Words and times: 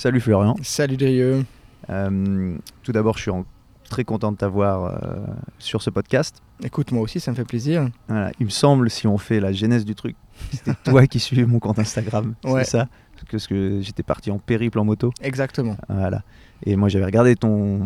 Salut 0.00 0.20
Florian. 0.20 0.56
Salut 0.62 0.96
Drieux. 0.96 1.44
Euh, 1.90 2.56
tout 2.82 2.90
d'abord, 2.90 3.18
je 3.18 3.22
suis 3.24 3.30
en- 3.30 3.44
très 3.90 4.02
content 4.02 4.32
de 4.32 4.36
t'avoir 4.38 4.84
euh, 4.84 5.26
sur 5.58 5.82
ce 5.82 5.90
podcast. 5.90 6.40
Écoute, 6.64 6.90
moi 6.90 7.02
aussi, 7.02 7.20
ça 7.20 7.30
me 7.32 7.36
fait 7.36 7.44
plaisir. 7.44 7.90
Voilà, 8.08 8.32
il 8.40 8.46
me 8.46 8.50
semble, 8.50 8.88
si 8.88 9.06
on 9.06 9.18
fait 9.18 9.40
la 9.40 9.52
genèse 9.52 9.84
du 9.84 9.94
truc, 9.94 10.16
c'était 10.52 10.72
toi 10.84 11.06
qui 11.06 11.20
suivais 11.20 11.44
mon 11.44 11.58
compte 11.58 11.78
Instagram. 11.78 12.32
Ouais. 12.44 12.64
C'est 12.64 12.70
ça? 12.70 12.88
Parce 13.12 13.24
que, 13.26 13.30
parce 13.32 13.46
que 13.46 13.80
j'étais 13.82 14.02
parti 14.02 14.30
en 14.30 14.38
périple 14.38 14.78
en 14.78 14.86
moto. 14.86 15.12
Exactement. 15.20 15.76
Voilà. 15.90 16.22
Et 16.64 16.76
moi, 16.76 16.88
j'avais 16.88 17.04
regardé 17.04 17.36
ton, 17.36 17.80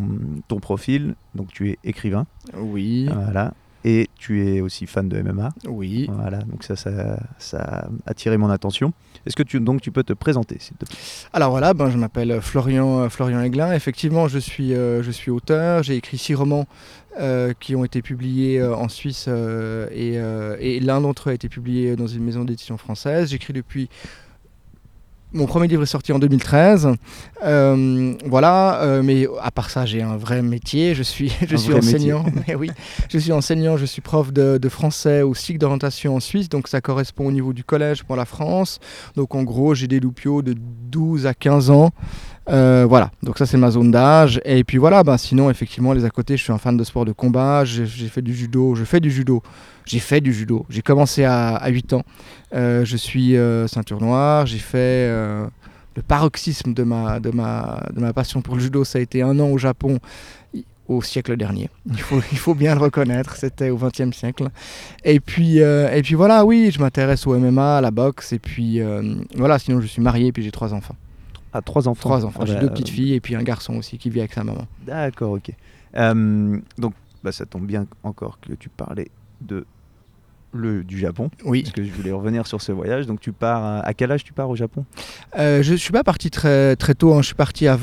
ton 0.46 0.60
profil. 0.60 1.16
Donc, 1.34 1.48
tu 1.48 1.70
es 1.70 1.78
écrivain. 1.82 2.28
Oui, 2.56 3.08
Voilà. 3.12 3.54
Et 3.84 4.08
tu 4.16 4.46
es 4.46 4.60
aussi 4.62 4.86
fan 4.86 5.08
de 5.08 5.20
MMA. 5.20 5.50
oui. 5.68 6.08
Voilà. 6.10 6.38
Donc, 6.38 6.64
ça, 6.64 6.74
ça, 6.74 7.18
ça 7.38 7.58
a 7.58 7.88
attiré 8.06 8.38
mon 8.38 8.48
attention. 8.48 8.94
Est-ce 9.26 9.36
que 9.36 9.42
tu, 9.42 9.60
donc, 9.60 9.82
tu 9.82 9.92
peux 9.92 10.02
te 10.02 10.14
présenter, 10.14 10.56
s'il 10.58 10.76
te 10.76 10.86
plaît? 10.86 10.96
Alors 11.32 11.50
voilà, 11.50 11.74
ben, 11.74 11.90
je 11.90 11.98
m'appelle 11.98 12.40
Florian, 12.40 13.00
euh, 13.00 13.08
Florian 13.08 13.40
Aiglin. 13.40 13.72
Effectivement, 13.74 14.26
je 14.26 14.38
suis, 14.38 14.74
euh, 14.74 15.02
je 15.02 15.10
suis 15.10 15.30
auteur. 15.30 15.82
J'ai 15.82 15.96
écrit 15.96 16.16
six 16.16 16.34
romans 16.34 16.66
euh, 17.20 17.52
qui 17.60 17.76
ont 17.76 17.84
été 17.84 18.00
publiés 18.00 18.62
en 18.62 18.88
Suisse 18.88 19.28
et, 19.28 20.14
et 20.60 20.80
l'un 20.80 21.00
d'entre 21.00 21.28
eux 21.28 21.32
a 21.32 21.34
été 21.34 21.48
publié 21.48 21.96
dans 21.96 22.06
une 22.06 22.24
maison 22.24 22.44
d'édition 22.44 22.78
française. 22.78 23.30
J'écris 23.30 23.52
depuis. 23.52 23.88
Mon 25.34 25.46
premier 25.46 25.66
livre 25.66 25.82
est 25.82 25.86
sorti 25.86 26.12
en 26.12 26.20
2013. 26.20 26.90
Euh, 27.44 28.14
voilà, 28.24 28.80
euh, 28.82 29.02
mais 29.02 29.26
à 29.42 29.50
part 29.50 29.68
ça, 29.68 29.84
j'ai 29.84 30.00
un 30.00 30.16
vrai 30.16 30.42
métier. 30.42 30.94
Je 30.94 31.02
suis, 31.02 31.28
je 31.48 31.56
Un 31.56 31.58
suis 31.58 31.70
vrai 31.72 31.80
enseignant. 31.80 32.24
Mais 32.46 32.54
oui, 32.54 32.70
je 33.10 33.18
suis 33.18 33.32
enseignant, 33.32 33.76
je 33.76 33.84
suis 33.84 34.00
prof 34.00 34.32
de, 34.32 34.58
de 34.58 34.68
français 34.68 35.22
au 35.22 35.34
cycle 35.34 35.58
d'orientation 35.58 36.14
en 36.14 36.20
Suisse, 36.20 36.48
donc 36.48 36.68
ça 36.68 36.80
correspond 36.80 37.26
au 37.26 37.32
niveau 37.32 37.52
du 37.52 37.64
collège 37.64 38.04
pour 38.04 38.14
la 38.14 38.26
France. 38.26 38.78
Donc 39.16 39.34
en 39.34 39.42
gros, 39.42 39.74
j'ai 39.74 39.88
des 39.88 39.98
loupiaux 39.98 40.40
de 40.40 40.54
12 40.56 41.26
à 41.26 41.34
15 41.34 41.70
ans. 41.70 41.90
Euh, 42.50 42.84
voilà, 42.86 43.10
donc 43.22 43.38
ça 43.38 43.46
c'est 43.46 43.56
ma 43.56 43.70
zone 43.70 43.90
d'âge. 43.90 44.40
Et 44.44 44.64
puis 44.64 44.78
voilà, 44.78 45.02
ben, 45.02 45.16
sinon 45.16 45.50
effectivement 45.50 45.92
les 45.92 46.04
à 46.04 46.10
côté, 46.10 46.36
je 46.36 46.42
suis 46.42 46.52
un 46.52 46.58
fan 46.58 46.76
de 46.76 46.84
sport 46.84 47.04
de 47.04 47.12
combat, 47.12 47.64
j'ai 47.64 47.86
fait 47.86 48.22
du 48.22 48.34
judo, 48.34 48.74
je 48.74 48.84
fais 48.84 49.00
du 49.00 49.10
judo, 49.10 49.42
j'ai 49.86 49.98
fait 49.98 50.20
du 50.20 50.32
judo. 50.32 50.66
J'ai 50.68 50.82
commencé 50.82 51.24
à, 51.24 51.56
à 51.56 51.68
8 51.68 51.94
ans, 51.94 52.02
Euh, 52.54 52.84
je 52.84 52.96
suis 52.96 53.36
euh, 53.36 53.66
ceinture 53.66 54.00
noire, 54.00 54.46
j'ai 54.46 54.58
fait 54.58 55.08
le 55.96 56.02
paroxysme 56.06 56.74
de 56.74 56.82
ma, 56.82 57.20
de, 57.20 57.30
ma, 57.30 57.80
de 57.94 58.00
ma 58.00 58.12
passion 58.12 58.42
pour 58.42 58.56
le 58.56 58.60
judo, 58.60 58.84
ça 58.84 58.98
a 58.98 59.02
été 59.02 59.22
un 59.22 59.38
an 59.40 59.48
au 59.48 59.58
Japon 59.58 59.98
au 60.86 61.00
siècle 61.00 61.36
dernier. 61.36 61.70
Il 61.90 62.00
faut, 62.00 62.20
il 62.32 62.36
faut 62.36 62.54
bien 62.54 62.74
le 62.74 62.80
reconnaître, 62.80 63.36
c'était 63.36 63.70
au 63.70 63.78
XXe 63.78 64.14
siècle. 64.14 64.48
Et 65.02 65.18
puis, 65.18 65.58
et 65.58 66.02
puis 66.02 66.14
voilà, 66.14 66.44
oui, 66.44 66.70
je 66.70 66.78
m'intéresse 66.78 67.26
au 67.26 67.38
MMA, 67.38 67.78
à 67.78 67.80
la 67.80 67.90
boxe, 67.90 68.32
et 68.34 68.38
puis 68.38 68.80
voilà, 69.34 69.58
sinon 69.58 69.80
je 69.80 69.86
suis 69.86 70.02
marié, 70.02 70.26
et 70.26 70.32
puis 70.32 70.42
j'ai 70.42 70.50
trois 70.50 70.74
enfants. 70.74 70.96
À 71.54 71.62
trois 71.62 71.88
enfants. 71.88 72.00
Trois 72.10 72.24
enfants. 72.26 72.40
Ah 72.42 72.46
J'ai 72.46 72.54
bah, 72.54 72.60
deux 72.60 72.68
petites 72.70 72.88
filles 72.90 73.14
et 73.14 73.20
puis 73.20 73.34
un 73.36 73.42
garçon 73.42 73.76
aussi 73.76 73.96
qui 73.96 74.10
vit 74.10 74.18
avec 74.20 74.32
sa 74.34 74.44
maman. 74.44 74.66
D'accord, 74.84 75.32
ok. 75.32 75.50
Euh, 75.96 76.58
donc, 76.76 76.92
bah, 77.22 77.32
ça 77.32 77.46
tombe 77.46 77.64
bien 77.66 77.86
encore 78.02 78.38
que 78.40 78.52
tu 78.54 78.68
parlais 78.68 79.08
de 79.40 79.64
le, 80.52 80.84
du 80.84 80.98
Japon, 80.98 81.30
Oui. 81.44 81.62
parce 81.62 81.72
que 81.74 81.82
je 81.84 81.90
voulais 81.92 82.12
revenir 82.12 82.46
sur 82.46 82.60
ce 82.60 82.70
voyage. 82.72 83.06
Donc, 83.06 83.20
tu 83.20 83.32
pars 83.32 83.64
à, 83.64 83.78
à 83.80 83.94
quel 83.94 84.12
âge 84.12 84.22
tu 84.24 84.32
pars 84.32 84.48
au 84.50 84.54
Japon? 84.56 84.84
Euh, 85.38 85.62
je 85.62 85.74
suis 85.74 85.90
pas 85.92 86.04
parti 86.04 86.30
très, 86.30 86.76
très 86.76 86.94
tôt. 86.94 87.12
hein. 87.14 87.22
Je 87.22 87.26
suis 87.26 87.34
parti 87.34 87.66
à 87.66 87.74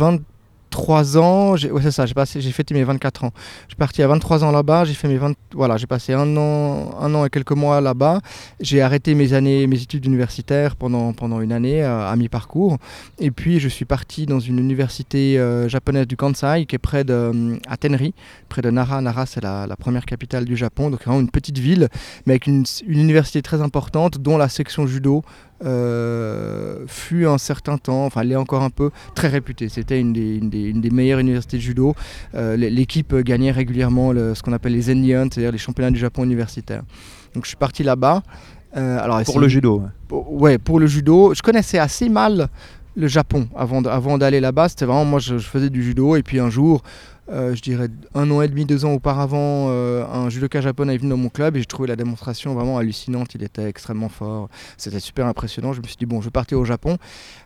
23 0.71 1.17
ans. 1.17 1.55
J'ai- 1.57 1.71
Ouais, 1.71 1.91
ça. 1.91 2.05
J'ai 2.05 2.13
passé, 2.13 2.41
j'ai 2.41 2.51
fêté 2.51 2.73
mes 2.73 2.83
24 2.83 3.25
ans. 3.25 3.31
Je 3.63 3.71
suis 3.71 3.75
parti 3.75 4.01
à 4.01 4.07
23 4.07 4.43
ans 4.43 4.51
là-bas. 4.51 4.85
J'ai 4.85 4.93
fait 4.93 5.07
mes 5.07 5.17
20, 5.17 5.33
voilà, 5.53 5.77
j'ai 5.77 5.87
passé 5.87 6.13
un 6.13 6.37
an, 6.37 6.91
un 6.99 7.13
an 7.13 7.25
et 7.25 7.29
quelques 7.29 7.51
mois 7.51 7.81
là-bas. 7.81 8.19
J'ai 8.59 8.81
arrêté 8.81 9.13
mes 9.13 9.33
années, 9.33 9.67
mes 9.67 9.81
études 9.81 10.05
universitaires 10.05 10.75
pendant, 10.75 11.13
pendant 11.13 11.41
une 11.41 11.51
année 11.51 11.83
euh, 11.83 12.07
à 12.09 12.15
mi-parcours. 12.15 12.77
Et 13.19 13.31
puis 13.31 13.59
je 13.59 13.67
suis 13.67 13.85
parti 13.85 14.25
dans 14.25 14.39
une 14.39 14.59
université 14.59 15.37
euh, 15.37 15.67
japonaise 15.67 16.07
du 16.07 16.15
Kansai 16.15 16.65
qui 16.65 16.75
est 16.75 16.79
près 16.79 17.03
de 17.03 17.59
à 17.67 17.77
près 18.47 18.61
de 18.61 18.69
Nara. 18.69 19.01
Nara, 19.01 19.25
c'est 19.25 19.41
la, 19.43 19.67
première 19.77 20.05
capitale 20.05 20.45
du 20.45 20.55
Japon. 20.55 20.89
Donc 20.89 21.03
vraiment 21.03 21.19
une 21.19 21.31
petite 21.31 21.57
ville, 21.57 21.89
mais 22.25 22.33
avec 22.33 22.47
une 22.47 22.63
université 22.87 23.41
très 23.41 23.61
importante, 23.61 24.19
dont 24.19 24.37
la 24.37 24.47
section 24.47 24.87
judo 24.87 25.23
euh, 25.63 26.85
fut 26.87 27.25
un 27.25 27.37
certain 27.37 27.77
temps, 27.77 28.05
enfin 28.05 28.21
elle 28.21 28.31
est 28.31 28.35
encore 28.35 28.63
un 28.63 28.69
peu 28.69 28.91
très 29.15 29.27
réputée. 29.27 29.69
C'était 29.69 29.99
une 29.99 30.13
des, 30.13 30.35
une 30.37 30.49
des- 30.49 30.69
une 30.69 30.81
des 30.81 30.89
meilleures 30.89 31.19
universités 31.19 31.57
de 31.57 31.61
judo. 31.61 31.95
Euh, 32.35 32.55
L'équipe 32.57 33.15
gagnait 33.15 33.51
régulièrement 33.51 34.11
le- 34.11 34.35
ce 34.35 34.41
qu'on 34.43 34.53
appelle 34.53 34.73
les 34.73 34.81
Zennion, 34.83 35.27
c'est-à-dire 35.31 35.51
les 35.51 35.57
championnats 35.57 35.91
du 35.91 35.99
Japon 35.99 36.23
universitaires. 36.23 36.83
Donc 37.33 37.43
je 37.45 37.49
suis 37.49 37.57
parti 37.57 37.83
là-bas. 37.83 38.23
Euh, 38.77 38.99
alors 39.03 39.21
Pour 39.23 39.39
le 39.39 39.47
judo. 39.49 39.79
ouais. 39.79 39.87
pour- 40.07 40.31
ouais, 40.33 40.57
pour 40.57 40.79
le 40.79 40.87
judo, 40.87 41.33
je 41.33 41.41
connaissais 41.41 41.77
assez 41.77 42.07
mal 42.09 42.47
le 42.95 43.07
Japon 43.07 43.47
avant, 43.55 43.81
d'aller 44.17 44.39
là-bas. 44.39 44.69
C'était 44.69 44.85
vraiment, 44.85 45.05
moi, 45.05 45.19
je, 45.19 45.37
je 45.37 45.47
faisais 45.47 45.69
du 45.69 45.83
judo. 45.83 46.15
Et 46.15 46.23
puis 46.23 46.39
un 46.39 46.49
jour, 46.49 46.81
euh, 47.31 47.55
je 47.55 47.61
dirais 47.61 47.87
un 48.13 48.29
an 48.31 48.41
et 48.41 48.47
demi, 48.47 48.65
deux 48.65 48.85
ans 48.85 48.93
auparavant, 48.93 49.67
euh, 49.69 50.05
un 50.05 50.29
judoka 50.29 50.61
japonais 50.61 50.95
est 50.95 50.97
venu 50.97 51.09
dans 51.09 51.17
mon 51.17 51.29
club 51.29 51.55
et 51.55 51.59
j'ai 51.59 51.65
trouvé 51.65 51.87
la 51.87 51.95
démonstration 51.95 52.53
vraiment 52.53 52.77
hallucinante. 52.77 53.35
Il 53.35 53.43
était 53.43 53.67
extrêmement 53.67 54.09
fort. 54.09 54.49
C'était 54.77 54.99
super 54.99 55.25
impressionnant. 55.25 55.73
Je 55.73 55.81
me 55.81 55.87
suis 55.87 55.97
dit, 55.97 56.05
bon, 56.05 56.19
je 56.21 56.25
vais 56.25 56.31
partir 56.31 56.59
au 56.59 56.65
Japon. 56.65 56.97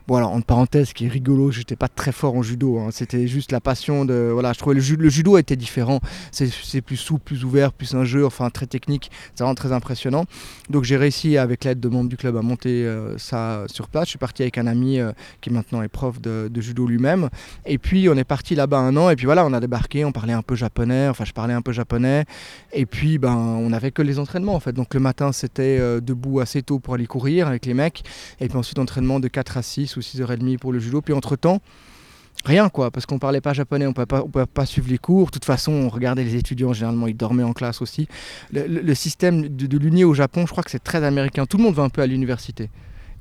Bon, 0.08 0.18
alors, 0.18 0.32
en 0.34 0.42
parenthèse, 0.42 0.90
ce 0.90 0.94
qui 0.94 1.06
est 1.06 1.10
rigolo, 1.10 1.52
j'étais 1.52 1.76
pas 1.76 1.88
très 1.88 2.12
fort 2.12 2.36
en 2.36 2.44
judo. 2.44 2.78
hein. 2.80 2.90
C'était 2.92 3.28
juste 3.28 3.52
la 3.52 3.60
passion 3.60 4.06
de. 4.06 4.30
Voilà, 4.32 4.54
je 4.54 4.60
trouvais 4.60 4.76
le, 4.76 4.96
le 4.96 5.10
judo 5.10 5.38
était 5.38 5.56
différent. 5.56 6.00
C'est 6.32 6.82
plus 6.82 6.98
souple, 6.98 7.24
plus 7.24 7.44
ouvert, 7.44 7.74
plus 7.74 7.96
un 7.96 8.04
jeu, 8.06 8.26
enfin, 8.26 8.50
très 8.50 8.68
technique. 8.68 9.10
C'est 9.34 9.44
vraiment 9.44 9.56
très 9.56 9.72
impressionnant. 9.72 10.26
Donc 10.70 10.84
j'ai 10.84 10.98
réussi 10.98 11.38
avec 11.38 11.64
l'aide 11.64 11.80
de 11.80 11.90
membres 11.90 12.10
du 12.10 12.18
club 12.18 12.38
à 12.38 12.42
monter 12.42 12.86
euh, 12.86 13.18
ça 13.18 13.64
sur 13.68 13.88
place. 13.88 14.06
Je 14.06 14.10
suis 14.10 14.20
parti 14.20 14.44
avec 14.44 14.58
un 14.58 14.68
ami 14.68 15.00
qui 15.42 15.50
maintenant 15.50 15.82
est 15.82 15.88
prof 15.88 16.22
de, 16.22 16.50
de 16.52 16.62
judo 16.62 16.86
lui-même. 16.86 17.30
Et 17.66 17.78
puis 17.78 18.08
on 18.10 18.16
est 18.16 18.24
parti 18.24 18.54
là-bas 18.56 18.78
un 18.78 18.96
an. 18.98 19.10
Et 19.10 19.16
puis 19.16 19.26
voilà, 19.26 19.46
on 19.46 19.54
a 19.54 19.60
débarqué, 19.60 19.75
on 20.06 20.12
parlait 20.12 20.34
un 20.34 20.42
peu 20.42 20.56
japonais. 20.56 21.08
Enfin, 21.08 21.26
je 21.26 21.34
parlais 21.34 21.54
un 21.54 21.62
peu 21.62 21.72
japonais. 21.72 22.26
Et 22.74 22.86
puis 22.86 23.18
ben, 23.18 23.36
on 23.36 23.70
n'avait 23.70 23.92
que 23.92 24.02
les 24.02 24.20
entraînements 24.20 24.56
en 24.56 24.60
fait. 24.60 24.74
Donc 24.74 24.94
le 24.94 25.00
matin 25.00 25.32
c'était 25.32 25.78
euh, 25.80 26.02
debout 26.02 26.40
assez 26.40 26.62
tôt 26.62 26.80
pour 26.80 26.94
aller 26.94 27.08
courir 27.08 27.48
avec 27.48 27.66
les 27.66 27.74
mecs. 27.74 28.04
Et 28.40 28.48
puis 28.48 28.58
ensuite 28.58 28.80
entraînement 28.80 29.20
de 29.20 29.28
4 29.28 29.58
à 29.58 29.62
6 29.62 29.98
ou 29.98 30.00
6h30 30.00 30.58
pour 30.58 30.72
le 30.72 30.80
judo. 30.80 31.02
Puis 31.02 31.14
entre 31.14 31.36
temps. 31.36 31.62
Rien 32.44 32.68
quoi, 32.68 32.92
parce 32.92 33.06
qu'on 33.06 33.18
parlait 33.18 33.40
pas 33.40 33.54
japonais, 33.54 33.86
on 33.86 33.90
ne 33.90 33.94
pouvait 33.94 34.06
pas, 34.06 34.22
pouvait 34.22 34.46
pas 34.46 34.66
suivre 34.66 34.90
les 34.90 34.98
cours. 34.98 35.28
De 35.28 35.32
toute 35.32 35.46
façon, 35.46 35.72
on 35.72 35.90
regardait 35.90 36.24
les 36.24 36.36
étudiants, 36.36 36.74
généralement 36.74 37.08
ils 37.08 37.16
dormaient 37.16 37.44
en 37.44 37.54
classe 37.54 37.82
aussi. 37.82 38.08
Le, 38.52 38.94
système 38.94 39.48
de, 39.48 39.66
de 39.66 40.04
au 40.04 40.14
Japon, 40.14 40.46
je 40.46 40.52
crois 40.52 40.62
que 40.62 40.70
c'est 40.70 40.84
très 40.84 41.04
américain. 41.04 41.46
Tout 41.46 41.58
le 41.58 41.64
monde 41.64 41.76
va 41.76 41.84
un 41.84 41.90
peu 41.90 42.02
à 42.02 42.08
l'université. 42.08 42.70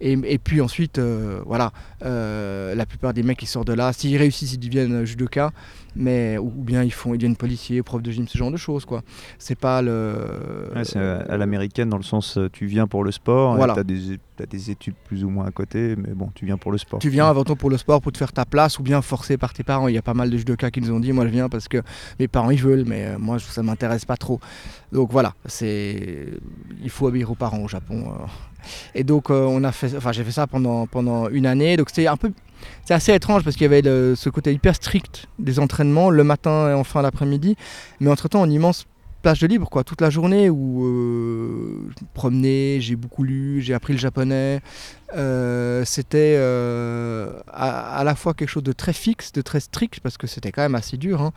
Et, 0.00 0.12
et 0.24 0.38
puis 0.38 0.60
ensuite, 0.60 0.98
euh, 0.98 1.40
voilà, 1.46 1.72
euh, 2.04 2.74
la 2.74 2.84
plupart 2.86 3.14
des 3.14 3.22
mecs 3.22 3.38
qui 3.38 3.46
sortent 3.46 3.68
de 3.68 3.72
là, 3.72 3.92
s'ils 3.92 4.16
réussissent, 4.16 4.52
ils 4.54 4.58
deviennent 4.58 5.04
judoka, 5.04 5.50
mais 5.96 6.36
ou, 6.36 6.46
ou 6.46 6.62
bien 6.64 6.82
ils 6.82 6.92
font, 6.92 7.14
ils 7.14 7.18
deviennent 7.18 7.36
policiers, 7.36 7.82
profs 7.82 8.02
de 8.02 8.10
gym, 8.10 8.26
ce 8.28 8.36
genre 8.36 8.50
de 8.50 8.56
choses 8.56 8.84
quoi. 8.84 9.02
C'est 9.38 9.58
pas 9.58 9.80
le. 9.82 10.16
Ouais, 10.74 10.84
c'est 10.84 10.98
à 10.98 11.36
l'américaine, 11.36 11.88
dans 11.88 11.96
le 11.96 12.02
sens, 12.02 12.36
euh, 12.38 12.48
tu 12.52 12.66
viens 12.66 12.86
pour 12.86 13.04
le 13.04 13.12
sport, 13.12 13.56
Voilà. 13.56 13.74
tu 13.74 13.80
as, 13.80 13.84
des 13.84 14.18
t'as 14.36 14.46
des 14.46 14.70
études 14.70 14.94
plus 15.06 15.24
ou 15.24 15.30
moins 15.30 15.46
à 15.46 15.50
côté, 15.52 15.94
mais 15.96 16.12
bon, 16.12 16.28
tu 16.34 16.44
viens 16.44 16.56
pour 16.58 16.72
le 16.72 16.78
sport. 16.78 16.98
Tu 16.98 17.08
viens 17.08 17.28
avant 17.28 17.44
tout 17.44 17.54
pour 17.56 17.70
le 17.70 17.78
sport, 17.78 18.00
pour 18.02 18.10
te 18.12 18.18
faire 18.18 18.32
ta 18.32 18.44
place, 18.44 18.78
ou 18.78 18.82
bien 18.82 19.00
forcé 19.00 19.36
par 19.38 19.52
tes 19.54 19.62
parents. 19.62 19.86
Il 19.88 19.94
y 19.94 19.98
a 19.98 20.02
pas 20.02 20.14
mal 20.14 20.28
de 20.28 20.36
judokas 20.36 20.70
qui 20.72 20.80
nous 20.80 20.90
ont 20.90 21.00
dit, 21.00 21.12
moi 21.12 21.24
je 21.24 21.30
viens 21.30 21.48
parce 21.48 21.68
que 21.68 21.80
mes 22.18 22.26
parents 22.28 22.50
ils 22.50 22.60
veulent, 22.60 22.84
mais 22.86 23.16
moi 23.18 23.38
ça 23.38 23.62
m'intéresse 23.62 24.04
pas 24.04 24.16
trop. 24.16 24.40
Donc 24.92 25.12
voilà, 25.12 25.34
c'est 25.46 26.28
il 26.82 26.90
faut 26.90 27.06
obéir 27.06 27.30
aux 27.30 27.36
parents 27.36 27.60
au 27.62 27.68
Japon. 27.68 28.06
euh. 28.08 28.26
Et 28.94 29.04
donc 29.04 29.30
euh, 29.30 29.44
on 29.48 29.64
a 29.64 29.72
fait, 29.72 29.96
enfin 29.96 30.12
j'ai 30.12 30.24
fait 30.24 30.32
ça 30.32 30.46
pendant 30.46 31.28
une 31.30 31.46
année. 31.46 31.76
C'était 31.86 32.08
c'est 32.84 32.94
assez 32.94 33.12
étrange 33.12 33.44
parce 33.44 33.56
qu'il 33.56 33.70
y 33.70 33.74
avait 33.74 33.82
ce 33.82 34.28
côté 34.30 34.52
hyper 34.52 34.74
strict 34.74 35.26
des 35.38 35.58
entraînements 35.58 36.10
le 36.10 36.24
matin 36.24 36.70
et 36.70 36.74
en 36.74 36.84
fin 36.84 37.02
l'après-midi, 37.02 37.56
mais 38.00 38.10
entre 38.10 38.28
temps 38.28 38.44
une 38.44 38.52
immense 38.52 38.86
plage 39.24 39.40
de 39.40 39.46
libre 39.46 39.68
quoi 39.70 39.84
toute 39.84 40.00
la 40.00 40.10
journée 40.10 40.50
où 40.50 40.84
euh, 40.84 41.78
je 41.98 42.04
me 42.04 42.08
promenais 42.12 42.78
j'ai 42.80 42.94
beaucoup 42.96 43.22
lu 43.24 43.60
j'ai 43.62 43.72
appris 43.74 43.92
le 43.94 43.98
japonais 43.98 44.60
euh, 45.14 45.84
c'était 45.84 46.34
euh, 46.38 47.40
à, 47.48 47.98
à 47.98 48.04
la 48.04 48.14
fois 48.14 48.34
quelque 48.34 48.48
chose 48.48 48.64
de 48.64 48.72
très 48.72 48.92
fixe, 48.92 49.30
de 49.32 49.42
très 49.42 49.60
strict, 49.60 50.00
parce 50.00 50.16
que 50.16 50.26
c'était 50.26 50.50
quand 50.50 50.62
même 50.62 50.74
assez 50.74 50.96
dur. 50.96 51.22
hein. 51.22 51.32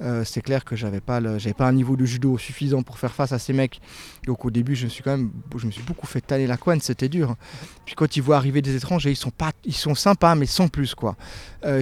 Euh, 0.00 0.24
c'est 0.24 0.40
clair 0.42 0.64
que 0.64 0.74
j'avais 0.74 1.00
pas, 1.00 1.20
le- 1.20 1.38
j'avais 1.38 1.54
pas 1.54 1.68
un 1.68 1.72
niveau 1.72 1.94
de 1.96 2.04
judo 2.04 2.38
suffisant 2.38 2.82
pour 2.82 2.98
faire 2.98 3.12
face 3.12 3.30
à 3.30 3.38
ces 3.38 3.52
mecs. 3.52 3.80
Donc 4.26 4.44
au 4.44 4.50
début, 4.50 4.74
je 4.74 4.86
me 4.86 4.90
suis 4.90 5.04
quand 5.04 5.16
même, 5.16 5.30
je 5.56 5.64
me 5.66 5.70
suis 5.70 5.82
beaucoup 5.84 6.08
fait 6.08 6.20
tanner 6.22 6.48
la 6.48 6.56
couenne, 6.56 6.80
c'était 6.80 7.08
dur. 7.08 7.36
Puis 7.84 7.94
quand 7.94 8.16
ils 8.16 8.22
voient 8.22 8.36
arriver 8.36 8.62
des 8.62 8.74
étrangers, 8.74 9.10
ils 9.12 9.16
sont 9.16 9.30
pas, 9.30 9.52
ils 9.64 9.74
sont 9.76 9.94
sympas, 9.94 10.34
mais 10.34 10.46
sans 10.46 10.66
plus 10.66 10.96
quoi. 10.96 11.14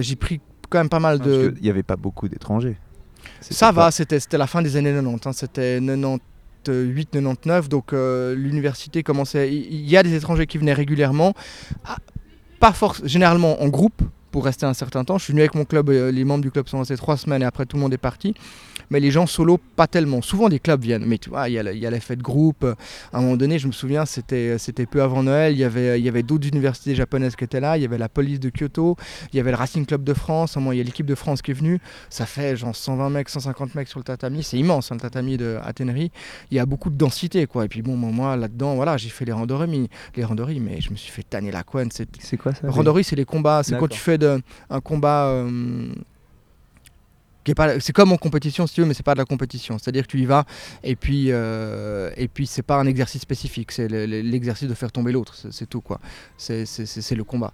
J'ai 0.01 0.15
pris 0.17 0.41
quand 0.69 0.77
même 0.77 0.89
pas 0.89 0.99
mal 0.99 1.17
Parce 1.17 1.29
de. 1.31 1.49
qu'il 1.49 1.63
n'y 1.63 1.69
avait 1.71 1.81
pas 1.81 1.95
beaucoup 1.95 2.27
d'étrangers. 2.27 2.77
Ça 3.41 3.71
va, 3.71 3.91
c'était 3.91 4.37
la 4.37 4.47
fin 4.47 4.61
des 4.61 4.75
années 4.75 4.93
90, 4.93 5.27
hein, 5.27 5.33
c'était 5.33 5.79
98, 5.79 7.09
99, 7.11 7.69
donc 7.69 7.93
euh, 7.93 8.35
l'université 8.35 9.03
commençait. 9.03 9.53
Il 9.53 9.89
y 9.89 9.97
a 9.97 10.03
des 10.03 10.13
étrangers 10.15 10.47
qui 10.47 10.57
venaient 10.57 10.73
régulièrement, 10.73 11.33
Ah, 11.85 11.97
pas 12.59 12.73
forcément, 12.73 13.07
généralement 13.07 13.61
en 13.61 13.67
groupe, 13.69 14.01
pour 14.31 14.45
rester 14.45 14.65
un 14.65 14.73
certain 14.73 15.03
temps. 15.03 15.17
Je 15.17 15.23
suis 15.25 15.33
venu 15.33 15.41
avec 15.41 15.55
mon 15.55 15.65
club, 15.65 15.89
euh, 15.89 16.11
les 16.11 16.23
membres 16.23 16.43
du 16.43 16.51
club 16.51 16.67
sont 16.67 16.79
restés 16.79 16.97
trois 16.97 17.17
semaines 17.17 17.41
et 17.41 17.45
après 17.45 17.65
tout 17.65 17.77
le 17.77 17.81
monde 17.81 17.93
est 17.93 17.97
parti. 17.97 18.33
Mais 18.89 18.99
les 18.99 19.11
gens 19.11 19.27
solo, 19.27 19.59
pas 19.75 19.87
tellement. 19.87 20.21
Souvent 20.21 20.49
des 20.49 20.59
clubs 20.59 20.81
viennent, 20.81 21.05
mais 21.05 21.17
tu 21.17 21.29
vois, 21.29 21.49
il 21.49 21.53
y, 21.53 21.59
a 21.59 21.91
l'effet 21.91 22.15
de 22.15 22.23
groupe. 22.23 22.63
À 23.13 23.17
un 23.17 23.21
moment 23.21 23.37
donné, 23.37 23.59
je 23.59 23.67
me 23.67 23.71
souviens, 23.71 24.05
c'était, 24.05 24.57
peu 24.89 25.01
avant 25.01 25.23
Noël, 25.23 25.53
il 25.53 25.59
y 25.59 25.63
avait, 25.63 25.99
il 25.99 26.05
y 26.05 26.09
avait 26.09 26.23
d'autres 26.23 26.47
universités 26.47 26.95
japonaises 26.95 27.35
qui 27.35 27.43
étaient 27.43 27.59
là, 27.59 27.77
il 27.77 27.81
y 27.81 27.85
avait 27.85 27.97
la 27.97 28.09
police 28.09 28.39
de 28.39 28.49
Kyoto, 28.49 28.95
il 29.33 29.37
y 29.37 29.39
avait 29.39 29.51
le 29.51 29.57
Racing 29.57 29.85
Club 29.85 30.03
de 30.03 30.13
France, 30.13 30.57
il 30.57 30.77
y 30.77 30.81
a 30.81 30.83
l'équipe 30.83 31.05
de 31.05 31.15
France 31.15 31.41
qui 31.41 31.51
est 31.51 31.55
venue. 31.55 31.79
Ça 32.09 32.25
fait 32.25 32.55
genre 32.55 32.75
120 32.75 33.09
mecs, 33.09 33.29
150 33.29 33.75
mecs 33.75 33.87
sur 33.87 33.99
le 33.99 34.03
tatami, 34.03 34.43
c'est 34.43 34.57
immense 34.57 34.91
hein, 34.91 34.95
le 34.95 35.01
tatami 35.01 35.37
de 35.37 35.57
Athénerie. 35.63 36.11
Il 36.51 36.57
y 36.57 36.59
a 36.59 36.65
beaucoup 36.65 36.89
de 36.89 36.97
densité, 36.97 37.45
quoi. 37.47 37.65
Et 37.65 37.67
puis 37.67 37.81
bon, 37.81 37.95
moi 37.95 38.35
là-dedans, 38.35 38.75
voilà, 38.75 38.97
j'ai 38.97 39.09
fait 39.09 39.25
les 39.25 39.31
randonnées, 39.31 39.89
les 40.15 40.23
randonnées, 40.23 40.59
mais 40.59 40.81
je 40.81 40.91
me 40.91 40.95
suis 40.95 41.11
fait 41.11 41.23
tanner 41.23 41.51
la 41.51 41.63
couenne. 41.63 41.89
C'est, 41.91 42.37
quoi 42.37 42.53
ça 42.53 42.69
Randonnées, 42.69 43.03
c'est 43.03 43.15
les 43.15 43.25
combats, 43.25 43.61
c'est 43.63 43.77
quand 43.77 43.87
tu 43.87 43.99
fais 43.99 44.17
de, 44.17 44.41
un 44.69 44.81
combat. 44.81 45.27
Euh, 45.27 45.93
c'est 47.79 47.93
comme 47.93 48.11
en 48.11 48.17
compétition 48.17 48.67
si 48.67 48.75
tu 48.75 48.81
veux, 48.81 48.87
mais 48.87 48.93
c'est 48.93 49.03
pas 49.03 49.13
de 49.13 49.19
la 49.19 49.25
compétition. 49.25 49.77
C'est-à-dire 49.77 50.03
que 50.03 50.11
tu 50.11 50.19
y 50.19 50.25
vas 50.25 50.45
et 50.83 50.95
puis 50.95 51.27
euh, 51.29 52.11
et 52.17 52.27
puis 52.27 52.47
c'est 52.47 52.63
pas 52.63 52.77
un 52.77 52.85
exercice 52.85 53.21
spécifique, 53.21 53.71
c'est 53.71 53.87
l'exercice 53.87 54.67
de 54.67 54.73
faire 54.73 54.91
tomber 54.91 55.11
l'autre, 55.11 55.35
c'est 55.51 55.67
tout 55.67 55.81
quoi. 55.81 55.99
C'est 56.37 56.65
le 57.11 57.23
combat. 57.23 57.53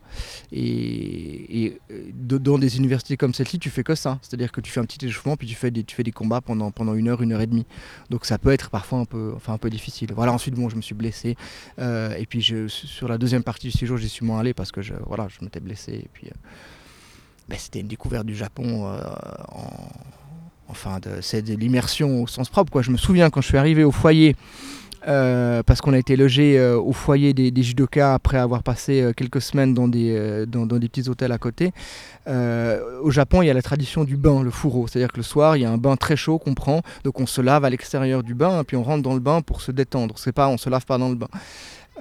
Et, 0.52 1.80
dans 2.14 2.58
des 2.58 2.78
universités 2.78 3.18
comme 3.18 3.34
celle-ci, 3.34 3.60
tu 3.60 3.70
fais 3.70 3.84
que 3.84 3.96
ça. 3.96 4.20
C'est-à-dire 4.22 4.52
que 4.52 4.62
tu 4.62 4.72
fais 4.72 4.80
un 4.80 4.86
petit 4.86 5.06
échauffement 5.06 5.38
puis 5.38 5.48
tu 5.48 5.56
fais 5.56 5.72
des 5.72 5.84
tu 5.84 5.96
fais 5.96 6.04
des 6.04 6.12
combats 6.12 6.42
pendant 6.42 6.72
pendant 6.72 6.94
une 6.94 7.08
heure, 7.08 7.22
une 7.22 7.34
heure 7.34 7.42
et 7.42 7.48
demie. 7.48 7.66
Donc 8.10 8.26
ça 8.26 8.38
peut 8.38 8.52
être 8.52 8.70
parfois 8.70 9.00
un 9.00 9.06
peu 9.06 9.34
enfin 9.36 9.54
un 9.54 9.58
peu 9.58 9.70
difficile. 9.70 10.12
Voilà. 10.14 10.34
Ensuite 10.34 10.56
bon, 10.56 10.70
je 10.70 10.76
me 10.76 10.82
suis 10.82 10.96
blessé 10.96 11.36
euh, 11.80 12.16
et 12.16 12.26
puis 12.26 12.44
sur 12.68 13.08
la 13.08 13.18
deuxième 13.18 13.44
partie 13.44 13.68
du 13.68 13.78
séjour, 13.78 13.98
j'y 13.98 14.10
suis 14.10 14.26
moins 14.26 14.40
allé 14.40 14.54
parce 14.54 14.72
que 14.72 14.82
je 14.82 14.94
voilà, 15.06 15.28
je 15.28 15.44
m'étais 15.44 15.60
blessé 15.60 15.94
et 15.94 16.10
puis. 16.12 16.28
Euh, 16.28 16.36
ben, 17.48 17.58
c'était 17.60 17.80
une 17.80 17.88
découverte 17.88 18.26
du 18.26 18.36
Japon 18.36 18.88
euh, 18.88 19.00
enfin 20.68 21.00
c'est 21.22 21.44
de 21.44 21.54
l'immersion 21.54 22.24
au 22.24 22.28
sens 22.28 22.50
propre. 22.50 22.82
Je 22.82 22.92
me 22.92 22.98
souviens 22.98 23.30
quand 23.30 23.42
je 23.42 23.48
suis 23.48 23.58
arrivé 23.58 23.84
au 23.84 23.92
foyer 23.92 24.36
euh, 25.08 25.62
parce 25.62 25.80
qu'on 25.80 25.94
a 25.94 26.00
été 26.00 26.16
logé 26.16 26.58
euh, 26.58 26.80
au 26.80 26.92
foyer 26.92 27.34
des, 27.34 27.52
judokas 27.62 28.16
après 28.16 28.40
avoir 28.40 28.64
passé 28.64 29.12
quelques 29.16 29.42
semaines 29.42 29.76
dans 29.76 29.88
des, 29.88 30.46
des 30.48 30.90
petits 30.90 31.08
hôtels 31.08 31.32
à 31.32 31.38
côté. 31.38 31.72
au 32.28 33.12
Japon, 33.12 33.44
il 33.44 33.46
y 33.46 33.52
a 33.52 33.54
la 33.54 33.62
tradition 33.62 34.06
du 34.06 34.18
bain, 34.18 34.42
le 34.42 34.50
fourreau. 34.50 34.88
C'est-à-dire 34.88 35.12
que 35.12 35.18
le 35.18 35.24
soir, 35.24 35.56
il 35.56 35.62
y 35.62 35.66
a 35.66 35.72
un 35.72 35.78
bain 35.78 35.96
très 35.98 36.16
chaud 36.16 36.40
qu'on 36.40 36.56
prend. 36.56 36.82
Donc 37.04 37.20
on 37.20 37.28
se 37.28 37.42
lave 37.42 37.64
à 37.64 37.70
l'extérieur 37.70 38.24
du 38.24 38.34
bain, 38.34 38.64
puis 38.64 38.76
on 38.76 38.84
rentre 38.84 39.04
dans 39.04 39.14
le 39.14 39.20
bain 39.20 39.42
pour 39.42 39.62
se 39.62 39.72
détendre. 39.72 40.16
C'est 40.18 40.34
pas, 40.34 40.48
on 40.48 40.58
se 40.58 40.72
lave 40.72 40.86
pas 40.86 40.98
dans 40.98 41.10
le 41.10 41.16
bain. 41.16 41.30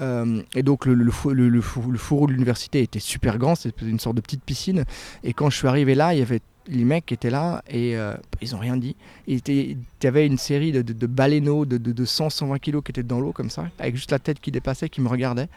Euh, 0.01 0.43
et 0.55 0.63
donc 0.63 0.87
le, 0.87 0.95
le, 0.95 1.05
le, 1.05 1.61
fourreau 1.61 2.27
de 2.27 2.33
l'université 2.33 2.83
était 2.83 2.99
super 2.99 3.39
grand, 3.39 3.55
c'était 3.55 3.87
une 3.87 4.01
sorte 4.01 4.17
de 4.17 4.21
petite 4.21 4.43
piscine. 4.43 4.85
Et 5.23 5.33
quand 5.33 5.51
je 5.51 5.57
suis 5.57 5.69
arrivé 5.69 5.95
là, 5.95 6.15
il 6.15 6.19
y 6.19 6.23
avait 6.23 6.41
les 6.67 6.85
mecs 6.85 7.13
étaient 7.13 7.31
là 7.31 7.63
et 7.69 7.97
euh, 7.97 8.15
ils 8.45 8.53
n'ont 8.53 8.61
rien 8.61 8.77
dit. 8.77 8.97
Il 9.27 9.41
y 10.03 10.07
avait 10.07 10.27
une 10.27 10.39
série 10.39 10.73
de, 10.73 10.83
de, 10.83 10.93
de 10.93 11.07
baleineaux 11.07 11.65
de, 11.65 11.79
de, 11.79 12.05
100-120 12.05 12.59
kilos 12.61 12.83
qui 12.85 12.93
étaient 12.93 13.03
dans 13.03 13.21
l'eau 13.21 13.33
comme 13.33 13.51
ça, 13.51 13.69
avec 13.79 13.97
juste 13.97 14.11
la 14.11 14.19
tête 14.19 14.41
qui 14.41 14.51
dépassait, 14.51 14.89
qui 14.89 15.01
me 15.01 15.09
regardait. 15.09 15.49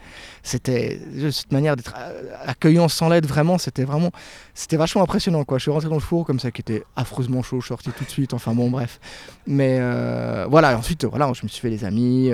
C'était 0.43 0.99
cette 1.31 1.51
manière 1.51 1.75
d'être 1.75 1.93
euh, 1.97 2.31
accueillant 2.45 2.87
sans 2.87 3.09
l'aide, 3.09 3.25
vraiment, 3.25 3.57
c'était 3.57 3.83
vraiment, 3.83 4.11
c'était 4.53 4.77
vachement 4.77 5.03
impressionnant. 5.03 5.43
Quoi. 5.43 5.57
Je 5.57 5.63
suis 5.63 5.71
rentré 5.71 5.89
dans 5.89 5.95
le 5.95 6.01
four 6.01 6.25
comme 6.25 6.39
ça, 6.39 6.51
qui 6.51 6.61
était 6.61 6.83
affreusement 6.95 7.43
chaud, 7.43 7.59
je 7.59 7.65
suis 7.65 7.69
sorti 7.69 7.91
tout 7.91 8.03
de 8.03 8.09
suite, 8.09 8.33
enfin 8.33 8.53
bon, 8.53 8.69
bref. 8.69 8.99
Mais 9.45 9.77
euh, 9.79 10.45
voilà, 10.49 10.77
ensuite, 10.77 11.05
voilà, 11.05 11.31
je 11.33 11.43
me 11.43 11.49
suis 11.49 11.61
fait 11.61 11.69
des 11.69 11.83
amis. 11.83 12.31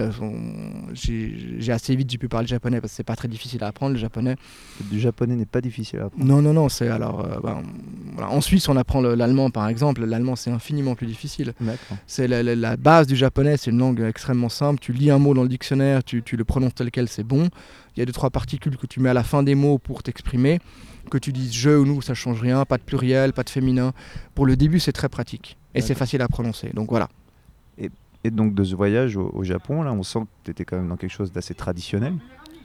j'ai 0.93 1.71
assez 1.71 1.95
vite, 1.95 2.17
pu 2.19 2.27
parler 2.27 2.47
japonais 2.47 2.79
parce 2.79 2.93
que 2.93 2.97
c'est 2.97 3.03
pas 3.03 3.15
très 3.15 3.27
difficile 3.27 3.63
à 3.63 3.67
apprendre 3.67 3.93
le 3.93 3.99
japonais. 3.99 4.35
Du 4.91 4.99
japonais 4.99 5.35
n'est 5.35 5.45
pas 5.45 5.61
difficile 5.61 5.99
à 5.99 6.05
apprendre. 6.05 6.25
Non, 6.25 6.41
non, 6.41 6.53
non, 6.53 6.69
c'est 6.69 6.87
alors, 6.87 7.25
ben, 7.41 7.63
voilà, 8.13 8.29
en 8.29 8.41
Suisse, 8.41 8.69
on 8.69 8.77
apprend 8.77 9.01
l'allemand 9.01 9.49
par 9.49 9.67
exemple, 9.67 10.05
l'allemand 10.05 10.35
c'est 10.43 10.51
infiniment 10.51 10.95
plus 10.95 11.07
difficile. 11.07 11.53
C'est 12.05 12.27
la, 12.27 12.77
base 12.77 13.07
du 13.07 13.15
japonais, 13.15 13.57
c'est 13.57 13.71
une 13.71 13.79
langue 13.79 14.01
extrêmement 14.01 14.49
simple. 14.49 14.79
Tu 14.79 14.91
lis 14.91 15.09
un 15.09 15.19
mot 15.19 15.33
dans 15.33 15.43
le 15.43 15.49
dictionnaire, 15.49 16.03
tu, 16.03 16.23
le 16.31 16.43
prononces 16.43 16.75
tel 16.75 16.91
quel, 16.91 17.07
c'est 17.07 17.23
bon. 17.23 17.49
Il 17.95 17.99
y 17.99 18.03
a 18.03 18.05
deux 18.05 18.11
trois 18.11 18.29
particules 18.29 18.77
que 18.77 18.87
tu 18.87 18.99
mets 18.99 19.09
à 19.09 19.13
la 19.13 19.23
fin 19.23 19.43
des 19.43 19.55
mots 19.55 19.77
pour 19.77 20.03
t'exprimer. 20.03 20.59
Que 21.09 21.17
tu 21.17 21.31
dises 21.31 21.53
je 21.53 21.69
ou 21.69 21.85
nous, 21.85 22.01
ça 22.01 22.13
change 22.13 22.41
rien, 22.41 22.65
pas 22.65 22.77
de 22.77 22.83
pluriel, 22.83 23.33
pas 23.33 23.43
de 23.43 23.49
féminin. 23.49 23.93
Pour 24.35 24.45
le 24.45 24.55
début, 24.55 24.79
c'est 24.79 24.91
très 24.93 25.09
pratique 25.09 25.57
et 25.75 25.81
c'est 25.81 25.95
facile 25.95 26.21
à 26.21 26.27
prononcer. 26.27 26.69
Donc 26.73 26.89
voilà. 26.89 27.09
Et, 27.77 28.31
donc 28.31 28.53
de 28.53 28.63
ce 28.63 28.73
voyage 28.75 29.17
au, 29.17 29.43
Japon, 29.43 29.83
là, 29.83 29.91
on 29.91 30.03
sent 30.03 30.19
que 30.19 30.45
tu 30.45 30.51
étais 30.51 30.65
quand 30.65 30.77
même 30.77 30.87
dans 30.87 30.97
quelque 30.97 31.11
chose 31.11 31.31
d'assez 31.31 31.53
traditionnel. 31.53 32.13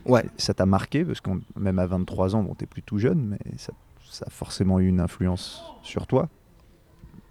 Ouais. 0.07 0.25
Ça 0.37 0.55
t'a 0.55 0.67
marqué 0.67 1.05
parce 1.05 1.21
que 1.21 1.31
même 1.57 1.79
à 1.79 1.87
23 1.87 2.37
ans, 2.37 2.43
bon, 2.43 2.55
t'es 2.55 2.67
plus 2.67 2.83
tout 2.83 2.99
jeune, 2.99 3.27
mais 3.27 3.39
ça 3.57 3.73
ça 4.11 4.25
a 4.27 4.31
forcément 4.31 4.81
eu 4.81 4.89
une 4.89 5.01
influence 5.01 5.63
sur 5.83 6.07
toi 6.07 6.29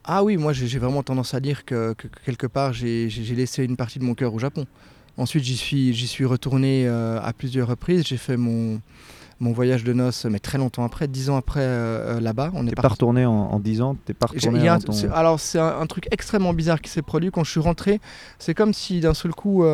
Ah 0.09 0.23
oui, 0.23 0.37
moi 0.37 0.53
j'ai 0.53 0.79
vraiment 0.79 1.03
tendance 1.03 1.33
à 1.33 1.41
dire 1.41 1.65
que, 1.65 1.93
quelque 2.25 2.47
part 2.47 2.71
j'ai 2.71 3.09
laissé 3.35 3.65
une 3.65 3.75
partie 3.75 3.99
de 3.99 4.05
mon 4.05 4.15
cœur 4.15 4.33
au 4.33 4.39
Japon. 4.39 4.65
Ensuite 5.17 5.43
j'y 5.43 5.57
suis, 5.57 5.93
suis 5.93 6.23
retourné 6.23 6.87
euh, 6.87 7.19
à 7.21 7.33
plusieurs 7.33 7.67
reprises, 7.67 8.05
j'ai 8.07 8.15
fait 8.15 8.37
mon, 8.37 8.79
mon 9.41 9.51
voyage 9.51 9.83
de 9.83 9.91
noces, 9.91 10.23
mais 10.23 10.39
très 10.39 10.57
longtemps 10.57 10.85
après, 10.85 11.09
dix 11.09 11.29
ans 11.29 11.35
après 11.35 11.59
euh, 11.59 12.15
euh, 12.15 12.19
là-bas. 12.21 12.51
On 12.53 12.63
n'est 12.63 12.71
pas 12.71 12.87
retourné 12.87 13.25
en, 13.25 13.59
dix 13.59 13.81
ans 13.81 13.97
T'es 14.05 14.13
pas 14.13 14.27
retourné 14.27 14.69
en 14.69 14.77
Alors 15.11 15.41
c'est 15.41 15.59
un, 15.59 15.85
truc 15.87 16.07
extrêmement 16.11 16.53
bizarre 16.53 16.79
qui 16.79 16.89
s'est 16.89 17.01
produit 17.01 17.29
quand 17.29 17.43
je 17.43 17.51
suis 17.51 17.59
rentré. 17.59 17.99
C'est 18.39 18.53
comme 18.53 18.73
si 18.73 19.01
d'un 19.01 19.13
seul 19.13 19.33
coup 19.33 19.65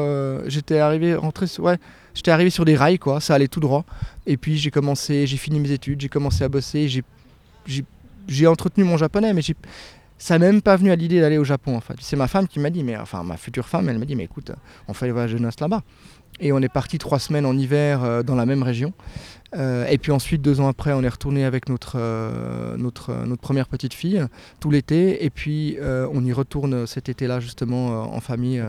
j'étais 0.47 0.79
arrivé, 0.79 1.13
rentré, 1.13 1.45
ouais, 1.59 1.77
j'étais 2.15 2.31
arrivé 2.31 2.49
sur 2.49 2.65
des 2.65 2.75
rails, 2.75 2.97
quoi. 2.97 3.21
Ça 3.21 3.35
allait 3.35 3.47
tout 3.47 3.59
droit. 3.59 3.85
Et 4.25 4.37
puis 4.37 4.57
j'ai 4.57 4.71
commencé, 4.71 5.27
j'ai 5.27 5.37
fini 5.37 5.59
mes 5.59 5.69
études, 5.69 6.01
j'ai 6.01 6.09
commencé 6.09 6.43
à 6.43 6.49
bosser, 6.49 6.89
j'ai 8.27 8.47
entretenu 8.47 8.83
mon 8.83 8.97
japonais, 8.97 9.31
mais 9.33 9.43
ça 10.23 10.39
n'est 10.39 10.45
même 10.45 10.61
pas 10.61 10.77
venu 10.77 10.89
à 10.89 10.95
l'idée 10.95 11.19
d'aller 11.19 11.37
au 11.37 11.43
Japon 11.43 11.75
en 11.75 11.81
fait. 11.81 11.95
C'est 11.99 12.15
ma 12.15 12.29
femme 12.29 12.47
qui 12.47 12.57
m'a 12.57 12.69
dit, 12.69 12.81
mais 12.81 12.95
enfin 12.95 13.23
ma 13.23 13.35
future 13.35 13.67
femme, 13.67 13.89
elle 13.89 13.99
m'a 13.99 14.05
dit, 14.05 14.15
mais 14.15 14.23
écoute, 14.23 14.53
on 14.87 14.93
fait 14.93 15.11
voyages 15.11 15.33
de 15.33 15.37
noces 15.37 15.59
là-bas. 15.59 15.81
Et 16.39 16.53
on 16.53 16.59
est 16.59 16.71
parti 16.71 16.97
trois 16.97 17.19
semaines 17.19 17.45
en 17.45 17.57
hiver 17.57 18.05
euh, 18.05 18.23
dans 18.23 18.35
la 18.35 18.45
même 18.45 18.63
région. 18.63 18.93
Euh, 19.53 19.85
et 19.87 19.97
puis 19.97 20.13
ensuite, 20.13 20.41
deux 20.41 20.61
ans 20.61 20.69
après, 20.69 20.93
on 20.93 21.03
est 21.03 21.09
retourné 21.09 21.43
avec 21.43 21.67
notre, 21.67 21.97
euh, 21.97 22.77
notre, 22.77 23.13
notre 23.25 23.41
première 23.41 23.67
petite 23.67 23.93
fille 23.93 24.25
tout 24.61 24.71
l'été. 24.71 25.25
Et 25.25 25.29
puis 25.29 25.77
on 25.81 26.23
y 26.23 26.31
retourne 26.31 26.87
cet 26.87 27.09
été-là 27.09 27.41
justement 27.41 28.03
en 28.03 28.21
famille. 28.21 28.63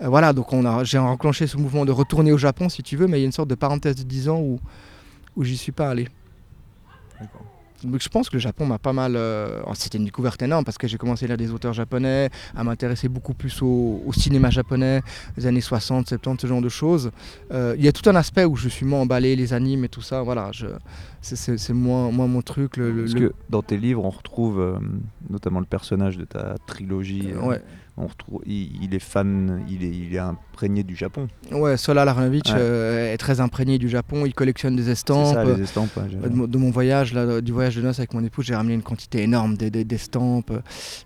voilà, 0.00 0.32
donc 0.32 0.48
j'ai 0.84 0.96
enclenché 0.96 1.46
ce 1.46 1.58
mouvement 1.58 1.84
de 1.84 1.92
retourner 1.92 2.32
au 2.32 2.38
Japon 2.38 2.70
si 2.70 2.82
tu 2.82 2.96
veux, 2.96 3.06
mais 3.06 3.18
il 3.18 3.20
y 3.20 3.24
a 3.24 3.26
une 3.26 3.32
sorte 3.32 3.50
de 3.50 3.54
parenthèse 3.54 3.96
de 3.96 4.04
10 4.04 4.30
ans 4.30 4.40
où 4.40 4.58
où 5.36 5.44
j'y 5.44 5.58
suis 5.58 5.72
pas 5.72 5.90
allé. 5.90 6.08
Donc 7.84 8.02
je 8.02 8.08
pense 8.08 8.28
que 8.28 8.34
le 8.36 8.40
Japon 8.40 8.66
m'a 8.66 8.78
pas 8.78 8.92
mal. 8.92 9.14
Euh, 9.16 9.60
oh, 9.66 9.72
c'était 9.74 9.98
une 9.98 10.04
découverte 10.04 10.42
énorme 10.42 10.64
parce 10.64 10.78
que 10.78 10.86
j'ai 10.86 10.98
commencé 10.98 11.24
à 11.24 11.28
lire 11.28 11.36
des 11.36 11.50
auteurs 11.50 11.72
japonais, 11.72 12.30
à 12.54 12.64
m'intéresser 12.64 13.08
beaucoup 13.08 13.34
plus 13.34 13.62
au, 13.62 14.02
cinéma 14.12 14.50
japonais, 14.50 15.02
les 15.36 15.46
années 15.46 15.60
60, 15.60 16.08
70, 16.08 16.42
ce 16.42 16.46
genre 16.46 16.60
de 16.60 16.68
choses. 16.68 17.10
Euh, 17.52 17.74
il 17.78 17.84
y 17.84 17.88
a 17.88 17.92
tout 17.92 18.08
un 18.08 18.16
aspect 18.16 18.44
où 18.44 18.56
je 18.56 18.68
suis 18.68 18.84
moins 18.84 19.00
emballé, 19.00 19.36
les 19.36 19.52
animes 19.52 19.84
et 19.84 19.88
tout 19.88 20.02
ça. 20.02 20.22
Voilà, 20.22 20.50
c'est 21.22 21.72
moins, 21.72 22.10
moins 22.10 22.26
mon 22.26 22.42
truc. 22.42 22.76
Le, 22.76 23.02
parce 23.02 23.14
que 23.14 23.32
dans 23.48 23.62
tes 23.62 23.76
livres, 23.76 24.04
on 24.04 24.10
retrouve 24.10 24.60
euh, 24.60 24.78
notamment 25.28 25.60
le 25.60 25.66
personnage 25.66 26.16
de 26.16 26.24
ta 26.24 26.56
trilogie. 26.66 27.32
Ouais 27.42 27.62
on 28.00 28.06
retrouve, 28.06 28.40
il, 28.46 28.94
est 28.94 28.98
fan, 28.98 29.64
il 29.68 29.84
est, 29.84 29.90
il 29.90 30.14
est 30.14 30.18
imprégné 30.18 30.82
du 30.82 30.96
Japon. 30.96 31.28
Ouais, 31.52 31.76
Sola 31.76 32.04
Larnovich 32.04 32.50
euh, 32.50 33.12
est 33.12 33.16
très 33.18 33.40
imprégné 33.40 33.78
du 33.78 33.88
Japon. 33.88 34.24
Il 34.26 34.34
collectionne 34.34 34.74
des 34.74 34.90
estampes. 34.90 35.34
Ça, 35.34 35.44
les 35.44 35.62
estampes 35.62 35.98
de, 35.98 36.58
mon 36.58 36.70
voyage, 36.70 37.12
là, 37.12 37.40
du 37.40 37.52
voyage 37.52 37.76
de 37.76 37.82
noces 37.82 37.98
avec 37.98 38.14
mon 38.14 38.24
épouse, 38.24 38.46
j'ai 38.46 38.54
ramené 38.54 38.74
une 38.74 38.82
quantité 38.82 39.22
énorme 39.22 39.56
d'estampes. 39.56 40.52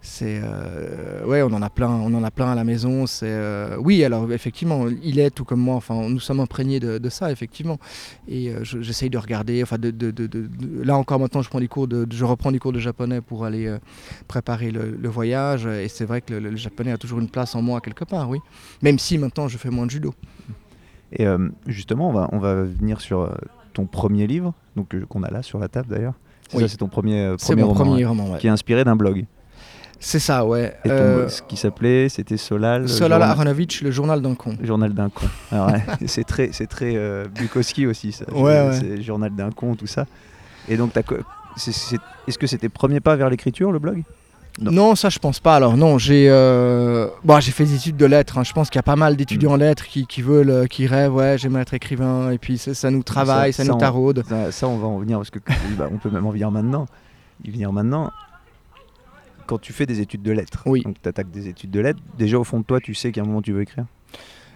C'est, 0.03 0.41
euh, 0.43 1.25
ouais, 1.25 1.43
on 1.43 1.53
en 1.53 1.63
a 1.63 1.71
plein, 1.71 1.91
on 1.91 2.15
en 2.15 2.23
a 2.23 2.31
plein 2.31 2.53
à 2.53 2.55
la 2.55 2.65
maison. 2.65 3.07
C'est, 3.07 3.27
euh, 3.29 3.77
oui, 3.79 4.05
alors 4.05 4.31
effectivement, 4.33 4.87
il 5.03 5.19
est 5.19 5.31
tout 5.31 5.45
comme 5.45 5.61
moi. 5.61 5.75
Enfin, 5.75 6.09
nous 6.09 6.21
sommes 6.21 6.41
imprégnés 6.41 6.81
de, 6.81 7.09
ça, 7.09 7.31
effectivement. 7.31 7.79
Et 8.29 8.53
j'essaye 8.63 9.11
de 9.11 9.19
regarder. 9.19 9.63
Enfin, 9.63 9.79
de, 9.79 9.93
là 10.83 10.97
encore 10.97 11.19
maintenant, 11.19 11.43
je 11.43 11.49
prends 11.49 11.61
des 11.61 11.69
cours 11.69 11.89
de, 11.89 12.07
je 12.11 12.25
reprends 12.25 12.53
des 12.53 12.59
cours 12.59 12.73
de 12.73 12.79
japonais 12.79 13.21
pour 13.21 13.45
aller 13.45 13.75
préparer 14.29 14.71
le, 14.71 15.09
voyage. 15.09 15.67
Et 15.67 15.89
c'est 15.89 16.05
vrai 16.05 16.21
que 16.21 16.35
le, 16.35 16.51
le 16.51 16.57
japonais 16.57 16.84
a 16.93 16.99
toujours 16.99 17.19
une 17.19 17.29
place 17.29 17.55
en 17.55 17.63
moi 17.63 17.81
quelque 17.81 18.05
part, 18.05 18.29
oui. 18.29 18.39
Même 18.83 18.99
si 18.99 19.19
maintenant 19.19 19.49
je 19.49 19.59
fais 19.59 19.71
moins 19.71 19.87
de 19.87 19.91
judo. 19.91 20.15
Et 21.13 21.27
euh, 21.27 21.49
justement, 21.67 22.11
on 22.11 22.13
va, 22.13 22.29
on 22.33 22.39
va 22.39 22.63
venir 22.63 23.01
sur 23.01 23.21
euh, 23.21 23.35
ton 23.73 23.87
premier 23.87 24.27
livre, 24.27 24.53
donc 24.77 24.95
euh, 24.95 25.05
qu'on 25.07 25.23
a 25.23 25.31
là 25.31 25.43
sur 25.43 25.59
la 25.59 25.69
table 25.69 25.89
d'ailleurs. 25.89 26.15
C'est 26.49 26.61
ça, 26.61 26.69
c'est 26.69 26.77
ton 26.77 26.89
premier, 26.89 27.35
premier 27.41 27.63
mon 27.63 27.69
roman, 27.69 27.85
premier 27.85 28.05
roman 28.05 28.37
qui 28.37 28.47
est 28.47 28.51
inspiré 28.51 28.85
d'un 28.85 28.97
blog. 28.97 29.25
C'est 29.99 30.19
ça, 30.19 30.45
ouais. 30.45 30.77
Et 30.85 30.89
ton, 30.89 31.29
ce 31.29 31.41
qui 31.41 31.57
s'appelait, 31.57 32.11
c'était 32.11 32.37
Solal. 32.37 32.89
Solal 32.89 33.23
Aronovitch, 33.23 33.81
le 33.83 33.91
journal 33.91 34.21
d'un 34.21 34.35
con. 34.35 34.55
Le 34.61 34.67
journal 34.67 34.93
d'un 34.93 35.09
con. 35.09 35.27
c'est 36.07 36.25
très, 36.25 36.51
c'est 36.53 36.67
très 36.67 37.27
Bukowski 37.29 37.87
aussi, 37.87 38.13
ça. 38.13 38.31
Ouais, 38.35 38.71
C'est 38.73 39.03
journal 39.03 39.35
d'un 39.35 39.51
con, 39.51 39.75
tout 39.75 39.87
ça. 39.87 40.05
Et 40.69 40.77
donc, 40.77 40.93
est-ce 40.97 42.39
que 42.39 42.47
c'était 42.47 42.69
premier 42.69 43.01
pas 43.01 43.17
vers 43.17 43.31
l'écriture, 43.31 43.73
le 43.73 43.79
blog? 43.79 44.03
Non. 44.61 44.95
ça 44.95 45.09
je 45.09 45.19
pense 45.19 45.41
pas. 45.41 45.57
Alors 45.57 45.77
non, 45.77 45.99
j'ai 45.99 46.29
euh, 46.31 47.09
bon, 47.25 47.41
j'ai 47.41 47.51
fait 47.53 47.65
des 47.65 47.75
études 47.75 47.97
de 47.97 48.07
lettres. 48.07 48.39
hein. 48.39 48.45
Je 48.45 48.53
pense 48.53 48.71
qu'il 48.71 48.79
y 48.79 48.81
a 48.81 48.83
pas 48.85 48.97
mal 48.97 49.17
d'étudiants 49.17 49.51
Mm. 49.51 49.55
en 49.55 49.57
lettres 49.57 49.85
qui, 49.87 50.07
qui 50.07 50.23
veulent, 50.23 50.51
euh, 50.51 50.67
qui 50.67 50.87
rêvent, 50.87 51.15
ouais, 51.15 51.37
j'aimerais 51.39 51.63
être 51.63 51.75
écrivain. 51.75 52.31
Et 52.31 52.39
puis 52.39 52.59
ça, 52.59 52.75
ça 52.75 52.91
nous 52.91 53.03
travaille, 53.03 53.53
ça, 53.53 53.63
ça, 53.65 53.69
nous 53.69 53.75
on- 53.75 53.79
taraude. 53.79 54.23
Ça, 54.29 54.53
ça, 54.53 54.69
on 54.69 54.79
va 54.79 54.87
en 54.87 54.99
venir 54.99 55.19
parce 55.19 55.31
que 55.31 55.39
bah, 55.79 55.89
on 55.93 55.99
peut 55.99 56.11
même 56.11 56.27
en 56.27 56.31
venir 56.31 56.51
maintenant. 56.51 56.87
Y 57.45 57.51
venir 57.51 57.73
maintenant. 57.73 58.11
Quand 59.47 59.59
tu 59.61 59.73
fais 59.75 59.85
des 59.87 60.01
études 60.01 60.23
de 60.23 60.33
lettres, 60.33 60.63
Oui. 60.67 60.83
donc 60.83 60.97
tu 61.03 61.09
attaques 61.09 61.31
des 61.31 61.49
études 61.49 61.71
de 61.71 61.81
lettres, 61.81 62.01
déjà 62.17 62.39
au 62.39 62.45
fond 62.45 62.61
de 62.61 62.65
toi, 62.65 62.81
tu 62.81 62.95
sais 62.95 63.13
qu'à 63.13 63.21
un 63.21 63.25
moment 63.25 63.43
tu 63.43 63.53
veux 63.53 63.61
écrire? 63.63 63.85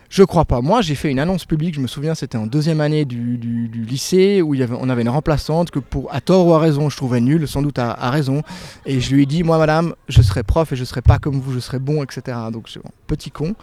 Je 0.09 0.23
crois 0.23 0.47
pas. 0.47 0.63
Moi, 0.63 0.81
j'ai 0.81 0.95
fait 0.95 1.11
une 1.11 1.19
annonce 1.19 1.45
publique. 1.45 1.75
Je 1.75 1.81
me 1.81 1.87
souviens, 1.87 2.15
c'était 2.15 2.39
en 2.39 2.47
deuxième 2.47 2.81
année 2.81 3.05
du, 3.05 3.37
lycée 3.75 4.41
où 4.41 4.55
on 4.55 4.89
avait 4.89 5.03
une 5.03 5.09
remplaçante 5.09 5.71
que, 5.71 5.79
pour 5.79 6.13
à 6.15 6.21
tort 6.21 6.47
ou 6.47 6.55
à 6.55 6.59
raison, 6.59 6.89
je 6.89 6.97
trouvais 6.97 7.21
nulle, 7.21 7.47
sans 7.47 7.63
doute 7.63 7.79
à, 7.79 8.11
raison. 8.11 8.43
Et 8.87 9.01
je 9.01 9.15
lui 9.15 9.25
ai 9.25 9.27
dit, 9.27 9.43
moi, 9.43 9.59
madame, 9.59 9.95
je 10.09 10.23
serai 10.23 10.43
prof 10.43 10.73
et 10.73 10.77
je 10.77 10.85
serai 10.85 11.03
pas 11.03 11.19
comme 11.19 11.41
vous, 11.41 11.53
je 11.53 11.59
serai 11.59 11.79
bon, 11.79 12.03
etc. 12.03 12.37
Donc, 12.53 12.69
petit 13.07 13.31
con. 13.31 13.55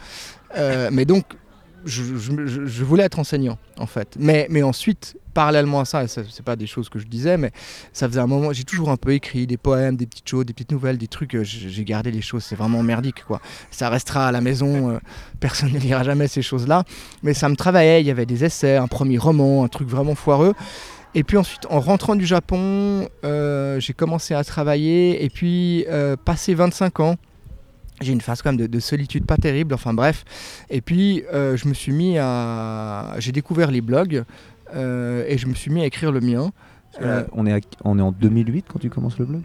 Euh, 0.56 0.90
mais 0.92 1.06
donc, 1.06 1.26
je, 1.86 2.84
voulais 2.84 3.04
être 3.04 3.20
enseignant, 3.20 3.58
en 3.78 3.86
fait. 3.86 4.16
Mais, 4.20 4.48
mais 4.50 4.64
ensuite, 4.64 5.18
parallèlement 5.34 5.82
à 5.82 5.86
ça, 5.86 6.04
et 6.04 6.08
c'est 6.08 6.42
pas 6.44 6.56
des 6.56 6.68
choses 6.68 6.90
que 6.90 6.98
je 7.00 7.06
disais, 7.08 7.38
mais 7.38 7.52
ça 7.94 8.08
faisait 8.08 8.20
un 8.20 8.28
moment, 8.28 8.52
j'ai 8.54 8.64
toujours 8.64 8.90
un 8.90 8.98
peu 8.98 9.12
écrit 9.14 9.46
des 9.48 9.58
poèmes, 9.58 9.96
des 9.98 10.06
petites 10.08 10.28
choses, 10.28 10.46
des 10.46 10.54
petites 10.54 10.72
nouvelles, 10.72 10.98
des 10.98 11.08
trucs. 11.08 11.36
euh, 11.36 11.44
J'ai 11.44 11.70
j'ai 11.70 11.84
gardé 11.84 12.12
les 12.12 12.22
choses, 12.22 12.44
c'est 12.44 12.56
vraiment 12.56 12.82
merdique, 12.84 13.24
quoi. 13.26 13.42
Ça 13.72 13.90
restera 13.90 14.28
à 14.28 14.32
la 14.32 14.42
maison. 14.42 14.92
euh, 14.92 15.00
personne 15.40 15.72
ne 15.72 15.80
lira 15.80 16.04
jamais 16.04 16.28
ces 16.28 16.42
choses-là. 16.42 16.84
Mais 17.24 17.34
ça 17.34 17.50
me 17.50 17.56
travaillait, 17.56 18.02
il 18.02 18.08
y 18.08 18.12
avait 18.12 18.26
des 18.26 18.44
essais, 18.46 18.78
un 18.78 18.88
premier 18.88 19.18
roman, 19.18 19.64
un 19.64 19.68
truc 19.68 19.88
vraiment 19.88 20.16
foireux. 20.16 20.54
Et 21.18 21.24
puis 21.24 21.38
ensuite, 21.38 21.66
en 21.70 21.80
rentrant 21.80 22.16
du 22.16 22.26
Japon, 22.26 23.08
euh, 23.24 23.80
j'ai 23.80 23.94
commencé 23.94 24.34
à 24.34 24.44
travailler. 24.44 25.24
Et 25.24 25.30
puis, 25.30 25.86
euh, 25.88 26.18
passé 26.18 26.54
25 26.54 27.00
ans, 27.00 27.16
j'ai 28.02 28.12
une 28.14 28.22
phase 28.22 28.42
quand 28.42 28.50
même 28.52 28.60
de, 28.60 28.68
de 28.68 28.80
solitude 28.80 29.26
pas 29.26 29.38
terrible, 29.38 29.74
enfin 29.74 29.94
bref. 29.94 30.24
Et 30.70 30.82
puis, 30.82 31.24
euh, 31.34 31.56
je 31.58 31.68
me 31.68 31.74
suis 31.74 31.92
mis 31.94 32.18
à... 32.18 33.16
J'ai 33.20 33.32
découvert 33.32 33.72
les 33.72 33.82
blogs 33.82 34.24
euh, 34.76 35.26
et 35.28 35.38
je 35.38 35.48
me 35.48 35.54
suis 35.54 35.72
mis 35.72 35.82
à 35.82 35.86
écrire 35.86 36.12
le 36.12 36.20
mien. 36.22 36.52
Là, 37.00 37.26
on, 37.34 37.46
est 37.46 37.54
à- 37.54 37.60
on 37.84 38.00
est 38.00 38.02
en 38.02 38.12
2008 38.12 38.66
quand 38.72 38.80
tu 38.80 38.90
commences 38.90 39.18
le 39.20 39.26
blog? 39.26 39.42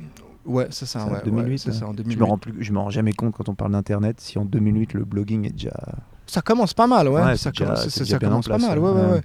Ouais, 0.46 0.66
c'est 0.70 0.86
ça, 0.86 1.04
ouais, 1.06 1.12
ouais, 1.12 1.20
2008, 1.24 1.58
c'est 1.58 1.68
ouais. 1.70 1.74
ça, 1.76 1.86
en 1.86 1.92
Je 1.92 1.96
2008. 1.98 2.18
me 2.18 2.24
rends 2.24 2.38
plus, 2.38 2.54
je 2.60 2.72
me 2.72 2.78
rends 2.78 2.90
jamais 2.90 3.12
compte 3.12 3.34
quand 3.34 3.48
on 3.48 3.54
parle 3.54 3.72
d'internet 3.72 4.20
si 4.20 4.38
en 4.38 4.44
2008 4.44 4.94
le 4.94 5.04
blogging 5.04 5.46
est 5.46 5.50
déjà. 5.52 5.76
Ça 6.30 6.42
commence 6.42 6.74
pas 6.74 6.86
mal, 6.86 7.08
ouais. 7.08 7.20
Ouais, 7.20 7.36
ça 7.36 7.50
déjà- 7.50 7.64
commence, 7.64 7.88
ça- 7.88 8.04
ça 8.04 8.18
pas 8.20 8.28
mal, 8.58 8.78
ouais. 8.78 9.20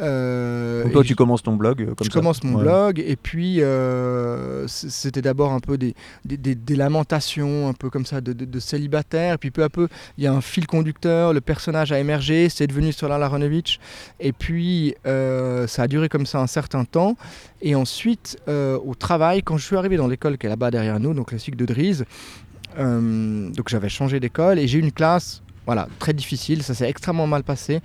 Euh, 0.00 0.84
Donc 0.84 0.92
toi 0.92 1.04
tu 1.04 1.14
commences 1.16 1.42
ton 1.42 1.54
blog 1.56 1.82
euh, 1.82 1.86
comme 1.94 2.04
je 2.06 2.10
ça. 2.10 2.18
commence 2.18 2.42
mon 2.44 2.58
blog 2.58 2.98
et 3.04 3.16
puis 3.16 3.60
euh, 3.62 4.66
c'était 4.68 5.22
d'abord 5.22 5.52
un 5.52 5.58
peu 5.60 5.76
des, 5.78 5.94
des, 6.24 6.36
des- 6.36 6.54
des 6.54 6.76
lamentations, 6.76 7.68
un 7.68 7.72
peu 7.74 7.90
comme 7.90 8.06
ça, 8.06 8.20
de, 8.20 8.32
de, 8.32 8.44
de 8.44 8.58
célibataire. 8.60 9.34
Et 9.34 9.38
puis 9.38 9.50
peu 9.52 9.62
à 9.62 9.68
peu, 9.68 9.88
il 10.16 10.24
y 10.24 10.26
a 10.26 10.32
un 10.32 10.40
fil 10.40 10.66
conducteur, 10.66 11.32
le 11.32 11.40
personnage 11.40 11.92
a 11.92 11.98
émergé, 12.00 12.48
c'est 12.48 12.66
devenu 12.66 12.92
Sola 12.92 13.18
Laronovitch. 13.18 13.78
Et 14.18 14.32
puis 14.32 14.94
euh, 15.06 15.66
ça 15.68 15.82
a 15.82 15.88
duré 15.88 16.08
comme 16.08 16.26
ça 16.26 16.40
un 16.40 16.46
certain 16.48 16.84
temps. 16.84 17.16
Et 17.62 17.74
ensuite, 17.76 18.36
au 18.48 18.94
travail, 18.96 19.42
quand 19.44 19.56
je 19.58 19.64
suis 19.64 19.76
arrivé 19.76 19.96
dans 19.96 20.06
l'école 20.08 20.38
qui 20.38 20.46
est 20.46 20.50
là-bas 20.50 20.70
derrière 20.72 20.98
nous, 21.00 21.14
donc 21.14 21.30
le 21.32 21.38
cycle 21.38 21.56
de 21.56 21.66
Drise, 21.66 22.04
euh, 22.78 23.48
donc 23.50 23.68
j'avais 23.68 23.88
changé 23.88 24.20
d'école 24.20 24.58
et 24.58 24.66
j'ai 24.68 24.78
eu 24.78 24.82
une 24.82 24.92
classe 24.92 25.42
voilà, 25.68 25.86
très 25.98 26.14
difficile, 26.14 26.62
ça 26.62 26.72
s'est 26.72 26.88
extrêmement 26.88 27.26
mal 27.26 27.42
passé. 27.42 27.82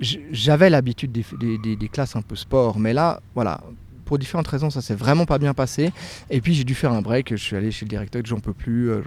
J'avais 0.00 0.68
l'habitude 0.68 1.10
des, 1.10 1.88
classes 1.88 2.14
un 2.14 2.20
peu 2.20 2.36
sport, 2.36 2.78
mais 2.78 2.92
là, 2.92 3.20
voilà, 3.34 3.62
pour 4.04 4.18
différentes 4.18 4.46
raisons, 4.48 4.68
ça 4.68 4.82
s'est 4.82 4.94
vraiment 4.94 5.24
pas 5.24 5.38
bien 5.38 5.54
passé. 5.54 5.92
Et 6.28 6.42
puis 6.42 6.52
j'ai 6.52 6.64
dû 6.64 6.74
faire 6.74 6.92
un 6.92 7.00
break, 7.00 7.30
je 7.30 7.36
suis 7.36 7.56
allé 7.56 7.70
chez 7.70 7.86
le 7.86 7.88
directeur, 7.88 8.20
j'en 8.26 8.38
peux 8.38 8.52
plus. 8.52 8.90
euh, 8.90 9.00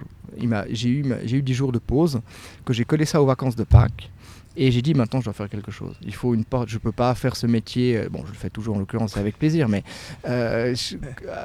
J'ai 0.70 0.88
eu, 0.88 1.04
eu 1.30 1.40
10 1.42 1.54
jours 1.54 1.70
de 1.70 1.78
pause, 1.78 2.20
que 2.64 2.72
j'ai 2.72 2.84
collé 2.84 3.04
ça 3.04 3.22
aux 3.22 3.26
vacances 3.26 3.54
de 3.54 3.62
Pâques. 3.62 4.10
Et 4.56 4.72
j'ai 4.72 4.82
dit 4.82 4.94
maintenant 4.94 5.20
je 5.20 5.26
dois 5.26 5.32
faire 5.32 5.48
quelque 5.48 5.70
chose. 5.70 5.94
Il 6.02 6.12
faut 6.12 6.34
une 6.34 6.44
porte. 6.44 6.68
Je 6.68 6.78
peux 6.78 6.90
pas 6.90 7.14
faire 7.14 7.36
ce 7.36 7.46
métier. 7.46 7.96
euh, 7.96 8.08
Bon, 8.10 8.24
je 8.26 8.32
le 8.32 8.36
fais 8.36 8.50
toujours 8.50 8.74
en 8.74 8.80
l'occurrence 8.80 9.16
avec 9.16 9.38
plaisir, 9.38 9.68
mais 9.68 9.84
euh, 10.28 10.74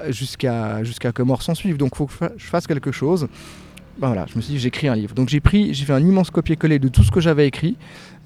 jusqu'à 0.10 0.84
jusqu'à 0.84 1.12
que 1.12 1.22
mort 1.22 1.44
s'en 1.44 1.54
suive. 1.54 1.78
Donc 1.78 1.96
faut 1.96 2.08
que 2.08 2.14
je 2.36 2.46
fasse 2.48 2.66
quelque 2.66 2.92
chose. 2.92 3.28
Ben 3.98 4.08
voilà, 4.08 4.26
je 4.30 4.36
me 4.36 4.42
suis 4.42 4.54
dit 4.56 4.60
j'écris 4.60 4.88
un 4.88 4.96
livre. 4.96 5.16
Donc 5.16 5.30
j'ai 5.30 5.40
pris, 5.40 5.74
j'ai 5.74 5.86
fait 5.86 5.94
un 5.94 6.00
immense 6.06 6.30
copier-coller 6.30 6.80
de 6.80 6.88
tout 6.90 7.04
ce 7.04 7.12
que 7.12 7.22
j'avais 7.22 7.48
écrit. 7.48 7.78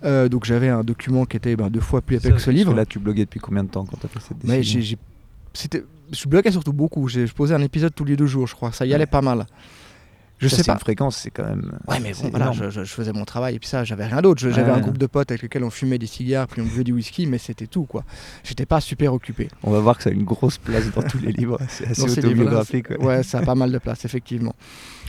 Euh, 0.04 0.30
donc 0.30 0.46
j'avais 0.46 0.70
un 0.70 0.84
document 0.84 1.26
qui 1.26 1.38
était 1.38 1.56
ben, 1.56 1.70
deux 1.70 1.82
fois 1.82 2.02
plus 2.02 2.16
épais 2.16 2.30
que 2.30 2.30
ce 2.30 2.34
Parce 2.36 2.46
que 2.46 2.52
livre. 2.52 2.74
Là 2.74 2.86
tu 2.86 3.00
bloguais 3.00 3.26
depuis 3.26 3.40
combien 3.40 3.64
de 3.64 3.70
temps 3.70 3.86
quand 3.86 3.98
tu 3.98 4.06
as 4.06 4.10
fait 4.10 4.20
cette 4.20 4.44
Mais 4.44 4.58
décision? 4.58 4.82
j'ai- 4.82 4.98
c'était, 5.54 5.84
je 6.12 6.28
bloquais 6.28 6.52
surtout 6.52 6.74
beaucoup. 6.74 7.08
Je 7.08 7.32
posais 7.34 7.54
un 7.54 7.62
épisode 7.62 7.94
tous 7.94 8.06
les 8.06 8.16
deux 8.16 8.26
jours, 8.28 8.48
je 8.48 8.56
crois. 8.56 8.72
Ça 8.72 8.86
y 8.86 8.94
allait 8.94 9.04
Ouais. 9.04 9.08
pas 9.08 9.22
mal. 9.22 9.46
Je 10.42 10.48
Ça, 10.48 10.56
sais 10.56 10.64
pas. 10.64 10.72
une 10.76 10.80
fréquence, 10.80 11.18
c'est 11.18 11.32
quand 11.32 11.44
même. 11.44 11.78
Ouais, 11.86 12.00
mais 12.00 12.14
bon, 12.14 12.30
voilà, 12.30 12.54
je, 12.54 12.70
je- 12.70 12.86
je 12.86 12.94
faisais 12.94 13.12
mon 13.12 13.26
travail 13.26 13.56
et 13.56 13.60
puis 13.60 13.68
ça, 13.68 13.84
j'avais 13.84 14.06
rien 14.06 14.22
d'autre. 14.22 14.40
J'avais 14.40 14.62
Ouais. 14.64 14.70
un 14.78 14.80
groupe 14.80 14.98
de 14.98 15.06
potes 15.06 15.32
avec 15.32 15.42
lesquels 15.42 15.66
on 15.66 15.70
fumait 15.70 15.98
des 15.98 16.08
cigares, 16.08 16.48
puis 16.48 16.62
on 16.62 16.64
buvait 16.64 16.86
du 16.86 16.94
whisky, 16.94 17.26
mais 17.26 17.38
c'était 17.38 17.68
tout, 17.68 17.84
quoi. 17.84 18.06
J'étais 18.46 18.66
pas 18.66 18.80
super 18.80 19.14
occupé. 19.14 19.50
On 19.64 19.72
va 19.72 19.82
voir 19.82 19.98
que 19.98 20.04
ça 20.04 20.12
a 20.12 20.14
une 20.14 20.24
grosse 20.24 20.58
place 20.58 20.90
dans 20.96 21.02
tous 21.02 21.18
les 21.20 21.34
livres. 21.34 21.60
C'est 21.68 21.90
assez 21.90 22.04
autobiographique. 22.20 22.90
ouais. 22.92 22.98
Ouais, 23.06 23.24
ça 23.24 23.40
a 23.40 23.42
pas 23.42 23.56
mal 23.56 23.70
de 23.70 23.80
place, 23.80 24.06
effectivement. 24.06 24.56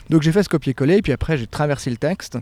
Donc 0.09 0.21
j'ai 0.23 0.31
fait 0.31 0.43
ce 0.43 0.49
copier-coller, 0.49 0.97
et 0.97 1.01
puis 1.01 1.11
après 1.13 1.37
j'ai 1.37 1.47
traversé 1.47 1.89
le 1.89 1.97
texte, 1.97 2.37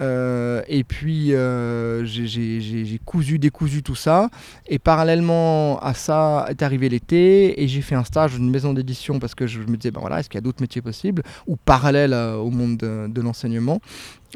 euh, 0.00 0.62
et 0.68 0.84
puis 0.84 1.34
euh, 1.34 2.04
j'ai- 2.04 3.00
cousu, 3.04 3.38
décousu 3.38 3.82
tout 3.82 3.94
ça, 3.94 4.30
et 4.68 4.78
parallèlement 4.78 5.78
à 5.80 5.92
ça 5.94 6.46
est 6.48 6.62
arrivé 6.62 6.88
l'été, 6.88 7.62
et 7.62 7.68
j'ai 7.68 7.82
fait 7.82 7.94
un 7.94 8.04
stage 8.04 8.32
dans 8.32 8.38
une 8.38 8.50
maison 8.50 8.72
d'édition 8.72 9.18
parce 9.18 9.34
que 9.34 9.46
je 9.46 9.58
me 9.60 9.76
disais, 9.76 9.90
ben 9.90 10.00
voilà, 10.00 10.20
est-ce 10.20 10.28
qu'il 10.30 10.38
y 10.38 10.42
a 10.42 10.42
d'autres 10.42 10.62
métiers 10.62 10.80
possibles, 10.82 11.22
ou 11.46 11.56
parallèles 11.56 12.12
euh, 12.14 12.36
au 12.36 12.50
monde 12.50 12.78
de, 12.78 13.06
de 13.08 13.20
l'enseignement? 13.20 13.80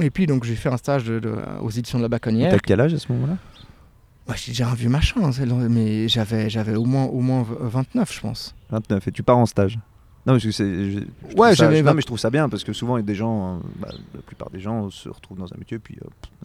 Et 0.00 0.10
puis 0.10 0.26
donc 0.26 0.44
j'ai 0.44 0.56
fait 0.56 0.68
un 0.68 0.76
stage 0.76 1.04
de- 1.04 1.20
de- 1.20 1.36
aux 1.62 1.70
éditions 1.70 1.98
de 1.98 2.02
la 2.02 2.08
Baconnière. 2.08 2.50
T'as 2.50 2.58
quel 2.58 2.80
âge 2.80 2.92
à 2.92 2.98
ce 2.98 3.10
moment-là? 3.12 3.36
Ouais, 4.28 4.34
j'ai 4.38 4.52
déjà 4.52 4.68
un 4.68 4.74
vieux 4.74 4.88
machin, 4.88 5.20
hein, 5.22 5.68
mais 5.68 6.08
j'avais 6.08 6.48
j'avais 6.50 6.74
au 6.76 6.84
moins, 6.86 7.04
au 7.04 7.20
moins 7.20 7.46
29, 7.60 8.12
je 8.12 8.20
pense. 8.20 8.54
29. 8.70 9.06
Et 9.08 9.12
tu 9.12 9.22
pars 9.22 9.36
en 9.38 9.46
stage? 9.46 9.78
Non, 10.26 10.32
parce 10.34 10.44
que 10.44 10.50
c'est. 10.52 10.90
je- 10.90 10.98
Ouais, 11.36 11.54
ça- 11.54 11.64
Non, 11.82 11.94
mais 11.94 12.00
je 12.00 12.06
trouve 12.06 12.18
ça 12.18 12.30
bien 12.30 12.48
parce 12.48 12.64
que 12.64 12.72
souvent, 12.72 12.96
il 12.96 13.00
y 13.00 13.02
a 13.02 13.06
des 13.06 13.14
gens. 13.14 13.56
euh, 13.56 13.58
bah, 13.78 13.88
la 14.14 14.22
plupart 14.22 14.48
des 14.50 14.58
gens 14.60 14.88
se 14.90 15.08
retrouvent 15.10 15.36
dans 15.38 15.52
un 15.52 15.56
métier, 15.58 15.78
puis 15.78 15.98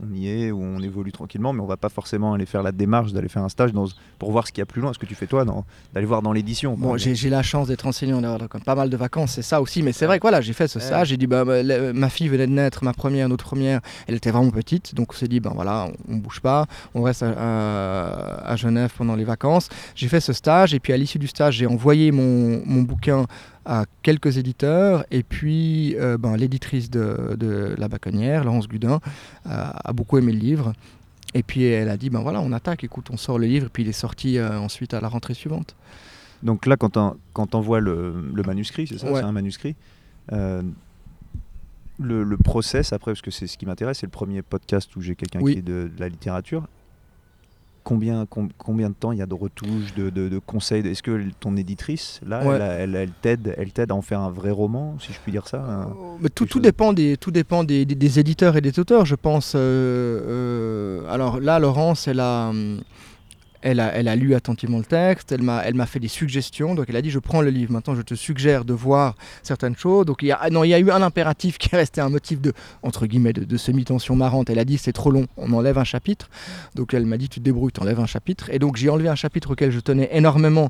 on 0.04 0.14
y 0.14 0.28
est, 0.28 0.52
ou 0.52 0.62
on 0.62 0.80
évolue 0.82 1.12
tranquillement, 1.14 1.54
mais 1.54 1.62
on 1.62 1.66
va 1.66 1.78
pas 1.78 1.88
forcément 1.88 2.34
aller 2.34 2.46
faire 2.46 2.62
la 2.62 2.74
démarche 2.74 3.14
d'aller 3.14 3.30
faire 3.30 3.44
un 3.44 3.48
stage 3.50 3.72
dans, 3.72 3.86
pour 4.18 4.32
voir 4.34 4.46
ce 4.48 4.52
qu'il 4.52 4.62
y 4.62 4.64
a 4.64 4.66
plus 4.66 4.82
loin. 4.82 4.92
Ce 4.92 5.00
que 5.00 5.06
tu 5.06 5.16
fais 5.16 5.28
toi, 5.28 5.46
d'aller 5.94 6.06
voir 6.06 6.22
dans 6.22 6.34
l'édition. 6.34 6.74
Bon, 6.78 6.98
j'ai 6.98 7.16
j'ai 7.16 7.30
la 7.30 7.42
chance 7.42 7.68
d'être 7.70 7.86
enseignant, 7.88 8.20
d'avoir 8.22 8.50
pas 8.66 8.76
mal 8.76 8.90
de 8.90 8.98
vacances, 8.98 9.32
c'est 9.36 9.42
ça 9.42 9.62
aussi. 9.62 9.82
Mais 9.82 9.94
c'est 9.94 10.06
vrai 10.08 10.18
que 10.20 10.24
voilà, 10.24 10.42
j'ai 10.42 10.54
fait 10.54 10.68
ce 10.68 10.80
stage. 10.82 11.08
J'ai 11.08 11.18
dit, 11.18 11.28
bah, 11.28 11.46
bah, 11.46 11.64
la- 11.64 11.94
ma 11.94 12.10
fille 12.10 12.28
venait 12.28 12.48
de 12.48 12.52
naître, 12.52 12.84
ma 12.84 12.92
première, 12.94 13.30
notre 13.30 13.46
première, 13.46 13.80
elle 14.08 14.16
était 14.16 14.32
vraiment 14.32 14.52
petite. 14.52 14.94
Donc 14.94 15.14
on 15.14 15.16
s'est 15.16 15.28
dit, 15.30 15.40
ben 15.40 15.52
voilà, 15.56 15.88
on, 16.10 16.16
on 16.16 16.18
bouge 16.18 16.42
pas, 16.42 16.66
on 16.96 17.02
reste 17.04 17.24
à, 17.24 17.30
à- 17.32 18.52
à 18.52 18.56
Genève 18.56 18.92
pendant 18.98 19.16
les 19.16 19.24
vacances. 19.24 19.70
J'ai 19.96 20.08
fait 20.08 20.20
ce 20.20 20.34
stage 20.34 20.74
et 20.74 20.80
puis 20.80 20.94
à 20.94 20.98
l'issue 20.98 21.20
du 21.20 21.28
stage, 21.28 21.56
j'ai 21.56 21.68
envoyé 21.68 22.12
mon, 22.12 22.62
mon 22.66 22.82
bouquin 22.82 23.26
à 23.72 23.86
quelques 24.02 24.38
éditeurs. 24.40 25.06
Et 25.12 25.22
puis 25.22 25.96
euh, 25.98 26.18
ben, 26.18 26.36
l'éditrice 26.36 26.90
de, 26.90 27.36
de 27.38 27.76
La 27.78 27.88
Baconnière, 27.88 28.44
Laurence 28.44 28.68
Gudin, 28.68 29.00
a, 29.46 29.94
beaucoup 29.94 30.18
aimé 30.18 30.32
le 30.34 30.40
livre. 30.40 30.74
Et 31.36 31.44
puis 31.44 31.64
elle 31.64 31.90
a 31.90 31.98
dit, 31.98 32.10
ben 32.10 32.22
voilà, 32.22 32.42
on 32.42 32.52
attaque, 32.52 32.84
écoute, 32.84 33.10
on 33.12 33.18
sort 33.18 33.38
le 33.38 33.46
livre. 33.46 33.68
Et 33.68 33.70
puis 33.70 33.84
il 33.84 33.90
est 33.90 33.92
sorti 33.94 34.40
euh, 34.40 34.60
ensuite 34.60 34.96
à 34.96 35.02
la 35.02 35.08
rentrée 35.08 35.36
suivante. 35.36 35.76
Donc 36.42 36.66
là, 36.66 36.78
quand 36.78 36.98
on, 36.98 37.16
quand 37.34 37.54
on 37.54 37.60
voit 37.62 37.80
le, 37.80 38.16
le 38.34 38.44
manuscrit, 38.44 38.88
c'est 38.88 38.98
ça 38.98 39.12
Ouais. 39.12 39.20
C'est 39.20 39.26
un 39.26 39.32
manuscrit. 39.32 39.76
euh, 40.32 40.64
le, 42.00 42.24
le 42.24 42.38
process, 42.38 42.94
après, 42.94 43.12
parce 43.12 43.22
que 43.22 43.30
c'est 43.30 43.46
ce 43.46 43.58
qui 43.58 43.66
m'intéresse, 43.66 44.00
c'est 44.00 44.06
le 44.08 44.12
premier 44.12 44.42
podcast 44.42 44.96
où 44.96 45.02
j'ai 45.02 45.16
quelqu'un 45.16 45.42
Oui. 45.42 45.54
qui 45.54 45.60
est 45.60 45.62
de, 45.62 45.92
de 45.94 46.00
la 46.00 46.08
littérature. 46.10 46.66
Combien, 47.84 48.26
com- 48.26 48.50
combien 48.58 48.90
de 48.90 48.94
temps 48.94 49.12
il 49.12 49.20
y 49.20 49.22
a 49.22 49.26
de 49.26 49.34
retouches, 49.34 49.94
de, 49.96 50.10
de- 50.10 50.30
de 50.30 50.40
conseils 50.40 50.86
Est-ce 50.88 51.02
que 51.02 51.22
ton 51.40 51.56
éditrice, 51.58 52.20
là, 52.28 52.46
Ouais. 52.46 52.56
elle, 52.58 52.62
elle, 52.62 52.96
elle 52.96 53.12
t'aide 53.22 53.54
elle 53.58 53.72
t'aide 53.72 53.92
à 53.92 53.96
en 53.96 54.02
faire 54.02 54.20
un 54.20 54.30
vrai 54.30 54.52
roman, 54.52 54.98
si 55.00 55.12
je 55.14 55.20
puis 55.20 55.32
dire 55.32 55.48
ça 55.48 55.58
un- 55.62 55.96
Mais 56.20 56.30
tout, 56.30 56.46
tout 56.46 56.60
dépend, 56.60 56.94
des, 56.94 57.18
tout 57.18 57.32
dépend 57.32 57.64
des, 57.64 57.86
des- 57.86 57.96
des 57.96 58.20
éditeurs 58.20 58.56
et 58.58 58.62
des 58.62 58.78
auteurs, 58.80 59.06
je 59.06 59.16
pense. 59.16 59.54
euh, 59.56 59.60
euh, 61.04 61.14
alors 61.14 61.40
là, 61.40 61.60
Laurence, 61.60 62.08
elle 62.08 62.20
a, 62.20 62.50
hum, 62.50 62.80
elle, 63.62 63.80
a, 63.80 63.94
elle 63.96 64.08
a 64.08 64.16
lu 64.16 64.36
attentivement 64.36 64.78
le 64.78 64.86
texte, 64.86 65.32
elle 65.32 65.42
m'a 65.42 65.86
fait 65.86 66.00
des 66.00 66.08
suggestions. 66.08 66.76
Donc 66.76 66.86
elle 66.90 66.96
a 66.96 67.02
dit 67.02 67.10
Je 67.10 67.20
prends 67.20 67.42
le 67.42 67.50
livre, 67.50 67.72
maintenant 67.72 67.96
je 67.96 68.02
te 68.02 68.16
suggère 68.16 68.66
de 68.66 68.74
voir 68.74 69.16
certaines 69.44 69.76
choses. 69.76 70.06
Donc 70.06 70.22
il 70.22 70.28
y 70.28 70.32
a, 70.32 70.50
non, 70.50 70.64
il 70.64 70.70
y 70.70 70.74
a 70.74 70.80
eu 70.80 70.92
un 70.92 71.02
impératif 71.02 71.58
qui 71.58 71.70
est 71.74 71.78
resté 71.78 72.02
un 72.02 72.10
motif 72.10 72.42
de, 72.42 72.54
entre 72.84 73.06
guillemets, 73.06 73.34
de, 73.34 73.58
semi-tension 73.58 74.16
marrante. 74.16 74.50
Elle 74.50 74.60
a 74.60 74.66
dit 74.66 74.78
C'est 74.78 74.94
trop 74.94 75.12
long, 75.12 75.28
on 75.38 75.52
enlève 75.54 75.78
un 75.78 75.84
chapitre. 75.84 76.30
Donc 76.76 76.94
elle 76.94 77.06
m'a 77.06 77.18
dit 77.18 77.30
Tu 77.30 77.40
te 77.40 77.46
débrouilles, 77.46 77.72
tu 77.72 77.82
enlèves 77.82 78.00
un 78.00 78.06
chapitre. 78.06 78.50
Et 78.52 78.60
donc 78.60 78.78
j'ai 78.78 78.90
enlevé 78.90 79.10
un 79.10 79.16
chapitre 79.16 79.52
auquel 79.52 79.72
je 79.72 79.80
tenais 79.80 80.10
énormément. 80.12 80.70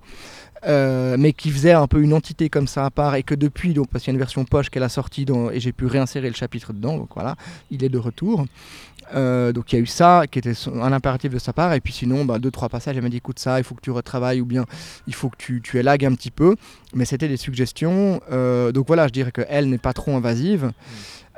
euh, 0.67 1.15
mais 1.17 1.33
qui 1.33 1.51
faisait 1.51 1.71
un 1.71 1.87
peu 1.87 2.01
une 2.01 2.13
entité 2.13 2.49
comme 2.49 2.67
ça 2.67 2.85
à 2.85 2.89
part 2.89 3.15
et 3.15 3.23
que 3.23 3.35
depuis, 3.35 3.73
donc, 3.73 3.87
parce 3.89 4.03
qu'il 4.03 4.11
y 4.11 4.13
a 4.13 4.15
une 4.15 4.19
version 4.19 4.43
poche 4.45 4.69
qu'elle 4.69 4.83
a 4.83 4.89
sortie 4.89 5.25
et 5.51 5.59
j'ai 5.59 5.71
pu 5.71 5.85
réinsérer 5.85 6.27
le 6.27 6.35
chapitre 6.35 6.73
dedans, 6.73 6.97
donc 6.97 7.09
voilà, 7.13 7.35
il 7.71 7.83
est 7.83 7.89
de 7.89 7.97
retour. 7.97 8.45
Euh, 9.15 9.51
donc 9.51 9.71
il 9.71 9.75
y 9.75 9.79
a 9.79 9.81
eu 9.81 9.87
ça 9.87 10.23
qui 10.29 10.39
était 10.39 10.53
un 10.73 10.91
impératif 10.91 11.31
de 11.31 11.39
sa 11.39 11.53
part. 11.53 11.73
Et 11.73 11.81
puis 11.81 11.93
sinon, 11.93 12.25
bah, 12.25 12.39
deux, 12.39 12.51
trois 12.51 12.69
passages, 12.69 12.95
elle 12.97 13.03
m'a 13.03 13.09
dit 13.09 13.17
écoute 13.17 13.39
ça, 13.39 13.59
il 13.59 13.63
faut 13.63 13.75
que 13.75 13.81
tu 13.81 13.91
retravailles 13.91 14.41
ou 14.41 14.45
bien 14.45 14.65
il 15.07 15.13
faut 15.13 15.29
que 15.29 15.37
tu, 15.37 15.61
tu 15.61 15.77
élagues 15.77 16.05
un 16.05 16.13
petit 16.13 16.31
peu. 16.31 16.55
Mais 16.93 17.05
c'était 17.05 17.27
des 17.27 17.37
suggestions. 17.37 18.21
Euh, 18.31 18.71
donc 18.71 18.87
voilà, 18.87 19.07
je 19.07 19.13
dirais 19.13 19.31
qu'elle 19.31 19.69
n'est 19.69 19.77
pas 19.77 19.93
trop 19.93 20.15
invasive. 20.15 20.65
Mm. 20.65 20.71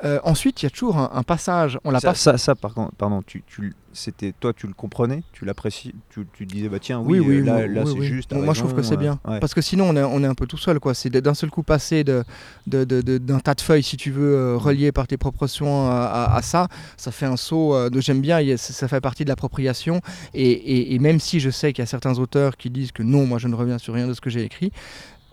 Euh, 0.04 0.20
ensuite, 0.24 0.62
il 0.62 0.66
y 0.66 0.68
a 0.68 0.70
toujours 0.70 0.98
un, 0.98 1.24
passage. 1.24 1.80
On 1.84 1.92
l'a 1.92 2.00
ça, 2.00 2.10
pas. 2.10 2.16
Ça, 2.16 2.38
ça, 2.38 2.56
par 2.56 2.74
contre, 2.74 2.96
pardon, 2.96 3.22
tu, 3.26 3.44
tu 3.46 3.76
c'était 3.94 4.34
toi, 4.40 4.54
tu 4.54 4.68
le 4.68 4.74
comprenais, 4.74 5.24
tu 5.34 5.46
l'apprécies, 5.46 5.94
tu, 6.10 6.26
tu 6.34 6.46
disais 6.46 6.70
bah 6.70 6.80
tiens, 6.80 7.00
oui, 7.00 7.20
oui, 7.20 7.44
là, 7.44 7.68
là 7.68 7.84
c'est 7.86 8.02
juste. 8.02 8.34
moi, 8.34 8.54
je 8.54 8.60
trouve 8.60 8.74
que 8.74 8.82
c'est 8.82 8.98
bien, 8.98 9.20
parce 9.24 9.54
que 9.54 9.62
sinon, 9.62 9.90
on 9.90 9.96
est, 9.96 10.04
on 10.04 10.24
est 10.24 10.28
un 10.28 10.36
peu 10.36 10.48
tout 10.48 10.58
seul, 10.58 10.80
quoi. 10.80 10.94
C'est 10.94 11.10
d'un 11.10 11.34
seul 11.34 11.50
coup 11.50 11.64
passer 11.64 12.04
de, 12.04 12.24
d'un 12.68 12.86
de, 12.86 13.02
de, 13.02 13.40
tas 13.40 13.54
de 13.54 13.62
feuilles, 13.62 13.84
si 13.84 13.98
tu 13.98 14.12
veux, 14.12 14.36
euh, 14.36 14.58
relié 14.58 14.92
par 14.92 15.08
tes 15.08 15.18
propres 15.18 15.48
soins 15.48 15.90
à, 15.90 16.36
à, 16.36 16.42
ça, 16.42 16.68
ça 16.98 17.12
fait 17.12 17.26
un 17.26 17.38
saut. 17.38 17.76
Euh, 17.76 17.90
de 17.90 18.00
j'aime 18.02 18.22
bien, 18.22 18.40
ça 18.58 18.88
fait 18.88 19.02
partie 19.02 19.24
de 19.24 19.30
l'appropriation, 19.30 20.02
et, 20.34 20.52
et, 20.52 20.96
et, 20.96 21.00
même 21.00 21.20
si 21.20 21.40
je 21.40 21.50
sais 21.50 21.74
qu'il 21.74 21.82
y 21.82 21.84
a 21.84 21.88
certains 21.88 22.18
auteurs 22.20 22.58
qui 22.58 22.70
disent 22.70 22.92
que 22.92 23.04
non, 23.04 23.26
moi, 23.26 23.38
je 23.40 23.48
ne 23.48 23.56
reviens 23.56 23.78
sur 23.78 23.94
rien 23.94 24.08
de 24.08 24.14
ce 24.14 24.22
que 24.22 24.30
j'ai 24.30 24.44
écrit. 24.44 24.72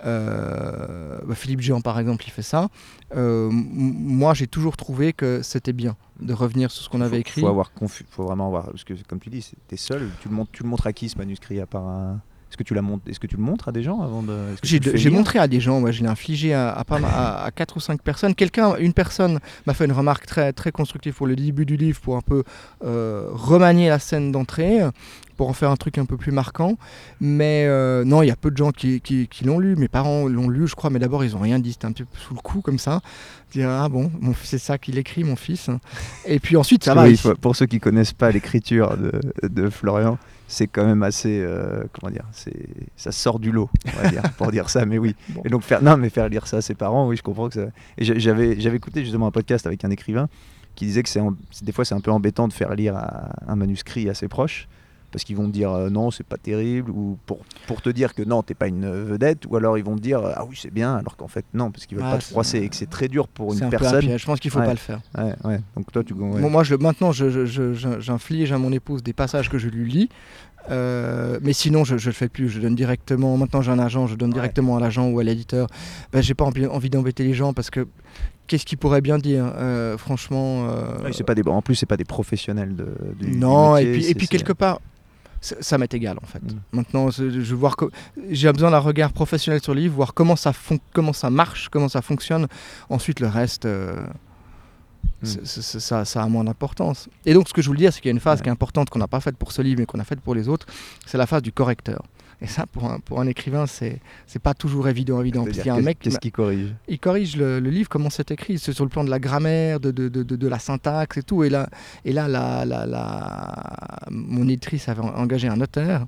Euh, 0.04 1.18
bah, 1.24 1.34
Philippe 1.34 1.60
Jean, 1.60 1.80
par 1.80 1.98
exemple, 1.98 2.24
il 2.26 2.30
fait 2.30 2.42
ça. 2.42 2.68
Euh, 3.14 3.48
moi, 3.50 4.34
j'ai 4.34 4.46
toujours 4.46 4.76
trouvé 4.76 5.12
que 5.12 5.42
c'était 5.42 5.72
bien 5.72 5.96
de 6.20 6.32
revenir 6.32 6.70
sur 6.70 6.84
ce 6.84 6.88
qu'on 6.88 7.00
avait 7.00 7.20
écrit. 7.20 7.40
Faut 7.40 7.48
avoir 7.48 7.72
faut 8.08 8.24
vraiment 8.24 8.46
avoir 8.46 8.66
parce 8.66 8.84
que 8.84 8.94
comme 9.06 9.20
tu 9.20 9.30
dis, 9.30 9.52
t'es 9.66 9.76
seul. 9.76 10.08
Tu 10.20 10.28
le 10.28 10.34
montres, 10.34 10.50
tu 10.52 10.62
le 10.62 10.68
montres 10.68 10.86
à 10.86 10.92
qui 10.92 11.08
ce 11.08 11.18
manuscrit 11.18 11.60
à 11.60 11.66
part 11.66 12.18
Est-ce 12.50 12.56
que 12.56 12.62
tu 12.62 12.74
Est-ce 13.08 13.20
que 13.20 13.26
tu 13.26 13.36
le 13.36 13.42
montres 13.42 13.68
à 13.68 13.72
des 13.72 13.82
gens 13.82 14.00
avant 14.00 14.22
de 14.22 14.36
J'ai 14.62 15.10
montré 15.10 15.38
à 15.38 15.48
des 15.48 15.60
gens. 15.60 15.80
Moi, 15.80 15.90
je 15.90 16.02
l'ai 16.02 16.08
infligé 16.08 16.54
à, 16.54 16.70
à, 16.70 16.84
à, 16.88 17.44
à, 17.44 17.50
4 17.50 17.76
ou 17.76 17.80
5 17.80 18.02
personnes. 18.02 18.34
Quelqu'un, 18.34 18.76
une 18.76 18.92
personne, 18.92 19.38
m'a 19.66 19.74
fait 19.74 19.84
une 19.84 19.92
remarque 19.92 20.26
très 20.26 20.52
très 20.52 20.72
constructive 20.72 21.14
pour 21.14 21.26
le 21.26 21.36
début 21.36 21.66
du 21.66 21.76
livre, 21.76 22.00
pour 22.00 22.16
un 22.16 22.22
peu 22.22 22.44
euh, 22.84 23.28
remanier 23.32 23.88
la 23.88 23.98
scène 23.98 24.32
d'entrée 24.32 24.80
pour 25.38 25.48
en 25.48 25.52
faire 25.54 25.70
un 25.70 25.76
truc 25.76 25.96
un 25.96 26.04
peu 26.04 26.18
plus 26.18 26.32
marquant. 26.32 26.76
Mais 27.20 27.64
euh, 27.66 28.04
non, 28.04 28.22
il 28.22 28.26
y 28.26 28.30
a 28.30 28.36
peu 28.36 28.50
de 28.50 28.56
gens 28.56 28.72
qui, 28.72 29.00
qui, 29.00 29.44
l'ont 29.44 29.58
lu. 29.58 29.76
Mes 29.76 29.88
parents 29.88 30.28
l'ont 30.28 30.50
lu, 30.50 30.66
je 30.66 30.74
crois, 30.74 30.90
mais 30.90 30.98
d'abord, 30.98 31.24
ils 31.24 31.32
n'ont 31.32 31.38
rien 31.38 31.60
dit. 31.60 31.72
C'était 31.72 31.86
un 31.86 31.92
peu 31.92 32.04
sous 32.18 32.34
le 32.34 32.40
coup, 32.40 32.60
comme 32.60 32.78
ça. 32.78 33.00
Dire, 33.52 33.70
ah 33.70 33.88
bon, 33.88 34.10
c'est 34.42 34.58
ça 34.58 34.76
qu'il 34.76 34.98
écrit, 34.98 35.24
mon 35.24 35.36
fils. 35.36 35.70
Et 36.26 36.40
puis 36.40 36.56
ensuite, 36.56 36.84
ça 36.84 36.94
va. 36.94 37.06
pour 37.40 37.56
ceux 37.56 37.66
qui 37.66 37.78
connaissent 37.78 38.12
pas 38.12 38.30
l'écriture 38.30 38.96
de, 38.98 39.48
de, 39.48 39.70
Florian, 39.70 40.18
c'est 40.48 40.66
quand 40.66 40.84
même 40.84 41.02
assez 41.02 41.40
euh, 41.40 41.84
comment 41.92 42.10
dire 42.10 42.24
c'est 42.32 42.56
ça 42.96 43.12
sort 43.12 43.38
du 43.38 43.52
lot 43.52 43.70
on 43.86 44.02
va 44.02 44.08
dire, 44.10 44.22
pour 44.36 44.50
dire 44.50 44.70
ça 44.70 44.84
mais 44.86 44.98
oui. 44.98 45.14
Et 45.44 45.48
donc 45.50 45.62
faire 45.62 45.82
non 45.82 45.96
mais 45.96 46.10
faire 46.10 46.28
lire 46.28 46.46
ça 46.46 46.56
à 46.56 46.60
ses 46.62 46.74
parents 46.74 47.06
oui 47.06 47.16
je 47.16 47.22
comprends 47.22 47.48
que 47.48 47.54
ça 47.54 47.66
j'avais 47.98 48.58
j'avais 48.58 48.76
écouté 48.76 49.04
justement 49.04 49.26
un 49.26 49.30
podcast 49.30 49.66
avec 49.66 49.84
un 49.84 49.90
écrivain 49.90 50.28
qui 50.74 50.86
disait 50.86 51.02
que 51.02 51.08
c'est 51.08 51.22
des 51.62 51.72
fois 51.72 51.84
c'est 51.84 51.94
un 51.94 52.00
peu 52.00 52.10
embêtant 52.10 52.48
de 52.48 52.52
faire 52.52 52.74
lire 52.74 52.96
un 53.46 53.56
manuscrit 53.56 54.08
à 54.08 54.14
ses 54.14 54.28
proches 54.28 54.68
parce 55.10 55.24
qu'ils 55.24 55.36
vont 55.36 55.46
te 55.46 55.52
dire 55.52 55.72
euh, 55.72 55.90
non, 55.90 56.10
c'est 56.10 56.26
pas 56.26 56.36
terrible, 56.36 56.90
ou 56.90 57.18
pour, 57.26 57.38
pour 57.66 57.82
te 57.82 57.90
dire 57.90 58.14
que 58.14 58.22
non, 58.22 58.42
t'es 58.42 58.54
pas 58.54 58.68
une 58.68 58.90
vedette, 58.90 59.46
ou 59.46 59.56
alors 59.56 59.78
ils 59.78 59.84
vont 59.84 59.96
te 59.96 60.00
dire 60.00 60.20
ah 60.24 60.44
oui, 60.48 60.58
c'est 60.60 60.72
bien, 60.72 60.96
alors 60.96 61.16
qu'en 61.16 61.28
fait 61.28 61.44
non, 61.54 61.70
parce 61.70 61.86
qu'ils 61.86 61.98
veulent 61.98 62.10
pas 62.10 62.18
te 62.18 62.24
froisser 62.24 62.58
et 62.58 62.68
que 62.68 62.76
c'est 62.76 62.90
très 62.90 63.08
dur 63.08 63.28
pour 63.28 63.52
une 63.52 63.70
personne. 63.70 64.18
je 64.18 64.26
pense 64.26 64.40
qu'il 64.40 64.50
faut 64.50 64.60
pas 64.60 64.70
le 64.70 64.76
faire. 64.76 65.00
Ouais, 65.44 65.60
Donc 65.76 65.90
toi, 65.92 66.04
tu. 66.04 66.14
moi, 66.14 66.64
je, 66.64 66.74
maintenant, 66.74 67.12
j'inflige 67.12 68.52
à 68.52 68.58
mon 68.58 68.72
épouse 68.72 69.02
des 69.02 69.12
passages 69.12 69.48
que 69.48 69.58
je 69.58 69.68
lui 69.68 69.90
lis. 69.90 70.08
Euh, 70.70 71.38
mais 71.42 71.52
sinon, 71.52 71.84
je 71.84 71.94
ne 71.94 72.00
le 72.00 72.12
fais 72.12 72.28
plus. 72.28 72.48
Je 72.48 72.60
donne 72.60 72.74
directement. 72.74 73.36
Maintenant, 73.36 73.62
j'ai 73.62 73.70
un 73.70 73.78
agent, 73.78 74.06
je 74.06 74.16
donne 74.16 74.30
directement 74.30 74.76
à 74.76 74.80
l'agent 74.80 75.08
ou 75.08 75.18
à 75.18 75.24
l'éditeur. 75.24 75.68
Ben, 76.12 76.22
j'ai 76.22 76.34
pas 76.34 76.44
envie, 76.44 76.90
d'embêter 76.90 77.24
les 77.24 77.34
gens 77.34 77.52
parce 77.52 77.70
que 77.70 77.86
qu'est-ce 78.46 78.66
qu'ils 78.66 78.78
pourraient 78.78 79.00
bien 79.00 79.18
dire 79.18 79.50
euh, 79.56 79.96
Franchement. 79.96 80.68
c'est 81.12 81.24
pas 81.24 81.34
des, 81.34 81.42
en 81.46 81.62
plus, 81.62 81.74
c'est 81.74 81.86
pas 81.86 81.96
des 81.96 82.04
professionnels 82.04 82.76
de, 82.76 82.86
du, 83.18 83.36
Non, 83.36 83.76
et 83.76 83.92
puis, 83.92 84.06
et 84.06 84.14
puis 84.14 84.28
quelque 84.28 84.52
part, 84.52 84.80
ça 85.40 85.78
m'est 85.78 85.92
égal 85.94 86.18
en 86.22 86.26
fait. 86.26 86.42
Mm. 86.42 86.60
Maintenant, 86.72 87.10
je 87.10 87.54
voir 87.54 87.76
j'ai 88.30 88.52
besoin 88.52 88.70
d'un 88.70 88.78
regard 88.78 89.12
professionnel 89.12 89.62
sur 89.62 89.74
le 89.74 89.80
livre, 89.80 89.94
voir 89.94 90.14
comment 90.14 90.36
ça, 90.36 90.52
comment 90.92 91.12
ça 91.12 91.30
marche, 91.30 91.68
comment 91.68 91.88
ça 91.88 92.02
fonctionne. 92.02 92.48
Ensuite, 92.90 93.20
le 93.20 93.28
reste, 93.28 93.66
euh, 93.66 93.96
mm. 95.22 95.26
ça, 95.44 96.04
ça, 96.04 96.22
a 96.22 96.28
moins 96.28 96.44
d'importance. 96.44 97.08
Et 97.24 97.34
donc, 97.34 97.48
ce 97.48 97.54
que 97.54 97.62
je 97.62 97.68
voulais 97.68 97.80
dire, 97.80 97.92
c'est 97.92 98.00
qu'il 98.00 98.08
y 98.08 98.12
a 98.12 98.16
une 98.16 98.20
phase 98.20 98.42
qui 98.42 98.48
est 98.48 98.52
importante 98.52 98.90
qu'on 98.90 98.98
n'a 98.98 99.08
pas 99.08 99.20
faite 99.20 99.36
pour 99.36 99.52
ce 99.52 99.62
livre, 99.62 99.80
mais 99.80 99.86
qu'on 99.86 100.00
a 100.00 100.04
faite 100.04 100.20
pour 100.20 100.34
les 100.34 100.48
autres. 100.48 100.66
C'est 101.06 101.18
la 101.18 101.26
phase 101.26 101.42
du 101.42 101.52
correcteur. 101.52 102.02
Et 102.40 102.46
ça, 102.46 102.66
pour 102.66 102.84
un, 102.84 103.00
pour 103.00 103.20
un 103.20 103.26
écrivain, 103.26 103.66
c'est 103.66 104.00
pas 104.42 104.54
toujours 104.54 104.88
évident. 104.88 105.20
évident 105.20 105.44
parce 105.44 105.56
qu'il 105.56 105.66
y 105.66 105.70
a 105.70 105.74
un 105.74 105.80
mec 105.80 105.98
qu'est-ce 105.98 106.18
qu'il 106.18 106.32
corrige 106.32 106.74
Il 106.86 106.98
corrige 107.00 107.36
le, 107.36 107.58
livre, 107.58 107.88
comment 107.88 108.10
c'est 108.10 108.30
écrit. 108.30 108.58
C'est 108.58 108.72
sur 108.72 108.84
le 108.84 108.90
plan 108.90 109.04
de 109.04 109.10
la 109.10 109.18
grammaire, 109.18 109.80
de, 109.80 109.90
de, 109.90 110.08
de, 110.08 110.22
de, 110.22 110.48
la 110.48 110.58
syntaxe 110.58 111.16
et 111.16 111.22
tout. 111.22 111.42
Et 111.42 111.50
là, 111.50 111.68
et 112.04 112.12
là 112.12 112.28
la, 112.28 112.64
la, 112.64 112.86
la, 112.86 113.98
mon 114.10 114.44
éditrice 114.44 114.88
avait 114.88 115.02
engagé 115.02 115.48
un 115.48 115.56
notaire. 115.56 116.06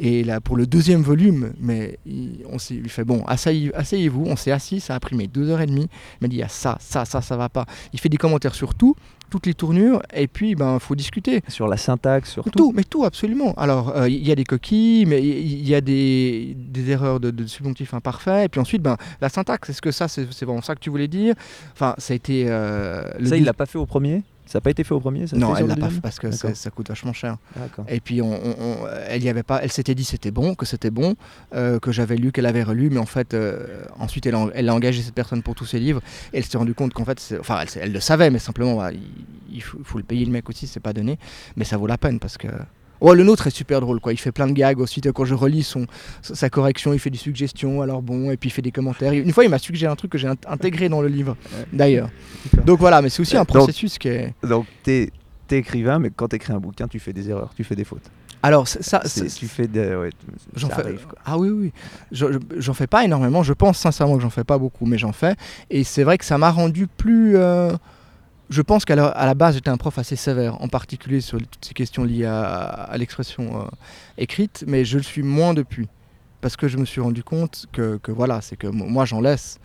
Et 0.00 0.22
là, 0.22 0.40
pour 0.40 0.56
le 0.56 0.66
deuxième 0.66 1.02
volume, 1.02 1.52
mais 1.58 1.98
il, 2.06 2.44
on 2.48 2.58
s'est, 2.58 2.76
il 2.76 2.88
fait 2.88 3.04
bon, 3.04 3.24
asseyez-vous. 3.26 4.24
On 4.26 4.36
s'est 4.36 4.52
assis, 4.52 4.80
ça 4.80 4.94
a 4.94 5.00
pris 5.00 5.16
mes 5.16 5.26
deux 5.26 5.50
heures 5.50 5.60
et 5.60 5.66
demie. 5.66 5.88
Il 5.90 6.18
m'a 6.22 6.28
dit, 6.28 6.36
il 6.36 6.40
y 6.40 6.44
a 6.44 6.48
ça, 6.48 6.78
ça, 6.80 7.04
ça, 7.04 7.20
ça 7.20 7.36
va 7.36 7.48
pas. 7.48 7.66
Il 7.92 7.98
fait 7.98 8.08
des 8.08 8.16
commentaires 8.16 8.54
sur 8.54 8.74
tout 8.74 8.94
toutes 9.30 9.46
les 9.46 9.54
tournures, 9.54 10.02
et 10.12 10.26
puis 10.26 10.54
ben 10.54 10.78
faut 10.78 10.94
discuter. 10.94 11.42
Sur 11.48 11.68
la 11.68 11.76
syntaxe, 11.76 12.32
sur 12.32 12.44
tout. 12.44 12.72
mais 12.74 12.84
tout, 12.84 13.04
absolument. 13.04 13.54
Alors, 13.56 13.96
euh, 13.96 14.08
il 14.08 14.26
y 14.26 14.32
a 14.32 14.34
des 14.34 14.44
coquilles, 14.44 15.06
mais 15.06 15.22
il 15.22 15.68
y, 15.68 15.74
a 15.74 15.80
des, 15.80 16.56
erreurs 16.88 17.20
de, 17.20 17.30
de, 17.30 17.46
subjonctif 17.46 17.94
imparfait, 17.94 18.46
et 18.46 18.48
puis 18.48 18.60
ensuite, 18.60 18.82
ben, 18.82 18.96
la 19.20 19.28
syntaxe, 19.28 19.70
est-ce 19.70 19.82
que 19.82 19.90
ça, 19.90 20.08
c'est 20.08 20.42
vraiment 20.42 20.62
ça 20.62 20.74
que 20.74 20.80
tu 20.80 20.90
voulais 20.90 21.08
dire? 21.08 21.34
Enfin, 21.72 21.94
ça 21.98 22.12
a 22.12 22.16
été... 22.16 22.48
Euh, 22.48 23.02
ça, 23.24 23.36
il 23.36 23.44
l'a 23.44 23.52
pas 23.52 23.66
fait 23.66 23.78
au 23.78 23.86
premier? 23.86 24.22
Ça 24.48 24.58
n'a 24.58 24.60
pas 24.62 24.70
été 24.70 24.82
fait 24.82 24.94
au 24.94 25.00
premier 25.00 25.26
Non, 25.34 25.54
elle 25.54 25.66
l'a 25.66 25.76
pas 25.76 25.90
fait 25.90 26.00
parce 26.00 26.18
que 26.18 26.30
ça, 26.30 26.70
coûte 26.70 26.88
vachement 26.88 27.12
cher. 27.12 27.36
Et 27.86 28.00
puis, 28.00 28.22
on, 28.22 28.40
elle 29.06 29.22
y 29.22 29.28
avait 29.28 29.42
pas, 29.42 29.60
elle 29.62 29.70
s'était 29.70 29.94
dit 29.94 30.04
c'était 30.04 30.30
bon, 30.30 30.54
que 30.54 30.64
c'était 30.64 30.90
bon, 30.90 31.16
euh, 31.54 31.78
que 31.78 31.92
j'avais 31.92 32.16
lu, 32.16 32.32
qu'elle 32.32 32.46
avait 32.46 32.62
relu, 32.62 32.88
mais 32.88 32.98
en 32.98 33.06
fait, 33.06 33.34
euh, 33.34 33.84
ensuite, 33.98 34.26
elle 34.26 34.34
a, 34.34 34.48
elle 34.54 34.68
a, 34.68 34.74
engagé 34.74 35.02
cette 35.02 35.14
personne 35.14 35.42
pour 35.42 35.54
tous 35.54 35.66
ses 35.66 35.78
livres. 35.78 36.00
Et 36.32 36.38
elle 36.38 36.44
s'est 36.44 36.56
rendue 36.56 36.74
compte 36.74 36.94
qu'en 36.94 37.04
fait, 37.04 37.36
enfin, 37.38 37.62
elle, 37.76 37.92
le 37.92 38.00
savait, 38.00 38.30
mais 38.30 38.38
simplement, 38.38 38.88
il, 39.50 39.62
faut, 39.62 39.78
il, 39.78 39.84
faut, 39.84 39.98
le 39.98 40.04
payer 40.04 40.24
le 40.24 40.32
mec 40.32 40.48
aussi, 40.48 40.66
c'est 40.66 40.80
pas 40.80 40.94
donné. 40.94 41.18
Mais 41.56 41.64
ça 41.64 41.76
vaut 41.76 41.86
la 41.86 41.98
peine 41.98 42.18
parce 42.18 42.38
que 42.38 42.48
Oh, 43.00 43.14
le 43.14 43.24
nôtre 43.24 43.46
est 43.46 43.50
super 43.50 43.80
drôle, 43.80 44.00
quoi. 44.00 44.12
Il 44.12 44.18
fait 44.18 44.32
plein 44.32 44.46
de 44.46 44.52
gags 44.52 44.78
aussi. 44.80 45.00
Quand 45.00 45.24
je 45.24 45.34
relis 45.34 45.62
son, 45.62 45.86
sa 46.22 46.50
correction, 46.50 46.92
il 46.92 46.98
fait 46.98 47.10
des 47.10 47.18
suggestions, 47.18 47.82
alors 47.82 48.02
bon, 48.02 48.30
et 48.30 48.36
puis 48.36 48.48
il 48.48 48.52
fait 48.52 48.62
des 48.62 48.72
commentaires. 48.72 49.12
Une 49.12 49.32
fois, 49.32 49.44
il 49.44 49.50
m'a 49.50 49.58
suggéré 49.58 49.92
un 49.92 49.96
truc 49.96 50.12
que 50.12 50.18
j'ai 50.18 50.28
intégré 50.46 50.88
dans 50.88 51.00
le 51.00 51.08
livre, 51.08 51.36
d'ailleurs. 51.72 52.10
Donc 52.64 52.78
voilà, 52.78 53.02
mais 53.02 53.08
c'est 53.08 53.20
aussi 53.20 53.36
un 53.36 53.44
processus 53.44 53.98
qui 53.98 54.08
est. 54.08 54.34
Donc, 54.42 54.66
t'es 54.82 55.10
es 55.50 55.58
écrivain, 55.58 55.98
mais 55.98 56.10
quand 56.14 56.28
t'écris 56.28 56.52
un 56.52 56.58
bouquin, 56.58 56.88
tu 56.88 56.98
fais 56.98 57.12
des 57.12 57.30
erreurs, 57.30 57.52
tu 57.56 57.64
fais 57.64 57.74
des 57.74 57.84
fautes. 57.84 58.10
Alors 58.42 58.68
ça, 58.68 59.00
tu 59.00 59.48
fais 59.48 59.66
des, 59.66 59.96
ouais, 59.96 60.10
j'en 60.54 60.68
fais. 60.68 60.94
Ah 61.24 61.38
oui 61.38 61.50
oui, 61.50 61.72
j'en 62.12 62.74
fais 62.74 62.86
pas 62.86 63.04
énormément. 63.04 63.42
Je 63.42 63.52
pense 63.52 63.78
sincèrement 63.78 64.16
que 64.16 64.22
j'en 64.22 64.30
fais 64.30 64.44
pas 64.44 64.58
beaucoup, 64.58 64.86
mais 64.86 64.98
j'en 64.98 65.12
fais. 65.12 65.34
Et 65.70 65.82
c'est 65.82 66.04
vrai 66.04 66.18
que 66.18 66.24
ça 66.24 66.38
m'a 66.38 66.50
rendu 66.50 66.86
plus. 66.86 67.36
Euh, 67.36 67.72
je 68.50 68.62
pense 68.62 68.84
qu'à 68.84 68.96
la, 68.96 69.34
base, 69.34 69.56
j'étais 69.56 69.68
un 69.68 69.76
prof 69.76 69.98
assez 69.98 70.16
sévère, 70.16 70.60
en 70.62 70.68
particulier 70.68 71.20
sur 71.20 71.38
toutes 71.38 71.64
ces 71.64 71.74
questions 71.74 72.04
liées 72.04 72.24
à, 72.24 72.94
l'expression 72.96 73.60
euh, 73.60 73.64
écrite, 74.16 74.64
mais 74.66 74.84
je 74.84 74.96
le 74.96 75.02
suis 75.02 75.22
moins 75.22 75.54
depuis. 75.54 75.88
Parce 76.40 76.56
que 76.56 76.68
je 76.68 76.78
me 76.78 76.84
suis 76.84 77.00
rendu 77.00 77.22
compte 77.22 77.66
que, 77.72 78.00
voilà, 78.08 78.40
c'est 78.40 78.56
que 78.56 78.66
moi, 78.66 79.04
j'en 79.04 79.20
laisse. 79.20 79.58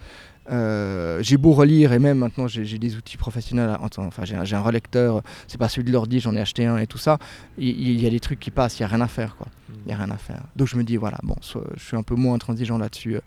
Euh, 0.51 1.19
j'ai 1.21 1.37
beau 1.37 1.53
relire 1.53 1.93
et 1.93 1.99
même 1.99 2.17
maintenant 2.17 2.47
j'ai 2.47 2.77
des 2.77 2.97
outils 2.97 3.15
professionnels. 3.15 3.77
Enfin, 3.79 4.25
j'ai 4.25 4.55
un, 4.55 4.61
relecteur, 4.61 5.21
c'est 5.47 5.57
pas 5.57 5.69
celui 5.69 5.87
de 5.87 5.93
l'ordi, 5.93 6.19
j'en 6.19 6.35
ai 6.35 6.41
acheté 6.41 6.65
un 6.65 6.77
et 6.77 6.87
tout 6.87 6.97
ça. 6.97 7.17
Il, 7.57 8.01
y 8.01 8.05
a 8.05 8.09
des 8.09 8.19
trucs 8.19 8.41
qui 8.41 8.51
passent, 8.51 8.77
il 8.77 8.81
y 8.81 8.83
a 8.83 8.89
rien 8.89 8.99
à 8.99 9.07
faire 9.07 9.37
quoi. 9.37 9.47
Il 9.85 9.91
y 9.91 9.93
a 9.93 9.97
rien 9.97 10.11
à 10.11 10.17
faire. 10.17 10.41
Donc 10.57 10.67
je 10.67 10.75
me 10.75 10.83
dis 10.83 10.97
voilà, 10.97 11.17
bon, 11.23 11.35
je 11.41 11.81
suis 11.81 11.95
un 11.95 12.03
peu 12.03 12.15
moins 12.15 12.35
intransigeant 12.35 12.77
là-dessus 12.77 13.19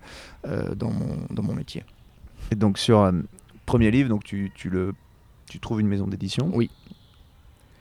euh, 0.47 0.75
dans, 0.75 0.91
mon, 0.91 1.55
métier. 1.55 1.85
Et 2.51 2.55
donc 2.55 2.77
sur 2.77 3.11
premier 3.65 3.91
livre, 3.91 4.11
donc 4.11 4.25
tu 4.25 4.51
le 4.65 4.93
tu 5.49 5.61
trouves 5.61 5.81
une 5.81 5.89
maison 5.89 6.07
d'édition. 6.07 6.51
Oui. 6.53 6.71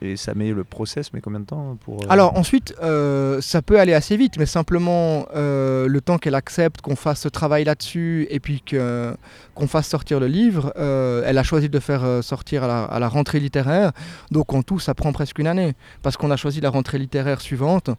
Et 0.01 0.17
ça 0.17 0.33
met 0.35 0.51
le 0.51 0.63
process, 0.63 1.13
mais 1.13 1.21
combien 1.21 1.39
de 1.39 1.45
temps 1.45 1.77
pour 1.83 2.03
euh, 2.03 2.07
Alors 2.09 2.37
ensuite, 2.37 2.75
euh, 2.81 3.39
ça 3.41 3.61
peut 3.61 3.79
aller 3.79 3.93
assez 3.93 4.17
vite, 4.17 4.37
mais 4.37 4.45
simplement 4.45 5.25
euh, 5.35 5.87
le 5.87 6.01
temps 6.01 6.17
qu'elle 6.17 6.35
accepte 6.35 6.81
qu'on 6.81 6.97
fasse 6.97 7.21
ce 7.21 7.29
travail 7.29 7.63
là-dessus 7.63 8.27
et 8.29 8.39
puis 8.39 8.61
qu'on 8.61 9.67
fasse 9.67 9.87
sortir 9.87 10.19
le 10.19 10.27
livre, 10.27 10.73
elle 10.75 11.37
a 11.37 11.43
choisi 11.43 11.69
de 11.69 11.79
faire 11.79 12.23
sortir 12.23 12.63
à 12.65 12.67
la, 12.67 12.83
à 12.83 12.99
la, 12.99 13.07
rentrée 13.07 13.39
littéraire. 13.39 13.91
Donc 14.31 14.53
en 14.53 14.63
tout, 14.63 14.79
ça 14.79 14.93
prend 14.93 15.13
presque 15.13 15.39
une 15.39 15.47
année 15.47 15.73
parce 16.03 16.17
qu'on 16.17 16.31
a 16.31 16.37
choisi 16.37 16.59
la 16.59 16.69
rentrée 16.69 16.99
littéraire 16.99 17.39
suivante. 17.39 17.89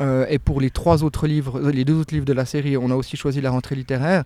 et 0.00 0.38
pour 0.38 0.60
les 0.60 0.70
trois 0.70 1.04
autres 1.04 1.26
livres, 1.26 1.70
les 1.70 1.84
deux 1.84 1.94
autres 2.00 2.14
livres 2.14 2.26
de 2.26 2.32
la 2.32 2.46
série, 2.46 2.76
on 2.76 2.90
a 2.90 2.94
aussi 2.94 3.16
choisi 3.16 3.40
la 3.40 3.50
rentrée 3.50 3.74
littéraire. 3.74 4.24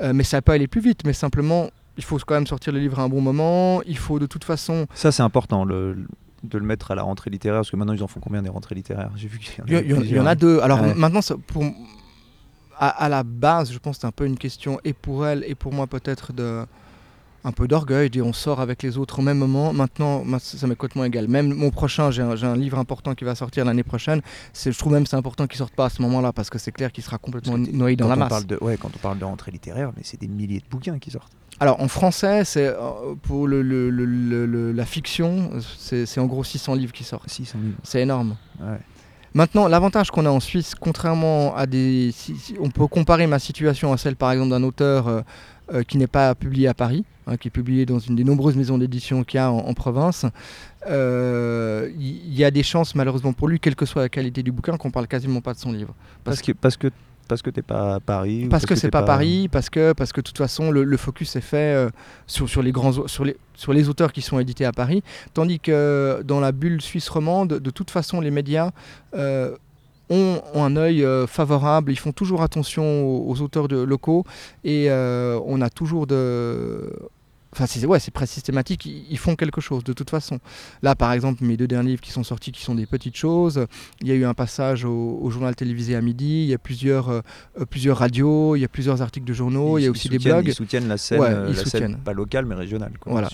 mais 0.00 0.24
ça 0.24 0.40
peut 0.40 0.52
aller 0.52 0.68
plus 0.68 0.80
vite, 0.80 1.00
mais 1.04 1.12
simplement 1.12 1.70
il 1.96 2.04
faut 2.04 2.18
quand 2.18 2.34
même 2.34 2.46
sortir 2.46 2.72
le 2.72 2.80
livre 2.80 2.98
à 2.98 3.02
un 3.02 3.08
bon 3.08 3.20
moment. 3.20 3.82
Il 3.86 3.98
faut 3.98 4.18
de 4.18 4.26
toute 4.26 4.44
façon. 4.44 4.86
Ça, 4.94 5.12
c'est 5.12 5.22
important. 5.22 5.64
Le, 5.64 5.96
de 6.44 6.58
le 6.58 6.64
mettre 6.64 6.90
à 6.90 6.94
la 6.94 7.02
rentrée 7.02 7.30
littéraire 7.30 7.60
parce 7.60 7.70
que 7.70 7.76
maintenant 7.76 7.94
ils 7.94 8.02
en 8.02 8.06
font 8.06 8.20
combien 8.20 8.42
des 8.42 8.48
rentrées 8.48 8.74
littéraires? 8.74 9.10
J'ai 9.16 9.28
vu 9.28 9.38
qu'il 9.38 10.12
y, 10.12 10.18
en 10.18 10.26
a 10.26 10.34
deux. 10.34 10.60
Alors 10.60 10.82
maintenant, 10.96 11.20
pour, 11.46 11.64
à, 12.78 13.08
la 13.08 13.22
base, 13.22 13.72
je 13.72 13.78
pense 13.78 13.96
que 13.96 14.00
c'est 14.02 14.06
un 14.06 14.12
peu 14.12 14.26
une 14.26 14.38
question 14.38 14.78
et 14.84 14.92
pour 14.92 15.26
elle 15.26 15.44
et 15.46 15.54
pour 15.54 15.72
moi 15.72 15.86
peut-être 15.86 16.32
de 16.32 16.64
un 17.46 17.52
peu 17.52 17.68
d'orgueil, 17.68 18.10
on 18.22 18.32
sort 18.32 18.58
avec 18.58 18.82
les 18.82 18.96
autres 18.96 19.18
au 19.18 19.22
même 19.22 19.36
moment. 19.36 19.74
Maintenant, 19.74 20.24
ça 20.38 20.66
m'est 20.66 20.76
complètement 20.76 21.04
égal. 21.04 21.28
Même 21.28 21.52
mon 21.52 21.70
prochain, 21.70 22.10
j'ai 22.10 22.22
un, 22.22 22.56
livre 22.56 22.78
important 22.78 23.14
qui 23.14 23.24
va 23.24 23.34
sortir 23.34 23.66
l'année 23.66 23.82
prochaine. 23.82 24.22
Je 24.54 24.70
trouve 24.78 24.94
même 24.94 25.04
c'est 25.04 25.16
important 25.16 25.46
qu'il 25.46 25.58
sorte 25.58 25.74
pas 25.74 25.86
à 25.86 25.90
ce 25.90 26.00
moment-là 26.00 26.32
parce 26.32 26.48
que 26.48 26.58
c'est 26.58 26.72
clair 26.72 26.90
qu'il 26.90 27.04
sera 27.04 27.18
complètement 27.18 27.58
noyé 27.58 27.96
dans 27.96 28.08
la 28.08 28.16
masse. 28.16 28.30
Parle 28.30 28.46
de, 28.46 28.58
ouais, 28.62 28.78
quand 28.78 28.88
on 28.94 28.98
parle 28.98 29.18
de 29.18 29.24
rentrée 29.26 29.50
littéraire, 29.50 29.92
mais 29.94 30.02
c'est 30.04 30.18
des 30.18 30.26
milliers 30.26 30.60
de 30.60 30.64
bouquins 30.70 30.98
qui 30.98 31.10
sortent. 31.10 31.32
Alors 31.60 31.80
en 31.80 31.88
français, 31.88 32.44
c'est 32.44 32.66
euh, 32.66 33.14
pour 33.22 33.46
le, 33.46 34.72
la 34.72 34.84
fiction, 34.84 35.50
c'est 35.78 36.18
en 36.18 36.26
gros 36.26 36.44
600 36.44 36.74
livres 36.74 36.92
qui 36.92 37.04
sortent. 37.04 37.28
600 37.28 37.58
livres. 37.62 37.78
C'est 37.82 38.00
énorme. 38.00 38.36
Maintenant, 39.36 39.66
l'avantage 39.66 40.12
qu'on 40.12 40.26
a 40.26 40.30
en 40.30 40.38
Suisse, 40.38 40.76
contrairement 40.76 41.56
à 41.56 41.66
des... 41.66 42.14
on 42.60 42.70
peut 42.70 42.86
comparer 42.86 43.26
ma 43.26 43.40
situation 43.40 43.92
à 43.92 43.96
celle 43.96 44.14
par 44.14 44.30
exemple 44.30 44.50
d'un 44.50 44.62
auteur 44.62 45.08
euh, 45.08 45.22
euh, 45.72 45.82
qui 45.82 45.98
n'est 45.98 46.06
pas 46.06 46.36
publié 46.36 46.68
à 46.68 46.74
Paris, 46.74 47.04
hein, 47.26 47.36
qui 47.36 47.48
est 47.48 47.50
publié 47.50 47.84
dans 47.84 47.98
une 47.98 48.14
des 48.14 48.22
nombreuses 48.22 48.54
maisons 48.54 48.78
d'édition 48.78 49.24
qu'il 49.24 49.38
y 49.38 49.40
a 49.40 49.50
en, 49.50 49.74
province. 49.74 50.24
Il 50.88 52.34
y, 52.34 52.44
a 52.44 52.50
des 52.50 52.62
chances 52.62 52.94
malheureusement 52.94 53.32
pour 53.32 53.48
lui, 53.48 53.60
quelle 53.60 53.76
que 53.76 53.86
soit 53.86 54.02
la 54.02 54.08
qualité 54.08 54.42
du 54.42 54.52
bouquin, 54.52 54.76
qu'on 54.76 54.90
parle 54.90 55.06
quasiment 55.06 55.40
pas 55.40 55.54
de 55.54 55.58
son 55.58 55.72
livre. 55.72 55.94
Parce, 56.24 56.42
que, 56.42 56.52
parce 56.52 56.76
que 56.76 56.90
parce 57.28 57.42
que 57.42 57.50
tu 57.50 57.58
n'es 57.58 57.62
pas 57.62 57.94
à 57.94 58.00
Paris 58.00 58.46
Parce, 58.50 58.66
que, 58.66 58.74
c'est 58.74 58.90
pas, 58.90 59.02
Paris, 59.02 59.48
parce 59.50 59.70
que 59.70 59.92
parce 59.92 60.12
que 60.12 60.20
de 60.20 60.24
toute 60.24 60.38
façon 60.38 60.70
le, 60.70 60.96
focus 60.96 61.36
est 61.36 61.40
fait 61.40 61.74
euh, 61.74 61.90
sur, 62.26 62.48
sur 62.48 62.62
les 62.62 62.72
grands 62.72 63.06
sur 63.06 63.24
les 63.24 63.36
sur 63.54 63.72
les 63.72 63.88
auteurs 63.88 64.12
qui 64.12 64.20
sont 64.20 64.38
édités 64.38 64.64
à 64.64 64.72
Paris, 64.72 65.02
tandis 65.32 65.60
que 65.60 66.22
dans 66.24 66.40
la 66.40 66.52
bulle 66.52 66.80
suisse 66.80 67.08
romande, 67.08 67.48
de 67.48 67.70
toute 67.70 67.90
façon 67.90 68.20
les 68.20 68.30
médias 68.30 68.70
euh, 69.14 69.56
ont, 70.10 70.42
un 70.54 70.76
œil 70.76 71.04
euh, 71.04 71.26
favorable, 71.26 71.92
ils 71.92 71.98
font 71.98 72.12
toujours 72.12 72.42
attention 72.42 73.04
aux, 73.04 73.30
aux 73.30 73.40
auteurs 73.40 73.68
de, 73.68 73.76
locaux. 73.76 74.24
Et 74.64 74.90
on 74.90 75.60
a 75.60 75.70
toujours 75.70 76.06
de 76.06 76.90
Enfin, 77.54 77.66
c'est 77.66 77.86
ouais, 77.86 78.00
presque 78.12 78.32
systématique, 78.32 78.84
ils, 78.84 79.16
font 79.16 79.36
quelque 79.36 79.60
chose 79.60 79.84
de 79.84 79.92
toute 79.92 80.10
façon. 80.10 80.40
Là, 80.82 80.96
par 80.96 81.12
exemple, 81.12 81.44
mes 81.44 81.56
deux 81.56 81.68
derniers 81.68 81.90
livres 81.90 82.00
qui 82.00 82.10
sont 82.10 82.24
sortis, 82.24 82.50
qui 82.50 82.60
sont 82.60 82.74
des 82.74 82.84
petites 82.84 83.16
choses, 83.16 83.66
il 84.00 84.08
y 84.08 84.10
a 84.10 84.14
eu 84.14 84.24
un 84.24 84.34
passage 84.34 84.84
au, 84.84 85.30
journal 85.30 85.54
télévisé 85.54 85.94
à 85.94 86.00
midi, 86.00 86.42
il 86.42 86.48
y 86.48 86.54
a 86.54 86.58
plusieurs, 86.58 87.10
euh, 87.10 87.20
euh, 87.60 87.64
plusieurs 87.64 87.98
radios, 87.98 88.56
il 88.56 88.60
y 88.60 88.64
a 88.64 88.68
plusieurs 88.68 89.02
articles 89.02 89.26
de 89.26 89.32
journaux, 89.32 89.78
il 89.78 89.84
y 89.84 89.86
a 89.86 89.90
aussi 89.90 90.08
des 90.08 90.18
blogs. 90.18 90.48
Ils 90.48 90.54
soutiennent 90.54 90.88
la 90.88 90.96
scène, 90.96 91.22
euh, 91.22 91.52
la 91.52 91.64
scène 91.64 91.98
pas 91.98 92.12
locale, 92.12 92.44
mais 92.44 92.56
régionale. 92.56 92.98
Quoi, 92.98 93.12
voilà, 93.12 93.28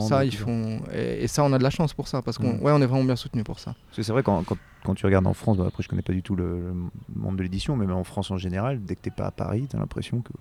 ça, 0.00 0.24
ils 0.24 0.36
font... 0.36 0.80
Et, 0.92 1.26
ça, 1.26 1.42
on 1.42 1.52
a 1.52 1.58
de 1.58 1.64
la 1.64 1.70
chance 1.70 1.94
pour 1.94 2.06
ça, 2.06 2.22
parce 2.22 2.38
qu'on 2.38 2.54
mm. 2.54 2.62
ouais, 2.62 2.72
on 2.72 2.80
est 2.80 2.86
vraiment 2.86 3.04
bien 3.04 3.16
soutenu 3.16 3.42
pour 3.42 3.58
ça. 3.58 3.74
c'est 3.90 4.06
vrai, 4.08 4.22
quand, 4.22 4.44
quand, 4.44 4.58
quand, 4.84 4.94
tu 4.94 5.04
regardes 5.04 5.26
en 5.26 5.34
France, 5.34 5.58
après, 5.66 5.82
je 5.82 5.88
connais 5.88 6.02
pas 6.02 6.12
du 6.12 6.22
tout 6.22 6.36
le, 6.36 6.72
le 7.14 7.20
monde 7.20 7.36
de 7.36 7.42
l'édition, 7.42 7.74
mais 7.76 7.92
en 7.92 8.04
France 8.04 8.30
en 8.30 8.38
général, 8.38 8.84
dès 8.84 8.94
que 8.94 9.00
tu 9.02 9.08
n'es 9.08 9.14
pas 9.16 9.26
à 9.26 9.32
Paris, 9.32 9.66
tu 9.68 9.74
as 9.74 9.80
l'impression 9.80 10.20
que 10.20 10.32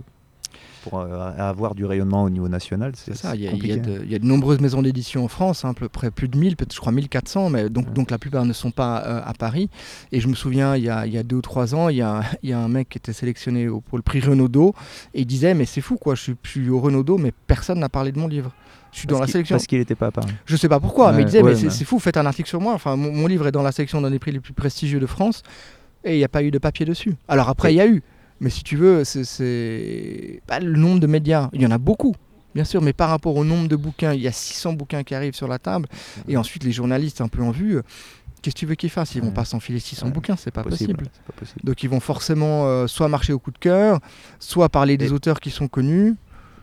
pour 0.83 0.99
euh, 0.99 1.31
avoir 1.37 1.75
du 1.75 1.85
rayonnement 1.85 2.23
au 2.23 2.29
niveau 2.29 2.47
national. 2.47 2.93
C'est 2.95 3.15
ça. 3.15 3.35
Il 3.35 3.41
y, 3.41 4.15
a 4.15 4.19
de 4.19 4.25
nombreuses 4.25 4.59
maisons 4.59 4.81
d'édition 4.81 5.23
en 5.23 5.27
France, 5.27 5.65
hein, 5.65 5.69
à 5.69 5.73
peu 5.73 5.89
près 5.89 6.11
plus 6.11 6.27
de 6.27 6.37
1000, 6.37 6.55
peut-être 6.55 6.73
je 6.73 6.79
crois 6.79 6.91
1400, 6.91 7.49
mais 7.49 7.69
donc, 7.69 7.93
donc 7.93 8.11
la 8.11 8.17
plupart 8.17 8.45
ne 8.45 8.53
sont 8.53 8.71
pas 8.71 9.03
euh, 9.05 9.21
à 9.23 9.33
Paris. 9.33 9.69
Et 10.11 10.19
je 10.19 10.27
me 10.27 10.35
souviens, 10.35 10.75
il 10.75 10.83
y 10.83 10.89
a, 10.89 11.05
il 11.05 11.13
y 11.13 11.17
a 11.17 11.23
deux 11.23 11.37
ou 11.37 11.41
trois 11.41 11.73
ans, 11.73 11.89
il 11.89 11.97
y 11.97 12.01
a, 12.01 12.23
il 12.43 12.49
y 12.49 12.53
a 12.53 12.59
un 12.59 12.67
mec 12.67 12.89
qui 12.89 12.97
était 12.97 13.13
sélectionné 13.13 13.67
pour 13.67 13.97
le 13.97 14.03
prix 14.03 14.19
Renaudot 14.19 14.73
et 15.13 15.21
il 15.21 15.25
disait 15.25 15.53
Mais 15.53 15.65
c'est 15.65 15.81
fou, 15.81 15.97
quoi, 15.97 16.15
je 16.15 16.21
suis, 16.21 16.35
je 16.43 16.69
au 16.69 16.79
Renaudot, 16.79 17.17
mais 17.17 17.31
personne 17.47 17.79
n'a 17.79 17.89
parlé 17.89 18.11
de 18.11 18.19
mon 18.19 18.27
livre. 18.27 18.51
Je 18.91 18.99
suis 18.99 19.07
dans 19.07 19.19
la 19.19 19.27
sélection. 19.27 19.55
Parce 19.55 19.65
qu'il 19.65 19.79
n'était 19.79 19.95
pas 19.95 20.07
à 20.07 20.11
Paris. 20.11 20.31
Je 20.45 20.55
sais 20.55 20.69
pas 20.69 20.79
pourquoi, 20.79 21.11
mais 21.13 21.23
il 21.23 21.25
disait 21.25 21.41
Mais 21.41 21.55
c'est 21.55 21.85
fou, 21.85 21.99
faites 21.99 22.17
un 22.17 22.25
article 22.25 22.47
sur 22.47 22.61
moi. 22.61 22.73
Enfin, 22.73 22.95
mon, 22.95 23.27
livre 23.27 23.47
est 23.47 23.51
dans 23.51 23.63
la 23.63 23.71
sélection 23.71 23.99
d'un 24.01 24.11
des 24.11 24.19
prix 24.19 24.31
les 24.31 24.39
plus 24.39 24.53
prestigieux 24.53 24.99
de 24.99 25.07
France 25.07 25.41
et 26.03 26.15
il 26.15 26.17
n'y 26.17 26.23
a 26.23 26.29
pas 26.29 26.43
eu 26.43 26.51
de 26.51 26.59
papier 26.59 26.85
dessus. 26.85 27.15
Alors 27.27 27.49
après, 27.49 27.73
il 27.73 27.77
y 27.77 27.81
a 27.81 27.87
eu. 27.87 28.03
Mais 28.39 28.49
si 28.49 28.63
tu 28.63 28.75
veux, 28.77 29.03
c'est 29.03 30.41
pas 30.47 30.59
le 30.59 30.75
nombre 30.77 30.99
de 30.99 31.07
médias. 31.07 31.49
Il 31.53 31.61
y 31.61 31.65
en 31.65 31.71
a 31.71 31.77
beaucoup, 31.77 32.15
bien 32.55 32.63
sûr, 32.65 32.81
mais 32.81 32.93
par 32.93 33.09
rapport 33.09 33.35
au 33.35 33.43
nombre 33.43 33.67
de 33.67 33.75
bouquins, 33.75 34.13
il 34.13 34.21
y 34.21 34.27
a 34.27 34.31
600 34.31 34.73
bouquins 34.73 35.03
qui 35.03 35.15
arrivent 35.15 35.35
sur 35.35 35.47
la 35.47 35.59
table. 35.59 35.87
Et 36.27 36.37
ensuite, 36.37 36.63
les 36.63 36.71
journalistes 36.71 37.21
un 37.21 37.27
peu 37.27 37.41
en 37.41 37.51
vue, 37.51 37.81
qu'est-ce 38.41 38.55
que 38.55 38.59
tu 38.59 38.65
veux 38.65 38.75
qu'ils 38.75 38.89
fassent? 38.89 39.15
Ils 39.15 39.21
vont 39.21 39.31
pas 39.31 39.45
s'enfiler 39.45 39.79
600 39.79 40.09
bouquins, 40.09 40.35
c'est 40.35 40.51
pas 40.51 40.63
possible. 40.63 41.05
pas 41.25 41.33
possible. 41.33 41.61
Donc 41.63 41.81
ils 41.83 41.89
vont 41.89 41.99
forcément 41.99 42.65
euh, 42.65 42.87
soit 42.87 43.07
marcher 43.07 43.33
au 43.33 43.39
coup 43.39 43.51
de 43.51 43.57
cœur, 43.57 43.99
soit 44.39 44.69
parler 44.69 44.97
des 44.97 45.11
auteurs 45.11 45.39
qui 45.39 45.49
sont 45.49 45.67
connus. 45.67 46.15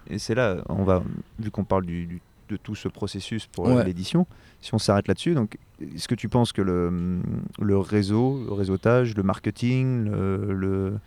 Et 0.08 0.18
c'est 0.18 0.34
là, 0.34 0.58
on 0.68 0.84
va, 0.84 1.02
vu 1.38 1.50
qu'on 1.50 1.64
parle 1.64 1.86
du, 1.86 2.20
de 2.48 2.56
tout 2.56 2.74
ce 2.74 2.88
processus 2.88 3.46
pour 3.46 3.68
l'édition, 3.68 4.26
si 4.60 4.74
on 4.74 4.78
s'arrête 4.78 5.08
là-dessus, 5.08 5.34
donc 5.34 5.56
est-ce 5.80 6.08
que 6.08 6.14
tu 6.14 6.28
penses 6.28 6.52
que 6.52 6.62
le, 6.62 7.20
le 7.60 7.78
réseau, 7.78 8.44
le 8.46 8.52
réseautage, 8.52 9.14
le 9.16 9.22
marketing, 9.22 10.10
le 10.10 10.98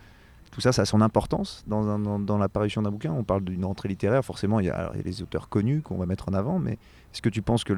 tout 0.54 0.62
ça, 0.62 0.72
ça 0.72 0.84
a 0.84 0.86
son 0.86 1.02
importance 1.02 1.63
dans, 1.66 1.98
dans, 1.98 2.38
l'apparition 2.38 2.84
d'un 2.84 2.92
bouquin. 2.92 3.12
On 3.12 3.24
parle 3.24 3.44
d'une 3.44 3.66
rentrée 3.66 3.89
littéraire, 3.89 4.24
forcément, 4.24 4.60
il 4.60 4.68
y, 4.68 4.70
a, 4.70 4.92
les 5.04 5.24
auteurs 5.24 5.50
connus 5.50 5.82
qu'on 5.82 5.98
va 5.98 6.06
mettre 6.06 6.30
en 6.30 6.34
avant, 6.34 6.60
mais 6.60 6.74
est-ce 6.74 7.24
que 7.24 7.30
tu 7.30 7.42
penses 7.42 7.63
que 7.63 7.74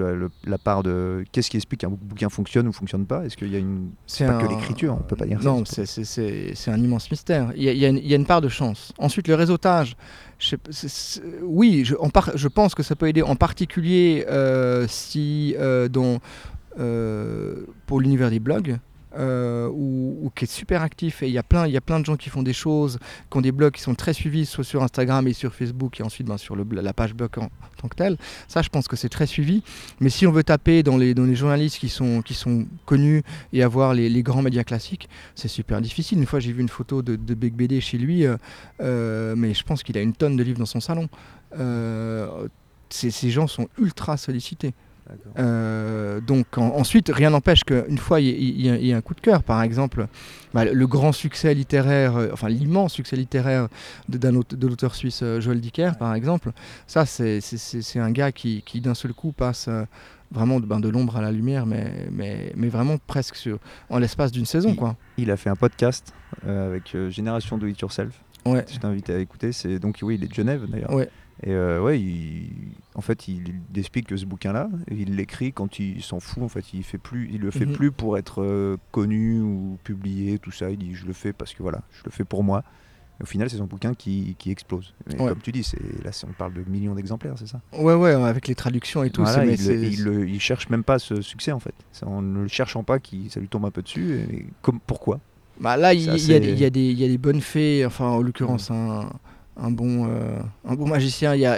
la 0.45 0.57
part 0.57 0.83
de. 0.83 1.23
Qu'est-ce 1.31 1.49
qui 1.49 1.55
explique 1.55 1.81
qu'un 1.81 1.89
bouquin 1.89 2.27
fonctionne 2.27 2.67
ou 2.67 2.73
fonctionne 2.73 3.05
pas? 3.05 3.25
Est-ce 3.25 3.37
qu'il 3.37 3.47
y 3.47 3.55
a 3.55 3.59
une. 3.59 3.91
C'est 4.07 4.27
pas 4.27 4.41
que 4.41 4.47
l'écriture, 4.47 4.93
on 4.93 5.03
peut 5.03 5.15
pas 5.15 5.25
dire 5.25 5.39
non, 5.41 5.63
ça. 5.63 5.83
Non, 5.83 5.87
c'est 5.87 6.71
un 6.71 6.77
immense 6.77 7.09
mystère. 7.09 7.53
Il 7.55 7.63
y, 7.63 7.69
a, 7.69 7.71
il, 7.71 8.07
y 8.07 8.13
a 8.13 8.17
une, 8.17 8.25
part 8.25 8.41
de 8.41 8.49
chance. 8.49 8.91
Ensuite, 8.97 9.29
le 9.29 9.35
réseautage. 9.35 9.95
oui, 11.43 11.85
je, 11.85 11.95
je, 12.35 12.47
pense 12.49 12.75
que 12.75 12.83
ça 12.83 12.97
peut 12.97 13.07
aider, 13.07 13.21
en 13.21 13.37
particulier 13.37 14.25
euh, 14.29 14.85
si, 14.89 15.55
euh, 15.57 15.87
euh, 16.77 17.61
pour 17.85 18.01
l'univers 18.01 18.29
des 18.29 18.41
blogs, 18.41 18.79
euh, 19.17 19.69
ou, 19.69 20.31
qui 20.35 20.45
est 20.45 20.51
super 20.51 20.81
actif. 20.81 21.23
Et 21.23 21.27
il 21.27 21.33
y 21.33 21.37
a 21.37 21.43
plein 21.43 21.99
de 21.99 22.05
gens 22.05 22.15
qui 22.15 22.29
font 22.29 22.43
des 22.43 22.53
choses 22.53 22.99
qui 23.29 23.37
ont 23.37 23.41
des 23.41 23.51
blogs 23.51 23.73
qui 23.73 23.81
sont 23.81 23.95
très 23.95 24.13
suivis 24.13 24.45
soit 24.45 24.63
sur 24.63 24.83
Instagram 24.83 25.27
et 25.27 25.33
sur 25.33 25.53
Facebook 25.53 25.99
et 25.99 26.03
ensuite 26.03 26.27
ben, 26.27 26.37
sur 26.37 26.55
la 26.55 26.93
page 26.93 27.13
blog 27.13 27.29
en, 27.37 27.49
tant 27.77 27.87
que 27.87 27.95
telle. 27.95 28.17
Ça 28.47 28.61
je 28.61 28.69
pense 28.69 28.87
que 28.87 28.95
c'est 28.95 29.09
très 29.09 29.27
suivi. 29.27 29.63
Mais 29.99 30.09
si 30.09 30.27
on 30.27 30.31
veut 30.31 30.43
taper 30.43 30.83
dans 30.83 30.97
les, 30.97 31.15
journalistes 31.35 31.77
qui 31.77 31.89
sont, 31.89 32.23
connus 32.85 33.23
et 33.53 33.63
avoir 33.63 33.93
les, 33.93 34.23
grands 34.23 34.41
médias 34.41 34.63
classiques 34.63 35.09
c'est 35.35 35.47
super 35.47 35.81
difficile. 35.81 36.17
Une 36.17 36.25
fois 36.25 36.39
j'ai 36.39 36.51
vu 36.51 36.61
une 36.61 36.69
photo 36.69 37.01
de, 37.01 37.15
de 37.15 37.33
Big 37.33 37.53
BD 37.53 37.81
chez 37.81 37.97
lui 37.97 38.25
euh, 38.25 38.37
euh, 38.81 39.35
mais 39.37 39.53
je 39.53 39.63
pense 39.63 39.83
qu'il 39.83 39.97
a 39.97 40.01
une 40.01 40.13
tonne 40.13 40.35
de 40.35 40.43
livres 40.43 40.59
dans 40.59 40.65
son 40.65 40.79
salon. 40.79 41.09
Ces 42.89 43.29
gens 43.29 43.47
sont 43.47 43.67
ultra 43.77 44.17
sollicités 44.17 44.73
euh, 45.37 46.19
donc 46.21 46.57
ensuite, 46.57 47.09
rien 47.13 47.29
n'empêche 47.29 47.63
qu'une 47.63 47.97
fois 47.97 48.19
il 48.21 48.61
y, 48.61 48.93
a 48.93 48.97
un 48.97 49.01
coup 49.01 49.13
de 49.13 49.21
cœur, 49.21 49.43
par 49.43 49.61
exemple, 49.61 50.07
bah, 50.53 50.65
le 50.65 50.87
grand 50.87 51.11
succès 51.11 51.53
littéraire, 51.53 52.15
euh, 52.15 52.29
enfin 52.33 52.49
l'immense 52.49 52.93
succès 52.93 53.15
littéraire 53.15 53.67
de, 54.09 54.17
de 54.17 54.67
l'auteur 54.67 54.95
suisse 54.95 55.21
euh, 55.23 55.39
Joël 55.39 55.61
Dicker, 55.61 55.91
par 55.97 56.13
exemple, 56.15 56.51
ça 56.87 57.05
c'est 57.05 57.39
un 57.99 58.11
gars 58.11 58.31
qui, 58.31 58.63
d'un 58.81 58.95
seul 58.95 59.13
coup 59.13 59.31
passe 59.31 59.69
vraiment 60.31 60.59
de, 60.59 60.65
ben, 60.65 60.79
de 60.79 60.89
l'ombre 60.89 61.17
à 61.17 61.21
la 61.21 61.31
lumière, 61.31 61.65
mais, 61.65 62.07
mais, 62.11 62.51
mais 62.55 62.69
vraiment 62.69 62.97
presque 63.05 63.35
sur, 63.35 63.59
en 63.89 63.99
l'espace 63.99 64.31
d'une 64.31 64.45
saison. 64.45 64.69
Il, 64.69 64.75
quoi. 64.75 64.95
il 65.17 65.29
a 65.29 65.37
fait 65.37 65.49
un 65.49 65.55
podcast 65.55 66.13
avec 66.45 66.95
Génération 67.09 67.57
Do 67.57 67.67
It 67.67 67.79
Yourself. 67.79 68.21
Ouais. 68.45 68.63
Je 68.71 68.77
t'invite 68.77 69.09
à 69.09 69.17
écouter. 69.17 69.51
C'est 69.51 69.79
donc 69.79 69.99
oui, 70.03 70.15
il 70.15 70.23
est 70.23 70.27
de 70.27 70.33
Genève 70.33 70.65
d'ailleurs. 70.67 70.93
Ouais. 70.93 71.09
Et 71.43 71.51
euh, 71.51 71.81
ouais, 71.81 72.01
en 72.95 73.01
fait, 73.01 73.27
il, 73.27 73.61
explique 73.75 74.07
que 74.07 74.17
ce 74.17 74.25
bouquin-là, 74.25 74.69
il 74.89 75.15
l'écrit 75.15 75.51
quand 75.51 75.79
il 75.79 76.01
s'en 76.01 76.19
fout. 76.19 76.43
En 76.43 76.47
fait, 76.47 76.73
il 76.73 76.83
fait 76.83 76.97
plus, 76.97 77.29
il 77.31 77.41
le 77.41 77.51
fait 77.51 77.65
mhm. 77.65 77.73
plus 77.73 77.91
pour 77.91 78.17
être 78.17 78.41
euh, 78.41 78.77
connu 78.91 79.41
ou 79.41 79.77
publié, 79.83 80.39
tout 80.39 80.51
ça. 80.51 80.69
Il 80.69 80.77
dit, 80.77 80.95
je 80.95 81.05
le 81.05 81.13
fais 81.13 81.33
parce 81.33 81.53
que 81.53 81.61
voilà, 81.61 81.81
je 81.91 82.03
le 82.05 82.11
fais 82.11 82.23
pour 82.23 82.43
moi. 82.43 82.63
Et 83.19 83.23
au 83.23 83.25
final, 83.25 83.49
c'est 83.49 83.57
son 83.57 83.65
bouquin 83.65 83.93
qui, 83.93 84.35
qui 84.37 84.51
explose. 84.51 84.93
Comme 85.17 85.39
tu 85.41 85.51
dis, 85.51 85.69
là, 86.03 86.11
on 86.27 86.33
parle 86.33 86.53
de 86.53 86.63
millions 86.69 86.95
d'exemplaires, 86.95 87.35
c'est 87.37 87.47
ça? 87.47 87.61
Ouais, 87.73 87.93
ouais, 87.93 88.11
avec 88.11 88.47
les 88.47 88.55
traductions 88.55 89.03
et 89.03 89.09
tout. 89.09 89.23
Voilà, 89.23 89.45
il, 89.45 89.61
il, 89.61 90.29
il, 90.29 90.39
cherche 90.41 90.69
même 90.69 90.83
pas 90.83 90.99
ce 90.99 91.21
succès 91.21 91.53
en 91.53 91.61
fait. 91.61 91.75
en 92.05 92.21
ne 92.21 92.41
le 92.41 92.47
cherchant 92.49 92.83
pas, 92.83 92.99
qui, 92.99 93.29
ça 93.29 93.39
lui 93.39 93.47
tombe 93.47 93.65
un 93.65 93.71
peu 93.71 93.81
dessus. 93.81 94.19
Et, 94.19 94.45
comme, 94.61 94.79
pourquoi? 94.85 95.21
Bah 95.61 95.77
là, 95.77 95.93
il 95.93 96.01
y, 96.01 96.03
y, 96.03 96.31
y, 96.33 96.65
a 96.65 96.69
des 96.69 97.17
bonnes 97.17 97.39
fées, 97.39 97.85
enfin 97.85 98.07
en 98.07 98.21
l'occurrence 98.21 98.69
un, 98.69 99.09
un 99.57 99.71
bon, 99.71 100.07
euh, 100.09 100.39
un 100.67 100.75
bon 100.75 100.87
magicien. 100.87 101.35
Il 101.35 101.41
y 101.41 101.45
a, 101.45 101.57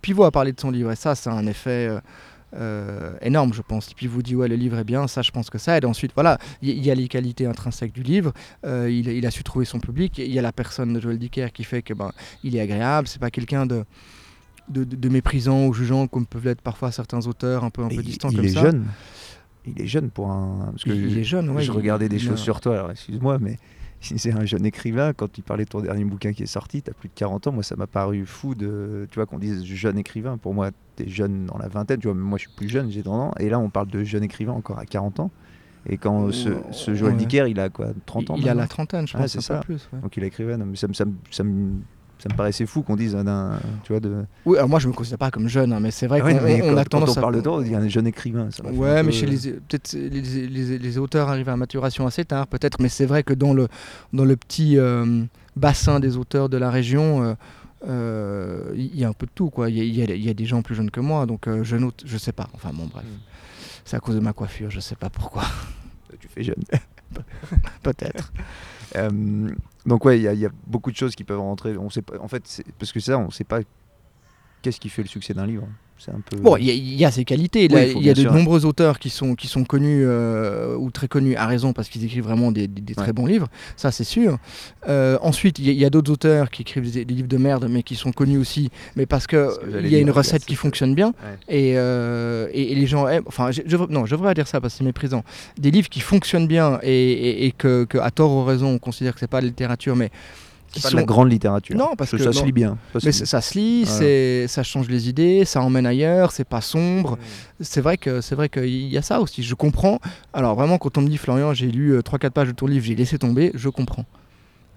Pivot 0.00 0.24
a 0.24 0.30
parlé 0.30 0.52
de 0.52 0.60
son 0.60 0.70
livre 0.70 0.90
et 0.90 0.96
ça, 0.96 1.14
c'est 1.14 1.30
un 1.30 1.46
effet 1.46 1.88
euh, 1.88 2.00
euh, 2.54 3.12
énorme, 3.20 3.52
je 3.52 3.62
pense. 3.62 3.92
Puis 3.94 4.06
vous 4.06 4.22
dit 4.22 4.34
ouais, 4.34 4.48
le 4.48 4.56
livre 4.56 4.78
est 4.78 4.84
bien, 4.84 5.06
ça, 5.06 5.22
je 5.22 5.30
pense 5.30 5.50
que 5.50 5.58
ça 5.58 5.76
aide. 5.76 5.84
Ensuite, 5.84 6.12
voilà, 6.14 6.38
il 6.62 6.84
y, 6.84 6.90
a 6.90 6.94
les 6.94 7.08
qualités 7.08 7.46
intrinsèques 7.46 7.92
du 7.92 8.02
livre. 8.02 8.32
il, 8.64 9.26
a 9.26 9.30
su 9.30 9.44
trouver 9.44 9.64
son 9.64 9.80
public. 9.80 10.18
Il 10.18 10.32
y 10.32 10.38
a 10.38 10.42
la 10.42 10.52
personne 10.52 10.92
de 10.92 11.00
Joël 11.00 11.18
Dicker 11.18 11.52
qui 11.52 11.64
fait 11.64 11.82
que 11.82 11.94
ben, 11.94 12.12
il 12.42 12.56
est 12.56 12.60
agréable. 12.60 13.08
C'est 13.08 13.20
pas 13.20 13.30
quelqu'un 13.30 13.66
de 13.66 13.84
de, 14.68 15.08
méprisant 15.08 15.66
ou 15.66 15.72
jugeant 15.72 16.08
comme 16.08 16.26
peuvent 16.26 16.44
l'être 16.44 16.60
parfois 16.60 16.90
certains 16.90 17.24
auteurs 17.28 17.62
un 17.62 17.70
peu 17.70 17.82
un 17.82 17.88
peu 17.88 18.02
distants 18.02 18.30
il 18.30 18.36
comme 18.36 18.44
est 18.46 18.48
jeune 18.48 18.86
il 19.64 19.80
est 19.80 19.86
jeune 19.86 20.10
pour 20.10 20.28
un 20.28 20.70
parce 20.72 20.82
que 20.82 20.90
il, 20.90 21.16
est 21.16 21.22
jeune 21.22 21.48
ouais, 21.50 21.62
je 21.62 21.70
regardais 21.70 22.08
des 22.08 22.18
choses 22.18 22.40
sur 22.40 22.60
toi 22.60 22.74
alors 22.74 22.90
excuse-moi 22.90 23.38
mais 23.40 23.58
c'est 24.16 24.32
un 24.32 24.44
jeune 24.44 24.66
écrivain, 24.66 25.12
quand 25.12 25.30
tu 25.30 25.42
parlais 25.42 25.64
de 25.64 25.70
ton 25.70 25.80
dernier 25.80 26.04
bouquin 26.04 26.32
qui 26.32 26.42
est 26.42 26.46
sorti, 26.46 26.82
tu 26.82 26.90
as 26.90 26.94
plus 26.94 27.08
de 27.08 27.14
40 27.14 27.48
ans, 27.48 27.52
moi 27.52 27.62
ça 27.62 27.76
m'a 27.76 27.86
paru 27.86 28.24
fou 28.26 28.54
de, 28.54 29.06
tu 29.10 29.16
vois, 29.16 29.26
qu'on 29.26 29.38
dise 29.38 29.64
jeune 29.64 29.98
écrivain. 29.98 30.38
Pour 30.38 30.54
moi, 30.54 30.70
tu 30.96 31.04
es 31.04 31.08
jeune 31.08 31.46
dans 31.46 31.58
la 31.58 31.68
vingtaine, 31.68 31.98
tu 31.98 32.08
vois, 32.08 32.16
moi 32.16 32.38
je 32.38 32.46
suis 32.46 32.56
plus 32.56 32.68
jeune, 32.68 32.90
j'ai 32.90 33.02
30 33.02 33.20
ans, 33.20 33.34
et 33.38 33.48
là 33.48 33.58
on 33.58 33.70
parle 33.70 33.88
de 33.88 34.04
jeune 34.04 34.22
écrivain 34.22 34.52
encore 34.52 34.78
à 34.78 34.86
40 34.86 35.20
ans. 35.20 35.30
Et 35.88 35.98
quand 35.98 36.32
ce, 36.32 36.50
ce 36.72 36.94
Joël 36.94 37.16
Dicker, 37.16 37.46
il 37.48 37.60
a 37.60 37.68
quoi 37.68 37.88
30 38.06 38.30
ans 38.30 38.34
Il 38.36 38.48
a 38.48 38.54
la 38.54 38.66
trentaine, 38.66 39.06
je 39.06 39.16
pense. 39.16 39.28
c'est 39.28 39.40
ça. 39.40 39.60
Plus, 39.60 39.88
Donc 40.02 40.16
il 40.16 40.24
a 40.24 40.26
écrivain, 40.26 40.56
mais 40.58 40.74
ça, 40.74 40.88
ça, 40.92 41.04
ça, 41.30 41.44
ça 42.18 42.28
me 42.30 42.36
paraissait 42.36 42.64
fou 42.66 42.82
qu'on 42.82 42.96
dise 42.96 43.12
d'un, 43.14 43.58
tu 43.84 43.92
vois, 43.92 44.00
de. 44.00 44.24
Oui, 44.46 44.56
alors 44.56 44.68
moi 44.68 44.78
je 44.78 44.88
me 44.88 44.92
considère 44.92 45.18
pas 45.18 45.30
comme 45.30 45.48
jeune, 45.48 45.72
hein, 45.72 45.80
mais 45.80 45.90
c'est 45.90 46.06
vrai 46.06 46.20
Ah 46.24 46.32
qu'on 46.32 46.38
on 46.72 46.76
a 46.76 46.84
quand 46.84 46.88
tendance 47.00 47.16
on 47.16 47.18
à. 47.18 47.20
parle 47.20 47.36
de 47.36 47.40
toi, 47.42 47.60
il 47.64 47.70
y 47.70 47.74
a 47.74 47.78
un 47.78 47.88
jeune 47.88 48.06
écrivain. 48.06 48.48
ça 48.50 48.64
Ouais, 48.64 49.02
mais 49.02 49.10
peu- 49.10 49.10
chez 49.12 49.26
les 49.26 49.52
peut-être 49.52 49.92
les, 49.92 50.08
les- 50.48 50.78
les 50.78 50.98
auteurs 50.98 51.28
arrivent 51.28 51.48
à 51.50 51.56
maturation 51.56 52.06
assez 52.06 52.24
tard, 52.24 52.46
peut-être. 52.46 52.80
Mais 52.80 52.88
c'est 52.88 53.06
vrai 53.06 53.22
que 53.22 53.34
dans 53.34 53.52
le 53.52 53.68
dans 54.12 54.24
le 54.24 54.36
petit 54.36 54.78
euh, 54.78 55.24
bassin 55.56 56.00
des 56.00 56.16
auteurs 56.16 56.48
de 56.48 56.56
la 56.56 56.70
région, 56.70 57.22
euh, 57.22 57.34
euh, 57.86 58.72
il 58.74 58.98
y 58.98 59.04
a 59.04 59.08
un 59.08 59.12
peu 59.12 59.26
de 59.26 59.32
tout, 59.34 59.50
quoi. 59.50 59.68
Il 59.70 59.76
y, 59.76 60.00
a- 60.02 60.14
y 60.14 60.20
y 60.28 60.34
des 60.34 60.44
gens 60.46 60.62
plus 60.62 60.74
jeunes 60.74 60.90
que 60.90 61.00
moi, 61.00 61.26
donc 61.26 61.46
euh, 61.46 61.62
je 61.64 61.76
note, 61.76 62.02
je 62.06 62.16
sais 62.16 62.32
pas. 62.32 62.48
Enfin 62.54 62.70
bon, 62.72 62.86
bref, 62.92 63.04
Mm. 63.04 63.18
c'est 63.84 63.96
à 63.96 64.00
cause 64.00 64.14
de 64.14 64.20
ma 64.20 64.32
coiffure, 64.32 64.70
je 64.70 64.80
sais 64.80 64.96
pas 64.96 65.10
pourquoi. 65.10 65.44
Tu 66.18 66.28
fais 66.28 66.42
jeune. 66.42 66.62
peut-être. 67.82 68.32
Euh, 68.94 69.48
donc 69.86 70.04
ouais, 70.04 70.18
il 70.18 70.22
y, 70.22 70.46
a- 70.46 70.50
beaucoup 70.66 70.90
de 70.90 70.96
choses 70.96 71.14
qui 71.14 71.24
peuvent 71.24 71.40
rentrer. 71.40 71.76
On 71.78 71.90
sait 71.90 72.02
pas. 72.02 72.18
En 72.20 72.28
fait, 72.28 72.62
parce 72.78 72.92
que 72.92 73.00
ça, 73.00 73.18
on 73.18 73.30
sait 73.30 73.44
pas 73.44 73.60
qu'est-ce 74.62 74.80
qui 74.80 74.88
fait 74.88 75.02
le 75.02 75.08
succès 75.08 75.32
d'un 75.32 75.46
livre. 75.46 75.68
C'est 75.98 76.10
un 76.10 76.20
peu. 76.28 76.36
Bon, 76.36 76.56
il 76.56 76.64
y, 76.66 76.70
a- 76.70 76.74
il 76.74 76.94
y 76.94 77.04
a 77.04 77.10
ses 77.10 77.24
qualités. 77.24 77.68
Oui, 77.72 77.94
il 77.96 78.02
y 78.04 78.10
a 78.10 78.14
de 78.14 78.20
sûr. 78.20 78.32
nombreux 78.32 78.64
auteurs 78.66 78.98
qui 78.98 79.08
sont, 79.10 79.34
qui 79.34 79.46
sont 79.48 79.64
connus 79.64 80.02
euh, 80.04 80.76
ou 80.76 80.90
très 80.90 81.08
connus 81.08 81.34
à 81.36 81.46
raison 81.46 81.72
parce 81.72 81.88
qu'ils 81.88 82.04
écrivent 82.04 82.24
vraiment 82.24 82.52
des, 82.52 82.68
des- 82.68 82.82
des 82.82 82.94
très 82.94 83.12
bons 83.12 83.24
livres. 83.26 83.48
Ça, 83.76 83.90
c'est 83.90 84.04
sûr. 84.04 84.38
Euh, 84.88 85.16
ensuite, 85.22 85.58
il 85.58 85.66
y 85.66 85.68
a, 85.70 85.72
il 85.72 85.78
y 85.78 85.84
a 85.84 85.90
d'autres 85.90 86.12
auteurs 86.12 86.50
qui 86.50 86.62
écrivent 86.62 86.90
des, 86.92 87.04
des 87.04 87.14
livres 87.14 87.28
de 87.28 87.36
merde, 87.38 87.66
mais 87.70 87.82
qui 87.82 87.94
sont 87.96 88.12
connus 88.12 88.38
aussi, 88.38 88.70
mais 88.94 89.06
parce 89.06 89.26
que 89.26 89.50
Ce 89.52 89.58
que 89.58 89.70
j'allais 89.72 89.88
il 89.88 89.92
y 89.92 89.96
a 89.96 90.00
une 90.00 90.10
recette 90.10 90.44
qui 90.44 90.54
fonctionne 90.54 90.94
bien 90.94 91.08
Ouais. 91.08 91.56
et, 91.56 91.78
euh, 91.78 92.48
et, 92.52 92.72
et 92.72 92.74
les 92.74 92.86
gens 92.86 93.08
aiment. 93.08 93.24
Enfin, 93.26 93.50
je, 93.50 93.62
je, 93.64 93.76
non, 93.88 94.04
je 94.06 94.10
devrais 94.12 94.28
pas 94.30 94.34
dire 94.34 94.46
ça 94.48 94.60
parce 94.60 94.74
que 94.74 94.78
c'est 94.78 94.84
méprisant. 94.84 95.24
Des 95.58 95.70
livres 95.70 95.88
qui 95.88 96.00
fonctionnent 96.00 96.46
bien 96.46 96.78
et, 96.82 96.90
et- 96.92 97.46
et 97.46 97.52
que, 97.52 97.84
que, 97.84 97.98
à 97.98 98.10
tort 98.10 98.32
ou 98.32 98.44
raison, 98.44 98.68
on 98.74 98.78
considère 98.78 99.14
que 99.14 99.20
c'est 99.20 99.26
pas 99.26 99.40
de 99.40 99.46
la 99.46 99.48
littérature, 99.48 99.96
mais 99.96 100.10
qui 100.70 100.80
C'est 100.80 100.88
pas 100.88 100.92
de 100.92 100.96
la 100.96 101.04
grande 101.04 101.30
littérature. 101.30 101.76
Non, 101.76 101.90
parce 101.96 102.10
que 102.10 102.18
ça 102.18 102.32
se 102.32 102.44
lit 102.44 102.52
bien. 102.52 102.78
Ça 102.92 103.00
se 103.00 103.06
mais 103.06 103.12
lit 103.12 103.26
ça 103.26 103.40
se 103.40 103.58
lit, 103.58 103.84
Voilà. 103.84 103.98
c'est, 103.98 104.46
ça 104.48 104.62
change 104.62 104.88
les 104.88 105.08
idées, 105.08 105.44
ça 105.44 105.60
emmène 105.62 105.86
ailleurs, 105.86 106.32
c'est 106.32 106.44
pas 106.44 106.60
sombre. 106.60 107.18
C'est 107.60 107.80
vrai 107.80 107.96
que 107.98 108.20
c'est 108.20 108.34
vrai 108.34 108.48
qu'il 108.48 108.88
y 108.88 108.96
a 108.98 109.02
ça 109.02 109.20
aussi. 109.20 109.42
Je 109.42 109.54
comprends. 109.54 109.98
Alors 110.32 110.54
vraiment, 110.54 110.78
quand 110.78 110.98
on 110.98 111.02
me 111.02 111.08
dit 111.08 111.18
Florian, 111.18 111.54
j'ai 111.54 111.70
lu 111.70 111.98
3-4 111.98 112.30
pages 112.30 112.48
de 112.48 112.52
ton 112.52 112.66
livre, 112.66 112.84
j'ai 112.84 112.94
laissé 112.94 113.18
tomber, 113.18 113.52
je 113.54 113.68
comprends. 113.68 114.04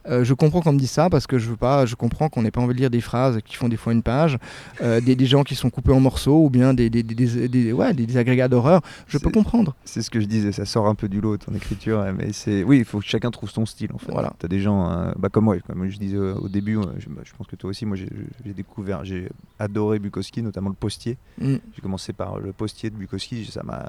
Euh, 0.10 0.24
je 0.24 0.34
comprends 0.34 0.62
qu'on 0.62 0.74
me 0.74 0.80
dise 0.80 0.90
ça 0.92 1.10
parce 1.10 1.28
que 1.28 1.38
je 1.38 1.50
veux 1.50 1.56
pas. 1.56 1.86
Je 1.86 1.96
comprends 1.96 2.30
qu'on 2.30 2.42
n'ait 2.42 2.52
pas 2.52 2.62
envie 2.62 2.74
de 2.74 2.80
lire 2.80 2.90
des 2.90 3.02
phrases 3.02 3.40
qui 3.46 3.56
font 3.56 3.70
des 3.70 3.78
fois 3.78 3.94
une 3.94 4.02
page, 4.04 4.38
euh, 4.82 5.00
des, 5.06 5.16
des 5.16 5.26
gens 5.26 5.44
qui 5.44 5.56
sont 5.56 5.70
coupés 5.70 5.92
en 5.92 6.00
morceaux 6.00 6.44
ou 6.46 6.50
bien 6.50 6.74
des, 6.74 6.90
des, 6.90 7.04
des, 7.04 7.14
des- 7.16 7.48
des- 7.48 7.74
ouais, 7.74 7.94
agrégats 8.18 8.48
d'horreur. 8.48 8.82
Je 9.08 9.18
peux 9.18 9.30
comprendre. 9.30 9.76
C'est 9.86 10.02
ce 10.02 10.10
que 10.10 10.20
je 10.20 10.26
disais, 10.26 10.52
ça 10.52 10.66
sort 10.66 10.88
un 10.88 10.96
peu 10.96 11.08
du 11.08 11.22
lot 11.22 11.38
ton 11.38 11.54
écriture, 11.54 12.00
ouais, 12.00 12.12
mais 12.14 12.34
c'est 12.34 12.64
oui, 12.64 12.80
il 12.80 12.86
faut 12.86 13.00
que 13.00 13.06
chacun 13.06 13.30
trouve 13.32 13.50
son 13.50 13.66
style 13.66 13.92
en 13.94 13.98
fait. 13.98 14.12
Voilà. 14.12 14.34
T'as 14.40 14.48
des 14.48 14.60
gens, 14.60 14.90
euh, 14.90 15.12
bah, 15.18 15.30
comme 15.30 15.46
moi, 15.46 15.58
comme 15.60 15.88
je 15.90 15.98
disais 16.00 16.18
au 16.18 16.50
début, 16.50 16.78
euh, 16.78 16.84
je, 16.98 17.08
bah, 17.10 17.22
je 17.24 17.32
pense 17.38 17.48
que 17.48 17.56
toi 17.56 17.70
aussi, 17.70 17.86
moi 17.86 17.96
j'ai 17.96 18.10
découvert, 18.54 19.06
j'ai 19.06 19.30
adoré 19.60 20.00
Bukowski, 20.00 20.42
notamment 20.42 20.70
le 20.70 20.76
postier. 20.76 21.18
Mm. 21.40 21.56
J'ai 21.76 21.82
commencé 21.82 22.14
par 22.14 22.40
le 22.40 22.52
postier 22.52 22.90
de 22.90 22.96
Bukowski, 22.96 23.46
ça 23.46 23.64
m'a 23.64 23.86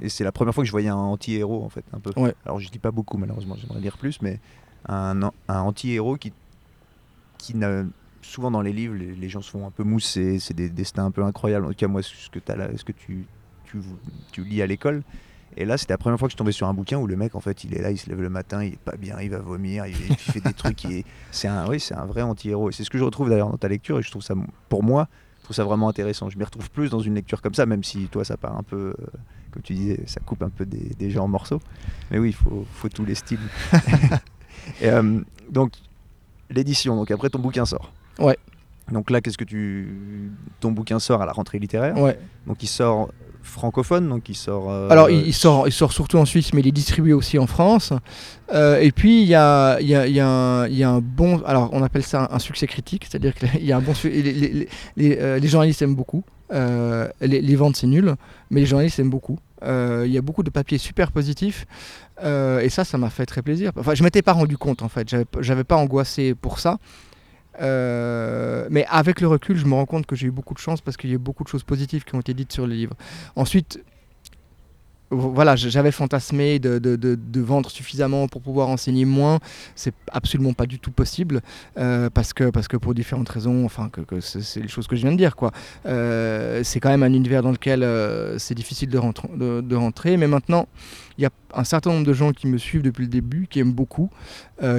et 0.00 0.08
c'est 0.08 0.24
la 0.24 0.32
première 0.32 0.54
fois 0.54 0.62
que 0.62 0.66
je 0.66 0.72
voyais 0.72 0.88
un 0.88 0.94
anti-héros 0.96 1.64
en 1.64 1.68
fait, 1.68 1.84
un 1.92 1.98
peu. 2.00 2.10
Ouais. 2.20 2.34
Alors 2.44 2.60
je 2.60 2.70
lis 2.70 2.78
pas 2.78 2.90
beaucoup 2.90 3.18
malheureusement, 3.18 3.56
j'aimerais 3.60 3.80
lire 3.80 3.96
plus, 3.98 4.20
mais 4.22 4.38
un, 4.86 5.22
an- 5.22 5.34
un 5.48 5.60
anti-héros 5.60 6.16
qui 6.16 6.32
qui 7.38 7.54
souvent 8.28 8.50
dans 8.50 8.60
les 8.60 8.72
livres, 8.72 8.94
les, 8.94 9.28
gens 9.28 9.40
se 9.40 9.50
font 9.50 9.66
un 9.66 9.70
peu 9.70 9.84
mousser, 9.84 10.38
c'est 10.38 10.54
des 10.54 10.68
destins 10.68 11.06
un 11.06 11.10
peu 11.10 11.24
incroyables. 11.24 11.66
En 11.66 11.70
tout 11.70 11.76
cas, 11.76 11.88
moi, 11.88 12.02
ce 12.02 12.28
que, 12.30 12.40
là, 12.52 12.68
ce 12.76 12.84
que 12.84 12.92
tu, 12.92 13.24
tu, 14.32 14.44
lis 14.44 14.62
à 14.62 14.66
l'école. 14.66 15.02
Et 15.56 15.64
là, 15.64 15.78
c'était 15.78 15.94
la 15.94 15.98
première 15.98 16.18
fois 16.18 16.28
que 16.28 16.32
je 16.32 16.36
tombais 16.36 16.52
sur 16.52 16.68
un 16.68 16.74
bouquin 16.74 16.98
où 16.98 17.06
le 17.06 17.16
mec, 17.16 17.34
en 17.34 17.40
fait, 17.40 17.64
il 17.64 17.74
est 17.74 17.82
là, 17.82 17.90
il 17.90 17.98
se 17.98 18.08
lève 18.08 18.20
le 18.20 18.28
matin, 18.28 18.62
il 18.62 18.74
est 18.74 18.78
pas 18.78 18.96
bien, 18.96 19.18
il 19.20 19.30
va 19.30 19.38
vomir, 19.38 19.86
il, 19.86 19.94
fait 19.94 20.40
des 20.40 20.52
trucs. 20.52 20.86
C'est 21.30 21.48
un, 21.48 21.66
oui, 21.68 21.82
un 21.90 22.04
vrai 22.04 22.22
anti-héros. 22.22 22.70
Et 22.70 22.72
c'est 22.72 22.84
ce 22.84 22.90
que 22.90 22.98
je 22.98 23.04
retrouve 23.04 23.30
d'ailleurs 23.30 23.50
dans 23.50 23.56
ta 23.56 23.68
lecture. 23.68 23.98
Et 23.98 24.02
je 24.02 24.10
trouve 24.10 24.22
ça, 24.22 24.34
pour 24.68 24.82
moi, 24.82 25.08
je 25.38 25.44
trouve 25.44 25.56
ça 25.56 25.64
vraiment 25.64 25.88
intéressant. 25.88 26.28
Je 26.28 26.38
m'y 26.38 26.44
retrouve 26.44 26.70
plus 26.70 26.90
dans 26.90 27.00
une 27.00 27.14
lecture 27.14 27.40
comme 27.40 27.54
ça, 27.54 27.66
même 27.66 27.82
si 27.82 28.06
toi, 28.08 28.24
ça 28.24 28.36
part 28.36 28.56
un 28.56 28.62
peu, 28.62 28.94
euh, 29.00 29.06
comme 29.50 29.62
tu 29.62 29.72
disais, 29.72 30.00
ça 30.06 30.20
coupe 30.20 30.42
un 30.42 30.50
peu 30.50 30.66
des, 30.66 30.90
des 30.98 31.10
gens 31.10 31.24
en 31.24 31.28
morceaux. 31.28 31.60
Mais 32.10 32.18
oui, 32.18 32.28
il 32.28 32.34
faut, 32.34 32.66
faut 32.74 32.88
tous 32.90 33.06
les 33.06 33.14
styles. 33.14 33.40
Et, 34.80 34.88
euh, 34.88 35.20
donc, 35.50 35.72
l'édition. 36.50 36.96
Donc 36.96 37.10
après, 37.10 37.28
ton 37.30 37.38
bouquin 37.38 37.64
sort. 37.64 37.92
Ouais. 38.18 38.36
Donc 38.92 39.10
là, 39.10 39.20
qu'est-ce 39.20 39.36
que 39.38 39.44
tu, 39.44 40.30
ton 40.60 40.72
bouquin 40.72 40.98
sort 40.98 41.20
à 41.22 41.26
la 41.26 41.32
rentrée 41.32 41.58
littéraire. 41.58 41.96
Ouais. 41.98 42.18
Donc 42.46 42.62
il 42.62 42.66
sort 42.68 43.10
francophone, 43.42 44.08
donc 44.08 44.28
il 44.28 44.34
sort. 44.34 44.70
euh, 44.70 44.88
Alors, 44.90 45.08
il, 45.10 45.26
il 45.26 45.32
sort, 45.34 45.66
il 45.68 45.72
sort 45.72 45.92
surtout 45.92 46.18
en 46.18 46.24
Suisse, 46.26 46.52
mais 46.52 46.60
il 46.60 46.66
est 46.68 46.72
distribué 46.72 47.12
aussi 47.14 47.38
en 47.38 47.46
France. 47.46 47.92
Euh, 48.52 48.78
et 48.80 48.92
puis, 48.92 49.22
il 49.22 49.28
y 49.28 49.34
a, 49.34 49.78
il 49.80 49.86
y, 49.88 49.94
a, 49.94 50.06
il 50.06 50.14
y, 50.14 50.20
a 50.20 50.28
un- 50.28 50.66
il 50.68 50.74
y 50.76 50.82
a 50.84 50.90
un 50.90 51.00
bon. 51.00 51.42
Alors, 51.46 51.70
on 51.72 51.82
appelle 51.82 52.02
ça 52.02 52.28
un, 52.30 52.36
un 52.36 52.38
succès 52.38 52.66
critique, 52.66 53.06
c'est-à-dire 53.08 53.34
qu'il 53.34 53.64
y 53.64 53.72
a 53.72 53.76
un 53.76 53.80
bon. 53.80 53.92
Les, 54.04 54.22
les- 54.22 54.32
les- 54.32 54.68
les, 54.96 55.18
euh, 55.18 55.38
les 55.38 55.48
journalistes 55.48 55.80
aiment 55.82 55.94
beaucoup. 55.94 56.24
Euh, 56.52 57.08
les 57.20 57.56
ventes, 57.56 57.76
c'est 57.76 57.86
nul, 57.86 58.14
mais 58.50 58.60
les 58.60 58.66
journalistes 58.66 58.98
aiment 58.98 59.10
beaucoup. 59.10 59.38
Euh, 59.62 60.04
Il 60.06 60.12
y 60.12 60.18
a 60.18 60.22
beaucoup 60.22 60.42
de 60.42 60.50
papiers 60.50 60.78
super 60.78 61.12
positifs. 61.12 61.66
euh, 62.22 62.60
et 62.60 62.68
ça, 62.68 62.84
ça 62.84 62.98
m'a 62.98 63.10
fait 63.10 63.26
très 63.26 63.42
plaisir. 63.42 63.72
Enfin, 63.76 63.94
je 63.94 64.02
m'étais 64.02 64.22
pas 64.22 64.32
rendu 64.32 64.56
compte, 64.56 64.82
en 64.82 64.88
fait. 64.88 65.14
J'avais 65.40 65.64
pas 65.64 65.76
angoissé 65.76 66.34
pour 66.34 66.58
ça. 66.58 66.78
Euh, 67.60 68.68
mais 68.70 68.86
avec 68.88 69.20
le 69.20 69.26
recul, 69.28 69.56
je 69.56 69.64
me 69.66 69.74
rends 69.74 69.86
compte 69.86 70.06
que 70.06 70.14
j'ai 70.14 70.28
eu 70.28 70.30
beaucoup 70.30 70.54
de 70.54 70.60
chance 70.60 70.80
parce 70.80 70.96
qu'il 70.96 71.10
y 71.10 71.12
a 71.12 71.16
eu 71.16 71.18
beaucoup 71.18 71.42
de 71.42 71.48
choses 71.48 71.64
positives 71.64 72.04
qui 72.04 72.14
ont 72.14 72.20
été 72.20 72.34
dites 72.34 72.52
sur 72.52 72.66
le 72.66 72.74
livre. 72.74 72.94
Ensuite, 73.34 73.82
voilà, 75.10 75.56
j'avais 75.56 75.90
fantasmé 75.90 76.58
de, 76.58 76.78
de- 76.78 76.96
de- 76.96 77.40
vendre 77.40 77.70
suffisamment 77.70 78.28
pour 78.28 78.42
pouvoir 78.42 78.68
enseigner 78.68 79.04
moins. 79.04 79.38
C'est 79.74 79.94
absolument 80.12 80.52
pas 80.52 80.66
du 80.66 80.78
tout 80.78 80.90
possible 80.90 81.40
euh, 81.78 82.10
parce, 82.10 82.32
que, 82.32 82.50
parce 82.50 82.68
que 82.68 82.76
pour 82.76 82.92
différentes 82.94 83.28
raisons, 83.28 83.64
enfin, 83.64 83.88
que, 83.88 84.20
c'est 84.20 84.60
les 84.60 84.68
choses 84.68 84.86
que 84.86 84.96
je 84.96 85.02
viens 85.02 85.12
de 85.12 85.16
dire. 85.16 85.34
Euh, 85.86 86.62
c'est 86.64 86.80
quand 86.80 86.90
même 86.90 87.02
un 87.02 87.12
univers 87.12 87.42
dans 87.42 87.52
lequel 87.52 87.82
euh, 87.82 88.38
c'est 88.38 88.54
difficile 88.54 88.90
de, 88.90 88.98
rentre- 88.98 89.28
de- 89.36 89.60
de 89.62 89.76
rentrer. 89.76 90.16
Mais 90.16 90.26
maintenant, 90.26 90.66
il 91.16 91.22
y 91.22 91.26
a 91.26 91.30
un 91.54 91.64
certain 91.64 91.90
nombre 91.90 92.06
de 92.06 92.12
gens 92.12 92.32
qui 92.32 92.46
me 92.46 92.58
suivent 92.58 92.82
depuis 92.82 93.02
le 93.02 93.08
début, 93.08 93.46
qui 93.48 93.60
aiment 93.60 93.72
beaucoup, 93.72 94.10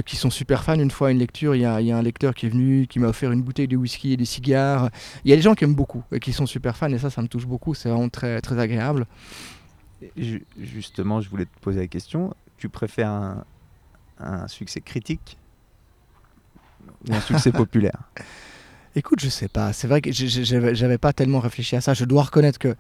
qui 0.05 0.15
sont 0.15 0.29
super 0.29 0.63
fans. 0.63 0.79
Une 0.79 0.91
fois 0.91 1.07
à 1.07 1.11
une 1.11 1.19
lecture, 1.19 1.55
il 1.55 1.61
y 1.61 1.65
a, 1.65 1.81
y 1.81 1.91
a 1.91 1.97
un 1.97 2.01
lecteur 2.03 2.33
qui 2.35 2.45
est 2.45 2.49
venu, 2.49 2.85
qui 2.87 2.99
m'a 2.99 3.07
offert 3.07 3.31
une 3.31 3.41
bouteille 3.41 3.67
de 3.67 3.75
whisky 3.75 4.13
et 4.13 4.17
des 4.17 4.25
cigares. 4.25 4.89
Il 5.25 5.31
y 5.31 5.33
a 5.33 5.35
des 5.35 5.41
gens 5.41 5.55
qui 5.55 5.63
aiment 5.63 5.73
beaucoup 5.75 6.03
et 6.13 6.19
qui 6.19 6.31
sont 6.31 6.45
super 6.45 6.77
fans, 6.77 6.89
et 6.91 6.99
ça, 6.99 7.09
ça 7.09 7.21
me 7.21 7.27
touche 7.27 7.45
beaucoup. 7.47 7.73
C'est 7.73 7.89
vraiment 7.89 8.09
très, 8.09 8.39
très 8.41 8.59
agréable. 8.59 9.05
Ju- 10.15 10.45
Justement, 10.59 11.21
je 11.21 11.29
voulais 11.29 11.45
te 11.45 11.59
poser 11.61 11.79
la 11.79 11.87
question. 11.87 12.33
Tu 12.57 12.69
préfères 12.69 13.11
un, 13.11 13.45
un 14.19 14.47
succès 14.47 14.81
critique 14.81 15.37
ou 17.07 17.13
un 17.13 17.21
succès 17.21 17.51
populaire? 17.63 18.11
Écoute, 18.95 19.19
je 19.21 19.29
sais 19.29 19.47
pas. 19.47 19.71
C'est 19.73 19.87
vrai 19.87 20.01
que 20.01 20.11
j'avais 20.11 20.97
pas 20.97 21.13
tellement 21.13 21.39
réfléchi 21.39 21.75
à 21.75 21.81
ça. 21.81 21.93
Je 21.93 22.05
dois 22.05 22.23
reconnaître 22.23 22.59
que 22.59 22.75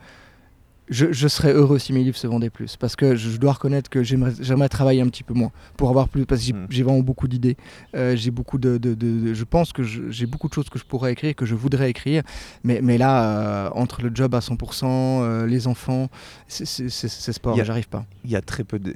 je, 0.89 1.11
je 1.11 1.27
serais 1.27 1.53
heureux 1.53 1.77
si 1.79 1.93
mes 1.93 2.03
livres 2.03 2.17
se 2.17 2.27
vendaient 2.27 2.49
plus. 2.49 2.75
Parce 2.77 2.95
que 2.95 3.15
je, 3.15 3.29
je 3.29 3.37
dois 3.37 3.53
reconnaître 3.53 3.89
que 3.89 4.03
j'aimerais 4.03 4.69
travailler 4.69 5.01
un 5.01 5.07
petit 5.07 5.23
peu 5.23 5.33
moins 5.33 5.51
pour 5.77 5.89
avoir 5.89 6.09
plus. 6.09 6.25
Parce 6.25 6.41
que 6.41 6.47
j'ai 6.47 6.53
Mm. 6.53 6.67
j'ai 6.69 6.83
vraiment 6.83 6.99
beaucoup 7.01 7.27
d'idées. 7.27 7.57
Euh, 7.95 8.15
j'ai 8.15 8.31
beaucoup 8.31 8.57
de, 8.57 8.77
de- 8.77 8.93
de- 8.95 9.27
de- 9.27 9.33
Je 9.33 9.43
pense 9.43 9.71
que 9.73 9.83
j'ai 9.83 10.25
beaucoup 10.25 10.47
de 10.49 10.53
choses 10.53 10.69
que 10.69 10.79
je 10.79 10.85
pourrais 10.85 11.11
écrire, 11.13 11.35
que 11.35 11.45
je 11.45 11.55
voudrais 11.55 11.89
écrire. 11.89 12.23
Mais, 12.63 12.79
mais 12.81 12.97
là, 12.97 13.67
euh, 13.67 13.69
entre 13.75 14.01
le 14.01 14.11
job 14.13 14.33
à 14.35 14.39
100%, 14.41 15.21
euh, 15.23 15.45
les 15.45 15.67
enfants, 15.67 16.09
c'est- 16.47 16.89
sport. 17.31 17.55
J'arrive 17.63 17.87
pas. 17.89 18.05
Il 18.25 18.31
y 18.31 18.35
a 18.35 18.41
très 18.41 18.63
peu 18.63 18.79
de. 18.79 18.95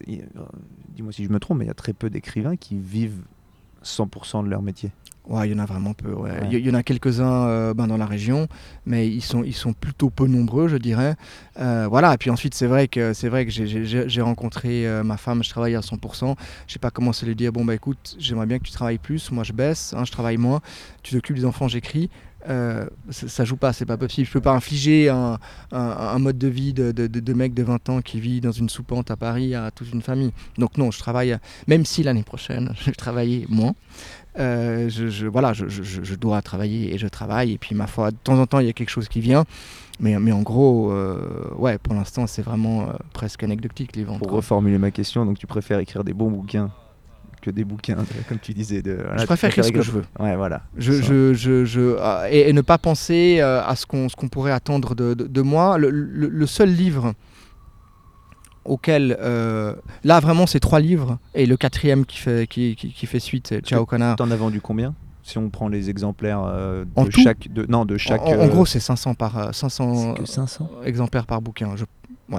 Dis-moi 0.96 1.12
si 1.12 1.24
je 1.24 1.30
me 1.30 1.40
trompe, 1.40 1.60
mais 1.60 1.66
il 1.66 1.70
y 1.70 1.72
a 1.72 1.76
très 1.76 1.94
peu 1.94 2.10
d'écrivains 2.10 2.56
qui 2.56 2.76
vivent 2.78 3.22
100% 3.84 4.44
de 4.44 4.50
leur 4.50 4.62
métier. 4.62 4.92
Ouais, 5.28 5.48
il 5.48 5.54
y 5.54 5.56
en 5.56 5.60
a 5.60 5.66
vraiment 5.66 5.94
peu. 5.94 6.12
ouais. 6.14 6.32
Ouais. 6.32 6.50
Il 6.52 6.60
y, 6.68 6.70
en 6.70 6.74
a 6.74 6.84
quelques-uns 6.84 7.46
euh, 7.48 7.74
ben, 7.74 7.88
dans 7.88 7.96
la 7.98 8.06
région, 8.06 8.48
mais 8.86 9.08
ils 9.08 9.22
sont, 9.22 9.44
ils 9.44 9.54
sont 9.56 9.72
plutôt 9.72 10.10
peu 10.10 10.28
nombreux, 10.28 10.68
je 10.68 10.76
dirais. 10.76 11.16
Euh, 11.60 11.88
voilà. 11.90 12.14
Et 12.14 12.18
puis 12.18 12.30
ensuite, 12.30 12.54
c'est 12.56 12.68
vrai 12.68 12.90
que 12.90 13.14
c'est 13.14 13.30
vrai 13.30 13.46
que 13.46 13.52
j'ai- 13.52 14.22
rencontré 14.22 14.86
euh, 14.86 15.02
ma 15.04 15.16
femme, 15.18 15.42
je 15.44 15.50
travaille 15.50 15.76
à 15.76 15.82
100%. 15.82 16.36
J'ai 16.68 16.80
pas 16.80 16.92
commencé 16.92 17.26
à 17.26 17.28
lui 17.30 17.36
dire 17.36 17.52
bon 17.54 17.64
bah 17.64 17.74
écoute, 17.76 18.16
j'aimerais 18.20 18.46
bien 18.48 18.60
que 18.60 18.64
tu 18.66 18.72
travailles 18.72 18.98
plus. 18.98 19.32
Moi, 19.32 19.44
je 19.46 19.54
baisse, 19.54 19.94
hein, 19.98 20.04
je 20.06 20.12
travaille 20.12 20.38
moins. 20.38 20.60
Tu 21.04 21.14
t'occupes 21.16 21.38
des 21.38 21.46
enfants, 21.46 21.68
j'écris. 21.70 22.10
Euh, 22.50 22.86
ça, 23.10 23.30
ça 23.30 23.46
joue 23.46 23.56
pas, 23.56 23.72
c'est 23.72 23.86
pas 23.86 23.96
possible. 23.96 24.28
Je 24.28 24.34
peux 24.34 24.42
pas 24.42 24.52
infliger 24.52 25.08
un, 25.08 25.40
un- 25.72 25.80
un 25.80 26.20
mode 26.20 26.38
de 26.38 26.50
vie 26.50 26.74
de, 26.74 26.92
de, 26.92 27.08
de- 27.08 27.22
de 27.22 27.34
mec 27.34 27.54
de 27.54 27.64
20 27.64 27.88
ans 27.88 28.02
qui 28.02 28.20
vit 28.20 28.42
dans 28.42 28.52
une 28.52 28.68
soupente 28.68 29.10
à 29.12 29.16
Paris 29.16 29.56
à 29.56 29.72
toute 29.72 29.94
une 29.94 30.02
famille. 30.02 30.34
Donc 30.58 30.78
non, 30.78 30.92
je 30.92 31.00
travaille, 31.00 31.38
même 31.68 31.86
si 31.86 32.04
l'année 32.04 32.24
prochaine, 32.24 32.74
je 32.78 32.84
vais 32.86 32.92
travailler 32.92 33.46
moins. 33.48 33.74
Euh, 34.40 34.90
je, 34.90 35.08
je- 35.10 35.28
voilà, 35.28 35.54
je, 35.54 36.16
dois 36.16 36.42
travailler 36.42 36.94
et 36.94 36.98
je 36.98 37.08
travaille. 37.08 37.54
Et 37.54 37.58
puis, 37.58 37.76
ma 37.76 37.88
foi, 37.88 38.12
de 38.12 38.18
temps 38.24 38.40
en 38.40 38.46
temps, 38.48 38.60
il 38.60 38.66
y 38.66 38.70
a 38.70 38.74
quelque 38.74 38.90
chose 38.90 39.08
qui 39.08 39.20
vient. 39.22 39.46
Mais, 40.00 40.18
mais 40.20 40.32
en 40.32 40.42
gros, 40.42 40.92
euh, 40.92 41.50
ouais, 41.58 41.78
pour 41.78 41.94
l'instant, 41.94 42.26
c'est 42.26 42.42
vraiment 42.42 42.82
euh, 42.84 42.94
presque 43.14 43.44
anecdotique 43.44 43.96
les 43.96 44.04
ventes. 44.04 44.18
Pour 44.20 44.28
quoi. 44.28 44.38
reformuler 44.38 44.80
ma 44.80 44.90
question, 44.92 45.26
donc 45.26 45.38
tu 45.38 45.46
préfères 45.48 45.80
écrire 45.80 46.04
des 46.04 46.14
bons 46.14 46.32
bouquins 46.32 46.72
que 47.42 47.52
des 47.52 47.66
bouquins, 47.66 47.98
comme 48.30 48.40
tu 48.40 48.54
disais. 48.54 48.82
De, 48.82 48.94
voilà, 49.04 49.18
je 49.18 49.26
préfère 49.26 49.50
écrire 49.50 49.66
ce 49.66 49.72
que 49.74 49.82
je 49.82 49.92
veux. 49.92 50.06
Ouais, 50.18 50.36
voilà. 50.38 50.62
Je, 50.78 50.94
je, 50.94 51.34
je, 51.34 51.66
je- 51.66 51.98
et, 52.32 52.50
et 52.50 52.54
ne 52.54 52.62
pas 52.62 52.78
penser 52.78 53.40
euh, 53.42 53.62
à 53.62 53.76
ce 53.76 53.86
qu'on 53.86 54.08
qu'on 54.08 54.30
pourrait 54.30 54.54
attendre 54.54 54.96
de, 54.96 55.14
de- 55.14 55.28
de 55.28 55.42
moi. 55.42 55.78
Le, 55.78 55.90
le- 55.90 56.30
le 56.30 56.48
seul 56.48 56.70
livre 56.74 57.14
auquel. 58.66 59.18
euh, 59.20 59.76
là, 60.04 60.20
vraiment, 60.20 60.46
c'est 60.48 60.60
trois 60.60 60.80
livres. 60.80 61.18
Et 61.36 61.46
le 61.46 61.58
quatrième 61.58 62.06
qui 62.06 62.18
fait, 62.18 62.48
qui, 62.48 62.76
qui- 62.76 62.92
qui 62.94 63.06
fait 63.06 63.20
suite, 63.20 63.54
Ciao 63.64 63.86
Connard. 63.86 64.16
T'en 64.16 64.32
as 64.32 64.36
vendu 64.36 64.62
combien 64.62 64.94
Si 65.24 65.38
on 65.38 65.50
prend 65.50 65.68
les 65.68 65.90
exemplaires 65.90 66.42
euh, 66.46 66.86
de 66.98 67.12
chaque. 67.12 67.52
De, 67.52 67.66
non, 67.70 67.86
de 67.86 67.98
chaque. 67.98 68.22
en, 68.22 68.26
en 68.32 68.40
euh, 68.40 68.48
gros, 68.48 68.66
c'est 68.66 68.80
500 68.80 69.14
par 69.16 69.38
euh, 69.38 69.52
500 69.52 70.16
c'est 70.16 70.22
que 70.24 70.28
500 70.28 70.70
exemplaires 70.86 71.26
par 71.26 71.42
bouquin. 71.42 71.76
je- 71.76 71.84
me 71.84 72.36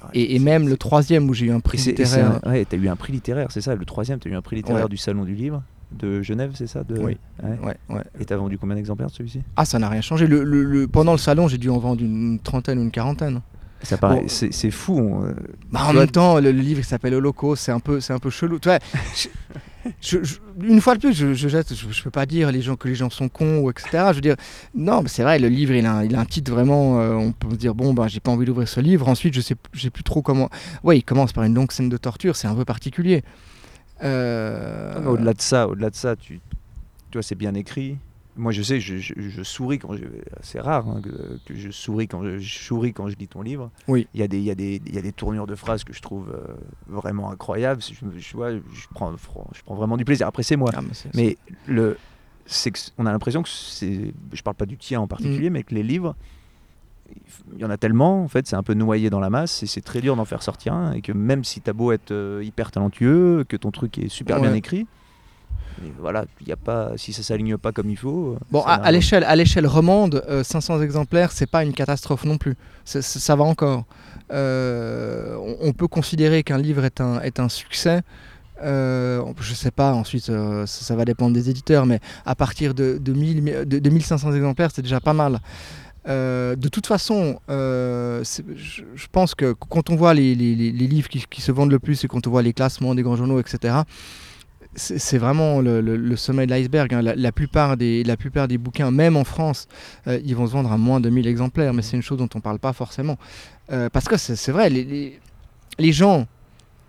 paraît- 0.00 0.12
Et, 0.14 0.38
même 0.38 0.68
le 0.68 0.76
troisième 0.76 1.28
où 1.30 1.34
j'ai 1.34 1.46
eu 1.46 1.52
un 1.52 1.60
prix 1.60 1.78
littéraire. 1.78 2.40
un- 2.44 2.50
ouais, 2.50 2.64
t'as 2.64 2.76
eu 2.76 2.88
un 2.88 2.96
prix 2.96 3.12
littéraire, 3.12 3.48
c'est 3.50 3.60
ça. 3.60 3.74
Le 3.74 3.84
troisième, 3.84 4.18
t'as 4.18 4.28
eu 4.30 4.34
un 4.34 4.42
prix 4.42 4.56
littéraire 4.56 4.84
Ouais. 4.84 4.88
du 4.90 4.96
Salon 4.96 5.24
du 5.24 5.34
Livre 5.34 5.62
de 5.92 6.22
Genève, 6.22 6.52
c'est 6.54 6.66
ça 6.66 6.82
de... 6.84 6.94
Oui. 6.98 7.18
Ouais. 7.42 7.58
Ouais, 7.62 7.76
ouais. 7.90 8.02
Et 8.18 8.24
t'as 8.24 8.36
vendu 8.36 8.56
combien 8.58 8.74
d'exemplaires 8.76 9.08
de 9.10 9.12
celui-ci? 9.14 9.42
Ah, 9.56 9.64
ça 9.66 9.78
n'a 9.78 9.88
rien 9.90 10.00
changé. 10.00 10.26
Le, 10.26 10.42
le- 10.42 10.64
le- 10.64 10.88
pendant 10.88 11.12
le 11.12 11.18
salon, 11.18 11.48
j'ai 11.48 11.58
dû 11.58 11.68
en 11.68 11.78
vendre 11.78 12.02
une 12.02 12.38
trentaine 12.38 12.78
ou 12.78 12.82
une 12.82 12.90
quarantaine. 12.90 13.42
Ça 13.82 13.96
paraît, 13.96 14.20
Bon. 14.20 14.28
c'est, 14.28 14.70
fou. 14.70 15.22
euh, 15.24 15.34
Bah, 15.70 15.80
en 15.88 15.92
même 15.92 16.08
temps, 16.10 16.36
le, 16.38 16.52
le 16.52 16.60
livre 16.60 16.82
s'appelle 16.84 17.14
Holocauste, 17.14 17.64
c'est 17.64 17.72
un 17.72 17.80
peu, 17.80 18.00
c'est 18.00 18.12
un 18.12 18.18
peu 18.20 18.30
chelou. 18.30 18.58
Tu 18.60 18.68
vois, 18.68 18.78
je- 19.16 19.28
je- 20.00 20.22
je- 20.22 20.38
une 20.64 20.80
fois 20.80 20.94
de 20.94 21.00
plus, 21.00 21.12
je, 21.12 21.34
je 21.34 21.48
jette, 21.48 21.74
je, 21.74 22.02
peux 22.02 22.10
pas 22.10 22.24
dire 22.24 22.52
les 22.52 22.62
gens 22.62 22.76
que 22.76 22.86
les 22.86 22.94
gens 22.94 23.10
sont 23.10 23.28
cons 23.28 23.58
ou 23.58 23.70
etc. 23.70 23.88
Je 24.10 24.14
veux 24.14 24.20
dire, 24.20 24.36
non, 24.74 25.02
mais 25.02 25.08
c'est 25.08 25.24
vrai, 25.24 25.40
le 25.40 25.48
livre 25.48 25.74
il 25.74 25.84
a, 25.86 25.94
un- 25.94 26.04
il 26.04 26.14
a 26.14 26.20
un 26.20 26.24
titre 26.24 26.52
vraiment. 26.52 27.00
euh, 27.00 27.14
on 27.14 27.32
peut 27.32 27.50
se 27.50 27.56
dire 27.56 27.74
bon, 27.74 27.92
bah 27.92 28.06
j'ai 28.06 28.20
pas 28.20 28.30
envie 28.30 28.46
d'ouvrir 28.46 28.68
ce 28.68 28.78
livre. 28.80 29.08
Ensuite, 29.08 29.34
je 29.34 29.40
sais, 29.40 29.56
j'ai 29.72 29.90
plus 29.90 30.04
trop 30.04 30.22
comment. 30.22 30.48
Ouais, 30.84 30.98
il 30.98 31.02
commence 31.02 31.32
par 31.32 31.42
une 31.44 31.54
longue 31.54 31.72
scène 31.72 31.88
de 31.88 31.96
torture, 31.96 32.36
c'est 32.36 32.46
un 32.48 32.54
peu 32.54 32.64
particulier. 32.64 33.24
Euh, 34.04 34.94
Ah, 35.04 35.08
Au-delà 35.10 35.34
de 35.34 35.40
ça, 35.40 35.68
au-delà 35.68 35.90
de 35.90 35.96
ça, 35.96 36.16
tu, 36.16 36.34
tu 37.10 37.18
vois, 37.18 37.22
c'est 37.22 37.34
bien 37.34 37.54
écrit. 37.54 37.96
Moi, 38.34 38.50
je 38.52 38.62
sais, 38.62 38.80
je, 38.80 38.96
je- 38.96 39.12
je 39.16 39.42
souris 39.42 39.78
quand 39.78 39.94
je. 39.94 40.04
C'est 40.40 40.60
rare 40.60 40.88
hein, 40.88 41.00
que, 41.02 41.38
que 41.44 41.54
je 41.54 41.70
souris 41.70 42.08
quand 42.08 42.22
je, 42.24 42.38
je 42.38 42.58
souris 42.58 42.92
quand 42.94 43.08
je 43.08 43.16
lis 43.16 43.28
ton 43.28 43.42
livre. 43.42 43.70
Oui. 43.88 44.08
Il 44.14 44.20
y 44.20 44.22
a 44.22 44.28
des, 44.28 44.38
il 44.38 44.44
y 44.44 44.50
a 44.50 44.54
des, 44.54 44.80
il 44.86 44.94
y 44.94 44.98
a 44.98 45.02
des 45.02 45.12
tournures 45.12 45.46
de 45.46 45.54
phrases 45.54 45.84
que 45.84 45.92
je 45.92 46.00
trouve 46.00 46.30
euh, 46.30 46.54
vraiment 46.88 47.30
incroyables. 47.30 47.82
Je, 47.82 48.34
vois, 48.36 48.52
je 48.52 48.60
prends, 48.94 49.12
je 49.54 49.62
prends 49.62 49.74
vraiment 49.74 49.96
du 49.98 50.04
plaisir. 50.06 50.26
Après, 50.26 50.42
c'est 50.42 50.56
moi. 50.56 50.70
ah, 50.74 50.80
mais 51.14 51.36
le, 51.66 51.98
c'est 52.46 52.72
on 52.96 53.04
a 53.06 53.12
l'impression 53.12 53.42
que 53.42 53.48
c'est, 53.50 54.14
je 54.32 54.42
parle 54.42 54.56
pas 54.56 54.66
du 54.66 54.78
tien 54.78 55.00
en 55.00 55.06
particulier, 55.06 55.50
Mm. 55.50 55.52
mais 55.52 55.62
que 55.62 55.74
les 55.74 55.82
livres, 55.82 56.16
il 57.54 57.60
y 57.60 57.64
en 57.66 57.70
a 57.70 57.76
tellement, 57.76 58.22
en 58.24 58.28
fait, 58.28 58.46
c'est 58.46 58.56
un 58.56 58.62
peu 58.62 58.72
noyé 58.72 59.10
dans 59.10 59.20
la 59.20 59.28
masse 59.28 59.62
et 59.62 59.66
c'est 59.66 59.82
très 59.82 60.00
dur 60.00 60.16
d'en 60.16 60.24
faire 60.24 60.42
sortir 60.42 60.72
un. 60.72 60.92
Et 60.92 61.02
que 61.02 61.12
même 61.12 61.44
si 61.44 61.60
t'as 61.60 61.74
beau 61.74 61.92
être 61.92 62.10
euh, 62.12 62.42
hyper 62.42 62.70
talentueux, 62.70 63.44
que 63.46 63.58
ton 63.58 63.70
truc 63.70 63.98
est 63.98 64.08
super 64.08 64.40
bien 64.40 64.54
écrit, 64.54 64.86
mais 65.80 65.90
voilà, 66.00 66.24
il 66.40 66.48
y 66.48 66.52
a 66.52 66.56
pas, 66.56 66.92
si 66.96 67.12
ça 67.12 67.22
s'aligne 67.22 67.56
pas 67.56 67.72
comme 67.72 67.88
il 67.90 67.96
faut. 67.96 68.36
Bon, 68.50 68.62
ça 68.62 68.74
à, 68.74 68.90
l'échelle, 68.92 69.24
à 69.24 69.36
l'échelle 69.36 69.66
romande, 69.66 70.22
euh, 70.28 70.42
500 70.44 70.82
exemplaires, 70.82 71.32
c'est 71.32 71.46
pas 71.50 71.62
une 71.64 71.72
catastrophe 71.72 72.24
non 72.24 72.36
plus. 72.38 72.56
Ça 72.84 73.36
va 73.36 73.44
encore. 73.44 73.84
Euh, 74.32 75.36
on, 75.36 75.68
on 75.68 75.72
peut 75.72 75.88
considérer 75.88 76.42
qu'un 76.42 76.58
livre 76.58 76.84
est 76.84 77.00
un, 77.00 77.20
est 77.20 77.38
un 77.40 77.48
succès. 77.48 78.02
Euh, 78.62 79.22
je 79.40 79.54
sais 79.54 79.70
pas, 79.72 79.92
ensuite 79.92 80.28
euh, 80.30 80.66
ça, 80.66 80.84
ça 80.84 80.94
va 80.94 81.04
dépendre 81.04 81.34
des 81.34 81.50
éditeurs, 81.50 81.84
mais 81.84 81.98
à 82.24 82.34
partir 82.36 82.74
de, 82.74 82.98
de, 83.00 83.12
1000 83.12 83.64
de, 83.66 83.78
de 83.78 83.90
1500 83.90 84.32
exemplaires, 84.34 84.70
c'est 84.72 84.82
déjà 84.82 85.00
pas 85.00 85.14
mal. 85.14 85.40
Euh, 86.08 86.56
de 86.56 86.68
toute 86.68 86.86
façon, 86.86 87.38
euh, 87.48 88.22
je, 88.56 88.82
je 88.94 89.06
pense 89.10 89.34
que 89.34 89.52
quand 89.52 89.90
on 89.90 89.96
voit 89.96 90.14
les, 90.14 90.34
les- 90.34 90.54
les- 90.54 90.72
les 90.72 90.86
livres 90.86 91.08
qui, 91.08 91.24
qui 91.30 91.40
se 91.40 91.50
vendent 91.52 91.70
le 91.70 91.78
plus 91.78 92.04
et 92.04 92.08
quand 92.08 92.26
on 92.26 92.30
voit 92.30 92.42
les 92.42 92.52
classements 92.52 92.94
des 92.94 93.02
grands 93.02 93.16
journaux, 93.16 93.40
etc., 93.40 93.74
c'est 94.74 95.18
vraiment 95.18 95.60
le, 95.60 96.16
sommet 96.16 96.46
de 96.46 96.50
l'iceberg. 96.50 96.94
hein. 96.94 97.02
La, 97.02 97.32
plupart 97.32 97.76
des, 97.76 98.04
bouquins, 98.58 98.90
même 98.90 99.16
en 99.16 99.24
France, 99.24 99.68
euh, 100.06 100.18
ils 100.24 100.34
vont 100.34 100.46
se 100.46 100.52
vendre 100.52 100.72
à 100.72 100.78
moins 100.78 101.00
de 101.00 101.10
1000 101.10 101.26
exemplaires, 101.26 101.74
mais 101.74 101.82
c'est 101.82 101.96
une 101.96 102.02
chose 102.02 102.18
dont 102.18 102.28
on 102.34 102.38
ne 102.38 102.42
parle 102.42 102.58
pas 102.58 102.72
forcément. 102.72 103.18
Euh, 103.70 103.88
parce 103.90 104.06
que 104.06 104.16
c'est 104.16 104.52
vrai, 104.52 104.70
les, 104.70 105.92
gens 105.92 106.26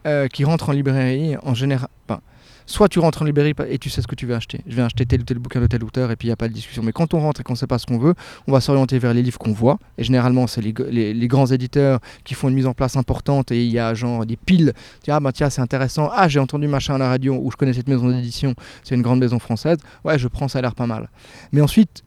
euh, 0.05 0.27
qui 0.27 0.45
rentrent 0.45 0.69
en 0.69 0.73
librairie, 0.73 1.35
en 1.43 1.53
général, 1.53 1.89
enfin, 2.07 2.21
soit 2.65 2.89
tu 2.89 2.99
rentres 2.99 3.21
en 3.21 3.25
librairie 3.25 3.53
et 3.69 3.77
tu 3.77 3.89
sais 3.89 4.01
ce 4.01 4.07
que 4.07 4.15
tu 4.15 4.25
veux 4.25 4.35
acheter. 4.35 4.61
Je 4.67 4.75
vais 4.75 4.81
acheter 4.81 5.05
tel 5.05 5.21
ou 5.21 5.23
tel 5.23 5.39
bouquin 5.39 5.61
de 5.61 5.67
tel 5.67 5.83
auteur 5.83 6.11
et 6.11 6.15
puis 6.15 6.27
il 6.27 6.29
n'y 6.29 6.33
a 6.33 6.37
pas 6.37 6.47
de 6.47 6.53
discussion. 6.53 6.83
Mais 6.83 6.91
quand 6.91 7.13
on 7.13 7.19
rentre 7.19 7.41
et 7.41 7.43
qu'on 7.43 7.53
ne 7.53 7.57
sait 7.57 7.67
pas 7.67 7.79
ce 7.79 7.85
qu'on 7.85 7.97
veut, 7.97 8.13
on 8.47 8.51
va 8.51 8.61
s'orienter 8.61 8.99
vers 8.99 9.13
les 9.13 9.21
livres 9.21 9.37
qu'on 9.37 9.51
voit. 9.51 9.79
Et 9.97 10.03
généralement, 10.03 10.47
c'est 10.47 10.61
les, 10.61 11.27
grands 11.27 11.45
éditeurs 11.45 11.99
qui 12.23 12.33
font 12.33 12.49
une 12.49 12.55
mise 12.55 12.67
en 12.67 12.73
place 12.73 12.95
importante 12.97 13.51
et 13.51 13.63
il 13.63 13.71
y 13.71 13.79
a 13.79 13.93
genre 13.93 14.25
des 14.25 14.37
piles. 14.37 14.73
Tiens, 15.01 15.15
ah, 15.17 15.19
bah, 15.19 15.31
tiens 15.31 15.49
c'est 15.49 15.61
intéressant. 15.61 16.09
Ah, 16.13 16.27
j'ai 16.27 16.39
entendu 16.39 16.67
machin 16.67 16.95
à 16.95 16.97
la 16.97 17.09
radio 17.09 17.39
ou 17.41 17.51
je 17.51 17.57
connais 17.57 17.73
cette 17.73 17.87
maison 17.87 18.09
d'édition. 18.09 18.53
C'est 18.83 18.95
une 18.95 19.01
grande 19.01 19.19
maison 19.19 19.39
française. 19.39 19.77
Ouais, 20.03 20.17
je 20.17 20.27
prends, 20.27 20.47
ça 20.47 20.59
a 20.59 20.61
l'air 20.61 20.75
pas 20.75 20.87
mal. 20.87 21.09
Mais 21.51 21.61
ensuite, 21.61 22.03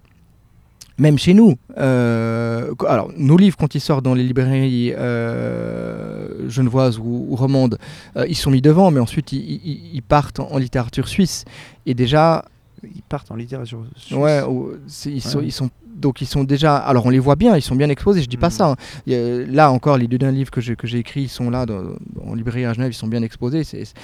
même 0.99 1.19
chez 1.19 1.35
nous, 1.35 1.57
euh, 1.79 2.73
alors 2.89 3.11
nos 3.17 3.37
livres 3.37 3.57
quand 3.59 3.75
ils 3.75 3.81
sortent 3.81 4.05
dans 4.05 4.15
les 4.15 4.23
librairies 4.25 4.93
euh, 4.97 6.49
genevoises 6.49 6.99
ou, 6.99 7.27
ou 7.29 7.37
romandes, 7.37 7.79
euh, 8.17 8.27
ils 8.29 8.35
sont 8.37 8.51
mis 8.51 8.63
devant, 8.63 8.91
mais 8.91 9.01
ensuite 9.01 9.33
ils, 9.33 9.39
ils- 9.41 9.91
ils 9.95 10.03
partent 10.03 10.41
en, 10.41 10.51
en 10.53 10.59
littérature 10.59 11.09
suisse. 11.09 11.45
Et 11.85 11.95
déjà, 11.95 12.45
Ils 12.83 13.03
partent 13.03 13.31
en 13.31 13.37
littérature. 13.37 13.85
suisse. 13.97 14.17
ouais, 14.17 14.41
ils, 15.07 15.21
sont, 15.23 15.39
Ouais. 15.39 15.45
ils 15.47 15.53
sont 15.53 15.71
donc 15.97 16.21
ils 16.21 16.27
sont 16.27 16.45
déjà. 16.45 16.77
Alors 16.77 17.07
on 17.07 17.11
les 17.11 17.19
voit 17.19 17.37
bien, 17.37 17.57
ils 17.57 17.63
sont 17.63 17.75
bien 17.77 17.89
exposés. 17.89 18.21
Je 18.23 18.29
dis 18.29 18.37
pas 18.37 18.49
Mhm. 18.49 18.53
ça. 18.53 18.67
hein. 18.71 18.77
A- 19.09 19.47
là 19.51 19.71
encore, 19.73 19.97
les 19.99 20.07
deux 20.09 20.19
derniers 20.19 20.39
livres 20.39 20.51
que 20.51 20.61
j'ai 20.61 20.77
que 20.77 20.87
j'ai 20.87 20.99
écrits, 20.99 21.23
ils 21.23 21.29
sont 21.29 21.49
là 21.51 21.65
dans- 21.67 21.95
en 22.25 22.35
librairie 22.35 22.67
à 22.67 22.73
Genève, 22.75 22.91
ils 22.91 22.95
sont 22.95 23.09
bien 23.09 23.23
exposés. 23.23 23.65
c'est- 23.65 23.85
c'est- 23.87 23.95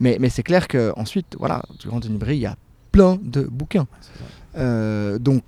Mais, 0.00 0.18
mais 0.20 0.28
c'est 0.28 0.42
clair 0.42 0.68
que 0.68 0.92
ensuite, 0.96 1.36
voilà, 1.38 1.62
dans 1.90 2.00
une 2.00 2.12
librairie, 2.14 2.36
il 2.36 2.42
y 2.42 2.46
a 2.46 2.56
plein 2.92 3.18
de 3.22 3.42
bouquins. 3.50 3.86
Euh, 4.56 5.18
donc, 5.18 5.42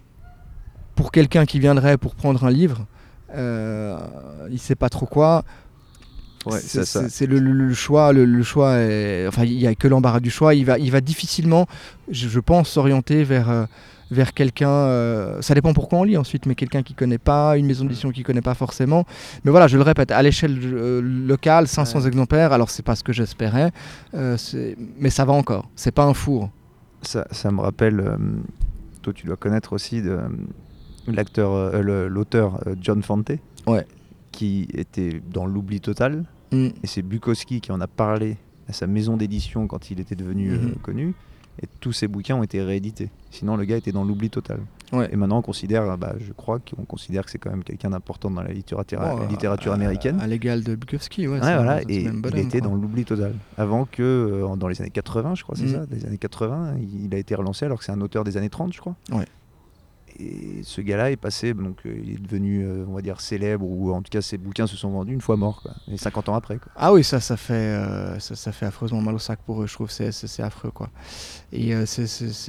pour 1.00 1.12
quelqu'un 1.12 1.46
qui 1.46 1.58
viendrait 1.58 1.96
pour 1.96 2.14
prendre 2.14 2.44
un 2.44 2.50
livre, 2.50 2.84
euh, 3.34 3.96
il 4.50 4.58
sait 4.58 4.74
pas 4.74 4.90
trop 4.90 5.06
quoi. 5.06 5.44
Ouais, 6.44 6.58
c'est 6.60 7.26
le, 7.26 7.38
le- 7.38 7.52
le 7.52 7.72
choix. 7.74 8.12
Le, 8.12 8.26
le 8.26 8.42
choix 8.42 8.72
est- 8.76 9.26
enfin, 9.26 9.44
il 9.44 9.54
y 9.58 9.66
a 9.66 9.74
que 9.74 9.88
l'embarras 9.88 10.20
du 10.20 10.28
choix. 10.30 10.54
Il 10.54 10.66
va, 10.66 10.78
il 10.78 10.90
va 10.90 11.00
difficilement, 11.00 11.66
je, 12.10 12.28
je 12.28 12.40
pense, 12.40 12.68
s'orienter 12.68 13.24
vers. 13.24 13.48
euh, 13.48 13.64
vers 14.10 14.34
quelqu'un, 14.34 14.68
euh, 14.68 15.40
ça 15.40 15.54
dépend 15.54 15.72
pourquoi 15.72 16.00
on 16.00 16.02
lit 16.02 16.16
ensuite, 16.16 16.44
mais 16.46 16.56
quelqu'un 16.56 16.82
qui 16.82 16.94
connaît 16.94 17.16
pas, 17.32 17.56
une 17.56 17.66
maison 17.66 17.84
d'édition 17.84 18.10
qui 18.10 18.24
connaît 18.24 18.42
pas 18.42 18.54
forcément. 18.54 19.04
Mais 19.44 19.52
voilà, 19.52 19.68
je 19.68 19.76
le 19.76 19.84
répète, 19.84 20.10
à 20.10 20.20
l'échelle 20.20 20.58
euh, 20.64 21.00
locale, 21.00 21.68
500 21.68 22.00
Ouais. 22.00 22.08
exemplaires, 22.08 22.52
alors 22.52 22.70
c'est 22.70 22.82
pas 22.84 22.96
ce 22.96 23.04
que 23.04 23.12
j'espérais, 23.12 23.70
mais 24.12 25.10
ça 25.10 25.24
va 25.24 25.32
encore, 25.32 25.68
c'est 25.76 25.92
pas 25.94 26.02
un 26.04 26.14
four. 26.14 26.50
Ça, 27.02 27.24
ça 27.30 27.52
me 27.52 27.60
rappelle, 27.60 28.04
toi 29.00 29.12
tu 29.12 29.26
dois 29.26 29.36
connaître 29.36 29.72
aussi 29.74 30.02
de, 30.02 30.18
l'acteur, 31.16 31.52
euh, 31.52 32.08
l'auteur 32.08 32.60
euh, 32.66 32.74
John 32.80 33.02
Fante, 33.02 33.32
Ouais. 33.66 33.86
qui 34.32 34.68
était 34.74 35.20
dans 35.32 35.46
l'oubli 35.46 35.80
total, 35.80 36.24
Mm. 36.52 36.66
et 36.82 36.86
c'est 36.86 37.02
Bukowski 37.02 37.60
qui 37.60 37.70
en 37.72 37.80
a 37.80 37.86
parlé 37.86 38.36
à 38.68 38.72
sa 38.72 38.86
maison 38.88 39.16
d'édition 39.16 39.66
quand 39.68 39.90
il 39.90 40.00
était 40.00 40.16
devenu 40.16 40.50
euh, 40.52 40.58
Mhm. 40.58 40.74
connu, 40.82 41.14
et 41.62 41.66
tous 41.80 41.92
ses 41.92 42.08
bouquins 42.08 42.36
ont 42.36 42.42
été 42.42 42.60
réédités. 42.62 43.10
Sinon 43.30 43.56
le 43.56 43.64
gars 43.64 43.76
était 43.76 43.92
dans 43.92 44.02
l'oubli 44.04 44.30
total. 44.30 44.58
Ouais. 44.92 45.08
Et 45.12 45.16
maintenant 45.16 45.38
on 45.38 45.42
considère, 45.42 45.96
bah, 45.96 46.14
je 46.18 46.32
crois 46.32 46.58
qu'on 46.58 46.84
considère 46.84 47.24
que 47.24 47.30
c'est 47.30 47.38
quand 47.38 47.50
même 47.50 47.62
quelqu'un 47.62 47.90
d'important 47.90 48.30
dans 48.30 48.42
la 48.42 48.52
littérature, 48.52 49.00
Oh, 49.00 49.20
la 49.20 49.26
littérature 49.26 49.70
à- 49.70 49.76
américaine. 49.76 50.18
À, 50.20 50.26
l'égal 50.26 50.64
de 50.64 50.74
Bukowski, 50.74 51.28
ouais. 51.28 51.38
Voilà, 51.38 51.82
et 51.88 52.02
il 52.02 52.38
était 52.38 52.58
quoi. 52.60 52.70
dans 52.70 52.74
l'oubli 52.74 53.04
total. 53.04 53.34
Avant 53.56 53.84
que, 53.84 54.02
euh, 54.02 54.56
dans 54.56 54.66
les 54.66 54.80
années 54.80 54.90
80, 54.90 55.36
je 55.36 55.44
crois, 55.44 55.54
c'est 55.56 55.64
Mhm. 55.66 55.72
ça, 55.72 55.86
des 55.86 56.04
années 56.06 56.18
80, 56.18 56.74
il 56.80 57.04
il 57.04 57.14
a 57.14 57.18
été 57.18 57.34
relancé 57.36 57.64
alors 57.66 57.78
que 57.78 57.84
c'est 57.84 57.92
un 57.92 58.00
auteur 58.00 58.24
des 58.24 58.36
années 58.36 58.50
30, 58.50 58.72
je 58.72 58.80
crois. 58.80 58.96
Ouais. 59.12 59.26
Et 60.20 60.62
ce 60.64 60.80
gars-là 60.82 61.10
est 61.10 61.16
passé, 61.16 61.54
donc 61.54 61.78
euh, 61.86 61.94
il 62.04 62.12
est 62.12 62.18
devenu, 62.18 62.62
euh, 62.62 62.84
on 62.86 62.94
va 62.94 63.00
dire, 63.00 63.20
célèbre, 63.20 63.64
ou 63.64 63.92
en 63.92 64.02
tout 64.02 64.10
cas 64.10 64.20
ses 64.20 64.36
bouquins 64.36 64.66
se 64.66 64.76
sont 64.76 64.90
vendus 64.90 65.14
une 65.14 65.20
fois 65.20 65.36
mort, 65.36 65.62
quoi. 65.62 65.72
Et 65.90 65.96
50 65.96 66.28
ans 66.28 66.34
après, 66.34 66.58
quoi. 66.58 66.70
Ah 66.76 66.92
oui, 66.92 67.02
ça, 67.02 67.20
ça 67.20 67.36
fait, 67.38 67.54
euh, 67.54 68.18
ça, 68.18 68.36
ça 68.36 68.52
fait 68.52 68.66
affreusement 68.66 69.00
mal 69.00 69.14
au 69.14 69.18
sac 69.18 69.40
pour 69.46 69.62
eux. 69.62 69.66
Je 69.66 69.72
trouve 69.72 69.90
c'est, 69.90 70.10
affreux, 70.42 70.70
quoi. 70.70 70.90
Et 71.52 71.74
euh, 71.74 71.86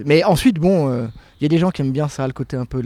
Mais 0.05 0.23
ensuite, 0.25 0.59
bon, 0.59 0.89
euh, 0.89 1.07
il 1.39 1.43
y 1.43 1.45
a 1.45 1.49
des 1.49 1.57
gens 1.57 1.71
qui 1.71 1.81
aiment 1.81 1.93
bien 1.93 2.09
ça, 2.09 2.27
le 2.27 2.33
côté 2.33 2.57
un 2.57 2.65
peu 2.65 2.81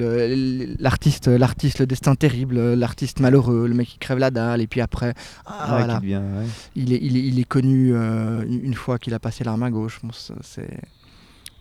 l'artiste, 0.79 1.27
l'artiste, 1.27 1.79
le 1.79 1.87
destin 1.87 2.13
terrible, 2.15 2.73
l'artiste 2.73 3.19
malheureux, 3.19 3.67
le 3.67 3.73
mec 3.73 3.87
qui 3.87 3.97
crève 3.97 4.19
la 4.19 4.29
dalle, 4.29 4.61
et 4.61 4.67
puis 4.67 4.81
après, 4.81 5.15
ah, 5.45 5.71
Ouais, 5.71 5.77
voilà, 5.79 5.95
qui 5.95 6.01
devient, 6.01 6.15
ouais. 6.17 6.45
il 6.75 6.93
est, 6.93 6.99
il 7.01 7.17
est, 7.17 7.21
il 7.21 7.39
est 7.39 7.43
connu 7.47 7.95
une 7.95 8.75
fois 8.75 8.99
qu'il 8.99 9.13
a 9.15 9.19
passé 9.19 9.43
l'arme 9.43 9.63
à 9.63 9.71
gauche. 9.71 9.99
Bon, 10.03 10.11
c'est 10.13 10.79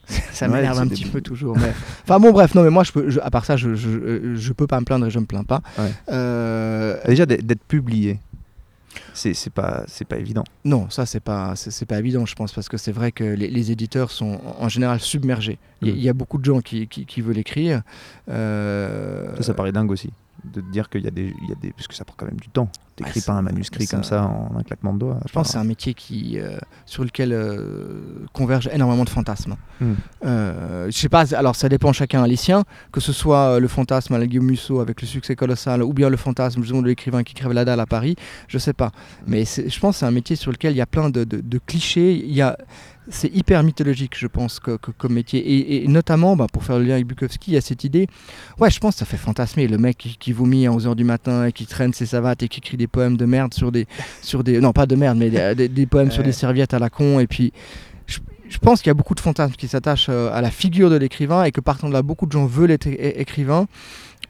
ça 0.32 0.48
m'énerve 0.48 0.78
un 0.78 0.88
petit 0.88 1.06
peu 1.06 1.20
toujours. 1.20 1.56
Mais... 1.58 1.72
Enfin 2.04 2.18
bon, 2.20 2.32
bref, 2.32 2.54
non, 2.54 2.62
mais 2.62 2.70
moi, 2.70 2.84
je 2.84 2.92
peux, 2.92 3.10
je- 3.10 3.20
à 3.20 3.30
part 3.30 3.44
ça, 3.44 3.56
je, 3.56 3.74
je, 3.74 4.34
je 4.36 4.52
peux 4.52 4.66
pas 4.66 4.78
me 4.80 4.84
plaindre 4.84 5.06
et 5.06 5.10
je 5.10 5.18
me 5.18 5.26
plains 5.26 5.44
pas. 5.44 5.60
Ouais. 5.78 5.90
Euh, 6.12 6.98
Déjà, 7.06 7.26
d'être 7.26 7.64
publié, 7.64 8.18
c'est 9.12 9.34
pas, 9.52 9.84
pas 10.08 10.16
évident. 10.18 10.44
Non, 10.64 10.88
ça 10.90 11.06
c'est 11.06 11.20
pas 11.20 11.54
c'est 11.56 11.86
pas 11.86 11.98
évident, 11.98 12.26
je 12.26 12.34
pense, 12.34 12.52
parce 12.52 12.68
que 12.68 12.76
c'est 12.76 12.92
vrai 12.92 13.10
que 13.12 13.24
les, 13.24 13.48
les 13.48 13.70
éditeurs 13.72 14.10
sont 14.10 14.40
en 14.58 14.68
général 14.68 15.00
submergés. 15.00 15.58
Il 15.82 15.88
y, 15.88 15.90
a- 15.90 15.94
Mm. 15.94 15.96
il 15.98 16.02
y 16.04 16.08
a 16.08 16.12
beaucoup 16.12 16.38
de 16.38 16.44
gens 16.44 16.60
qui, 16.60 16.86
qui, 16.88 17.06
qui 17.06 17.20
veulent 17.20 17.38
écrire. 17.38 17.82
Euh, 18.28 19.34
Ça, 19.36 19.42
ça 19.44 19.54
paraît 19.54 19.72
dingue 19.72 19.90
aussi. 19.90 20.10
De 20.44 20.60
te 20.60 20.70
dire 20.70 20.88
qu'il 20.90 21.02
y 21.02 21.06
a 21.08 21.10
des, 21.10 21.32
il 21.42 21.48
y 21.48 21.52
a 21.52 21.56
des, 21.60 21.70
parce 21.72 21.88
que 21.88 21.94
ça 21.94 22.04
prend 22.04 22.14
quand 22.18 22.26
même 22.26 22.38
du 22.40 22.48
temps. 22.48 22.68
T'écris 22.96 23.20
Ouais, 23.20 23.26
pas 23.26 23.32
un 23.32 23.42
manuscrit 23.42 23.86
comme 23.88 24.04
ça 24.04 24.24
en 24.24 24.56
un 24.56 24.62
claquement 24.62 24.92
de 24.94 24.98
doigts. 25.00 25.18
Je 25.26 25.32
pense 25.32 25.48
que 25.48 25.52
c'est 25.54 25.58
un 25.58 25.64
métier 25.64 25.94
qui, 25.94 26.38
euh, 26.38 26.56
sur 26.86 27.02
lequel 27.04 27.32
euh, 27.32 28.00
convergent 28.32 28.68
énormément 28.72 29.04
de 29.04 29.08
fantasmes. 29.10 29.56
Mm. 29.80 29.92
Euh, 30.24 30.86
je 30.86 30.96
sais 30.96 31.08
pas, 31.08 31.34
alors 31.34 31.56
ça 31.56 31.68
dépend 31.68 31.92
chacun 31.92 32.22
à 32.22 32.26
les 32.28 32.36
siens, 32.36 32.64
que 32.92 33.00
ce 33.00 33.12
soit 33.12 33.56
euh, 33.56 33.60
le 33.60 33.68
fantasme 33.68 34.14
à 34.14 34.18
la 34.18 34.26
Guillaume 34.26 34.46
Musso 34.46 34.80
avec 34.80 35.00
le 35.02 35.06
succès 35.08 35.34
colossal, 35.36 35.82
ou 35.82 35.92
bien 35.92 36.08
le 36.08 36.16
fantasme 36.16 36.60
justement, 36.62 36.82
de 36.82 36.86
l'écrivain 36.86 37.22
qui 37.24 37.34
crève 37.34 37.52
la 37.52 37.64
dalle 37.64 37.80
à 37.80 37.86
Paris, 37.86 38.16
je 38.48 38.58
sais 38.58 38.72
pas. 38.72 38.92
Mais 39.26 39.44
c'est- 39.44 39.68
je 39.68 39.80
pense 39.80 39.96
que 39.96 39.98
c'est 40.00 40.06
un 40.06 40.10
métier 40.12 40.36
sur 40.36 40.52
lequel 40.52 40.72
il 40.72 40.76
y 40.78 40.80
a 40.80 40.86
plein 40.86 41.10
de, 41.10 41.24
de- 41.24 41.40
de 41.40 41.58
clichés. 41.58 42.12
Il 42.14 42.32
y 42.34 42.42
a, 42.42 42.56
c'est 43.10 43.28
hyper 43.34 43.62
mythologique, 43.62 44.16
je 44.16 44.26
pense, 44.26 44.60
que, 44.60 44.76
que- 44.76 44.90
comme 44.92 45.12
métier. 45.14 45.40
Et, 45.40 45.84
et 45.84 45.88
notamment, 45.88 46.36
bah, 46.36 46.46
pour 46.50 46.64
faire 46.64 46.78
le 46.78 46.84
lien 46.84 46.94
avec 46.94 47.06
Bukowski, 47.06 47.50
il 47.50 47.54
y 47.54 47.56
a 47.56 47.60
cette 47.60 47.84
idée. 47.84 48.06
Ouais, 48.58 48.70
je 48.70 48.78
pense 48.80 48.94
que 48.94 48.98
ça 49.00 49.04
fait 49.04 49.16
fantasmer 49.18 49.66
le 49.68 49.76
mec 49.78 49.98
qui, 49.98 50.16
qui 50.16 50.32
vomit 50.32 50.66
à 50.66 50.70
11h 50.70 50.94
du 50.94 51.04
matin 51.04 51.46
et 51.46 51.52
qui 51.52 51.66
traîne 51.66 51.92
ses 51.92 52.06
savates 52.06 52.42
et 52.42 52.48
qui 52.48 52.60
écrit 52.60 52.76
des 52.76 52.83
poèmes 52.86 53.16
de 53.16 53.24
merde 53.24 53.54
sur 53.54 53.70
des. 53.72 53.86
Sur 54.22 54.44
des 54.44 54.60
non, 54.60 54.72
pas 54.72 54.86
de 54.86 54.94
merde, 54.96 55.18
mais 55.18 55.30
des, 55.30 55.54
des- 55.54 55.68
des 55.68 55.86
poèmes 55.86 56.10
sur 56.10 56.22
des 56.22 56.32
serviettes 56.32 56.74
à 56.74 56.78
la 56.78 56.90
con. 56.90 57.18
Et 57.20 57.26
puis, 57.26 57.52
je, 58.06 58.18
je 58.48 58.58
pense 58.58 58.80
qu'il 58.80 58.88
y 58.88 58.90
a 58.90 58.94
beaucoup 58.94 59.14
de 59.14 59.20
fantasmes 59.20 59.54
qui 59.54 59.68
s'attachent 59.68 60.08
euh, 60.10 60.30
à 60.32 60.40
la 60.40 60.50
figure 60.50 60.90
de 60.90 60.96
l'écrivain 60.96 61.44
et 61.44 61.52
que 61.52 61.60
partant 61.60 61.88
de 61.88 61.92
là, 61.92 62.02
beaucoup 62.02 62.26
de 62.26 62.32
gens 62.32 62.46
veulent 62.46 62.70
être 62.70 62.86
écrivains 62.86 63.66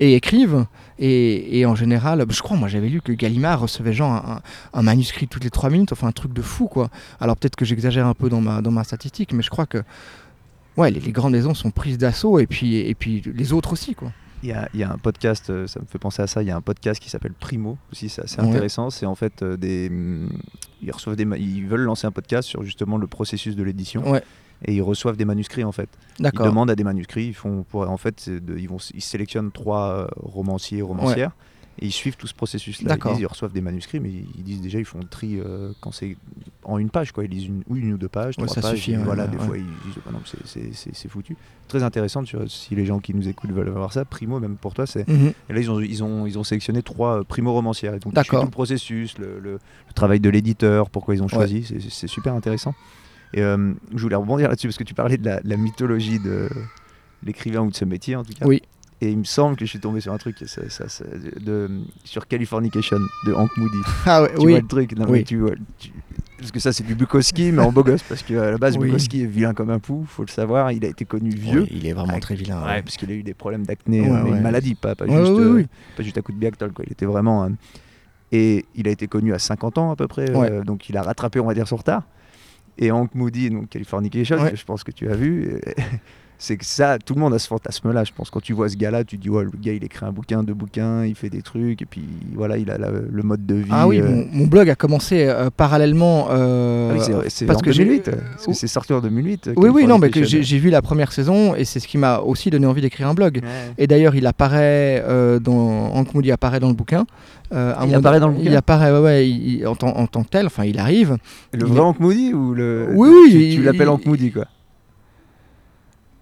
et 0.01 0.15
écrivent. 0.15 0.67
Et, 0.99 1.59
et 1.59 1.67
en 1.67 1.75
général, 1.75 2.25
je 2.29 2.41
crois, 2.43 2.57
moi 2.57 2.69
j'avais 2.69 2.89
lu 2.89 3.01
que 3.01 3.13
Gallimard 3.13 3.61
recevait 3.61 3.93
genre 3.93 4.13
un, 4.13 4.41
un 4.73 4.83
manuscrit 4.83 5.27
toutes 5.29 5.43
les 5.45 5.51
3 5.51 5.71
minutes, 5.71 5.93
enfin 5.93 6.07
un 6.09 6.13
truc 6.13 6.33
de 6.33 6.43
fou 6.43 6.67
quoi. 6.69 6.89
Alors 7.21 7.37
peut-être 7.37 7.57
que 7.57 7.65
j'exagère 7.65 8.07
un 8.07 8.15
peu 8.15 8.29
dans 8.29 8.41
ma, 8.41 8.61
dans 8.63 8.71
ma 8.71 8.85
statistique, 8.85 9.33
mais 9.33 9.43
je 9.43 9.51
crois 9.51 9.67
que 9.67 9.83
ouais, 10.77 10.91
les, 10.93 11.01
les 11.01 11.13
grandes 11.13 11.33
maisons 11.33 11.55
sont 11.55 11.71
prises 11.73 11.99
d'assaut 11.99 12.39
et 12.39 12.47
puis, 12.47 12.77
et 12.77 12.95
puis 12.95 13.23
les 13.35 13.53
autres 13.53 13.73
aussi 13.73 13.95
quoi. 13.97 14.13
Il 14.45 14.51
y, 14.51 14.53
a, 14.53 14.69
il 14.75 14.81
y 14.81 14.83
a 14.83 14.93
un 14.93 14.99
podcast, 14.99 15.49
euh, 15.49 15.67
ça 15.67 15.81
me 15.81 15.87
fait 15.87 15.99
penser 15.99 16.21
à 16.21 16.27
ça, 16.27 16.43
il 16.43 16.49
y 16.49 16.51
a 16.51 16.57
un 16.57 16.61
podcast 16.61 17.01
qui 17.03 17.09
s'appelle 17.09 17.33
Primo, 17.33 17.79
aussi 17.91 18.11
c'est 18.11 18.23
assez 18.23 18.39
Ouais. 18.43 18.47
intéressant, 18.49 18.91
c'est 18.91 19.07
en 19.07 19.15
fait 19.15 19.43
euh, 19.43 19.57
des... 19.57 19.91
Ils, 20.83 20.91
reçoivent 20.93 21.17
des 21.17 21.25
ils 21.41 21.67
veulent 21.67 21.81
lancer 21.81 22.07
un 22.07 22.11
podcast 22.13 22.47
sur 22.47 22.63
justement 22.63 22.99
le 22.99 23.07
processus 23.07 23.57
de 23.57 23.63
l'édition 23.63 24.07
Ouais, 24.11 24.23
et 24.67 24.75
ils 24.75 24.83
reçoivent 24.83 25.17
des 25.17 25.25
manuscrits 25.25 25.65
en 25.65 25.73
fait. 25.73 25.89
Ils 26.19 26.31
demandent 26.31 26.71
à 26.71 26.77
des 26.77 26.85
manuscrits, 26.85 27.29
ils 27.29 27.35
font 27.35 27.63
pour 27.63 27.89
en 27.89 27.97
fait 27.97 28.29
de- 28.29 28.59
ils 28.59 28.69
vont 28.69 28.77
ils 28.93 29.01
sélectionnent 29.03 29.51
trois 29.51 29.89
euh, 29.89 30.07
romanciers 30.17 30.83
romancières 30.83 31.31
et 31.81 31.87
ils 31.87 31.93
suivent 31.93 32.17
tout 32.17 32.27
ce 32.27 32.35
processus 32.35 32.83
là. 32.83 32.97
Ils, 33.17 33.21
ils 33.21 33.27
reçoivent 33.27 33.53
des 33.53 33.61
manuscrits 33.61 33.99
mais 34.01 34.09
ils, 34.11 34.27
ils 34.39 34.45
disent 34.45 34.61
déjà 34.61 34.79
ils 34.79 34.85
font 34.85 34.99
le 35.01 35.07
tri 35.09 35.41
euh, 35.41 35.73
quand 35.81 35.91
c'est 35.93 36.17
en 36.63 36.79
une 36.79 36.91
page 36.91 37.13
quoi, 37.13 37.25
ils 37.25 37.31
lisent 37.31 37.47
une, 37.47 37.63
ou 37.69 37.77
une 37.77 37.93
ou 37.95 37.99
deux 37.99 38.09
pages, 38.09 38.35
Ouais, 38.39 38.45
trois 38.47 38.55
ça 38.63 38.69
pages, 38.69 38.77
suffit, 38.79 38.93
et 38.93 38.97
ouais, 38.97 39.03
voilà 39.05 39.25
ouais, 39.25 39.31
des 39.31 39.39
fois 39.39 39.59
ils 39.59 39.65
disent 39.65 40.03
non, 40.13 40.21
c'est- 40.25 41.09
foutu. 41.09 41.37
Très 41.69 41.83
intéressant 41.83 42.23
si 42.47 42.75
les 42.75 42.87
gens 42.87 42.99
qui 43.01 43.15
nous 43.15 43.29
écoutent 43.29 43.51
veulent 43.53 43.69
voir 43.71 43.93
ça, 43.93 44.05
Primo 44.05 44.39
même 44.41 44.57
pour 44.57 44.73
toi 44.75 44.87
c'est 44.87 45.07
Mhm. 45.09 45.33
et 45.49 45.53
là, 45.53 45.61
ils 45.61 45.71
ont, 45.71 45.81
ils 45.81 46.03
ont, 46.05 46.27
ils 46.27 46.39
ont 46.39 46.45
sélectionné 46.45 46.83
trois 46.83 47.21
euh, 47.21 47.25
primo-romancières. 47.25 47.93
Donc, 47.99 48.13
tout 48.41 48.45
le 48.47 48.51
processus, 48.51 49.19
le, 49.19 49.39
le- 49.41 49.53
le 49.55 49.93
travail 49.95 50.21
de 50.21 50.29
l'éditeur, 50.31 50.91
pourquoi 50.91 51.15
ils 51.15 51.23
ont 51.23 51.29
choisi. 51.29 51.65
C'est- 51.91 52.07
super 52.07 52.35
intéressant. 52.35 52.75
Et 53.33 53.43
euh, 53.43 53.73
je 53.95 54.01
voulais 54.03 54.15
rebondir 54.17 54.49
là-dessus 54.49 54.69
parce 54.69 54.79
que 54.79 54.85
tu 54.85 54.95
parlais 54.95 55.17
de 55.17 55.25
la, 55.25 55.41
la 55.43 55.57
mythologie 55.57 56.21
de 56.21 56.49
l'écrivain 57.25 57.61
ou 57.63 57.71
de 57.71 57.75
ce 57.75 57.85
métier, 57.85 58.17
en 58.17 58.25
tout 58.25 58.33
cas. 58.33 58.47
Oui. 58.47 58.63
Et 59.05 59.11
il 59.11 59.19
me 59.19 59.25
semble 59.25 59.57
que 59.57 59.67
je 59.67 59.71
suis 59.71 59.81
tombé 59.81 60.01
sur 60.01 60.13
un 60.15 60.17
truc 60.19 60.41
et 60.41 60.47
ça- 60.47 60.69
ça- 60.71 60.89
ça- 60.89 61.05
de, 61.41 61.69
sur 62.05 62.27
Californication 62.27 62.97
de 63.27 63.33
Hank 63.35 63.51
Moody. 63.59 63.79
Ah 64.07 64.23
ouais, 64.23 64.31
Tu 64.35 64.41
oui. 64.47 64.53
vois 64.53 64.61
le 64.63 64.67
truc 64.67 64.97
Non, 64.97 65.05
Oui. 65.07 65.19
mais 65.19 65.25
tu 65.25 65.37
vois, 65.39 65.51
tu- 65.79 65.91
Parce 66.39 66.51
que 66.51 66.59
ça, 66.59 66.73
c'est 66.73 66.85
du 66.85 66.95
Bukowski, 66.95 67.53
mais 67.53 67.61
en 67.63 67.71
beau 67.71 67.83
gosse. 67.85 68.03
Parce 68.03 68.23
qu'à 68.23 68.51
la 68.53 68.57
base, 68.59 68.77
Oui. 68.79 68.87
Bukowski 68.87 69.23
est 69.23 69.27
vilain 69.27 69.53
comme 69.53 69.69
un 69.71 69.79
pou, 69.79 70.05
faut 70.09 70.23
le 70.23 70.29
savoir. 70.31 70.73
Il 70.73 70.85
a 70.85 70.89
été 70.89 71.05
connu 71.05 71.31
vieux. 71.31 71.63
Oui, 71.63 71.69
il 71.71 71.87
est 71.87 71.93
vraiment 71.93 72.19
très 72.19 72.35
vilain. 72.35 72.61
Ouais, 72.63 72.67
ouais. 72.69 72.83
parce 72.83 72.97
qu'il 72.97 73.11
a 73.11 73.15
eu 73.15 73.23
des 73.23 73.35
problèmes 73.35 73.65
d'acné, 73.67 74.01
Ouais, 74.01 74.09
euh, 74.11 74.23
ouais. 74.25 74.31
une 74.31 74.41
maladie, 74.41 74.75
pas, 74.75 74.95
pas 74.95 75.07
juste, 75.07 75.17
euh, 75.19 75.65
pas 75.97 76.03
juste 76.03 76.17
à 76.19 76.23
coup 76.23 76.33
de 76.33 76.39
biactol. 76.39 76.73
Quoi. 76.73 76.85
Il 76.87 76.93
était 76.93 77.07
vraiment. 77.07 77.45
euh, 77.45 77.49
et 78.33 78.65
il 78.75 78.89
a 78.89 78.91
été 78.91 79.07
connu 79.07 79.33
à 79.35 79.39
50 79.39 79.77
ans 79.79 79.91
à 79.93 79.97
peu 79.97 80.09
près, 80.09 80.29
euh, 80.31 80.65
donc 80.65 80.89
il 80.89 80.97
a 80.97 81.03
rattrapé, 81.03 81.41
on 81.41 81.47
va 81.47 81.55
dire, 81.55 81.69
son 81.69 81.77
retard. 81.77 82.03
Et 82.79 82.91
Hank 82.91 83.15
Moody, 83.15 83.51
donc 83.51 83.69
Californication, 83.69 84.37
que 84.49 84.57
je 84.57 84.65
pense 84.65 84.83
que 84.83 84.91
tu 84.91 85.09
as 85.11 85.15
vu, 85.15 85.61
c'est 86.45 86.59
que 86.59 86.65
ça, 86.67 86.99
tout 86.99 87.15
le 87.15 87.21
monde 87.21 87.33
a 87.33 87.39
ce 87.39 87.47
fantasme-là. 87.49 88.05
Je 88.05 88.13
pense 88.15 88.29
quand 88.29 88.41
tu 88.43 88.53
vois 88.53 88.69
ce 88.69 88.77
gars-là, 88.77 89.03
tu 89.03 89.17
te 89.17 89.23
dis, 89.23 89.31
ouais, 89.31 89.45
le 89.45 89.51
gars, 89.63 89.73
il 89.73 89.83
écrit 89.83 90.05
un 90.05 90.13
bouquin, 90.13 90.43
deux 90.43 90.53
bouquins, 90.53 91.05
il 91.07 91.15
fait 91.15 91.31
des 91.31 91.41
trucs, 91.41 91.81
et 91.81 91.87
puis 91.87 92.03
voilà, 92.35 92.59
il 92.59 92.71
a 92.71 92.77
la- 92.77 92.91
le 92.91 93.23
mode 93.23 93.47
de 93.47 93.55
vie. 93.55 93.71
Ah 93.71 93.89
oui, 93.89 93.99
euh, 94.01 94.09
mon, 94.09 94.27
mon 94.31 94.47
blog 94.47 94.69
a 94.69 94.75
commencé 94.75 95.25
euh, 95.27 95.49
parallèlement. 95.57 96.29
euh, 96.31 96.91
ah 96.93 96.99
oui, 96.99 97.25
c'est- 97.29 97.47
parce 97.47 97.61
en 97.61 97.63
que 97.63 97.73
j'ai- 97.73 97.85
2008, 97.85 98.09
euh, 98.09 98.13
parce 98.33 98.47
que 98.47 98.53
c'est 98.53 98.67
sorti 98.67 98.93
en 98.93 99.01
2008. 99.01 99.49
euh, 99.49 99.55
Oui, 99.57 99.71
oui, 99.71 99.87
non, 99.87 99.99
mais 99.99 100.11
que 100.11 100.23
j'ai 100.23 100.59
vu 100.59 100.69
la 100.69 100.83
première 100.83 101.13
saison 101.13 101.55
et 101.55 101.65
c'est 101.65 101.81
ce 101.81 101.89
qui 101.89 101.97
m'a 101.97 102.19
aussi 102.21 102.51
donné 102.51 102.67
envie 102.67 102.83
d'écrire 102.83 103.09
un 103.09 103.15
blog. 103.15 103.41
Ouais. 103.43 103.49
Et 103.79 103.87
d'ailleurs, 103.87 104.15
il 104.15 104.27
apparaît 104.27 105.03
dans 105.41 105.95
Hank 105.95 106.13
Moody 106.15 106.31
apparaît 106.31 106.61
dans 106.61 106.69
le 106.69 106.75
bouquin. 106.75 107.07
Il 107.53 107.95
apparaît 107.95 108.21
dans 108.21 108.29
le 108.29 108.35
bouquin 108.35 108.51
Il 108.51 108.57
apparaît, 108.57 108.93
ouais, 108.93 108.99
ouais, 109.01 109.29
il- 109.31 109.55
il- 109.61 109.67
en, 109.67 109.75
tant, 109.77 109.97
en 109.97 110.07
tant 110.07 110.23
que 110.25 110.29
tel. 110.29 110.47
Enfin, 110.47 110.65
il 110.65 110.79
arrive. 110.79 111.17
Le 111.53 111.61
Il 111.61 111.65
vrai 111.67 111.79
est- 111.79 111.83
Hank 111.83 112.01
Moody 112.01 112.35
ou 112.35 112.53
le. 112.55 112.89
Oui, 112.95 113.09
oui, 113.11 113.55
Tu, 113.57 113.63
l'appelles 113.63 113.83
il- 113.83 113.89
Hank 113.89 114.05
Moody, 114.07 114.31
quoi. 114.33 114.45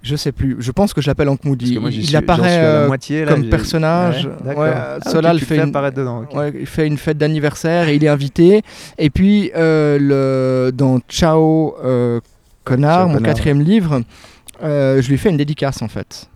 Je 0.03 0.17
sais 0.17 0.33
plus. 0.33 0.57
Je 0.59 0.73
pense 0.73 0.93
que 0.93 1.01
je 1.01 1.07
l'appelle 1.07 1.29
Hank 1.29 1.45
Moody. 1.45 1.79
moi, 1.79 1.91
Il, 1.93 2.05
suis- 2.05 2.17
apparaît 2.17 2.59
euh, 2.59 2.87
moitié, 2.89 3.25
là, 3.25 3.33
comme 3.33 3.49
personnage. 3.49 4.29
Ouais. 4.45 4.57
Ouais, 4.57 4.73
Ah, 4.75 4.99
Solal 5.09 5.39
le 5.39 5.45
fait 5.45 5.57
une- 5.57 5.71
dedans. 5.71 6.25
Ouais, 6.35 6.53
il 6.59 6.67
fait 6.67 6.87
une 6.89 6.99
fête 6.99 7.19
d'anniversaire 7.19 7.89
et 7.89 7.95
il 7.95 8.05
est 8.05 8.09
invité. 8.09 8.63
Et 8.99 9.11
puis, 9.11 9.53
euh, 9.55 9.99
le, 10.67 10.73
dans 10.73 10.99
Ciao 11.09 11.77
euh, 11.85 12.21
Connard, 12.65 12.99
Ciao, 13.03 13.09
mon 13.09 13.15
Connard. 13.15 13.33
quatrième 13.35 13.61
livre, 13.63 14.03
euh, 14.65 15.01
je 15.01 15.09
lui 15.09 15.19
fais 15.19 15.31
une 15.31 15.37
dédicace 15.37 15.83
en 15.83 15.89
fait 15.89 16.29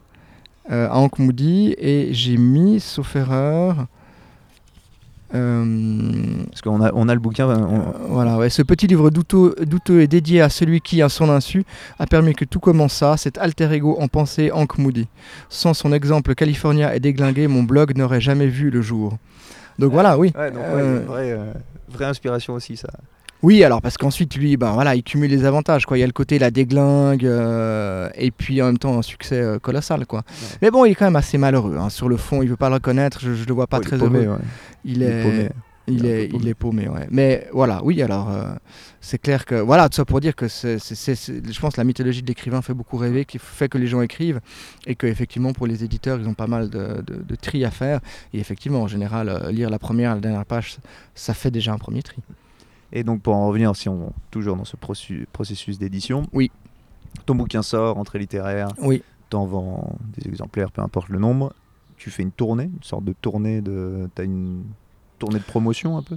à 0.69 0.97
Hank 0.99 1.19
Moody 1.21 1.75
et 1.79 2.09
j'ai 2.13 2.37
mis, 2.37 2.81
sauf 2.81 3.15
erreur, 3.15 3.87
Parce 5.31 6.63
qu'on 6.63 6.81
a, 6.83 6.93
on 6.95 7.09
a 7.09 7.15
le 7.15 7.21
bouquin. 7.21 7.47
on- 7.49 7.79
euh, 7.81 7.83
voilà, 8.09 8.37
ouais, 8.39 8.51
ce 8.51 8.63
petit 8.63 8.87
livre 8.87 9.11
douteux, 9.11 9.55
douteux 9.67 10.01
est 10.01 10.07
dédié 10.07 10.41
à 10.41 10.49
celui 10.49 10.81
qui, 10.81 11.03
à 11.03 11.09
son 11.09 11.29
insu, 11.31 11.65
a 11.99 12.07
permis 12.07 12.35
que 12.35 12.45
tout 12.45 12.61
commença, 12.61 13.17
cet 13.17 13.39
alter 13.39 13.71
ego 13.73 13.97
en 14.01 14.09
pensée 14.09 14.51
Hank 14.53 14.79
Moody. 14.79 15.09
Sans 15.49 15.75
son 15.75 15.93
exemple 15.93 16.35
californien 16.35 16.93
et 16.93 17.01
déglingué, 17.01 17.49
mon 17.49 17.63
blog 17.63 17.97
n'aurait 17.97 18.21
jamais 18.21 18.47
vu 18.47 18.71
le 18.71 18.81
jour. 18.83 19.19
Donc 19.79 19.93
voilà, 19.93 20.17
oui. 20.19 20.33
Ouais, 20.37 20.51
donc, 20.51 20.63
ouais, 20.63 20.69
Euh, 20.83 21.01
une 21.01 21.07
vraie, 21.07 21.33
euh, 21.33 21.53
vraie 21.89 22.07
inspiration 22.07 22.55
aussi, 22.55 22.77
ça. 22.77 22.89
Oui, 23.47 23.63
alors 23.63 23.81
parce 23.81 23.97
qu'ensuite 23.97 24.35
lui, 24.37 24.57
ben 24.57 24.73
voilà, 24.73 24.97
il 24.97 25.05
cumule 25.05 25.31
les 25.31 25.45
avantages. 25.45 25.87
Quoi. 25.87 25.97
Il 25.99 26.01
y 26.01 26.03
a 26.03 26.07
le 26.07 26.13
côté 26.13 26.39
la 26.41 26.51
déglingue 26.51 27.25
euh, 27.25 28.09
et 28.17 28.33
puis 28.33 28.61
en 28.61 28.67
même 28.67 28.79
temps 28.79 28.99
un 28.99 29.03
succès 29.03 29.41
euh, 29.41 29.59
colossal. 29.61 30.05
Quoi. 30.05 30.25
Mais 30.63 30.73
bon, 30.73 30.85
il 30.85 30.91
est 30.91 30.95
quand 30.97 31.05
même 31.05 31.15
assez 31.15 31.39
malheureux. 31.39 31.77
hein. 31.79 31.89
Sur 31.89 32.09
le 32.09 32.17
fond, 32.17 32.43
il 32.43 32.49
veut 32.49 32.57
pas 32.57 32.69
le 32.71 32.75
reconnaître. 32.75 33.21
Je, 33.21 33.35
je 33.35 33.45
le 33.47 33.55
vois 33.55 33.69
pas 33.69 33.79
Ouais, 33.79 33.85
il 33.85 33.87
très 33.87 33.97
est 33.97 34.01
paumé, 34.01 34.25
heureux. 34.25 34.37
ouais. 34.39 34.45
Il 34.85 34.97
Il 34.97 35.03
est 35.05 35.07
est, 35.07 35.23
paumé. 35.23 35.49
il 35.87 35.95
Il 35.95 36.07
est 36.07 36.29
paumé. 36.29 36.43
il 36.43 36.49
est 36.49 36.55
paumé. 36.55 36.89
Ouais. 36.89 37.07
Mais 37.13 37.47
voilà, 37.53 37.85
oui. 37.85 38.03
Alors 38.03 38.31
euh, 38.33 38.47
c'est 39.01 39.19
clair 39.19 39.45
que 39.45 39.55
voilà, 39.55 39.89
tout 39.89 39.95
ça 39.97 40.05
pour 40.05 40.21
dire 40.21 40.35
que 40.35 40.49
c'est, 40.49 40.79
je 40.81 41.61
pense 41.61 41.75
que 41.75 41.81
la 41.81 41.85
mythologie 41.85 42.23
de 42.23 42.27
l'écrivain 42.27 42.63
fait 42.63 42.75
beaucoup 42.75 42.97
rêver, 42.97 43.25
qui 43.27 43.39
fait 43.39 43.69
que 43.69 43.79
les 43.79 43.87
gens 43.87 44.01
écrivent 44.01 44.41
et 44.89 44.97
que 44.97 45.07
effectivement 45.07 45.53
pour 45.53 45.69
les 45.69 45.85
éditeurs, 45.85 46.19
ils 46.21 46.27
ont 46.27 46.35
pas 46.35 46.49
mal 46.49 46.69
de, 46.69 47.01
de, 47.07 47.23
de 47.23 47.35
tri 47.37 47.65
à 47.65 47.71
faire. 47.71 48.01
Et 48.35 48.41
effectivement, 48.41 48.83
en 48.83 48.89
général, 48.89 49.51
lire 49.53 49.71
la 49.71 49.79
première, 49.79 50.17
la 50.17 50.21
dernière 50.21 50.47
page, 50.47 50.79
ça 51.15 51.33
fait 51.33 51.53
déjà 51.53 51.73
un 51.73 51.79
premier 51.79 52.03
tri. 52.03 52.17
Et 52.93 53.03
donc, 53.05 53.21
pour 53.23 53.35
en 53.35 53.49
revenir, 53.49 53.75
si 53.77 53.89
on 53.89 54.13
toujours 54.31 54.57
dans 54.57 54.65
ce 54.65 54.77
processus 54.77 55.79
d'édition, 55.79 56.27
Oui. 56.33 56.51
ton 57.27 57.35
bouquin 57.35 57.63
sort, 57.63 57.99
entrée 57.99 58.19
littéraire, 58.19 58.69
Oui. 58.81 59.03
t'en 59.31 59.45
vends 59.45 59.97
des 60.17 60.29
exemplaires, 60.29 60.71
peu 60.71 60.83
importe 60.83 61.09
le 61.09 61.19
nombre. 61.19 61.53
Tu 61.97 62.11
fais 62.11 62.23
une 62.23 62.31
tournée, 62.31 62.65
une 62.65 62.83
sorte 62.83 63.05
de 63.05 63.13
tournée 63.21 63.61
de. 63.61 64.09
T'as 64.15 64.25
une 64.25 64.63
tournée 65.19 65.39
de 65.39 65.45
promotion 65.45 65.97
un 65.97 66.03
peu? 66.03 66.17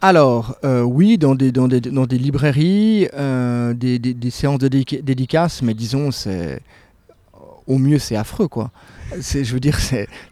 Alors, 0.00 0.56
euh, 0.64 0.82
oui, 0.82 1.18
dans 1.18 1.34
des, 1.34 1.52
dans 1.52 1.68
des, 1.68 1.80
dans 1.80 2.06
des 2.06 2.16
librairies, 2.16 3.06
euh, 3.12 3.74
des, 3.74 3.98
des- 3.98 4.30
séances 4.30 4.58
de 4.60 4.68
dédica- 4.68 5.02
dédicaces, 5.02 5.60
mais 5.62 5.74
disons, 5.74 6.10
c'est 6.10 6.62
au 7.66 7.76
mieux, 7.76 7.98
c'est 7.98 8.16
affreux, 8.16 8.48
quoi. 8.48 8.70
C'est, 9.20 9.44
je 9.44 9.52
veux 9.52 9.60
dire, 9.60 9.78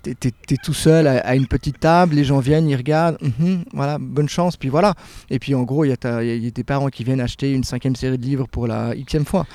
t'es, 0.02 0.14
t'es 0.14 0.56
tout 0.62 0.74
seul 0.74 1.06
à, 1.06 1.18
à 1.18 1.34
une 1.34 1.46
petite 1.46 1.80
table, 1.80 2.14
les 2.14 2.24
gens 2.24 2.38
viennent, 2.38 2.68
ils 2.68 2.76
regardent, 2.76 3.18
mhm, 3.20 3.64
voilà, 3.72 3.98
bonne 3.98 4.28
chance, 4.28 4.56
puis 4.56 4.68
voilà. 4.68 4.94
Et 5.30 5.38
puis 5.38 5.54
en 5.54 5.62
gros, 5.62 5.84
il 5.84 5.88
y, 5.88 6.06
a 6.06 6.22
y 6.22 6.52
tes 6.52 6.64
parents 6.64 6.88
qui 6.88 7.04
viennent 7.04 7.20
acheter 7.20 7.52
une 7.52 7.64
cinquième 7.64 7.96
série 7.96 8.18
de 8.18 8.24
livres 8.24 8.46
pour 8.48 8.66
la 8.66 8.94
xème 8.94 9.24
fois. 9.24 9.46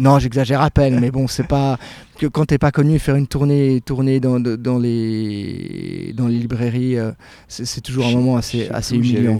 Non, 0.00 0.18
j'exagère 0.18 0.60
à 0.60 0.70
peine, 0.70 0.98
mais 1.00 1.10
bon, 1.10 1.26
c'est 1.28 1.46
pas 1.46 1.78
que 2.18 2.26
quand 2.26 2.46
t'es 2.46 2.58
pas 2.58 2.72
connu, 2.72 2.98
faire 2.98 3.16
une 3.16 3.28
tournée, 3.28 3.80
tournée 3.80 4.20
dans, 4.20 4.40
dans 4.40 4.78
les, 4.78 6.12
dans 6.16 6.26
les 6.26 6.38
librairies, 6.38 6.98
euh, 6.98 7.12
c'est, 7.46 7.80
toujours 7.80 8.06
un 8.06 8.12
moment 8.12 8.36
assez, 8.36 8.68
assez 8.68 8.96
humiliant. 8.96 9.38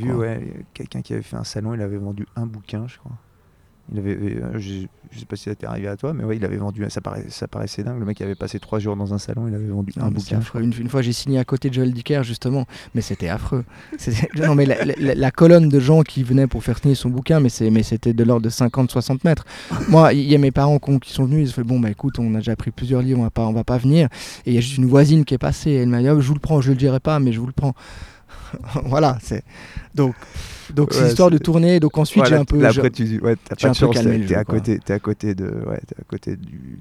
quelqu'un 0.75 1.03
qui 1.03 1.12
avait 1.12 1.23
fait 1.23 1.37
un 1.37 1.45
salon, 1.45 1.75
il 1.75 1.83
avait 1.83 1.97
vendu 1.97 2.27
un 2.37 2.47
bouquin, 2.47 2.87
je 2.87 2.99
crois. 2.99 3.12
Il 3.93 3.99
avait, 4.01 4.12
euh, 4.12 4.59
je, 4.59 4.86
je 5.11 5.18
sais 5.18 5.24
pas 5.24 5.36
si 5.36 5.45
ça 5.45 5.55
t'est 5.55 5.66
arrivé 5.66 5.89
à 5.89 5.97
toi, 5.97 6.12
mais 6.12 6.22
ouais, 6.24 6.36
il 6.36 6.45
avait 6.45 6.59
vendu, 6.59 6.84
ça, 6.91 7.01
paraît, 7.01 7.24
ça 7.30 7.49
paraissait 7.49 7.82
dingue. 7.82 7.99
Le 7.99 8.05
mec 8.05 8.20
avait 8.20 8.34
passé 8.34 8.59
trois 8.61 8.78
jours 8.78 8.97
dans 8.97 9.14
un 9.14 9.18
salon, 9.18 9.49
il 9.49 9.55
avait 9.55 9.66
vendu 9.68 9.93
Non, 9.97 10.05
un 10.07 10.11
bouquin. 10.11 10.39
affreux. 10.39 10.61
Une, 10.62 10.74
une 10.78 10.89
fois, 10.91 11.01
j'ai 11.01 11.14
signé 11.14 11.39
à 11.39 11.45
côté 11.45 11.70
de 11.70 11.74
Joel 11.74 11.93
Dicker, 11.95 12.22
justement, 12.22 12.66
mais 12.95 13.01
c'était 13.01 13.28
affreux. 13.30 13.64
Non, 14.36 14.55
mais 14.55 14.66
la, 14.66 14.84
la- 14.84 15.14
la 15.14 15.30
colonne 15.30 15.68
de 15.70 15.80
gens 15.80 16.03
qui 16.03 16.22
venaient 16.22 16.47
pour 16.47 16.62
faire 16.62 16.78
signer 16.78 16.95
son 16.95 17.09
bouquin, 17.09 17.41
mais, 17.41 17.49
c'était 17.49 18.12
de 18.12 18.24
l'ordre 18.24 18.43
de 18.43 18.51
50-60 18.51 19.20
mètres. 19.24 19.47
Moi, 19.89 20.12
il 20.12 20.20
y 20.30 20.34
a 20.34 20.39
mes 20.39 20.51
parents 20.51 20.78
qui 20.78 20.91
ont- 20.91 20.99
qui 20.99 21.12
sont 21.12 21.24
venus, 21.24 21.49
ils 21.49 21.51
ont 21.51 21.55
fait 21.55 21.64
Bon, 21.64 21.80
bah 21.80 21.91
écoute, 21.91 22.18
on 22.18 22.34
a 22.34 22.39
déjà 22.39 22.57
pris 22.57 22.70
plusieurs 22.70 23.01
livres, 23.03 23.20
on 23.20 23.24
va 23.24 23.30
pas, 23.30 23.47
on 23.47 23.53
va 23.55 23.64
pas 23.64 23.78
venir. 23.78 24.09
Et 24.45 24.51
il 24.51 24.55
y 24.55 24.59
a 24.59 24.61
juste 24.61 24.76
une 24.76 24.86
voisine 24.86 25.24
qui 25.24 25.32
est 25.34 25.39
passée, 25.39 25.70
et 25.70 25.76
elle 25.76 25.89
m'a 25.89 26.01
dit 26.01 26.09
Ah, 26.09 26.14
Je 26.20 26.26
vous 26.28 26.34
le 26.34 26.41
prends, 26.41 26.61
je 26.61 26.70
le 26.70 26.76
dirai 26.76 27.01
pas, 27.01 27.18
mais 27.20 27.32
je 27.32 27.41
vous 27.41 27.47
le 27.47 27.53
prends. 27.53 27.72
voilà, 28.84 29.18
c'est. 29.22 29.43
Donc, 29.95 30.14
donc 30.75 30.93
c'est 30.93 31.03
Ouais, 31.03 31.09
histoire 31.09 31.31
de 31.31 31.39
tourner. 31.39 31.81
Donc 31.81 31.99
ensuite, 31.99 32.25
j'ai 32.27 32.35
un 32.35 32.45
peu. 32.45 32.61
là, 32.61 32.69
après, 32.69 32.91
tu 32.91 33.05
ouais, 33.05 33.09
j'ai 33.09 33.19
pas 33.19 33.69
un 33.69 33.73
de 33.73 33.79
peu 33.79 33.87
chance, 33.87 33.95
calmé 33.95 34.25
t'es 34.27 34.35
à 34.35 34.45
côté, 34.45 34.79
t'es 34.79 34.93
à 34.93 34.99
côté 34.99 35.35
de, 35.35 35.47
ouais, 35.66 35.81
t'es 35.87 35.97
à 35.99 36.05
côté 36.07 36.37
du, 36.37 36.79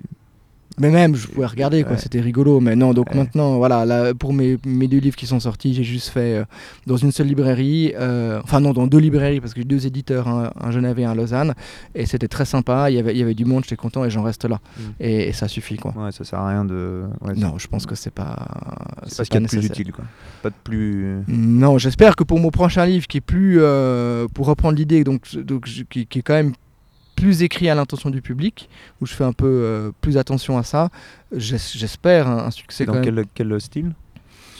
mais 0.79 0.89
même, 0.91 1.15
je 1.15 1.27
pouvais 1.27 1.45
regarder, 1.47 1.83
quoi, 1.83 1.93
Ouais. 1.93 1.97
c'était 1.97 2.19
rigolo. 2.21 2.59
Mais 2.59 2.75
non, 2.75 2.93
donc 2.93 3.09
Ouais. 3.11 3.17
maintenant, 3.17 3.57
voilà, 3.57 3.85
là, 3.85 4.13
pour 4.13 4.33
mes, 4.33 4.57
mes 4.65 4.87
deux 4.87 4.99
livres 4.99 5.15
qui 5.15 5.25
sont 5.25 5.39
sortis, 5.39 5.73
j'ai 5.73 5.83
juste 5.83 6.09
fait 6.09 6.37
euh, 6.37 6.45
dans 6.85 6.97
une 6.97 7.11
seule 7.11 7.27
librairie, 7.27 7.93
euh, 7.99 8.39
enfin 8.43 8.59
non, 8.59 8.73
dans 8.73 8.87
deux 8.87 8.99
librairies, 8.99 9.39
parce 9.41 9.53
que 9.53 9.61
j'ai 9.61 9.65
deux 9.67 9.87
éditeurs, 9.87 10.27
un, 10.27 10.51
un 10.59 10.71
Genève 10.71 10.99
et 10.99 11.05
un 11.05 11.15
Lausanne, 11.15 11.53
et 11.95 12.05
c'était 12.05 12.27
très 12.27 12.45
sympa, 12.45 12.89
il 12.91 12.95
y 12.95 12.99
avait, 12.99 13.13
il 13.13 13.17
y 13.17 13.21
avait 13.23 13.33
du 13.33 13.45
monde, 13.45 13.63
j'étais 13.63 13.75
content, 13.75 14.05
et 14.05 14.09
j'en 14.09 14.23
reste 14.23 14.45
là. 14.45 14.59
Mm. 14.77 14.81
Et, 14.99 15.29
et 15.29 15.33
ça 15.33 15.47
suffit, 15.47 15.77
quoi. 15.77 15.93
Ouais, 15.97 16.11
ça 16.11 16.23
sert 16.23 16.39
à 16.39 16.49
rien 16.49 16.65
de. 16.65 17.03
ouais, 17.21 17.33
Non, 17.35 17.57
je 17.57 17.67
pense 17.67 17.85
que 17.85 17.95
c'est 17.95 18.13
pas. 18.13 18.47
c'est 19.07 19.17
pas 19.17 19.23
ce 19.25 19.29
qu'il 19.29 19.41
y 19.41 19.43
a 19.43 19.47
de 19.47 19.49
plus 19.49 19.65
utile, 19.65 19.91
quoi. 19.91 20.05
Pas 20.43 20.49
de 20.49 20.55
plus. 20.63 21.17
Non, 21.27 21.77
j'espère 21.77 22.15
que 22.15 22.23
pour 22.23 22.39
mon 22.39 22.49
prochain 22.51 22.85
livre, 22.85 23.07
qui 23.07 23.17
est 23.17 23.21
plus, 23.21 23.57
euh, 23.59 24.27
pour 24.33 24.45
reprendre 24.47 24.77
l'idée, 24.77 25.03
donc, 25.03 25.35
donc 25.37 25.65
qui 25.89 26.01
est 26.01 26.21
quand 26.21 26.33
même 26.33 26.53
plus 27.17 27.41
écrit 27.43 27.67
à 27.69 27.75
l'intention 27.75 28.09
du 28.09 28.21
public, 28.21 28.69
où 29.01 29.05
je 29.05 29.13
fais 29.13 29.25
un 29.25 29.33
peu 29.33 29.45
euh, 29.47 29.91
plus 29.99 30.17
attention 30.17 30.57
à 30.57 30.63
ça, 30.63 30.89
j'es- 31.35 31.73
j'espère 31.75 32.27
un, 32.29 32.45
un 32.45 32.51
succès 32.51 32.85
quand 32.85 32.93
dans 32.93 33.01
même. 33.01 33.25
quel, 33.33 33.47
quel 33.49 33.59
style? 33.59 33.91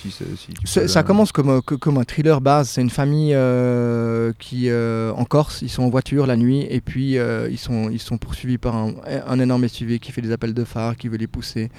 Si, 0.02 0.12
si 0.12 0.26
tu 0.54 0.88
Ça 0.88 1.02
commence 1.04 1.32
comme, 1.32 1.50
un- 1.50 1.62
que- 1.62 1.74
comme 1.76 1.98
un 1.98 2.04
thriller 2.04 2.40
base. 2.40 2.70
C'est 2.70 2.82
une 2.82 2.90
famille 2.92 3.34
euh, 3.34 4.32
qui, 4.38 4.70
euh, 4.70 5.12
en 5.14 5.26
Corse, 5.26 5.62
ils 5.64 5.70
sont 5.70 5.84
en 5.84 5.90
voiture 5.90 6.28
la 6.28 6.36
nuit 6.38 6.68
et 6.70 6.82
puis 6.82 7.18
euh, 7.18 7.48
ils, 7.50 7.58
sont, 7.58 7.90
ils 7.90 8.00
sont 8.00 8.18
poursuivis 8.20 8.58
par 8.60 8.76
un, 8.76 8.94
un 9.28 9.40
énorme 9.40 9.68
SUV 9.68 9.98
qui 10.00 10.12
fait 10.12 10.22
des 10.22 10.32
appels 10.32 10.54
de 10.54 10.64
phare, 10.64 10.96
qui 10.98 11.08
veut 11.08 11.18
les 11.18 11.26
pousser. 11.28 11.70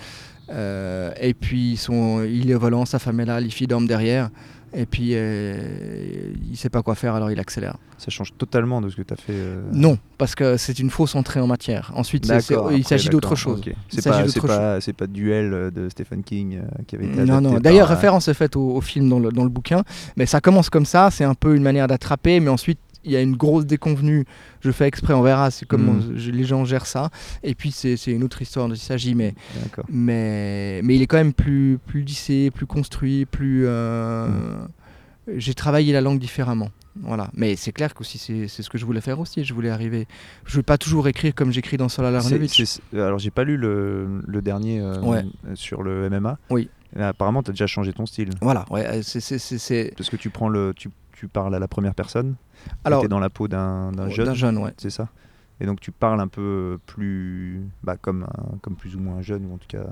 Euh, 0.51 1.13
et 1.21 1.35
puis 1.35 1.73
ils 1.73 1.77
sont, 1.77 2.25
il 2.25 2.51
est 2.51 2.55
volant, 2.55 2.85
sa 2.87 2.99
femme 2.99 3.21
est 3.21 3.25
là, 3.27 3.39
les 3.41 3.51
filles 3.51 3.67
dorment 3.67 3.87
derrière. 3.87 4.31
Et 4.75 4.87
puis 4.87 5.11
euh, 5.15 6.33
il 6.51 6.57
sait 6.57 6.69
pas 6.69 6.83
quoi 6.83 6.95
faire, 6.95 7.15
alors 7.15 7.31
il 7.31 7.41
accélère. 7.41 7.77
Ça 7.97 8.11
change 8.11 8.33
totalement 8.37 8.81
de 8.81 8.89
ce 8.91 8.97
que 8.97 9.03
tu 9.03 9.13
as 9.13 9.17
fait. 9.17 9.33
euh, 9.33 9.63
Non, 9.73 9.99
parce 10.19 10.35
que 10.35 10.57
c'est 10.57 10.79
une 10.79 10.91
fausse 10.91 11.15
entrée 11.17 11.41
en 11.41 11.47
matière. 11.47 11.91
Ensuite, 11.95 12.27
c'est- 12.27 12.41
c'est- 12.41 12.55
D'accord, 12.55 12.73
il 12.73 12.85
s'agit 12.85 13.09
d'autre 13.09 13.35
chose. 13.35 13.61
C'est 13.89 14.05
pas, 14.05 14.19
d'autre 14.23 14.31
c'est 14.33 14.41
chose. 14.41 14.49
pas, 14.51 14.81
c'est 14.81 14.93
pas 14.93 15.07
Duel 15.07 15.71
de 15.75 15.89
Stephen 15.89 16.23
King 16.23 16.59
euh, 16.59 16.83
qui 16.87 16.97
avait 16.97 17.07
été 17.07 17.25
Non, 17.25 17.41
non. 17.41 17.59
D'ailleurs, 17.59 17.91
euh, 17.91 17.95
référence 17.95 18.29
est 18.29 18.35
faite 18.35 18.57
au, 18.57 18.77
au 18.77 18.81
film 18.81 19.09
dans 19.09 19.19
le, 19.19 19.31
dans 19.33 19.43
le 19.45 19.49
bouquin. 19.51 19.83
Mais 20.17 20.27
ça 20.27 20.41
commence 20.41 20.71
comme 20.71 20.87
ça. 20.87 21.11
C'est 21.11 21.25
un 21.25 21.35
peu 21.35 21.57
une 21.57 21.63
manière 21.63 21.87
d'attraper. 21.89 22.39
Mais 22.39 22.51
ensuite, 22.51 22.79
il 23.05 23.13
y 23.13 23.17
a 23.17 23.23
une 23.23 23.37
grosse 23.37 23.65
déconvenue. 23.67 24.25
Je 24.61 24.71
fais 24.71 24.87
exprès, 24.87 25.15
on 25.15 25.23
verra 25.23 25.51
c'est 25.51 25.67
comment 25.67 25.93
Mm. 25.95 26.13
je- 26.17 26.31
les 26.31 26.45
gens 26.45 26.65
gèrent 26.65 26.87
ça. 26.87 27.11
Et 27.43 27.55
puis, 27.55 27.71
c'est 27.71 27.95
une 28.07 28.23
autre 28.25 28.41
histoire 28.43 28.69
dont 28.69 28.75
il 28.75 28.79
s'agit. 28.79 29.15
Mais, 29.15 29.35
D'accord. 29.63 29.85
mais, 29.89 30.81
mais 30.83 30.97
il 30.97 31.03
est 31.03 31.07
quand 31.07 31.17
même 31.19 31.33
plus, 31.33 31.79
plus 31.87 32.03
lissé, 32.03 32.51
plus 32.51 32.67
construit, 32.67 33.25
plus. 33.27 33.65
euh, 33.67 34.29
J'ai 35.37 35.53
travaillé 35.55 35.93
la 35.93 36.01
langue 36.01 36.19
différemment. 36.19 36.71
Voilà. 37.03 37.29
Mais 37.35 37.55
c'est 37.55 37.71
clair 37.71 37.93
que 37.95 38.03
c'est 38.03 38.49
ce 38.49 38.71
que 38.71 38.79
je 38.79 38.85
voulais 38.87 39.03
faire 39.03 39.21
aussi. 39.21 39.45
Je 39.45 39.53
voulais 39.55 39.69
arriver. 39.71 40.09
Je 40.47 40.53
ne 40.53 40.57
veux 40.57 40.63
pas 40.63 40.79
toujours 40.79 41.07
écrire 41.07 41.35
comme 41.35 41.53
j'écris 41.53 41.77
dans 41.77 41.87
Arnovitch. 41.99 42.65
c'est- 42.65 42.81
alors 42.99 43.19
j'ai 43.19 43.31
pas 43.31 43.45
lu 43.45 43.57
le, 43.59 44.23
le 44.27 44.41
dernier 44.43 44.81
euh, 44.81 44.99
Ouais. 45.03 45.25
sur 45.55 45.83
le 45.83 46.07
MMA. 46.09 46.39
Oui. 46.51 46.71
Apparemment 46.99 47.43
tu 47.43 47.51
as 47.51 47.53
déjà 47.53 47.67
changé 47.67 47.93
ton 47.93 48.07
style. 48.07 48.31
Voilà. 48.41 48.65
Ouais, 48.71 48.87
euh, 48.87 49.03
c'est-. 49.03 49.93
Parce 49.97 50.09
que 50.09 50.17
tu 50.17 50.31
prends 50.31 50.49
le 50.49 50.73
tu, 50.75 50.89
tu 51.19 51.27
parles 51.29 51.55
à 51.55 51.59
la 51.59 51.67
première 51.67 51.95
personne. 51.95 52.37
Alors, 52.85 53.01
tu 53.01 53.07
es 53.07 53.09
dans 53.09 53.19
la 53.19 53.29
peau 53.29 53.49
d'un 53.49 53.91
d'un 53.91 54.09
jeune, 54.09 54.35
jeune, 54.35 54.59
ouais. 54.59 54.73
c'est 54.77 54.91
ça? 54.91 55.09
Et 55.61 55.67
donc 55.67 55.81
tu 55.81 55.91
parles 55.91 56.21
un 56.21 56.29
peu 56.29 56.79
plus 56.87 57.61
bah, 57.83 57.97
comme 57.97 58.23
un- 58.23 58.59
comme 58.63 58.77
plus 58.77 58.95
ou 58.95 59.01
moins 59.01 59.17
un 59.17 59.23
jeune 59.23 59.45
ou 59.47 59.55
en 59.55 59.59
tout 59.59 59.67
cas 59.67 59.87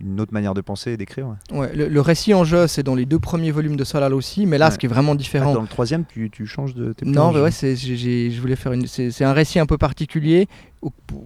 une 0.00 0.20
autre 0.20 0.32
manière 0.32 0.54
de 0.54 0.60
penser 0.60 0.92
et 0.92 0.96
d'écrire. 0.96 1.26
ouais. 1.52 1.58
Ouais, 1.58 1.74
le, 1.74 1.88
le 1.88 2.00
récit 2.00 2.32
en 2.34 2.44
jeu, 2.44 2.66
c'est 2.66 2.82
dans 2.82 2.94
les 2.94 3.06
deux 3.06 3.18
premiers 3.18 3.50
volumes 3.50 3.76
de 3.76 3.84
Solal 3.84 4.14
aussi, 4.14 4.46
mais 4.46 4.56
là, 4.58 4.66
Ouais. 4.66 4.70
ce 4.72 4.78
qui 4.78 4.86
est 4.86 4.88
vraiment 4.88 5.12
Ah, 5.12 5.16
différent. 5.16 5.52
dans 5.54 5.60
le 5.62 5.68
troisième 5.68 6.04
tu, 6.06 6.30
tu 6.30 6.46
changes 6.46 6.74
de 6.74 6.92
t'es 6.92 7.04
non, 7.06 7.32
mais 7.32 7.40
ouais, 7.40 7.50
c'est, 7.50 7.76
je 7.76 8.40
voulais 8.40 8.56
faire 8.56 8.72
une. 8.72 8.86
C'est, 8.86 9.24
un 9.24 9.32
récit 9.32 9.58
un 9.58 9.66
peu 9.66 9.76
particulier. 9.78 10.48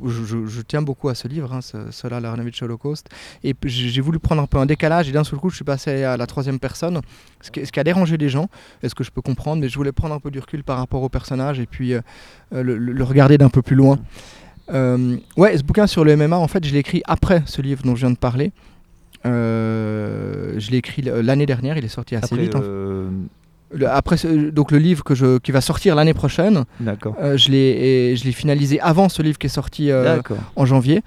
je, 0.04 0.24
je- 0.24 0.46
je 0.46 0.60
tiens 0.62 0.82
beaucoup 0.82 1.08
à 1.08 1.14
ce 1.14 1.28
livre, 1.28 1.52
hein, 1.52 1.60
ce, 1.60 1.90
Solal 1.92 2.24
Arnovitch 2.24 2.60
Holocaust. 2.62 3.08
Et 3.44 3.54
j'ai, 3.64 4.00
voulu 4.00 4.18
prendre 4.18 4.42
un 4.42 4.46
peu 4.46 4.58
un 4.58 4.66
décalage, 4.66 5.08
et 5.08 5.12
d'un 5.12 5.22
seul 5.24 5.38
coup, 5.38 5.50
je 5.50 5.56
suis 5.56 5.64
passé 5.64 6.02
à 6.02 6.16
la 6.16 6.26
troisième 6.26 6.58
personne, 6.58 7.00
ce 7.40 7.50
qui, 7.52 7.64
ce 7.64 7.70
qui 7.70 7.78
a 7.78 7.84
dérangé 7.84 8.16
les 8.16 8.28
gens. 8.28 8.48
Est-ce 8.82 8.94
que 8.96 9.04
je 9.04 9.10
peux 9.12 9.22
comprendre 9.22 9.62
Mais 9.62 9.68
je 9.68 9.76
voulais 9.76 9.92
prendre 9.92 10.14
un 10.14 10.20
peu 10.20 10.30
du 10.32 10.40
recul 10.40 10.64
par 10.64 10.78
rapport 10.78 11.02
au 11.02 11.08
personnage 11.08 11.60
et 11.60 11.66
puis 11.66 11.94
euh, 11.94 12.00
le 12.50 13.04
regarder 13.04 13.38
d'un 13.38 13.50
peu 13.50 13.62
plus 13.62 13.76
loin. 13.76 13.98
Euh, 14.72 15.16
ouais, 15.36 15.56
ce 15.58 15.62
bouquin 15.62 15.86
sur 15.86 16.04
le 16.04 16.16
MMA, 16.16 16.36
en 16.38 16.48
fait, 16.48 16.64
je 16.64 16.72
l'ai 16.72 16.78
écrit 16.78 17.02
après 17.06 17.42
ce 17.46 17.60
livre 17.60 17.82
dont 17.84 17.94
je 17.94 18.00
viens 18.06 18.10
de 18.10 18.16
parler. 18.16 18.52
Euh, 19.26 20.54
je 20.58 20.70
l'ai 20.70 20.78
écrit 20.78 21.02
l'année 21.02 21.46
dernière, 21.46 21.76
il 21.78 21.84
est 21.84 21.88
sorti 21.88 22.14
assez 22.16 22.26
Après, 22.26 22.42
vite. 22.44 22.54
en 22.54 22.60
euh, 22.62 23.08
le- 23.72 23.88
après, 23.88 24.16
donc 24.52 24.70
le 24.70 24.78
livre 24.78 25.02
que 25.02 25.14
je, 25.14 25.38
qui 25.38 25.50
va 25.50 25.60
sortir 25.60 25.94
l'année 25.94 26.14
prochaine, 26.14 26.64
D'accord. 26.80 27.16
je 27.36 27.50
l'ai 27.50 28.32
finalisé 28.32 28.80
avant 28.80 29.08
ce 29.08 29.22
livre 29.22 29.38
qui 29.38 29.46
est 29.46 29.50
sorti 29.50 29.90
en 30.56 30.66
janvier. 30.66 31.02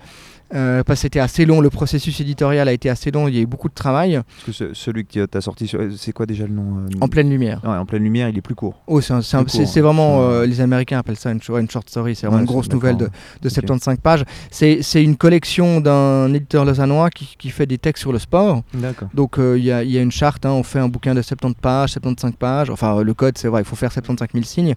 Euh, 0.55 0.83
parce 0.83 0.99
que 0.99 1.01
c'était 1.01 1.19
assez 1.19 1.45
long, 1.45 1.59
le 1.59 1.69
processus 1.69 2.19
éditorial 2.21 2.67
a 2.67 2.71
été 2.71 2.89
assez 2.89 3.11
long, 3.11 3.27
il 3.27 3.35
y 3.35 3.37
a 3.37 3.41
eu 3.41 3.45
beaucoup 3.45 3.67
de 3.67 3.73
travail 3.73 4.21
Parce 4.25 4.45
que 4.45 4.51
ce- 4.51 4.73
celui 4.73 5.05
que 5.05 5.25
tu 5.25 5.37
as 5.37 5.41
sorti, 5.41 5.69
c'est 5.97 6.11
quoi 6.13 6.25
déjà 6.25 6.45
le 6.47 6.53
nom 6.53 6.77
euh, 6.77 6.89
en 7.01 7.07
pleine 7.09 7.29
lumière. 7.29 7.59
Ouais, 7.65 7.75
en 7.75 7.85
pleine 7.85 8.03
lumière, 8.03 8.29
il 8.29 8.37
est 8.37 8.41
plus 8.41 8.55
court. 8.55 8.75
Oh, 8.87 9.01
c'est 9.01 9.13
c'est 9.21 9.81
vraiment, 9.81 10.19
hein. 10.21 10.29
euh, 10.31 10.45
les 10.45 10.61
Américains 10.61 10.99
appellent 10.99 11.17
ça 11.17 11.31
une, 11.31 11.41
short 11.41 11.89
story, 11.89 12.15
c'est 12.15 12.27
vraiment 12.27 12.37
Ouais, 12.37 12.41
une 12.43 12.47
grosse 12.47 12.69
nouvelle 12.69 12.95
de, 12.95 13.05
d'accord. 13.05 13.19
de 13.41 13.47
Ok. 13.47 13.53
75 13.53 13.97
pages. 14.01 14.23
C'est 14.49 15.03
une 15.03 15.17
collection 15.17 15.81
d'un 15.81 16.33
éditeur 16.33 16.63
lausannois 16.63 17.09
qui, 17.09 17.35
qui 17.37 17.49
fait 17.49 17.65
des 17.65 17.77
textes 17.77 18.01
sur 18.01 18.13
le 18.13 18.19
sport. 18.19 18.63
D'accord. 18.73 19.09
Donc 19.13 19.35
il 19.39 19.63
y, 19.63 19.71
a- 19.71 19.83
il 19.83 19.91
y 19.91 19.97
a 19.97 20.01
une 20.01 20.11
charte, 20.11 20.45
hein, 20.45 20.51
on 20.51 20.63
fait 20.63 20.79
un 20.79 20.87
bouquin 20.87 21.13
de 21.13 21.21
70 21.21 21.55
pages, 21.61 21.91
75 21.91 22.31
pages, 22.39 22.69
enfin 22.69 23.03
le 23.03 23.13
code 23.13 23.37
c'est 23.37 23.47
vrai, 23.49 23.61
il 23.61 23.65
faut 23.65 23.75
faire 23.75 23.91
75 23.91 24.29
000 24.33 24.45
signes, 24.45 24.75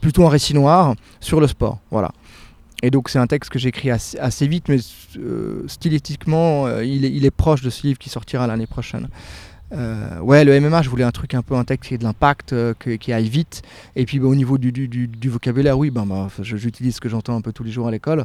plutôt 0.00 0.24
un 0.24 0.28
récit 0.28 0.54
noir 0.54 0.94
sur 1.20 1.40
le 1.40 1.46
sport. 1.48 1.78
Voilà. 1.90 2.12
Et 2.82 2.90
donc 2.90 3.08
c'est 3.08 3.18
un 3.18 3.28
texte 3.28 3.50
que 3.50 3.58
j'écris 3.58 3.90
assez, 3.90 4.48
vite, 4.48 4.68
mais 4.68 4.78
euh, 5.16 5.62
stylistiquement 5.68 6.66
euh, 6.66 6.84
il, 6.84 7.24
est, 7.24 7.30
proche 7.30 7.62
de 7.62 7.70
ce 7.70 7.86
livre 7.86 7.98
qui 7.98 8.08
sortira 8.08 8.46
l'année 8.48 8.66
prochaine. 8.66 9.08
Euh, 9.72 10.18
ouais, 10.18 10.44
le 10.44 10.60
MMA, 10.60 10.82
je 10.82 10.90
voulais 10.90 11.04
un 11.04 11.12
truc 11.12 11.32
un 11.34 11.42
peu, 11.42 11.54
un 11.54 11.64
texte 11.64 11.88
qui 11.88 11.94
ait 11.94 11.98
de 11.98 12.04
l'impact, 12.04 12.52
euh, 12.52 12.74
qui 12.74 13.12
aille 13.12 13.28
vite. 13.28 13.62
Et 13.96 14.04
puis 14.04 14.18
bah, 14.18 14.26
au 14.26 14.34
niveau 14.34 14.58
du, 14.58 15.08
vocabulaire, 15.26 15.78
oui, 15.78 15.90
ben, 15.90 16.04
bah, 16.04 16.28
j'utilise 16.40 16.96
ce 16.96 17.00
que 17.00 17.08
j'entends 17.08 17.36
un 17.36 17.40
peu 17.40 17.52
tous 17.52 17.64
les 17.64 17.70
jours 17.70 17.86
à 17.86 17.90
l'école. 17.90 18.24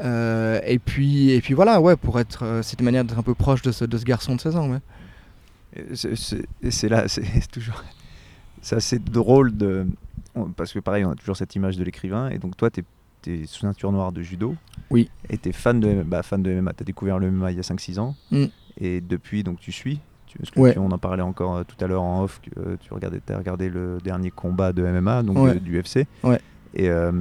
Et, 0.00 0.78
puis, 0.78 1.30
et 1.30 1.40
puis 1.40 1.54
voilà, 1.54 1.80
ouais, 1.80 1.96
pour 1.96 2.18
être, 2.20 2.60
c'est 2.62 2.78
une 2.80 2.84
manière 2.84 3.04
d'être 3.04 3.18
un 3.18 3.22
peu 3.24 3.34
proche 3.34 3.60
de 3.62 3.72
ce, 3.72 3.84
garçon 3.84 4.36
de 4.36 4.40
16 4.40 4.56
ans. 4.56 4.80
C'est- 5.94 6.88
là, 6.88 7.08
c'est 7.08 7.24
toujours. 7.52 7.82
C'est 8.62 8.76
assez 8.76 8.98
drôle 8.98 9.56
de. 9.56 9.86
Parce 10.56 10.72
que 10.72 10.78
pareil, 10.78 11.04
on 11.04 11.10
a 11.10 11.14
toujours 11.14 11.36
cette 11.36 11.54
image 11.56 11.76
de 11.76 11.84
l'écrivain. 11.84 12.30
Et 12.30 12.38
donc 12.38 12.56
toi, 12.56 12.70
tu 12.70 12.80
es, 12.80 12.84
sous 13.46 13.60
ceinture 13.60 13.92
noire 13.92 14.12
de 14.12 14.22
judo. 14.22 14.54
Oui. 14.90 15.10
Et 15.30 15.38
tu 15.38 15.48
es 15.48 15.52
fan 15.52 15.80
de, 15.80 16.02
bah, 16.02 16.22
fan 16.22 16.42
de 16.42 16.50
MMA. 16.52 16.72
Tu 16.74 16.82
as 16.82 16.84
découvert 16.86 17.18
le 17.18 17.30
MMA 17.30 17.52
il 17.52 17.56
y 17.56 17.60
a 17.60 17.62
5-6 17.62 17.98
ans. 17.98 18.14
Mm. 18.30 18.44
Et 18.78 19.00
depuis, 19.00 19.42
donc 19.42 19.58
tu 19.60 19.72
suis. 19.72 20.00
Tu, 20.26 20.38
parce 20.38 20.50
que 20.50 20.60
Ouais. 20.60 20.72
tu- 20.72 20.78
on 20.78 20.90
en 20.90 20.98
parlait 20.98 21.22
encore 21.22 21.56
euh, 21.56 21.64
tout 21.64 21.82
à 21.84 21.88
l'heure 21.88 22.02
en 22.02 22.22
off. 22.24 22.40
Que, 22.42 22.60
euh, 22.60 22.76
tu 22.80 22.92
regardais, 22.92 23.20
as 23.28 23.38
regardé 23.38 23.68
le 23.68 23.98
dernier 24.02 24.30
combat 24.30 24.72
de 24.72 24.82
MMA, 24.84 25.22
donc 25.22 25.38
Ouais. 25.38 25.54
de- 25.54 25.58
du 25.60 25.78
UFC. 25.78 26.06
Ouais. 26.24 26.40
Et 26.74 26.88
euh, 26.90 27.12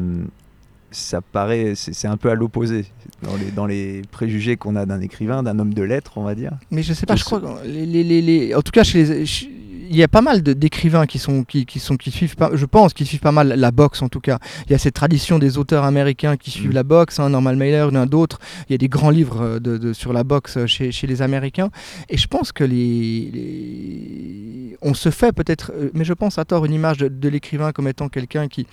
ça 0.96 1.22
paraît, 1.22 1.74
c'est 1.76 2.08
un 2.08 2.18
peu 2.18 2.30
à 2.30 2.36
l'opposé 2.36 2.86
dans 3.22 3.36
les, 3.36 3.52
dans 3.52 3.66
les 3.66 4.02
préjugés 4.12 4.56
qu'on 4.58 4.76
a 4.76 4.86
d'un 4.86 5.02
écrivain, 5.02 5.43
d'un 5.43 5.60
homme 5.60 5.74
de 5.74 5.84
lettres, 5.84 6.14
on 6.18 6.24
va 6.24 6.36
dire. 6.36 6.54
Mais 6.72 6.84
je 6.84 6.93
sais 6.93 7.06
pas, 7.06 7.16
Je 7.16 7.20
je 7.22 7.26
crois 7.26 7.39
que 7.41 7.68
les, 7.68 7.86
les- 7.86 8.04
les- 8.04 8.22
les- 8.22 8.56
en 8.56 8.62
tout 8.62 8.72
cas 8.72 8.84
chez 8.84 9.00
les, 9.04 9.06
ch- 9.26 9.48
il 9.88 9.96
y 9.96 10.02
a 10.02 10.08
pas 10.08 10.22
mal 10.22 10.41
d'écrivains 10.41 11.06
qui 11.06 11.20
sont 11.20 11.43
qui, 11.43 11.68
qui 11.68 11.78
sont 11.80 11.96
qui 11.96 12.10
suivent 12.10 12.36
pas, 12.36 12.50
je 12.56 12.66
pense 12.66 12.91
qu'ils 12.96 13.06
suivent 13.06 13.20
pas 13.20 13.32
mal 13.32 13.50
la 13.50 13.70
boxe 13.72 14.02
en 14.02 14.10
tout 14.10 14.20
cas. 14.20 14.39
Il 14.66 14.72
y 14.72 14.76
a 14.76 14.80
cette 14.80 14.96
tradition 14.96 15.38
des 15.38 15.60
auteurs 15.60 15.84
américains 15.84 16.38
qui 16.38 16.50
suivent 16.50 16.72
Mm. 16.72 16.74
la 16.74 16.84
boxe, 16.84 17.20
hein, 17.20 17.30
Norman 17.30 17.56
Mailer, 17.56 17.88
il 17.91 17.93
y 17.93 17.98
en 17.98 18.02
a 18.02 18.06
d'autres. 18.08 18.39
Il 18.68 18.72
y 18.72 18.76
a 18.76 18.80
des 18.80 18.89
grands 18.89 19.12
livres 19.12 19.41
euh, 19.41 19.60
de, 19.60 19.78
de- 19.78 19.93
sur 19.93 20.12
la 20.12 20.24
boxe 20.24 20.58
euh, 20.58 20.66
chez, 20.66 20.91
chez 20.91 21.06
les 21.06 21.22
Américains. 21.22 21.70
Et 22.10 22.18
je 22.18 22.26
pense 22.28 22.52
que 22.52 22.64
les, 22.64 23.30
les- 23.32 24.78
on 24.82 24.93
se 24.96 25.10
fait 25.12 25.32
peut-être, 25.34 25.72
euh, 25.76 25.89
mais 25.93 26.04
je 26.04 26.14
pense 26.14 26.38
à 26.39 26.46
tort 26.46 26.66
une 26.66 26.74
image 26.74 26.98
de, 26.98 27.08
de 27.08 27.30
l'écrivain 27.30 27.72
comme 27.72 27.88
étant 27.88 28.10
quelqu'un 28.10 28.48
qui 28.48 28.66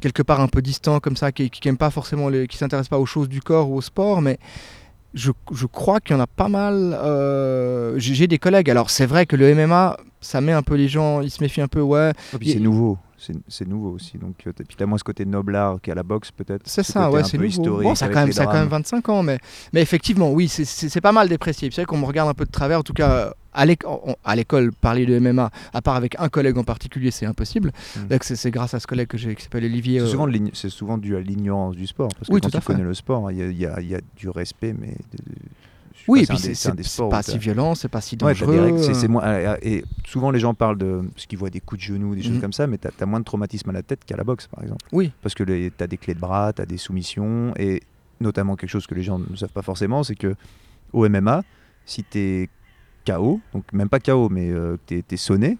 quelque 0.00 0.22
part 0.22 0.40
un 0.40 0.48
peu 0.48 0.62
distant 0.62 0.98
comme 1.00 1.16
ça, 1.16 1.30
qui, 1.32 1.50
qui 1.50 1.68
aime 1.68 1.76
pas 1.76 1.90
forcément, 1.90 2.28
les, 2.28 2.46
qui 2.48 2.56
s'intéresse 2.56 2.88
pas 2.88 2.98
aux 2.98 3.06
choses 3.06 3.28
du 3.28 3.40
corps 3.40 3.70
ou 3.70 3.76
au 3.76 3.80
sport, 3.80 4.20
mais 4.22 4.38
je, 5.14 5.30
je 5.52 5.66
crois 5.66 6.00
qu'il 6.00 6.16
y 6.16 6.18
en 6.18 6.22
a 6.22 6.26
pas 6.26 6.48
mal. 6.48 6.96
euh, 7.02 7.94
J'ai 7.98 8.26
des 8.26 8.38
collègues. 8.38 8.70
Alors 8.70 8.90
c'est 8.90 9.06
vrai 9.06 9.26
que 9.26 9.36
le 9.36 9.54
MMA, 9.54 9.96
ça 10.20 10.40
met 10.40 10.52
un 10.52 10.62
peu 10.62 10.74
les 10.74 10.88
gens, 10.88 11.20
ils 11.20 11.30
se 11.30 11.42
méfient 11.42 11.62
un 11.62 11.68
peu. 11.68 11.80
Ouais, 11.80 12.12
Il- 12.40 12.52
c'est 12.52 12.58
nouveau, 12.60 12.98
c'est 13.48 13.68
nouveau 13.68 13.90
aussi. 13.90 14.16
Donc, 14.18 14.34
euh, 14.46 14.52
t'as- 14.52 14.64
puis 14.64 14.76
t'as 14.76 14.86
moins 14.86 14.98
ce 14.98 15.04
côté 15.04 15.24
noblard 15.24 15.80
qu'à 15.80 15.94
la 15.94 16.02
boxe 16.02 16.30
peut-être. 16.30 16.62
c'est 16.64 16.82
ce 16.82 16.92
ça. 16.92 17.10
Ouais, 17.10 17.22
c'est 17.24 17.36
nouveau. 17.36 17.48
historique 17.48 17.82
Bon, 17.88 17.94
ça 17.94 18.06
a 18.06 18.08
quand 18.08 18.20
même, 18.24 18.32
ça 18.32 18.42
a 18.42 18.46
quand 18.46 18.52
même 18.54 18.68
drames. 18.68 18.80
25 18.82 19.08
ans, 19.08 19.22
mais 19.22 19.38
mais 19.72 19.82
effectivement, 19.82 20.32
oui, 20.32 20.48
c'est- 20.48 21.00
pas 21.00 21.12
mal 21.12 21.28
déprécié. 21.28 21.68
C'est 21.70 21.82
vrai 21.82 21.86
qu'on 21.86 21.98
me 21.98 22.04
regarde 22.06 22.28
un 22.28 22.34
peu 22.34 22.44
de 22.44 22.50
travers. 22.50 22.78
En 22.78 22.82
tout 22.82 22.92
cas, 22.92 23.32
à 23.52 23.66
l'école, 24.36 24.72
parler 24.72 25.06
de 25.06 25.18
MMA, 25.18 25.50
à 25.72 25.82
part 25.82 25.96
avec 25.96 26.14
un 26.20 26.28
collègue 26.28 26.56
en 26.58 26.64
particulier, 26.64 27.10
c'est 27.10 27.26
impossible. 27.26 27.72
Mm. 27.96 28.06
Donc, 28.08 28.24
C'est 28.24 28.50
grâce 28.50 28.74
à 28.74 28.80
ce 28.80 28.86
collègue 28.86 29.08
que 29.08 29.18
j'ai, 29.18 29.34
qui 29.34 29.42
s'appelle 29.42 29.64
Olivier. 29.64 29.98
C'est 30.00 30.06
euh, 30.06 30.08
souvent, 30.08 30.28
c'est 30.52 30.70
souvent 30.70 30.98
dû 30.98 31.16
à 31.16 31.20
l'ignorance 31.20 31.74
du 31.76 31.86
sport. 31.86 32.08
Parce 32.16 32.28
que 32.28 32.34
Oui, 32.34 32.40
quand 32.40 32.48
tu 32.50 32.60
connais 32.60 32.84
le 32.84 32.94
sport, 32.94 33.30
il 33.32 33.38
y 33.38 33.54
y 33.54 33.62
y 33.88 33.94
a 33.94 34.00
du 34.16 34.28
respect, 34.28 34.74
mais. 34.78 34.88
de- 34.88 35.18
de- 35.24 35.38
Oui, 36.08 36.20
pas, 36.26 36.34
et 36.34 36.36
puis 36.36 36.54
c'est 36.54 37.08
pas 37.10 37.22
si 37.22 37.38
violent, 37.38 37.74
c'est 37.74 37.88
pas 37.88 38.00
si 38.00 38.14
Ouais, 38.16 38.32
dangereux. 38.32 38.60
règles, 38.60 38.82
c'est- 38.82 39.04
euh. 39.04 39.08
moins- 39.08 39.22
euh, 39.24 39.56
et 39.62 39.84
souvent 40.04 40.30
les 40.30 40.40
gens 40.40 40.54
parlent 40.54 40.78
de 40.78 41.02
ce 41.16 41.26
qu'ils 41.26 41.38
voient 41.38 41.50
des 41.50 41.60
coups 41.60 41.80
de 41.80 41.84
genoux, 41.86 42.14
des 42.14 42.22
choses 42.22 42.32
Mhm. 42.32 42.40
comme 42.40 42.52
ça, 42.52 42.66
mais 42.66 42.78
tu 42.78 42.88
as, 42.88 43.06
moins 43.06 43.20
de 43.20 43.24
traumatisme 43.24 43.70
à 43.70 43.72
la 43.72 43.82
tête 43.82 44.04
qu'à 44.04 44.16
la 44.16 44.24
boxe 44.24 44.46
par 44.46 44.62
exemple. 44.62 44.84
Oui. 44.92 45.12
Parce 45.22 45.34
que 45.34 45.44
tu 45.44 45.72
as 45.78 45.86
des 45.86 45.96
clés 45.98 46.14
de 46.14 46.20
bras, 46.20 46.52
tu 46.52 46.62
as 46.62 46.66
des 46.66 46.78
soumissions 46.78 47.52
et 47.56 47.82
notamment 48.20 48.56
quelque 48.56 48.70
chose 48.70 48.86
que 48.86 48.94
les 48.94 49.02
gens 49.02 49.18
ne 49.18 49.36
savent 49.36 49.52
pas 49.52 49.62
forcément, 49.62 50.02
c'est 50.02 50.14
que 50.16 50.34
au 50.92 51.06
MMA, 51.08 51.42
si 51.84 52.02
tu 52.04 52.18
es 52.18 52.48
KO, 53.06 53.40
donc 53.54 53.64
même 53.72 53.88
pas 53.88 54.00
KO, 54.00 54.28
mais 54.28 54.50
euh, 54.50 54.76
tu 54.86 55.02
es, 55.08 55.16
sonné, 55.16 55.56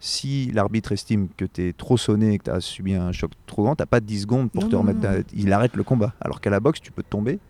si 0.00 0.50
l'arbitre 0.52 0.92
estime 0.92 1.28
que 1.36 1.44
tu 1.44 1.68
es 1.68 1.72
trop 1.72 1.96
sonné 1.96 2.34
et 2.34 2.38
que 2.38 2.44
tu 2.44 2.50
as 2.50 2.60
subi 2.60 2.94
un 2.94 3.12
choc 3.12 3.32
trop 3.46 3.64
grand, 3.64 3.74
tu 3.76 3.84
pas 3.84 4.00
10 4.00 4.22
secondes 4.22 4.50
pour 4.50 4.62
Non, 4.64 4.68
te 4.68 4.76
remettre. 4.76 5.00
non. 5.00 5.22
Il 5.34 5.52
arrête 5.52 5.74
le 5.76 5.82
combat. 5.82 6.14
Alors 6.20 6.40
qu'à 6.40 6.50
la 6.50 6.60
boxe, 6.60 6.80
tu 6.80 6.92
peux 6.92 7.02
tomber 7.02 7.40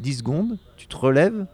10 0.00 0.14
secondes, 0.18 0.58
tu 0.76 0.86
te 0.88 0.96
relèves 0.96 1.46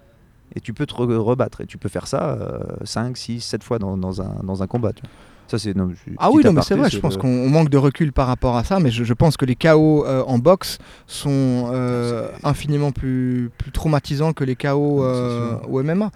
et 0.54 0.60
tu 0.60 0.72
peux 0.74 0.86
te 0.86 0.94
re- 0.94 1.16
rebattre. 1.16 1.60
Et 1.60 1.66
tu 1.66 1.78
peux 1.78 1.88
faire 1.88 2.06
ça 2.06 2.38
5, 2.84 3.16
6, 3.16 3.40
7 3.40 3.62
fois 3.64 3.78
dans, 3.78 3.96
dans 3.96 4.22
un, 4.22 4.40
dans 4.44 4.62
un 4.62 4.66
combat. 4.66 4.92
tu 4.92 5.02
vois. 5.02 5.10
Ça, 5.48 5.58
c'est. 5.58 5.74
non, 5.74 5.88
je- 5.90 6.12
Ah 6.18 6.30
oui, 6.30 6.42
non, 6.44 6.52
mais 6.52 6.62
c'est 6.62 6.74
vrai, 6.76 6.90
je 6.90 6.98
pense 7.00 7.14
le- 7.16 7.20
qu'on 7.20 7.28
on 7.28 7.48
manque 7.48 7.70
de 7.70 7.78
recul 7.78 8.12
par 8.12 8.26
rapport 8.26 8.56
à 8.56 8.64
ça, 8.64 8.78
mais 8.80 8.90
je, 8.90 9.02
je 9.02 9.14
pense 9.14 9.36
que 9.36 9.44
les 9.44 9.56
KO 9.56 10.04
euh, 10.06 10.22
en 10.26 10.38
boxe 10.38 10.78
sont 11.06 11.70
euh, 11.72 12.28
infiniment 12.44 12.92
plus, 12.92 13.50
plus 13.58 13.72
traumatisants 13.72 14.32
que 14.32 14.44
les 14.44 14.56
KO 14.56 15.02
euh, 15.02 15.56
au 15.68 15.82
MMA. 15.82 16.10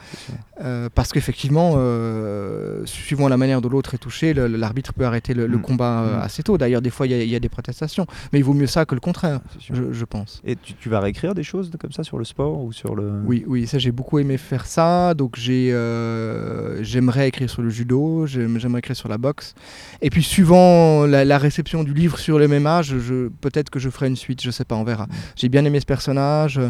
Euh, 0.63 0.89
parce 0.95 1.13
qu'effectivement, 1.13 1.73
euh, 1.77 2.83
suivant 2.85 3.29
la 3.29 3.37
manière 3.37 3.61
dont 3.61 3.69
l'autre 3.69 3.95
est 3.95 3.99
touché, 3.99 4.33
l'arbitre 4.35 4.93
peut 4.93 5.05
arrêter 5.05 5.35
le, 5.35 5.47
le 5.47 5.57
Mm. 5.59 5.63
combat 5.63 6.03
Mm. 6.03 6.21
assez 6.23 6.43
tôt. 6.43 6.59
D'ailleurs, 6.59 6.83
des 6.83 6.91
fois, 6.91 7.07
il 7.07 7.11
y, 7.13 7.15
a- 7.15 7.23
il 7.23 7.29
y 7.29 7.35
a 7.35 7.41
des 7.41 7.49
protestations. 7.49 8.07
Mais 8.33 8.39
il 8.39 8.45
vaut 8.45 8.55
mieux 8.55 8.67
ça 8.67 8.85
que 8.85 8.95
le 8.95 9.01
contraire, 9.01 9.41
je, 9.73 9.93
je 9.93 10.05
pense. 10.05 10.41
Et 10.45 10.57
tu, 10.57 10.75
tu 10.75 10.89
vas 10.89 11.01
réécrire 11.01 11.35
des 11.35 11.43
choses 11.43 11.71
comme 11.81 11.91
ça 11.93 12.05
sur 12.05 12.19
le 12.19 12.25
sport 12.25 12.63
ou 12.63 12.71
sur 12.73 12.95
le. 12.95 13.11
Oui, 13.25 13.45
oui, 13.49 13.67
ça 13.67 13.79
j'ai 13.79 13.93
beaucoup 13.93 14.19
aimé 14.19 14.37
faire 14.37 14.67
ça. 14.67 15.15
Donc 15.15 15.37
j'ai, 15.37 15.71
j'aimerais 16.81 17.29
écrire 17.29 17.49
sur 17.51 17.63
le 17.63 17.71
judo, 17.71 18.27
j'aime- 18.27 18.59
j'aimerais 18.59 18.81
écrire 18.81 18.97
sur 18.97 19.09
la 19.09 19.19
boxe. 19.23 19.55
Et 20.03 20.11
puis 20.11 20.23
suivant 20.23 21.07
la, 21.07 21.39
réception 21.39 21.83
du 21.85 21.95
livre 21.95 22.19
sur 22.19 22.39
le 22.39 22.47
je, 22.83 22.99
je- 22.99 23.29
peut-être 23.41 23.71
que 23.71 23.79
je 23.79 23.89
ferai 23.89 24.09
une 24.09 24.17
suite, 24.17 24.43
je 24.43 24.51
sais 24.51 24.67
pas, 24.67 24.75
on 24.77 24.85
verra. 24.85 25.07
J'ai 25.37 25.49
bien 25.49 25.65
aimé 25.65 25.81
ce 25.81 25.87
personnage. 25.87 26.61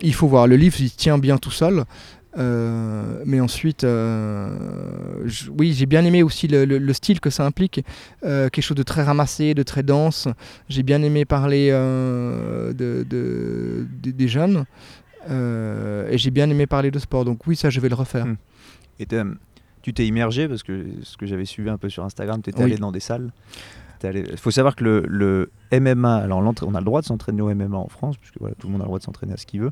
Il 0.00 0.14
faut 0.14 0.26
voir, 0.26 0.48
le 0.48 0.56
livre 0.56 0.74
il 0.80 0.90
tient 0.90 1.18
bien 1.18 1.38
tout 1.38 1.52
seul. 1.52 1.84
Euh, 2.38 3.22
mais 3.26 3.40
ensuite, 3.40 3.84
euh, 3.84 4.48
oui, 5.58 5.74
j'ai 5.76 5.84
bien 5.84 6.02
aimé 6.04 6.22
aussi 6.22 6.48
le, 6.48 6.64
le- 6.64 6.78
le 6.78 6.92
style 6.94 7.20
que 7.20 7.28
ça 7.28 7.44
implique, 7.44 7.84
euh, 8.24 8.48
quelque 8.48 8.64
chose 8.64 8.76
de 8.76 8.82
très 8.82 9.02
ramassé, 9.02 9.52
de 9.52 9.62
très 9.62 9.82
dense. 9.82 10.28
J'ai 10.70 10.82
bien 10.82 11.02
aimé 11.02 11.26
parler 11.26 11.70
de, 11.70 12.72
de- 12.72 13.86
de- 14.02 14.10
des 14.10 14.28
jeunes. 14.28 14.64
Et 15.28 16.18
j'ai 16.18 16.30
bien 16.30 16.48
aimé 16.50 16.66
parler 16.66 16.90
de 16.90 16.98
sport, 16.98 17.24
donc 17.24 17.46
oui, 17.46 17.54
ça 17.54 17.68
je 17.70 17.78
vais 17.80 17.88
le 17.90 17.94
refaire. 17.94 18.26
Mm. 18.26 18.36
Et 18.98 19.06
tu 19.82 19.92
t'es 19.94 20.06
immergé 20.06 20.48
parce 20.48 20.62
que 20.62 20.86
ce 21.02 21.16
que 21.16 21.26
j'avais 21.26 21.44
suivi 21.44 21.68
un 21.70 21.78
peu 21.78 21.88
sur 21.88 22.04
Instagram, 22.04 22.40
tu 22.42 22.50
étais 22.50 22.60
Oui. 22.60 22.64
allé 22.72 22.76
dans 22.76 22.92
des 22.92 23.00
salles. 23.00 23.30
Il 24.04 24.36
faut 24.36 24.50
savoir 24.50 24.74
que 24.74 24.82
le, 24.82 25.04
le 25.06 25.50
MMA, 25.80 26.16
alors 26.16 26.40
on 26.40 26.74
a 26.74 26.78
le 26.80 26.84
droit 26.84 27.00
de 27.02 27.06
s'entraîner 27.06 27.40
au 27.40 27.54
MMA 27.54 27.76
en 27.76 27.86
France, 27.88 28.16
puisque 28.18 28.38
voilà, 28.40 28.56
tout 28.56 28.66
le 28.66 28.72
monde 28.72 28.80
a 28.80 28.84
le 28.84 28.88
droit 28.88 28.98
de 28.98 29.04
s'entraîner 29.04 29.32
à 29.32 29.36
ce 29.36 29.46
qu'il 29.46 29.60
veut. 29.60 29.70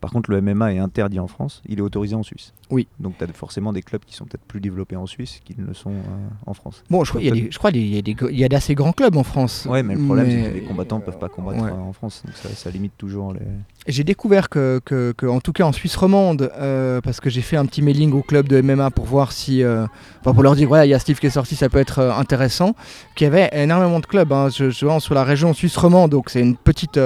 Par 0.00 0.10
contre, 0.12 0.30
le 0.30 0.40
MMA 0.40 0.74
est 0.74 0.78
interdit 0.78 1.20
en 1.20 1.26
France, 1.26 1.62
il 1.68 1.78
est 1.78 1.82
autorisé 1.82 2.14
en 2.14 2.22
Suisse. 2.22 2.54
Oui. 2.70 2.86
Donc 3.00 3.18
tu 3.18 3.24
as 3.24 3.26
forcément 3.34 3.72
des 3.72 3.82
clubs 3.82 4.02
qui 4.04 4.14
sont 4.14 4.24
peut-être 4.24 4.44
plus 4.44 4.60
développés 4.60 4.96
en 4.96 5.06
Suisse 5.06 5.40
qu'ils 5.44 5.60
ne 5.60 5.66
le 5.66 5.74
sont 5.74 5.90
euh, 5.90 6.28
en 6.46 6.54
France. 6.54 6.82
Bon, 6.88 7.04
je 7.04 7.10
crois 7.10 7.70
qu'il 7.70 8.34
y 8.38 8.44
a 8.44 8.48
d'assez 8.48 8.74
grands 8.74 8.92
clubs 8.92 9.16
en 9.16 9.24
France. 9.24 9.66
Ouais, 9.68 9.82
mais 9.82 9.94
le 9.94 10.04
problème, 10.04 10.30
c'est 10.30 10.50
que 10.50 10.54
les 10.54 10.62
combattants 10.62 10.98
ne 11.00 11.02
peuvent 11.04 11.18
pas 11.18 11.28
combattre 11.28 11.62
Ouais. 11.62 11.70
euh, 11.70 11.74
en 11.74 11.92
France, 11.92 12.22
donc 12.24 12.34
ça, 12.34 12.48
ça 12.48 12.70
limite 12.70 12.92
toujours 12.96 13.34
les. 13.34 13.40
J'ai 13.86 14.04
découvert 14.04 14.48
que, 14.48 14.80
que- 14.84 15.12
que, 15.16 15.26
en 15.26 15.40
tout 15.40 15.52
cas 15.52 15.64
en 15.64 15.72
Suisse 15.72 15.96
romande, 15.96 16.50
euh, 16.58 17.00
parce 17.00 17.20
que 17.20 17.28
j'ai 17.28 17.42
fait 17.42 17.56
un 17.56 17.66
petit 17.66 17.82
mailing 17.82 18.12
au 18.12 18.22
club 18.22 18.48
de 18.48 18.60
MMA 18.62 18.90
pour 18.90 19.04
voir 19.04 19.32
si, 19.32 19.62
euh, 19.62 19.86
enfin, 20.20 20.32
pour 20.32 20.42
leur 20.42 20.54
dire 20.56 20.68
voilà, 20.68 20.86
il 20.86 20.88
y 20.90 20.94
a 20.94 20.98
Steve 20.98 21.18
qui 21.18 21.26
est 21.26 21.30
sorti, 21.30 21.56
ça 21.56 21.68
peut 21.68 21.78
être 21.78 21.98
euh, 21.98 22.12
intéressant, 22.12 22.74
qu'il 23.16 23.24
y 23.26 23.28
avait 23.28 23.50
énormément 23.52 24.00
de 24.00 24.06
clubs. 24.06 24.32
hein. 24.32 24.48
Je, 24.48 24.70
je 24.70 24.98
sur 25.00 25.14
la 25.14 25.24
région 25.24 25.52
suisse 25.52 25.76
romande, 25.76 26.10
donc 26.10 26.30
c'est 26.30 26.40
une 26.40 26.56
petite. 26.56 26.98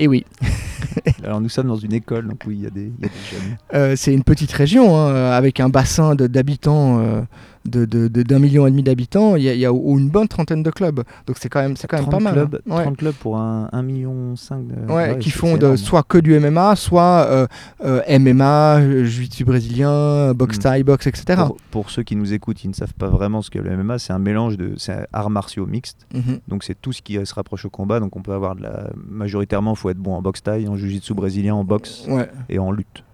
Euh, 0.00 0.04
Et 0.04 0.08
oui, 0.08 0.24
Alors 1.24 1.40
nous 1.40 1.48
sommes 1.48 1.68
dans 1.68 1.76
une 1.76 1.92
école, 1.92 2.26
donc 2.28 2.42
oui, 2.46 2.56
il 2.58 2.62
y, 2.64 2.66
a 2.66 2.70
des 2.70 2.90
il 2.98 3.04
y 3.04 3.06
a 3.06 3.08
des 3.08 3.14
jeunes. 3.30 3.56
euh, 3.74 3.94
c'est 3.96 4.12
une 4.12 4.24
petite 4.24 4.52
région 4.52 4.96
hein, 4.96 5.10
euh, 5.10 5.32
avec 5.36 5.60
un 5.60 5.68
bassin 5.68 6.14
d'habitants 6.14 7.26
euh, 7.66 7.70
de, 7.70 7.84
de- 7.84 8.08
de- 8.08 8.22
d'un 8.22 8.38
million 8.38 8.66
et 8.66 8.70
demi 8.70 8.82
d'habitants. 8.82 9.36
Il 9.36 9.42
y 9.42 9.46
y 9.58 9.66
a 9.66 9.70
une 9.70 10.08
bonne 10.08 10.28
trentaine 10.28 10.62
de 10.62 10.70
clubs, 10.70 11.02
donc 11.26 11.36
c'est 11.38 11.48
quand 11.48 11.60
même, 11.60 11.76
c'est 11.76 11.86
quand 11.88 11.96
même 11.98 12.06
30 12.08 12.12
pas 12.18 12.24
mal. 12.24 12.32
clubs, 12.34 12.60
hein. 12.70 12.76
Ouais. 12.76 12.82
30 12.84 12.96
clubs 12.96 13.14
pour 13.14 13.36
un 13.38 13.68
1,5 13.72 13.82
million 13.82 14.34
de. 14.34 14.92
Ouais, 14.92 15.18
qui 15.18 15.30
font 15.30 15.56
de, 15.56 15.76
soit 15.76 16.02
que 16.02 16.18
du 16.18 16.38
MMA, 16.38 16.76
soit 16.76 17.26
euh, 17.28 17.46
euh, 17.84 18.18
MMA, 18.18 18.78
euh, 18.80 19.04
jiu-jitsu 19.04 19.44
brésilien, 19.44 20.32
boxe 20.34 20.56
Mm. 20.58 20.60
thaï, 20.60 20.82
boxe, 20.84 21.06
etc. 21.06 21.42
Pour, 21.46 21.56
pour 21.70 21.90
ceux 21.90 22.02
qui 22.02 22.16
nous 22.16 22.32
écoutent, 22.32 22.56
qui 22.56 22.68
ne 22.68 22.74
savent 22.74 22.94
pas 22.94 23.08
vraiment 23.08 23.42
ce 23.42 23.50
qu'est 23.50 23.60
le 23.62 23.76
MMA, 23.76 23.98
c'est 23.98 24.12
un 24.12 24.18
mélange 24.18 24.56
de 24.56 24.74
c'est 24.76 24.92
un 24.92 25.06
arts 25.12 25.30
martiaux 25.30 25.66
mixtes. 25.66 26.06
Mhm. 26.14 26.40
Donc 26.48 26.64
c'est 26.64 26.80
tout 26.80 26.92
ce 26.92 27.02
qui 27.02 27.18
euh, 27.18 27.24
se 27.24 27.34
rapproche 27.34 27.64
au 27.64 27.70
combat. 27.70 28.00
Donc 28.00 28.16
on 28.16 28.22
peut 28.22 28.32
avoir 28.32 28.56
de 28.56 28.62
la 28.62 28.90
majoritairement, 29.08 29.72
il 29.74 29.78
faut 29.78 29.90
être 29.90 29.98
bon 29.98 30.14
en 30.14 30.22
boxe 30.22 30.42
thaï, 30.42 30.66
en 30.68 30.76
jiu-jitsu 30.76 31.14
brésilien, 31.14 31.54
en 31.54 31.64
boxe 31.64 32.06
et 32.48 32.58
en 32.58 32.72
lutte. 32.72 33.04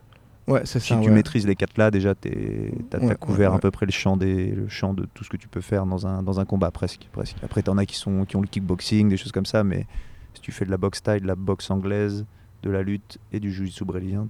Ouais, 0.49 0.63
c'est 0.65 0.81
Si 0.81 0.89
ça. 0.95 1.01
tu 1.01 1.09
ouais. 1.09 1.15
maîtrises 1.15 1.47
les 1.47 1.57
quatre 1.57 1.77
là, 1.79 1.91
déjà 1.91 2.15
tu 2.15 2.29
as, 2.93 2.99
Ouais, 2.99 3.15
couvert 3.17 3.51
ouais, 3.51 3.57
à 3.57 3.61
peu 3.61 3.71
près 3.71 3.87
le 3.87 3.93
champ 3.93 4.17
des 4.17 4.47
le 4.51 4.69
champ 4.69 4.95
de 4.95 5.07
tout 5.15 5.25
ce 5.25 5.31
que 5.31 5.37
tu 5.37 5.49
peux 5.49 5.61
faire 5.61 5.87
dans 5.87 6.07
un 6.07 6.23
dans 6.23 6.41
un 6.41 6.45
combat 6.45 6.71
presque 6.71 7.09
presque. 7.13 7.37
Après 7.43 7.63
tu 7.63 7.71
en 7.71 7.79
as 7.79 7.87
qui 7.87 7.97
sont 7.97 8.25
qui 8.25 8.37
ont 8.37 8.41
le 8.43 8.47
kickboxing, 8.49 9.09
des 9.09 9.17
choses 9.17 9.33
comme 9.33 9.47
ça, 9.47 9.65
mais 9.65 9.87
si 10.35 10.41
tu 10.43 10.53
fais 10.53 10.65
de 10.65 10.71
la 10.71 10.77
boxe 10.77 11.03
thaï, 11.03 11.21
de 11.21 11.27
la 11.27 11.35
boxe 11.37 11.71
anglaise, 11.71 12.25
de 12.63 12.71
la 12.71 12.83
lutte 12.83 13.19
et 13.33 13.39
du 13.39 13.53
jiu-jitsu 13.53 13.85
brésilien, 13.85 14.27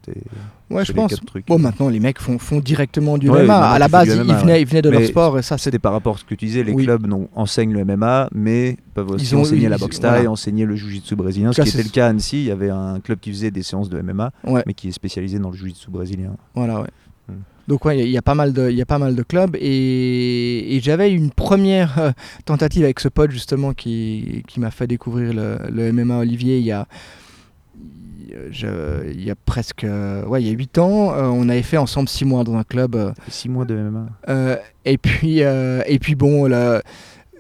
Ouais, 0.70 0.84
je 0.84 0.92
pense. 0.92 1.14
trucs. 1.26 1.46
Bon, 1.46 1.58
maintenant, 1.58 1.88
les 1.88 2.00
mecs 2.00 2.18
font, 2.20 2.38
font 2.38 2.58
directement 2.60 3.16
du 3.18 3.30
Ouais, 3.30 3.44
MMA. 3.44 3.70
À 3.70 3.78
la 3.78 3.88
base, 3.88 4.08
ils, 4.08 4.12
venaient, 4.20 4.52
ouais. 4.52 4.62
ils 4.62 4.66
venaient 4.66 4.82
de 4.82 4.90
leur 4.90 5.04
sport 5.04 5.38
et 5.38 5.42
ça. 5.42 5.56
C'était 5.58 5.78
par 5.78 5.92
rapport 5.92 6.16
à 6.16 6.18
ce 6.18 6.24
que 6.24 6.34
tu 6.34 6.44
disais, 6.44 6.62
les 6.64 6.72
Oui. 6.72 6.84
clubs 6.84 7.06
non, 7.06 7.28
enseignent 7.34 7.72
le 7.72 7.84
MMA, 7.84 8.28
mais 8.34 8.76
peuvent 8.94 9.10
aussi 9.12 9.34
ont- 9.34 9.40
enseigner 9.40 9.64
ils- 9.64 9.68
la 9.70 9.78
boxe 9.78 10.00
thaï, 10.00 10.10
voilà. 10.16 10.30
enseigner 10.30 10.64
le 10.66 10.76
jiu-jitsu 10.76 11.16
brésilien. 11.16 11.52
Ce 11.52 11.62
qui 11.62 11.68
était 11.68 11.82
le 11.82 11.88
cas 11.88 12.06
à 12.06 12.10
Annecy, 12.10 12.38
il 12.42 12.46
y 12.46 12.50
avait 12.50 12.70
un 12.70 13.00
club 13.00 13.20
qui 13.20 13.30
faisait 13.30 13.50
des 13.50 13.62
séances 13.62 13.88
de 13.88 13.98
MMA, 13.98 14.32
Ouais. 14.46 14.62
mais 14.66 14.74
qui 14.74 14.88
est 14.88 14.92
spécialisé 14.92 15.38
dans 15.38 15.50
le 15.50 15.56
jiu-jitsu 15.56 15.90
brésilien. 15.90 16.32
Voilà, 16.54 16.80
ouais. 16.82 16.88
Hmm. 17.28 17.34
Donc 17.68 17.84
ouais, 17.84 17.96
il 17.96 18.00
y 18.00 18.02
a- 18.02 18.06
il 18.06 18.10
y, 18.12 18.18
a 18.18 18.22
pas 18.22 18.34
mal 18.34 18.52
de, 18.52 18.70
il 18.70 18.76
y 18.76 18.82
a 18.82 18.86
pas 18.86 18.98
mal 18.98 19.16
de 19.16 19.22
clubs 19.22 19.56
et, 19.58 20.76
et 20.76 20.80
j'avais 20.80 21.10
une 21.12 21.30
première 21.30 21.98
euh, 21.98 22.10
tentative 22.44 22.84
avec 22.84 23.00
ce 23.00 23.08
pote 23.08 23.30
justement 23.32 23.72
qui, 23.72 24.42
qui 24.46 24.60
m'a 24.60 24.70
fait 24.70 24.86
découvrir 24.86 25.32
le, 25.32 25.58
le 25.72 25.92
MMA 25.92 26.18
Olivier 26.18 26.58
il 26.58 26.64
y 26.64 26.70
a, 26.72 26.86
je- 28.51 29.11
il 29.12 29.24
y 29.24 29.30
a 29.30 29.34
presque, 29.34 29.84
euh, 29.84 30.24
ouais, 30.26 30.43
il 30.43 30.47
y 30.49 30.51
a 30.51 30.55
8 30.55 30.78
ans. 30.78 31.12
Euh, 31.14 31.24
on 31.24 31.49
avait 31.49 31.62
fait 31.62 31.76
ensemble 31.76 32.09
6 32.09 32.24
mois 32.24 32.45
dans 32.45 32.57
un 32.57 32.64
club. 32.64 32.95
euh, 32.97 33.12
Six 33.28 33.49
mois 33.49 33.64
de 33.64 33.74
MMA. 33.76 34.07
Euh, 34.28 34.57
et 34.84 34.99
puis 34.99 35.43
euh, 35.43 35.82
et 35.87 35.99
puis 35.99 36.14
bon 36.14 36.47
là, 36.47 36.82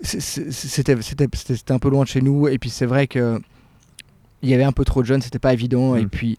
c'était 0.02 1.00
c'était 1.00 1.26
c'était 1.34 1.72
un 1.72 1.78
peu 1.78 1.88
loin 1.88 2.04
de 2.04 2.08
chez 2.08 2.20
nous 2.22 2.48
et 2.48 2.58
puis 2.58 2.70
c'est 2.70 2.86
vrai 2.86 3.06
que 3.06 3.40
il 4.42 4.48
y 4.50 4.54
avait 4.54 4.64
un 4.64 4.72
peu 4.72 4.84
trop 4.84 5.00
de 5.02 5.06
jeunes 5.06 5.22
c'était 5.22 5.38
pas 5.38 5.52
évident 5.52 5.96
et 5.96 6.04
Mm. 6.04 6.08
puis 6.10 6.38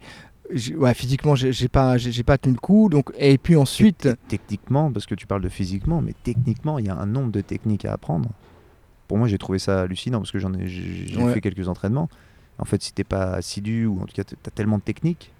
ouais, 0.75 0.93
physiquement 0.93 1.35
j'ai 1.35 1.51
j'ai 1.51 1.67
pas 1.67 1.97
j'ai 1.97 2.11
j'ai 2.11 2.23
pas 2.23 2.37
tenu 2.37 2.53
le 2.53 2.59
coup 2.59 2.87
donc 2.89 3.11
et 3.17 3.37
puis 3.37 3.55
ensuite 3.55 4.07
Techniquement, 4.27 4.91
parce 4.91 5.05
que 5.05 5.15
tu 5.15 5.25
parles 5.27 5.41
de 5.41 5.49
physiquement, 5.49 6.01
mais 6.01 6.13
techniquement, 6.23 6.79
il 6.79 6.85
y 6.85 6.89
a 6.89 6.95
un 6.95 7.05
nombre 7.05 7.31
de 7.31 7.41
techniques 7.41 7.85
à 7.85 7.93
apprendre. 7.93 8.29
Pour 9.07 9.17
moi, 9.17 9.27
j'ai 9.27 9.37
trouvé 9.37 9.57
ça 9.57 9.81
hallucinant 9.81 10.19
parce 10.19 10.31
que 10.31 10.39
j'en 10.39 10.53
ai, 10.53 10.67
j'ai 10.67 11.07
j'ai 11.07 11.17
Ouais. 11.17 11.33
fait 11.33 11.41
quelques 11.41 11.67
entraînements. 11.67 12.09
En 12.59 12.65
fait, 12.65 12.81
si 12.81 12.93
t'es 12.93 13.03
pas 13.03 13.33
assidu 13.33 13.85
ou 13.85 13.97
en 14.01 14.05
tout 14.05 14.15
cas 14.15 14.23
tu 14.23 14.35
as 14.45 14.51
tellement 14.51 14.77
de 14.77 14.83
techniques, 14.83 15.31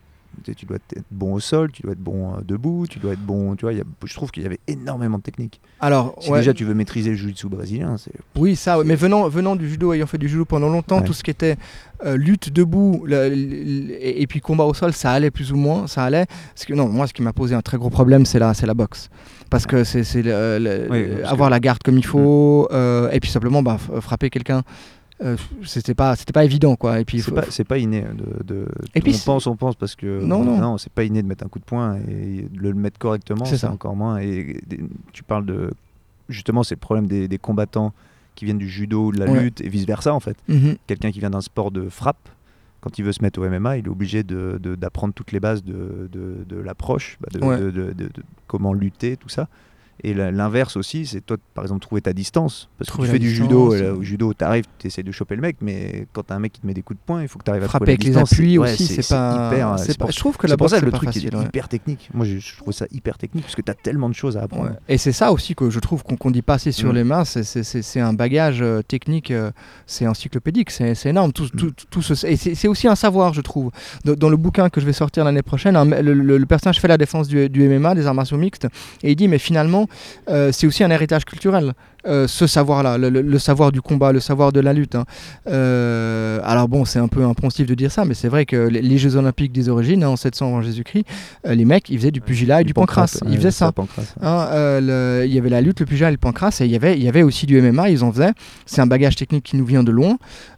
tu 0.56 0.68
dois 0.68 0.76
être 0.96 1.04
bon 1.10 1.34
au 1.34 1.40
sol, 1.40 1.72
tu 1.72 1.82
dois 1.82 1.94
être 1.94 2.00
bon 2.00 2.36
euh, 2.36 2.42
debout, 2.48 2.86
tu 2.88 3.00
dois 3.00 3.14
être 3.14 3.26
bon. 3.26 3.56
Tu 3.56 3.66
vois, 3.66 3.74
y 3.74 3.82
a- 3.82 3.84
je 4.06 4.14
trouve 4.14 4.30
qu'il 4.30 4.44
y 4.44 4.46
avait 4.46 4.60
énormément 4.68 5.18
de 5.18 5.24
techniques. 5.24 5.60
alors 5.80 6.16
Si 6.22 6.30
ouais, 6.30 6.40
déjà 6.40 6.54
tu 6.54 6.64
veux 6.64 6.76
maîtriser 6.76 7.10
le 7.10 7.16
jiu-jitsu 7.16 7.48
brésilien, 7.48 7.98
c'est 7.98 8.12
oui 8.36 8.56
ça 8.56 8.78
mais 8.86 8.94
venant 8.96 9.28
venant 9.30 9.56
du 9.56 9.68
judo 9.68 9.94
ayant 9.94 10.06
fait 10.06 10.20
du 10.20 10.30
judo 10.30 10.46
pendant 10.46 10.70
longtemps 10.70 11.00
Ouais. 11.00 11.06
tout 11.06 11.14
ce 11.14 11.24
qui 11.24 11.32
était 11.32 11.58
euh, 12.06 12.16
lutte 12.18 12.54
debout 12.54 13.02
le- 13.08 13.30
le- 13.30 13.36
et, 13.36 14.22
et 14.22 14.28
puis 14.28 14.40
combat 14.40 14.66
au 14.66 14.76
sol 14.76 14.94
ça 14.94 15.12
allait 15.12 15.32
plus 15.32 15.52
ou 15.52 15.56
moins 15.56 15.88
ça 15.88 16.04
allait 16.04 16.28
parce 16.54 16.66
que 16.66 16.74
non 16.76 16.88
moi 16.88 17.08
ce 17.08 17.14
qui 17.14 17.24
m'a 17.24 17.34
posé 17.34 17.56
un 17.56 17.62
très 17.64 17.78
gros 17.80 17.90
problème 17.90 18.24
c'est 18.28 18.38
la 18.38 18.54
c'est 18.54 18.68
la 18.68 18.76
boxe 18.76 19.10
parce 19.50 19.66
que 19.66 19.84
c'est 19.84 20.02
Oui, 20.22 21.24
avoir 21.24 21.50
que- 21.50 21.52
la 21.52 21.60
garde 21.60 21.82
comme 21.84 21.98
il 21.98 22.06
faut 22.06 22.68
euh, 22.72 23.10
et 23.12 23.20
puis 23.20 23.32
simplement 23.32 23.64
bah, 23.64 23.78
frapper 24.02 24.30
quelqu'un 24.30 24.62
euh, 25.24 25.36
c'était 25.66 25.96
pas 25.96 26.16
c'était 26.16 26.34
pas 26.34 26.46
évident 26.46 26.76
quoi 26.76 27.00
et 27.00 27.06
puis 27.06 27.20
c'est 27.20 27.30
faut- 27.30 27.36
pas, 27.36 27.46
c'est 27.50 27.64
pas 27.64 27.78
inné 27.80 28.02
de. 28.04 28.44
de- 28.44 28.68
Et 28.96 29.02
puis 29.02 29.16
on 29.16 29.26
pense, 29.26 29.48
on 29.48 29.56
pense 29.56 29.76
parce 29.76 29.96
que 29.96 30.22
Non, 30.24 30.44
non. 30.44 30.78
c'est 30.78 30.92
pas 30.92 31.04
inné 31.04 31.22
de 31.24 31.28
mettre 31.28 31.44
un 31.46 31.48
coup 31.50 31.60
de 31.60 31.64
poing 31.66 31.98
et 32.08 32.48
de 32.52 32.60
le 32.62 32.74
mettre 32.74 33.00
correctement, 33.00 33.46
C'est 33.46 33.64
encore 33.66 33.96
moins. 33.96 34.20
Et 34.20 34.62
tu 35.14 35.24
parles 35.24 35.46
de 35.46 35.72
justement, 36.30 36.64
c'est 36.64 36.76
le 36.76 36.80
problème 36.80 37.08
des, 37.08 37.28
des 37.28 37.38
combattants 37.38 37.94
qui 38.36 38.46
viennent 38.46 38.58
du 38.60 38.70
judo 38.70 39.08
ou 39.08 39.12
de 39.12 39.20
la 39.20 39.26
Ouais. 39.26 39.42
lutte 39.44 39.62
et 39.62 39.70
vice 39.70 39.86
versa 39.86 40.14
en 40.14 40.20
fait. 40.20 40.38
Mhm. 40.48 40.76
Quelqu'un 40.86 41.12
qui 41.12 41.20
vient 41.20 41.32
d'un 41.32 41.42
sport 41.42 41.72
de 41.72 41.90
frappe, 41.90 42.30
quand 42.82 43.00
il 43.00 43.04
veut 43.06 43.12
se 43.14 43.24
mettre 43.24 43.40
au 43.42 43.46
MMA, 43.50 43.78
il 43.78 43.86
est 43.86 43.90
obligé 43.90 44.22
de- 44.22 44.60
de- 44.62 44.76
d'apprendre 44.76 45.14
toutes 45.16 45.32
les 45.32 45.40
bases 45.40 45.64
de, 45.64 46.08
de- 46.12 46.44
de 46.48 46.56
l'approche, 46.62 47.18
bah, 47.20 47.30
de, 47.34 47.44
Ouais. 47.44 47.58
de- 47.60 47.72
de- 47.72 47.92
de- 47.94 48.04
de 48.06 48.24
comment 48.46 48.74
lutter, 48.74 49.18
tout 49.18 49.30
ça. 49.30 49.48
Et 50.04 50.14
l'inverse 50.14 50.78
aussi, 50.78 51.08
c'est 51.08 51.22
toi, 51.22 51.38
par 51.56 51.64
exemple, 51.64 51.82
trouver 51.82 52.02
ta 52.02 52.14
distance. 52.14 52.70
Parce 52.78 52.90
que 52.90 52.94
Trouver 52.94 53.08
tu 53.08 53.14
la 53.14 53.14
fais 53.14 53.20
du 53.20 53.30
distance, 53.30 53.48
judo, 53.50 53.76
là, 53.76 53.94
au 53.94 54.04
judo, 54.04 54.34
t'arrives, 54.34 54.66
tu 54.78 54.88
essaies 54.88 55.02
de 55.02 55.12
choper 55.12 55.36
le 55.36 55.42
mec, 55.42 55.58
mais 55.62 56.06
quand 56.14 56.22
t'as 56.24 56.36
un 56.36 56.40
mec 56.40 56.54
qui 56.54 56.62
te 56.62 56.68
met 56.68 56.74
des 56.76 56.84
coups 56.84 57.00
de 57.00 57.04
poing, 57.06 57.24
il 57.24 57.28
faut 57.28 57.40
que 57.40 57.44
tu 57.44 57.50
arrives 57.50 57.64
à 57.64 57.68
Frapper 57.68 57.92
avec 57.94 58.04
les 58.04 58.16
appuis 58.16 58.60
Ouais, 58.60 58.72
aussi, 58.74 58.86
c'est 58.86 59.08
pas. 59.10 59.50
hyper, 59.52 59.80
c'est 59.80 59.86
c'est 59.94 59.98
pas- 59.98 60.06
pour- 60.06 60.12
je 60.12 60.20
trouve 60.20 60.38
que 60.38 60.46
la 60.46 60.56
pour 60.56 60.66
boxe 60.66 60.72
ça 60.76 60.80
que 60.82 60.86
le 60.86 60.92
pas 60.92 60.98
truc 60.98 61.10
il 61.12 61.14
facile, 61.14 61.34
est 61.34 61.36
ouais. 61.38 61.46
hyper 61.46 61.68
technique. 61.68 62.10
Moi, 62.14 62.26
je, 62.28 62.38
je 62.38 62.58
trouve 62.58 62.74
ça 62.74 62.86
hyper 62.92 63.18
technique 63.18 63.44
parce 63.46 63.56
que 63.56 63.62
tu 63.64 63.72
as 63.72 63.74
tellement 63.74 64.08
de 64.10 64.14
choses 64.14 64.38
à 64.38 64.44
apprendre. 64.44 64.70
Ouais. 64.70 64.76
Et 64.88 64.98
c'est 65.00 65.12
ça 65.12 65.32
aussi 65.32 65.56
que 65.56 65.70
je 65.72 65.80
trouve 65.80 66.04
qu'on 66.04 66.16
qu'on 66.16 66.30
dit 66.32 66.42
pas 66.44 66.56
assez 66.56 66.72
sur 66.72 66.92
Mm. 66.92 66.96
les 66.96 67.04
mains, 67.04 67.26
c'est- 67.26 68.00
un 68.00 68.14
bagage 68.14 68.62
euh, 68.62 68.82
technique, 68.84 69.32
euh, 69.32 69.52
c'est 69.88 70.06
encyclopédique, 70.08 70.70
c'est 70.70 70.96
énorme. 71.06 71.32
Tout, 71.34 71.46
Mm. 71.46 71.58
tout, 71.58 71.72
tout 71.90 72.02
ce- 72.04 72.26
et 72.28 72.36
c'est 72.36 72.68
aussi 72.68 72.88
un 72.88 72.96
savoir, 72.96 73.34
je 73.34 73.42
trouve. 73.42 73.72
Dans, 74.06 74.14
dans 74.14 74.30
le 74.30 74.38
bouquin 74.38 74.70
que 74.70 74.80
je 74.80 74.86
vais 74.86 74.94
sortir 74.94 75.24
l'année 75.26 75.42
prochaine, 75.42 75.76
un- 75.76 75.86
le, 75.86 76.14
le- 76.14 76.38
le 76.38 76.46
personnage 76.46 76.80
fait 76.80 76.88
la 76.88 76.98
défense 76.98 77.28
du, 77.28 77.50
du 77.50 77.64
MMA, 77.68 77.96
des 77.96 78.06
arts 78.06 78.14
martiaux 78.14 78.38
mixtes, 78.38 78.68
et 79.02 79.12
il 79.12 79.16
dit, 79.16 79.28
mais 79.28 79.40
finalement, 79.40 79.87
euh, 80.30 80.52
c'est 80.52 80.68
aussi 80.68 80.84
un 80.84 80.92
héritage 80.92 81.26
culturel. 81.26 81.74
euh, 82.06 82.26
ce 82.28 82.48
savoir-là, 82.48 82.98
le, 82.98 83.10
le- 83.10 83.22
le 83.22 83.40
savoir 83.40 83.72
du 83.74 83.82
combat, 83.82 84.14
le 84.14 84.22
savoir 84.22 84.54
de 84.54 84.62
la 84.62 84.72
lutte. 84.72 84.96
hein. 84.96 85.04
Euh, 85.58 86.40
alors 86.44 86.68
bon, 86.70 86.86
c'est 86.86 87.00
un 87.00 87.08
peu 87.10 87.24
impensif 87.26 87.68
de 87.68 87.76
dire 87.76 87.92
ça, 87.92 88.06
mais 88.06 88.14
c'est 88.14 88.30
vrai 88.30 88.46
que 88.46 88.56
les, 88.56 88.82
les 88.82 88.98
Jeux 88.98 89.16
Olympiques 89.18 89.52
des 89.52 89.68
origines, 89.68 90.04
hein, 90.04 90.10
en 90.10 90.16
700 90.16 90.48
avant 90.48 90.62
Jésus-Christ, 90.62 91.06
euh, 91.46 91.56
les 91.56 91.66
mecs, 91.66 91.90
ils 91.90 91.98
faisaient 91.98 92.12
du 92.12 92.22
pugilat 92.22 92.62
et 92.62 92.64
du 92.64 92.74
pancrace. 92.74 93.20
Ils 93.32 93.38
faisaient 93.38 93.52
ça. 93.52 93.66
Hein, 94.22 94.48
il 95.26 95.34
y 95.34 95.38
avait 95.38 95.50
la 95.50 95.60
lutte, 95.62 95.80
le 95.82 95.86
pugilat 95.86 96.10
et 96.10 96.12
le 96.12 96.18
pancrace, 96.18 96.62
et 96.62 96.66
il 96.66 96.72
y 96.72 96.76
avait, 96.76 96.96
il 96.98 97.04
y 97.04 97.10
avait 97.10 97.24
aussi 97.24 97.46
du 97.46 97.60
MMA, 97.62 97.90
ils 97.90 98.04
en 98.04 98.12
faisaient. 98.12 98.32
C'est 98.66 98.80
un 98.82 98.88
bagage 98.88 99.16
technique 99.16 99.44
qui 99.44 99.58
nous 99.58 99.66
vient 99.66 99.84
de 99.84 99.92
loin. 99.92 100.18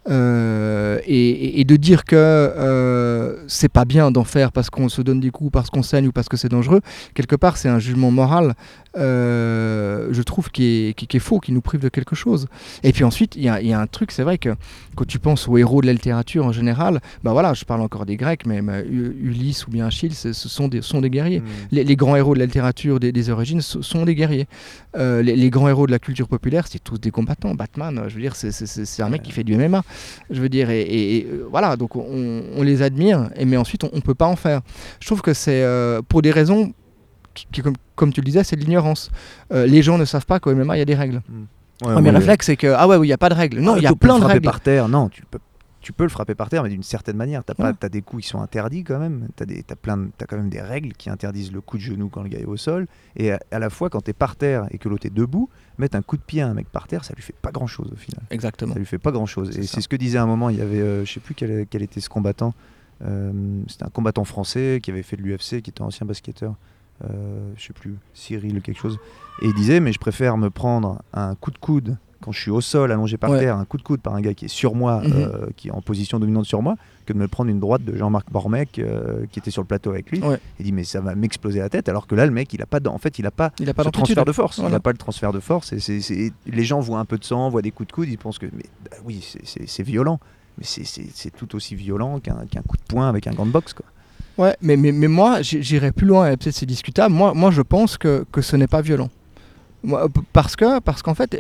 Euh, 0.10 1.00
et, 1.06 1.64
de 1.66 1.76
dire 1.76 2.04
que 2.04 2.16
euh, 2.16 3.44
c'est 3.48 3.70
pas 3.70 3.86
bien 3.86 4.10
d'en 4.10 4.24
faire 4.24 4.52
parce 4.52 4.70
qu'on 4.72 4.90
se 4.90 5.02
donne 5.04 5.20
des 5.20 5.30
coups, 5.30 5.52
parce 5.52 5.70
qu'on 5.70 5.84
saigne 5.84 6.08
ou 6.08 6.12
parce 6.12 6.28
que 6.28 6.36
c'est 6.38 6.50
dangereux, 6.50 6.82
quelque 7.14 7.36
part 7.36 7.58
c'est 7.58 7.70
un 7.70 7.78
jugement 7.78 8.10
moral, 8.10 8.56
euh, 8.98 10.08
je 10.12 10.22
trouve, 10.24 10.50
qui 10.50 10.64
est, 10.90 10.94
qui- 10.94 11.06
qui 11.08 11.18
est 11.18 11.20
faux, 11.20 11.40
qui 11.40 11.52
nous 11.52 11.62
prive 11.62 11.82
de 11.82 11.90
quelque 11.90 12.16
chose. 12.16 12.48
Et 12.84 12.92
puis 12.92 13.04
ensuite, 13.04 13.36
il 13.36 13.44
y 13.44 13.50
a, 13.50 13.62
il 13.62 13.68
y 13.68 13.74
a 13.74 13.80
un 13.80 13.86
truc, 13.88 14.12
c'est 14.12 14.24
vrai 14.24 14.38
que 14.40 14.56
quand 14.96 15.06
tu 15.06 15.20
penses 15.20 15.48
aux 15.48 15.58
héros 15.58 15.82
de 15.82 15.88
la 15.88 15.94
littérature 15.94 16.46
en 16.46 16.52
général, 16.52 17.00
bah 17.24 17.32
voilà, 17.34 17.54
je 17.54 17.64
parle 17.66 17.82
encore 17.82 18.06
des 18.06 18.18
Grecs, 18.18 18.46
mais, 18.48 18.62
Ulysse 18.90 19.68
ou 19.68 19.72
bien 19.72 19.86
Achille, 19.88 20.14
ce 20.16 20.34
ce 20.34 20.50
sont 20.50 20.68
des, 20.68 20.82
sont 20.82 21.02
des 21.02 21.10
guerriers 21.10 21.40
Mm. 21.40 21.44
les, 21.72 21.84
les 21.84 21.96
grands 21.96 22.16
héros 22.16 22.34
de 22.34 22.40
la 22.40 22.46
littérature 22.46 23.00
des, 23.00 23.12
des 23.12 23.30
origines 23.30 23.62
so- 23.62 23.82
sont 23.82 24.06
des 24.06 24.16
guerriers. 24.16 24.48
Euh, 24.98 25.22
les, 25.22 25.36
les 25.36 25.50
grands 25.50 25.68
héros 25.70 25.86
de 25.86 25.92
la 25.92 26.00
culture 26.00 26.28
populaire, 26.28 26.66
c'est 26.68 26.84
tous 26.84 26.98
des 27.00 27.12
combattants. 27.12 27.54
Batman, 27.56 28.06
je 28.08 28.16
veux 28.16 28.22
dire, 28.22 28.36
c'est- 28.36 29.02
un 29.02 29.10
mec 29.10 29.22
qui 29.22 29.32
fait 29.32 29.44
du 29.44 29.54
MMA. 29.56 29.84
Je 30.30 30.42
veux 30.42 30.50
dire, 30.50 30.70
et, 30.70 30.82
et- 30.82 31.18
et, 31.18 31.26
euh, 31.26 31.48
voilà, 31.50 31.76
donc 31.76 31.96
on, 31.96 32.44
on 32.56 32.62
les 32.64 32.82
admire, 32.82 33.30
et, 33.36 33.46
mais 33.46 33.58
ensuite 33.58 33.84
on, 33.84 33.90
on 33.94 34.02
peut 34.02 34.16
pas 34.16 34.28
en 34.28 34.36
faire. 34.36 34.62
Je 35.00 35.06
trouve 35.08 35.22
que 35.22 35.34
c'est 35.34 35.64
euh, 35.64 36.02
pour 36.08 36.22
des 36.22 36.32
raisons 36.32 36.74
qui, 37.34 37.48
qui, 37.52 37.62
comme, 37.62 37.76
comme 37.96 38.12
tu 38.14 38.22
le 38.22 38.26
disais, 38.26 38.44
c'est 38.44 38.56
de 38.56 38.62
l'ignorance. 38.62 39.12
Euh, 39.54 39.66
les 39.66 39.82
gens 39.82 39.98
ne 39.98 40.06
savent 40.06 40.26
pas 40.26 40.40
qu'au 40.40 40.54
MMA 40.54 40.76
il 40.78 40.80
y 40.80 40.82
a 40.82 40.86
des 40.86 40.96
règles. 40.96 41.22
Ouais, 41.86 41.94
Premier 41.94 42.10
réflexe, 42.10 42.46
c'est 42.48 42.58
que 42.58 42.68
ah 42.76 42.88
ouais, 42.88 42.98
oui, 42.98 43.08
il 43.08 43.10
y 43.10 43.14
a 43.14 43.18
pas 43.18 43.30
de 43.30 43.36
règles. 43.36 43.60
Non, 43.60 43.74
Ah, 43.76 43.78
il 43.78 43.84
y 43.84 43.88
a 43.88 43.96
plein 43.96 44.20
de 44.20 44.26
règles. 44.26 44.42
par 44.46 44.60
terre. 44.60 44.90
Non, 44.90 45.08
tu 45.08 45.24
peux, 45.30 45.40
tu 45.82 45.94
peux 45.94 46.04
le 46.04 46.10
frapper 46.10 46.36
par 46.36 46.50
terre, 46.50 46.64
mais 46.64 46.70
d'une 46.70 46.84
certaine 46.84 47.16
manière. 47.16 47.44
Pas, 47.44 47.54
Ouais. 47.58 47.74
t'as 47.80 47.90
des 47.90 48.02
coups 48.02 48.24
qui 48.24 48.30
sont 48.30 48.42
interdits 48.42 48.84
quand 48.84 49.00
même. 49.00 49.30
Plein, 49.82 49.98
de- 49.98 50.10
t'as 50.18 50.26
quand 50.26 50.36
même 50.38 50.50
des 50.50 50.62
règles 50.62 50.94
qui 50.94 51.10
interdisent 51.10 51.52
le 51.54 51.62
coup 51.62 51.78
de 51.78 51.82
genou 51.82 52.10
quand 52.10 52.22
le 52.22 52.30
gars 52.30 52.40
est 52.40 52.46
au 52.46 52.58
sol. 52.58 52.88
Et 53.16 53.32
à, 53.32 53.40
à 53.52 53.60
la 53.60 53.70
fois, 53.70 53.90
quand 53.90 54.02
t'es 54.02 54.14
par 54.14 54.36
terre 54.36 54.68
et 54.72 54.78
que 54.78 54.90
l'autre 54.90 55.06
est 55.06 55.14
debout, 55.14 55.50
mettre 55.78 55.96
un 55.96 56.02
coup 56.02 56.18
de 56.18 56.22
pied 56.22 56.42
à 56.42 56.48
un 56.50 56.54
mec 56.54 56.68
par 56.70 56.88
terre, 56.88 57.06
ça 57.06 57.14
lui 57.16 57.22
fait 57.22 57.36
pas 57.42 57.52
grand 57.52 57.68
chose 57.68 57.92
au 57.94 57.96
final. 57.96 58.22
Exactement. 58.30 58.74
Ça 58.74 58.80
lui 58.80 58.86
fait 58.86 58.98
pas 59.00 59.12
grand 59.12 59.26
chose. 59.26 59.52
C'est 59.54 59.60
Et 59.62 59.64
c'est 59.64 59.82
ce 59.82 59.88
que 59.88 59.96
disait 59.96 60.18
à 60.18 60.24
un 60.24 60.28
moment. 60.28 60.50
Il 60.50 60.58
y 60.58 60.62
avait, 60.62 60.82
euh, 60.82 61.06
je 61.06 61.14
sais 61.14 61.20
plus 61.22 61.34
quel, 61.36 61.66
quel 61.70 61.82
était 61.82 62.02
ce 62.02 62.10
combattant. 62.10 62.54
Euh, 63.02 63.32
C'était 63.68 63.86
un 63.86 63.90
combattant 63.90 64.26
français 64.26 64.80
qui 64.84 64.92
avait 64.92 65.04
fait 65.04 65.16
de 65.16 65.22
l'UFC, 65.22 65.62
qui 65.62 65.70
était 65.70 65.82
ancien 65.82 66.06
basketteur. 66.06 66.56
Euh, 67.10 67.54
je 67.56 67.68
sais 67.68 67.74
plus, 67.74 67.96
Cyril 68.14 68.58
ou 68.58 68.62
quelque 68.62 68.78
chose. 68.80 69.00
Et 69.42 69.48
il 69.48 69.54
disait, 69.54 69.80
mais 69.80 69.94
je 69.94 70.00
préfère 70.00 70.36
me 70.38 70.50
prendre 70.50 71.02
un 71.14 71.36
coup 71.36 71.52
de 71.52 71.58
coude 71.58 71.98
quand 72.22 72.32
je 72.32 72.40
suis 72.42 72.52
au 72.52 72.62
sol, 72.62 72.92
allongé 72.92 73.18
par 73.18 73.30
Ouais. 73.32 73.40
terre, 73.40 73.56
un 73.58 73.66
coup 73.66 73.78
de 73.78 73.82
coude 73.84 74.02
par 74.02 74.14
un 74.16 74.22
gars 74.22 74.34
qui 74.34 74.46
est 74.46 74.50
sur 74.50 74.76
moi, 74.76 75.02
Mhm. 75.04 75.14
euh, 75.16 75.48
qui 75.56 75.70
est 75.70 75.72
en 75.72 75.82
position 75.82 76.20
dominante 76.20 76.46
sur 76.46 76.62
moi, 76.62 76.76
que 77.06 77.14
de 77.14 77.18
me 77.18 77.28
prendre 77.28 77.50
une 77.50 77.60
droite 77.60 77.84
de 77.84 77.96
Jean-Marc 77.96 78.32
Bormec 78.32 78.78
euh, 78.80 79.26
qui 79.32 79.40
était 79.40 79.52
sur 79.52 79.62
le 79.62 79.68
plateau 79.68 79.90
avec 79.92 80.12
lui. 80.12 80.20
Ouais. 80.22 80.40
Il 80.60 80.66
dit, 80.66 80.72
mais 80.72 80.84
ça 80.84 81.00
va 81.02 81.16
m'exploser 81.16 81.60
la 81.60 81.70
tête, 81.70 81.88
alors 81.90 82.08
que 82.08 82.16
là, 82.16 82.26
le 82.26 82.32
mec, 82.32 82.54
il 82.54 82.62
a 82.62 82.66
pas, 82.66 82.80
en 82.88 82.98
fait, 82.98 83.20
il 83.20 83.26
a 83.26 83.32
pas 83.32 83.52
Il 83.60 83.70
a 83.70 83.74
pas 83.74 83.84
ce 83.84 83.88
d'amplitude. 83.88 84.16
transfert 84.16 84.26
de 84.26 84.32
force. 84.32 84.58
Il 84.58 84.66
n'a 84.70 84.80
pas 84.80 84.92
le 84.92 84.98
transfert 84.98 85.32
de 85.34 85.40
force. 85.40 85.72
Et 85.74 86.34
les 86.46 86.64
gens 86.64 86.80
voient 86.80 87.00
un 87.00 87.06
peu 87.06 87.18
de 87.18 87.24
sang, 87.24 87.50
voient 87.50 87.62
des 87.62 87.72
coups 87.72 87.88
de 87.88 87.94
coude, 87.94 88.10
ils 88.10 88.18
pensent 88.18 88.38
que 88.40 88.46
mais, 88.48 88.64
bah 88.90 88.98
oui, 89.06 89.26
c'est- 89.44 89.84
violent. 89.84 90.20
Mais 90.58 90.66
c'est- 90.66 91.32
tout 91.38 91.56
aussi 91.56 91.74
violent 91.76 92.20
qu'un 92.20 92.36
coup 92.68 92.76
de 92.76 92.84
poing 92.88 93.08
avec 93.08 93.28
un 93.28 93.32
gant 93.32 93.46
de 93.46 93.52
boxe. 93.52 93.74
Quoi. 93.74 93.86
Ouais, 94.38 94.56
mais, 94.62 94.76
mais, 94.78 94.92
mais 94.92 95.08
moi, 95.08 95.42
j'irai 95.42 95.92
plus 95.94 96.06
loin, 96.08 96.32
et 96.32 96.38
peut-être 96.38 96.56
c'est 96.56 96.66
discutable. 96.66 97.14
Moi, 97.14 97.34
moi, 97.34 97.50
je 97.52 97.62
pense 97.62 97.98
que, 97.98 98.26
que 98.32 98.42
ce 98.42 98.56
n'est 98.58 98.68
pas 98.68 98.82
violent. 98.82 99.10
P- 99.84 100.22
parce 100.34 100.56
que 100.56 100.80
parce 100.80 101.02
qu'en 101.02 101.16
fait, 101.16 101.38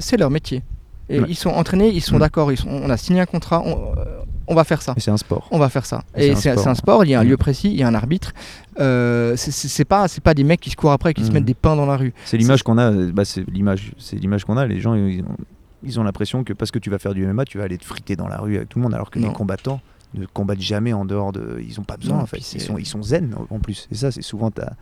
c'est 0.00 0.16
leur 0.16 0.30
métier. 0.30 0.62
Et 1.10 1.20
Ouais. 1.20 1.26
ils 1.28 1.34
sont 1.34 1.50
entraînés, 1.50 1.90
ils 1.90 2.00
sont 2.00 2.16
Mm. 2.16 2.20
d'accord, 2.20 2.50
on 2.66 2.88
a 2.88 2.96
signé 2.96 3.20
un 3.20 3.26
contrat, 3.26 3.60
on, 3.62 3.92
euh, 3.98 4.04
on 4.46 4.54
va 4.54 4.64
faire 4.64 4.80
ça. 4.80 4.94
C'est 4.96 5.10
un 5.10 5.18
sport. 5.18 5.46
On 5.50 5.58
va 5.58 5.68
faire 5.68 5.84
ça. 5.84 6.02
C'est 6.14 6.26
Et 6.28 6.30
un 6.32 6.34
c'est 6.36 6.66
un 6.66 6.74
sport, 6.74 7.04
il 7.04 7.10
y 7.10 7.14
a 7.14 7.20
un 7.20 7.24
Mm. 7.24 7.28
lieu 7.28 7.36
précis, 7.36 7.68
il 7.70 7.76
y 7.76 7.82
a 7.82 7.88
un 7.88 7.94
arbitre. 7.94 8.32
Euh, 8.80 9.36
c'est- 9.36 9.84
pas, 9.84 10.08
c'est 10.08 10.22
pas 10.22 10.32
des 10.32 10.44
mecs 10.44 10.60
qui 10.60 10.70
se 10.70 10.76
courent 10.76 10.92
après, 10.92 11.12
qui 11.12 11.22
se 11.24 11.30
Mm. 11.30 11.34
mettent 11.34 11.44
des 11.44 11.52
pains 11.54 11.76
dans 11.76 11.84
la 11.84 11.98
rue. 11.98 12.14
C'est 12.24 12.38
l'image 12.38 12.62
qu'on 12.62 12.78
a. 12.78 12.90
euh, 12.90 13.12
Bah, 13.12 13.26
c'est 13.26 13.46
l'image. 13.50 13.92
C'est 13.98 14.16
l'image 14.16 14.44
qu'on 14.46 14.56
a. 14.56 14.66
Les 14.66 14.80
gens, 14.80 14.94
ils 14.94 15.20
ont, 15.20 15.36
ils 15.82 16.00
ont 16.00 16.04
l'impression 16.04 16.42
que 16.42 16.54
parce 16.54 16.70
que 16.70 16.78
tu 16.78 16.88
vas 16.88 16.98
faire 16.98 17.12
du 17.12 17.24
MMA, 17.26 17.44
tu 17.44 17.58
vas 17.58 17.64
aller 17.64 17.76
te 17.76 17.84
friter 17.84 18.16
dans 18.16 18.26
la 18.28 18.38
rue 18.38 18.56
avec 18.56 18.70
tout 18.70 18.78
le 18.78 18.84
monde, 18.84 18.94
alors 18.94 19.10
que 19.10 19.18
Non. 19.18 19.28
les 19.28 19.34
combattants 19.34 19.82
ne 20.14 20.24
combattent 20.24 20.60
jamais 20.62 20.94
en 20.94 21.04
dehors 21.04 21.32
de. 21.32 21.60
Ils 21.68 21.78
ont 21.80 21.84
pas 21.84 21.98
besoin 21.98 22.16
Non, 22.16 22.22
en 22.22 22.26
fait. 22.26 22.38
Ils 22.54 22.60
sont, 22.62 22.78
ils 22.78 22.86
sont 22.86 23.02
zen 23.02 23.34
en 23.50 23.58
plus. 23.58 23.88
Et 23.92 23.94
ça, 23.94 24.10
c'est 24.10 24.22
souvent 24.22 24.50
ta- 24.50 24.72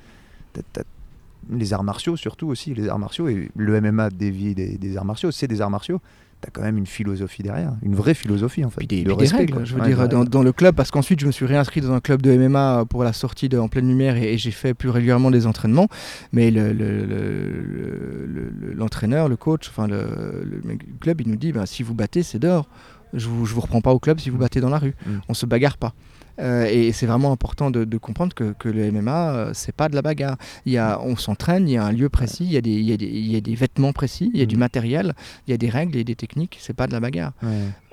les 1.50 1.72
arts 1.72 1.84
martiaux 1.84 2.16
surtout 2.16 2.48
aussi. 2.48 2.74
Les 2.74 2.88
arts 2.88 2.98
martiaux 2.98 3.28
et 3.28 3.50
le 3.56 3.80
MMA 3.80 4.10
dévie 4.10 4.54
des, 4.54 4.78
des 4.78 4.96
arts 4.96 5.04
martiaux. 5.04 5.30
C'est 5.30 5.48
des 5.48 5.60
arts 5.60 5.70
martiaux. 5.70 6.00
T'as 6.40 6.50
quand 6.50 6.62
même 6.62 6.76
une 6.76 6.86
philosophie 6.86 7.44
derrière, 7.44 7.74
une 7.82 7.94
vraie 7.94 8.14
philosophie 8.14 8.64
en 8.64 8.70
fait. 8.70 8.78
Puis 8.78 8.88
des, 8.88 9.04
de 9.04 9.14
puis 9.14 9.28
des 9.28 9.36
règles, 9.36 9.52
quoi. 9.54 9.64
je 9.64 9.74
veux 9.76 9.80
Ouais, 9.80 9.86
dire, 9.94 10.08
dans, 10.28 10.42
le 10.42 10.50
club, 10.52 10.74
parce 10.74 10.90
qu'ensuite 10.90 11.20
je 11.20 11.26
me 11.26 11.30
suis 11.30 11.46
réinscrit 11.46 11.80
dans 11.80 11.92
un 11.92 12.00
club 12.00 12.20
de 12.20 12.36
MMA 12.36 12.86
pour 12.90 13.04
la 13.04 13.12
sortie 13.12 13.48
de, 13.48 13.58
en 13.58 13.68
pleine 13.68 13.86
lumière 13.86 14.16
et, 14.16 14.32
et 14.34 14.38
j'ai 14.38 14.50
fait 14.50 14.74
plus 14.74 14.88
régulièrement 14.88 15.30
des 15.30 15.46
entraînements. 15.46 15.86
Mais 16.32 16.50
le- 16.50 16.72
le- 16.72 17.06
le- 17.06 18.26
le- 18.26 18.50
le- 18.60 18.72
l'entraîneur, 18.74 19.28
le, 19.28 19.36
coach, 19.36 19.68
enfin 19.68 19.86
le, 19.86 20.42
le 20.44 20.60
club, 21.00 21.20
il 21.20 21.28
nous 21.28 21.36
dit 21.36 21.52
ben, 21.52 21.64
si 21.64 21.84
vous 21.84 21.94
battez, 21.94 22.24
c'est 22.24 22.40
dehors. 22.40 22.66
Je 23.12 23.28
vous, 23.28 23.46
je 23.46 23.54
vous 23.54 23.60
reprends 23.60 23.80
pas 23.80 23.92
au 23.92 24.00
club 24.00 24.18
si 24.18 24.28
vous 24.28 24.38
battez 24.38 24.60
dans 24.60 24.70
la 24.70 24.78
rue. 24.78 24.94
Mm. 25.06 25.10
On 25.28 25.34
se 25.34 25.46
bagarre 25.46 25.76
pas. 25.76 25.92
Euh, 26.40 26.64
et 26.64 26.92
c'est 26.92 27.06
vraiment 27.06 27.32
important 27.32 27.70
de, 27.70 27.84
de 27.84 27.98
comprendre 27.98 28.34
que, 28.34 28.52
que 28.58 28.68
le 28.68 28.90
MMA, 28.90 29.30
euh, 29.34 29.50
c'est 29.54 29.74
pas 29.74 29.88
de 29.88 29.94
la 29.94 30.02
bagarre. 30.02 30.36
Il 30.66 30.72
y 30.72 30.78
a, 30.78 31.00
on 31.02 31.16
s'entraîne, 31.16 31.68
il 31.68 31.72
y 31.72 31.76
a 31.76 31.84
un 31.84 31.92
lieu 31.92 32.08
précis, 32.08 32.44
il 32.44 32.52
y 32.52 32.56
a 32.56 32.60
des, 32.60 32.70
il 32.72 32.84
y 32.88 32.92
a 32.92 32.96
des, 32.96 33.06
il 33.06 33.30
y 33.32 33.36
a 33.36 33.40
des 33.40 33.54
vêtements 33.54 33.92
précis, 33.92 34.30
il 34.32 34.40
y 34.40 34.42
a 34.42 34.46
du 34.46 34.56
Mm. 34.56 34.60
matériel, 34.60 35.14
il 35.46 35.50
y 35.50 35.54
a 35.54 35.58
des 35.58 35.68
règles 35.68 35.96
et 35.96 36.04
des 36.04 36.14
techniques. 36.16 36.56
C'est 36.60 36.74
pas 36.74 36.86
de 36.86 36.92
la 36.92 37.00
bagarre. 37.00 37.32
Ouais. 37.42 37.48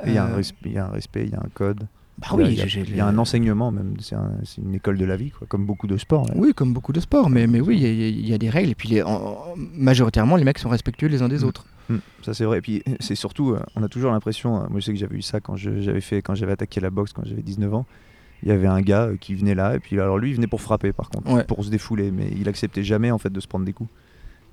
Il 0.07 0.13
y, 0.13 0.17
a 0.17 0.23
un 0.25 0.29
Euh, 0.31 0.37
res- 0.39 0.53
il 0.65 0.71
y 0.73 0.77
a 0.77 0.85
un 0.85 0.89
respect, 0.89 1.23
il 1.25 1.31
y 1.31 1.35
a 1.35 1.39
un 1.39 1.49
code. 1.53 1.87
Bah 2.17 2.27
il 2.33 2.39
y 2.39 2.43
a- 2.43 2.47
oui, 2.47 2.53
il 2.53 2.57
y 2.59 2.61
a, 2.61 2.67
j'ai- 2.67 2.81
il 2.87 2.95
y 2.97 2.99
a 2.99 3.05
un 3.07 3.17
enseignement 3.17 3.71
même. 3.71 3.93
C'est 4.01 4.15
un- 4.15 4.31
une 4.61 4.75
école 4.75 4.97
de 4.97 5.05
la 5.05 5.15
vie, 5.15 5.31
quoi, 5.31 5.47
comme 5.47 5.65
beaucoup 5.65 5.87
de 5.87 5.95
sports. 5.97 6.27
Oui, 6.35 6.53
comme 6.53 6.73
beaucoup 6.73 6.91
de 6.91 6.99
sports, 6.99 7.29
mais, 7.29 7.47
mais 7.47 7.61
oui, 7.61 7.77
il 7.81 8.27
y 8.27 8.33
a- 8.33 8.37
des 8.37 8.49
règles. 8.49 8.71
Et 8.71 8.75
puis, 8.75 8.89
les- 8.89 9.01
en- 9.03 9.09
en- 9.13 9.45
majoritairement, 9.73 10.35
les 10.35 10.43
mecs 10.43 10.59
sont 10.59 10.67
respectueux 10.69 11.07
les 11.07 11.21
uns 11.21 11.29
des 11.29 11.39
Mm. 11.39 11.43
autres. 11.45 11.65
Mm, 11.89 11.95
ça 12.23 12.33
c'est 12.33 12.43
vrai. 12.45 12.59
Et 12.59 12.61
puis 12.61 12.83
c'est 12.99 13.15
surtout, 13.15 13.51
euh, 13.51 13.59
on 13.75 13.83
a 13.83 13.87
toujours 13.87 14.11
l'impression. 14.11 14.57
euh, 14.57 14.67
moi 14.69 14.79
je 14.79 14.85
sais 14.85 14.93
que 14.93 14.99
j'avais 14.99 15.15
eu 15.15 15.21
ça 15.21 15.39
quand 15.39 15.55
je- 15.55 15.79
j'avais 15.81 16.01
fait, 16.01 16.21
quand 16.21 16.35
j'avais 16.35 16.51
attaqué 16.51 16.79
la 16.81 16.89
boxe 16.91 17.13
quand 17.13 17.23
j'avais 17.25 17.41
19 17.41 17.73
ans. 17.73 17.85
Il 18.43 18.49
y 18.49 18.51
avait 18.51 18.67
un 18.67 18.81
gars 18.81 19.03
euh, 19.07 19.17
qui 19.17 19.35
venait 19.35 19.55
là 19.55 19.75
et 19.75 19.79
puis 19.79 19.99
alors 19.99 20.17
lui 20.17 20.29
il 20.29 20.35
venait 20.35 20.47
pour 20.47 20.61
frapper 20.61 20.93
par 20.93 21.09
contre, 21.09 21.31
Ouais. 21.31 21.43
pour 21.43 21.63
se 21.63 21.69
défouler, 21.69 22.11
mais 22.11 22.29
il 22.37 22.47
acceptait 22.47 22.83
jamais 22.83 23.11
en 23.11 23.17
fait 23.17 23.29
de 23.31 23.39
se 23.39 23.47
prendre 23.47 23.65
des 23.65 23.73
coups. 23.73 23.89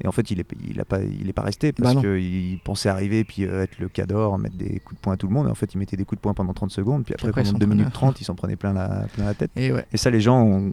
Et 0.03 0.07
en 0.09 0.13
fait 0.13 0.31
il 0.31 0.41
est, 0.41 0.47
il 0.69 0.79
a 0.81 0.85
pas, 0.85 1.01
il 1.03 1.27
est 1.29 1.33
pas 1.33 1.43
resté 1.43 1.73
Bah 1.73 1.77
parce 1.85 1.95
non. 1.95 2.03
qu'il 2.03 2.59
pensait 2.65 2.89
arriver 2.91 3.25
puis 3.25 3.45
euh, 3.45 3.63
être 3.63 3.79
le 3.79 3.89
cador, 3.89 4.37
mettre 4.39 4.57
des 4.57 4.81
coups 4.81 4.97
de 4.99 5.03
poing 5.03 5.15
à 5.15 5.17
tout 5.17 5.27
le 5.27 5.33
monde. 5.33 5.47
Et 5.47 5.51
en 5.51 5.55
fait 5.55 5.73
il 5.75 5.79
mettait 5.79 5.97
des 5.97 6.05
coups 6.05 6.19
de 6.19 6.23
poing 6.23 6.35
pendant 6.35 6.53
30 6.53 6.71
secondes 6.71 7.05
puis 7.05 7.15
après, 7.15 7.31
pendant 7.33 7.45
s'en 7.53 7.57
2 7.59 7.65
minutes 7.67 7.85
prenait. 7.91 7.93
30 8.13 8.21
il 8.21 8.25
s'en 8.25 8.35
prenait 8.35 8.57
plein 8.57 8.73
la, 8.75 9.07
plein 9.15 9.25
la 9.25 9.35
tête. 9.35 9.51
Et 9.57 9.73
ouais. 9.73 9.87
Et 9.93 9.97
ça, 9.97 10.11
les 10.11 10.21
gens, 10.21 10.43
ont- 10.43 10.73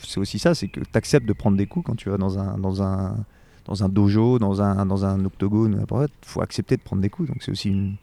c'est 0.00 0.18
aussi 0.20 0.38
ça, 0.38 0.54
c'est 0.54 0.68
que 0.68 0.80
tu 0.80 0.86
acceptes 0.94 1.26
de 1.26 1.32
prendre 1.34 1.56
des 1.58 1.66
coups 1.66 1.84
quand 1.86 1.96
tu 1.96 2.08
vas 2.08 2.16
dans 2.16 2.38
un, 2.38 2.56
dans 2.56 2.82
un, 2.82 3.16
dans 3.66 3.84
un 3.84 3.88
dojo, 3.90 4.38
dans 4.38 4.62
un, 4.62 4.86
dans 4.86 5.04
un 5.04 5.22
octogone, 5.26 5.76
n'importe 5.76 6.10
Il 6.22 6.28
faut 6.28 6.40
accepter 6.40 6.76
de 6.78 6.82
prendre 6.82 7.02
des 7.02 7.10
coups. 7.10 7.28
Donc 7.28 7.42
c'est 7.42 7.50
aussi 7.50 7.68
une. 7.70 7.96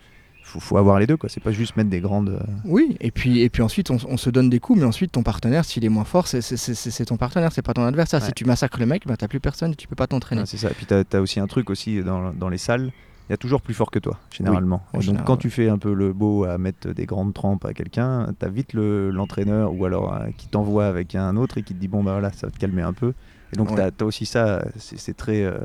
Faut, 0.48 0.60
faut 0.60 0.78
avoir 0.78 1.00
les 1.00 1.08
deux, 1.08 1.18
quoi. 1.18 1.28
C'est 1.28 1.42
pas 1.42 1.52
juste 1.52 1.76
mettre 1.76 1.90
des 1.90 2.00
grandes. 2.02 2.30
euh, 2.30 2.40
Oui, 2.66 2.98
et 3.02 3.10
puis, 3.10 3.42
et 3.42 3.50
puis 3.50 3.64
ensuite, 3.64 3.90
on, 3.90 3.98
on 4.08 4.16
se 4.16 4.30
donne 4.30 4.48
des 4.50 4.60
coups, 4.60 4.78
mais 4.80 4.86
ensuite, 4.86 5.12
ton 5.12 5.24
partenaire, 5.24 5.66
s'il 5.66 5.84
est 5.84 5.90
moins 5.90 6.04
fort, 6.04 6.28
c'est- 6.28 6.42
c'est 6.42 6.56
c'est- 6.56 6.76
c'est 6.76 7.06
ton 7.06 7.18
partenaire, 7.18 7.52
c'est 7.52 7.64
pas 7.64 7.74
ton 7.74 7.84
adversaire. 7.84 8.22
Si 8.22 8.32
tu 8.32 8.46
massacres 8.46 8.80
le 8.80 8.86
mec, 8.86 9.08
bah, 9.08 9.18
t'as 9.18 9.28
plus 9.28 9.40
personne 9.40 9.72
et 9.72 9.76
tu 9.76 9.88
peux 9.88 9.96
pas 9.96 10.06
t'entraîner. 10.06 10.42
ouais, 10.42 10.46
c'est 10.48 10.58
ça. 10.58 10.70
Et 10.70 10.74
puis 10.76 10.86
tu 10.86 10.94
as, 10.94 11.20
aussi 11.22 11.40
un 11.40 11.48
truc 11.48 11.70
aussi 11.72 12.04
dans, 12.04 12.32
dans 12.32 12.50
les 12.50 12.60
salles. 12.60 12.92
Il 13.28 13.32
y 13.32 13.34
a 13.34 13.38
toujours 13.38 13.60
plus 13.64 13.74
fort 13.74 13.90
que 13.90 13.98
toi, 13.98 14.20
généralement. 14.30 14.84
donc 14.94 15.02
général, 15.02 15.26
quand 15.26 15.34
ouais. 15.34 15.40
tu 15.40 15.50
fais 15.50 15.68
un 15.68 15.80
peu 15.80 15.96
le 15.96 16.14
beau 16.14 16.44
à 16.46 16.60
mettre 16.60 16.90
des 16.94 17.08
grandes 17.08 17.34
trempes 17.34 17.66
à 17.66 17.74
quelqu'un, 17.74 18.28
tu 18.40 18.46
as 18.46 18.50
vite 18.50 18.74
le- 18.74 19.10
l'entraîneur 19.10 19.74
ou 19.74 19.84
alors 19.86 20.14
euh, 20.14 20.28
qui 20.38 20.48
t'envoie 20.48 20.86
avec 20.86 21.16
un 21.16 21.36
autre 21.38 21.58
et 21.58 21.64
qui 21.64 21.74
te 21.74 21.80
dit 21.80 21.88
bon 21.88 22.04
bah 22.04 22.12
voilà, 22.12 22.32
ça 22.32 22.46
va 22.46 22.52
te 22.52 22.60
calmer 22.60 22.84
un 22.84 22.94
peu. 22.94 23.14
Et 23.52 23.56
donc 23.58 23.72
Ouais. 23.72 23.92
tu 23.98 24.04
as, 24.04 24.06
aussi 24.06 24.28
ça, 24.28 24.64
c'est 24.78 25.00
c'est 25.00 25.16
très. 25.16 25.42
euh, 25.44 25.58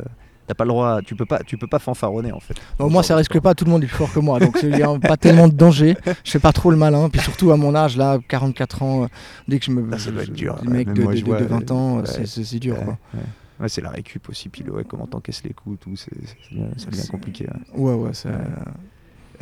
T'as 0.51 0.55
pas 0.55 0.65
le 0.65 0.71
droit, 0.71 1.01
tu 1.01 1.15
peux 1.15 1.27
pas, 1.27 1.39
tu 1.45 1.57
peux 1.57 1.69
pas 1.69 1.79
fanfaronner 1.79 2.33
en 2.33 2.41
fait. 2.41 2.55
Bon, 2.77 2.91
moi, 2.91 3.05
ça 3.05 3.15
risque 3.15 3.39
pas, 3.39 3.55
tout 3.55 3.65
le 3.65 3.71
monde 3.71 3.85
est 3.85 3.87
plus 3.87 3.95
fort 3.99 4.13
que 4.13 4.19
moi, 4.19 4.41
donc 4.41 4.59
il 4.65 4.71
n'y 4.71 4.83
a 4.83 4.99
pas 4.99 5.17
tellement 5.17 5.47
de 5.47 5.53
danger. 5.55 5.97
Je 6.25 6.31
fais 6.33 6.41
pas 6.41 6.51
trop 6.53 6.73
le 6.73 6.77
malin, 6.77 7.09
puis 7.09 7.21
surtout 7.21 7.53
à 7.53 7.57
mon 7.57 7.73
âge, 7.73 7.97
là, 7.97 8.19
44 8.27 8.83
ans, 8.83 9.05
euh, 9.05 9.07
dès 9.47 9.61
que 9.61 9.67
je 9.67 9.71
me. 9.71 9.89
Ah, 9.95 9.99
ça 10.01 10.11
doit 10.11 10.25
être 10.25 10.33
dur, 10.33 10.59
Les 10.65 10.69
mecs 10.69 10.93
de, 10.93 11.05
moi, 11.05 11.13
de- 11.13 11.19
je 11.19 11.23
de- 11.25 11.31
vois, 11.31 11.39
de 11.41 11.45
20 11.45 11.71
ans, 11.71 11.99
ouais. 12.01 12.27
c'est- 12.27 12.59
dur. 12.59 12.77
Ouais, 12.77 12.85
quoi. 12.85 12.99
ouais. 13.15 13.21
Ouais, 13.61 13.69
c'est 13.69 13.81
la 13.81 13.91
récup 13.91 14.29
aussi, 14.29 14.49
puis 14.49 14.69
ouais, 14.69 14.83
comment 14.83 15.07
t'encaisses 15.07 15.45
les 15.45 15.53
coups, 15.53 15.79
tout, 15.79 15.95
c'est, 15.95 16.11
ça 16.27 16.57
ça 16.79 16.87
C'est- 16.91 17.11
compliqué. 17.13 17.47
ouais. 17.77 17.93
Ouais. 17.93 17.95
Ouais. 17.95 18.11
Euh, 18.27 18.35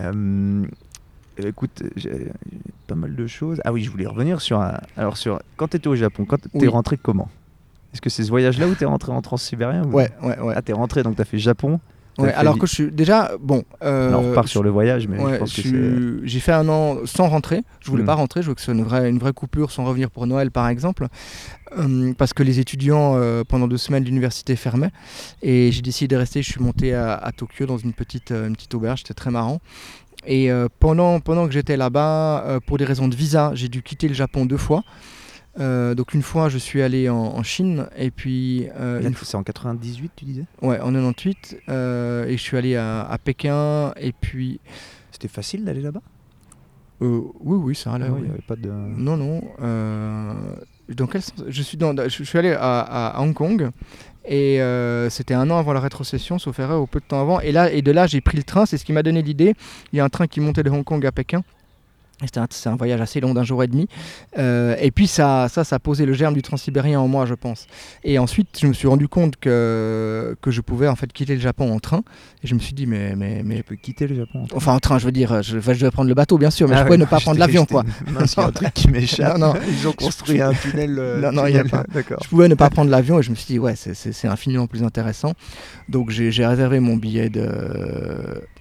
euh, 0.01 0.67
écoute, 1.49 1.83
j'ai 1.97 2.31
pas 2.87 2.97
mal 2.97 3.15
de 3.17 3.27
choses. 3.27 3.63
Ah 3.65 3.73
oui, 3.73 3.83
je 3.83 3.91
voulais 3.91 4.07
revenir 4.07 4.43
sur. 4.43 4.61
un- 4.61 4.79
Alors, 4.97 5.17
sur 5.17 5.41
quand 5.57 5.69
tu 5.69 5.79
étais 5.79 5.89
au 5.89 5.97
Japon, 5.97 6.27
quand 6.27 6.37
t'es 6.37 6.49
Oui. 6.53 6.69
rentré 6.69 6.99
comment? 6.99 7.29
Est-ce 7.93 8.01
que 8.03 8.11
c'est 8.11 8.23
ce 8.25 8.31
voyage-là 8.31 8.67
où 8.69 8.75
t'es 8.75 8.85
rentré 8.85 9.13
en 9.13 9.23
transsibérien 9.23 9.85
ou- 9.85 9.93
Ouais, 9.93 10.11
ouais, 10.23 10.39
ouais. 10.41 10.55
Ah, 10.57 10.63
t'es 10.63 10.73
rentré, 10.73 11.03
donc 11.03 11.17
t'as 11.17 11.25
fait 11.25 11.39
Japon. 11.39 11.81
Ouais, 12.19 12.33
alors 12.35 12.59
que 12.59 12.67
je 12.67 12.73
suis 12.75 12.91
déjà 12.91 13.31
bon. 13.41 13.63
euh, 13.85 14.09
Alors, 14.09 14.23
on 14.25 14.31
repart 14.31 14.49
sur 14.49 14.65
le 14.65 14.71
voyage, 14.71 15.07
mais 15.07 15.21
ouais, 15.21 15.35
je 15.35 15.39
pense 15.39 15.53
que 15.55 15.63
c'est. 15.63 16.27
j'ai 16.27 16.41
fait 16.41 16.51
un 16.51 16.69
an 16.69 16.97
sans 17.05 17.29
rentrer. 17.29 17.63
Je 17.79 17.89
voulais 17.93 18.03
Hmm. 18.03 18.07
pas 18.07 18.15
rentrer. 18.15 18.41
Je 18.43 18.47
voulais 18.47 18.57
que 18.57 18.61
ce 18.61 18.65
soit 18.65 18.75
une 18.75 18.83
vraie, 18.83 19.09
une 19.09 19.21
vraie 19.21 19.33
coupure 19.33 19.71
sans 19.71 19.85
revenir 19.85 20.11
pour 20.11 20.27
Noël, 20.27 20.51
par 20.51 20.67
exemple, 20.69 21.07
Hum, 21.77 22.15
parce 22.17 22.33
que 22.33 22.43
les 22.43 22.59
étudiants 22.61 23.13
euh, 23.17 23.45
pendant 23.47 23.69
deux 23.69 23.77
semaines 23.77 24.03
l'université 24.03 24.57
fermait 24.57 24.91
et 25.43 25.71
j'ai 25.71 25.83
décidé 25.83 26.09
de 26.09 26.17
rester. 26.19 26.43
Je 26.43 26.51
suis 26.51 26.61
monté 26.63 26.93
à, 26.95 27.15
à 27.15 27.31
Tokyo 27.31 27.67
dans 27.67 27.77
une 27.79 27.93
petite, 27.93 28.33
euh, 28.33 28.49
une 28.49 28.57
petite 28.57 28.75
auberge. 28.75 29.01
C'était 29.03 29.15
très 29.15 29.31
marrant. 29.31 29.61
Et 30.27 30.51
pendant, 30.81 31.21
pendant 31.21 31.47
que 31.47 31.53
j'étais 31.53 31.77
là-bas, 31.77 32.59
pour 32.67 32.77
des 32.79 32.85
raisons 32.85 33.07
de 33.07 33.15
visa, 33.15 33.53
j'ai 33.55 33.69
dû 33.69 33.83
quitter 33.83 34.09
le 34.09 34.15
Japon 34.15 34.45
deux 34.45 34.57
fois. 34.59 34.83
Euh, 35.59 35.95
donc 35.95 36.15
une 36.15 36.23
fois, 36.23 36.49
je 36.49 36.59
suis 36.59 36.83
allé 36.83 37.09
en, 37.09 37.17
en 37.17 37.43
Chine 37.43 37.87
et 37.97 38.11
puis 38.11 38.69
euh, 38.79 39.01
Là, 39.01 39.11
c'est 39.23 39.37
en 39.37 39.43
98, 39.43 40.13
tu 40.17 40.25
disais? 40.25 40.45
Ouais, 40.63 40.81
en 40.81 40.93
98. 40.93 41.59
euh, 41.69 42.27
et 42.27 42.37
je 42.37 42.43
suis 42.43 42.57
allé 42.57 42.77
à, 42.77 43.03
à 43.03 43.19
Pékin. 43.19 43.93
Et 44.01 44.13
puis. 44.13 44.61
C'était 45.11 45.29
facile 45.29 45.65
d'aller 45.65 45.81
là-bas? 45.81 46.03
Oui, 47.01 47.21
oui, 47.45 47.75
ça 47.75 47.93
allait. 47.93 48.07
Ah 48.09 48.13
ouais, 48.13 48.17
oui. 48.17 48.23
Il 48.25 48.29
n'y 48.29 48.31
avait 48.35 48.43
pas 48.47 48.57
de. 48.57 48.69
Non, 48.71 49.17
non. 49.17 49.43
dans 50.89 51.07
quel 51.07 51.23
sens? 51.23 51.45
Je 51.49 51.63
suis, 51.63 51.77
dans, 51.77 51.95
je 52.09 52.23
suis 52.25 52.39
allé 52.39 52.53
à, 52.53 52.81
à 52.81 53.21
Hong 53.21 53.35
Kong. 53.35 53.71
Et 54.31 54.61
euh, 54.61 55.09
c'était 55.09 55.33
un 55.35 55.49
an 55.51 55.57
avant 55.59 55.73
la 55.73 55.81
rétrocession, 55.81 56.39
sauf 56.39 56.59
erreur, 56.59 56.83
ou 56.83 56.87
peu 56.87 57.01
de 57.01 57.05
temps 57.07 57.21
avant. 57.21 57.41
Et, 57.41 57.51
là, 57.51 57.73
et 57.73 57.81
de 57.81 57.91
là, 57.93 58.07
j'ai 58.07 58.21
pris 58.21 58.37
le 58.37 58.43
train. 58.43 58.67
C'est 58.67 58.77
ce 58.77 58.85
qui 58.85 58.93
m'a 58.93 59.03
donné 59.03 59.23
l'idée. 59.23 59.55
Il 59.93 59.97
y 59.97 60.01
a 60.01 60.05
un 60.05 60.11
train 60.11 60.27
qui 60.27 60.41
montait 60.41 60.63
de 60.63 60.71
Hong 60.71 60.85
Kong 60.85 61.05
à 61.07 61.13
Pékin. 61.13 61.43
Et 62.21 62.27
C'était 62.27 62.41
un, 62.41 62.47
c'est 62.51 62.69
un 62.69 62.75
voyage 62.77 63.01
assez 63.01 63.21
long 63.21 63.33
d'un 63.33 63.45
jour 63.45 63.63
et 63.63 63.69
demi. 63.69 63.87
Euh, 64.39 64.75
et 64.81 64.91
puis 64.91 65.07
ça, 65.07 65.47
ça, 65.49 65.63
ça 65.63 65.77
a 65.77 65.79
posé 65.79 66.05
le 66.05 66.13
germe 66.15 66.35
du 66.35 66.43
transsibérien 66.43 66.99
en 66.99 67.07
moi, 67.07 67.27
je 67.27 67.35
pense. 67.35 67.67
Et 68.03 68.19
ensuite, 68.19 68.59
je 68.61 68.67
me 68.67 68.73
suis 68.73 68.89
rendu 68.89 69.07
compte 69.07 69.37
que, 69.37 70.37
que 70.43 70.51
je 70.51 70.61
pouvais 70.61 70.89
en 70.89 70.97
fait 70.97 71.13
quitter 71.13 71.35
le 71.35 71.41
Japon 71.41 71.73
en 71.73 71.79
train. 71.79 72.03
Et 72.43 72.49
je 72.49 72.55
me 72.55 72.59
suis 72.61 72.73
dit, 72.75 72.87
mais, 72.87 73.15
mais, 73.17 73.43
mais 73.45 73.59
Tu 73.59 73.63
peux 73.63 73.77
quitter 73.77 74.09
le 74.09 74.17
Japon. 74.17 74.43
en 74.43 74.47
train. 74.47 74.57
Enfin, 74.57 74.75
en 74.75 74.81
train, 74.81 74.99
je 74.99 75.05
veux 75.07 75.13
dire, 75.13 75.43
je, 75.45 75.59
enfin, 75.59 75.75
je 75.75 75.79
devais 75.81 75.93
prendre 75.93 76.09
le 76.09 76.15
bateau, 76.15 76.39
bien 76.39 76.51
sûr, 76.51 76.67
mais 76.69 76.75
Ah 76.75 76.79
je 76.79 76.83
pouvais 76.85 76.93
ouais, 76.93 76.99
ne 76.99 77.05
pas 77.05 77.21
prendre 77.21 77.39
l'avion, 77.39 77.65
quoi. 77.67 77.85
a 78.17 78.41
un 78.43 78.51
truc 78.53 78.75
qui 78.75 78.89
m'échappe. 78.89 79.39
Non, 79.39 79.53
non. 79.53 79.61
Ils 79.69 79.87
ont 79.87 79.93
construit 79.93 80.41
un 80.43 80.53
tunnel. 80.55 80.97
euh, 80.99 81.21
Non, 81.21 81.31
non, 81.31 81.47
il 81.47 81.55
y 81.55 81.59
a 81.59 81.65
pas. 81.65 81.85
D'accord. 81.95 82.19
Je 82.25 82.29
pouvais 82.29 82.49
ne 82.49 82.55
pas 82.57 82.69
prendre 82.69 82.91
l'avion 82.91 83.21
et 83.21 83.23
je 83.23 83.31
me 83.31 83.37
suis 83.37 83.47
dit, 83.47 83.59
ouais, 83.61 83.77
c'est- 83.77 83.95
c'est 83.95 84.13
c'est 84.13 84.27
infiniment 84.29 84.67
plus 84.67 84.83
intéressant. 84.83 85.35
Donc 85.89 86.11
j'ai 86.11 86.33
j'ai 86.33 86.45
réservé 86.47 86.81
mon 86.81 86.97
billet 86.97 87.29
de. 87.31 87.49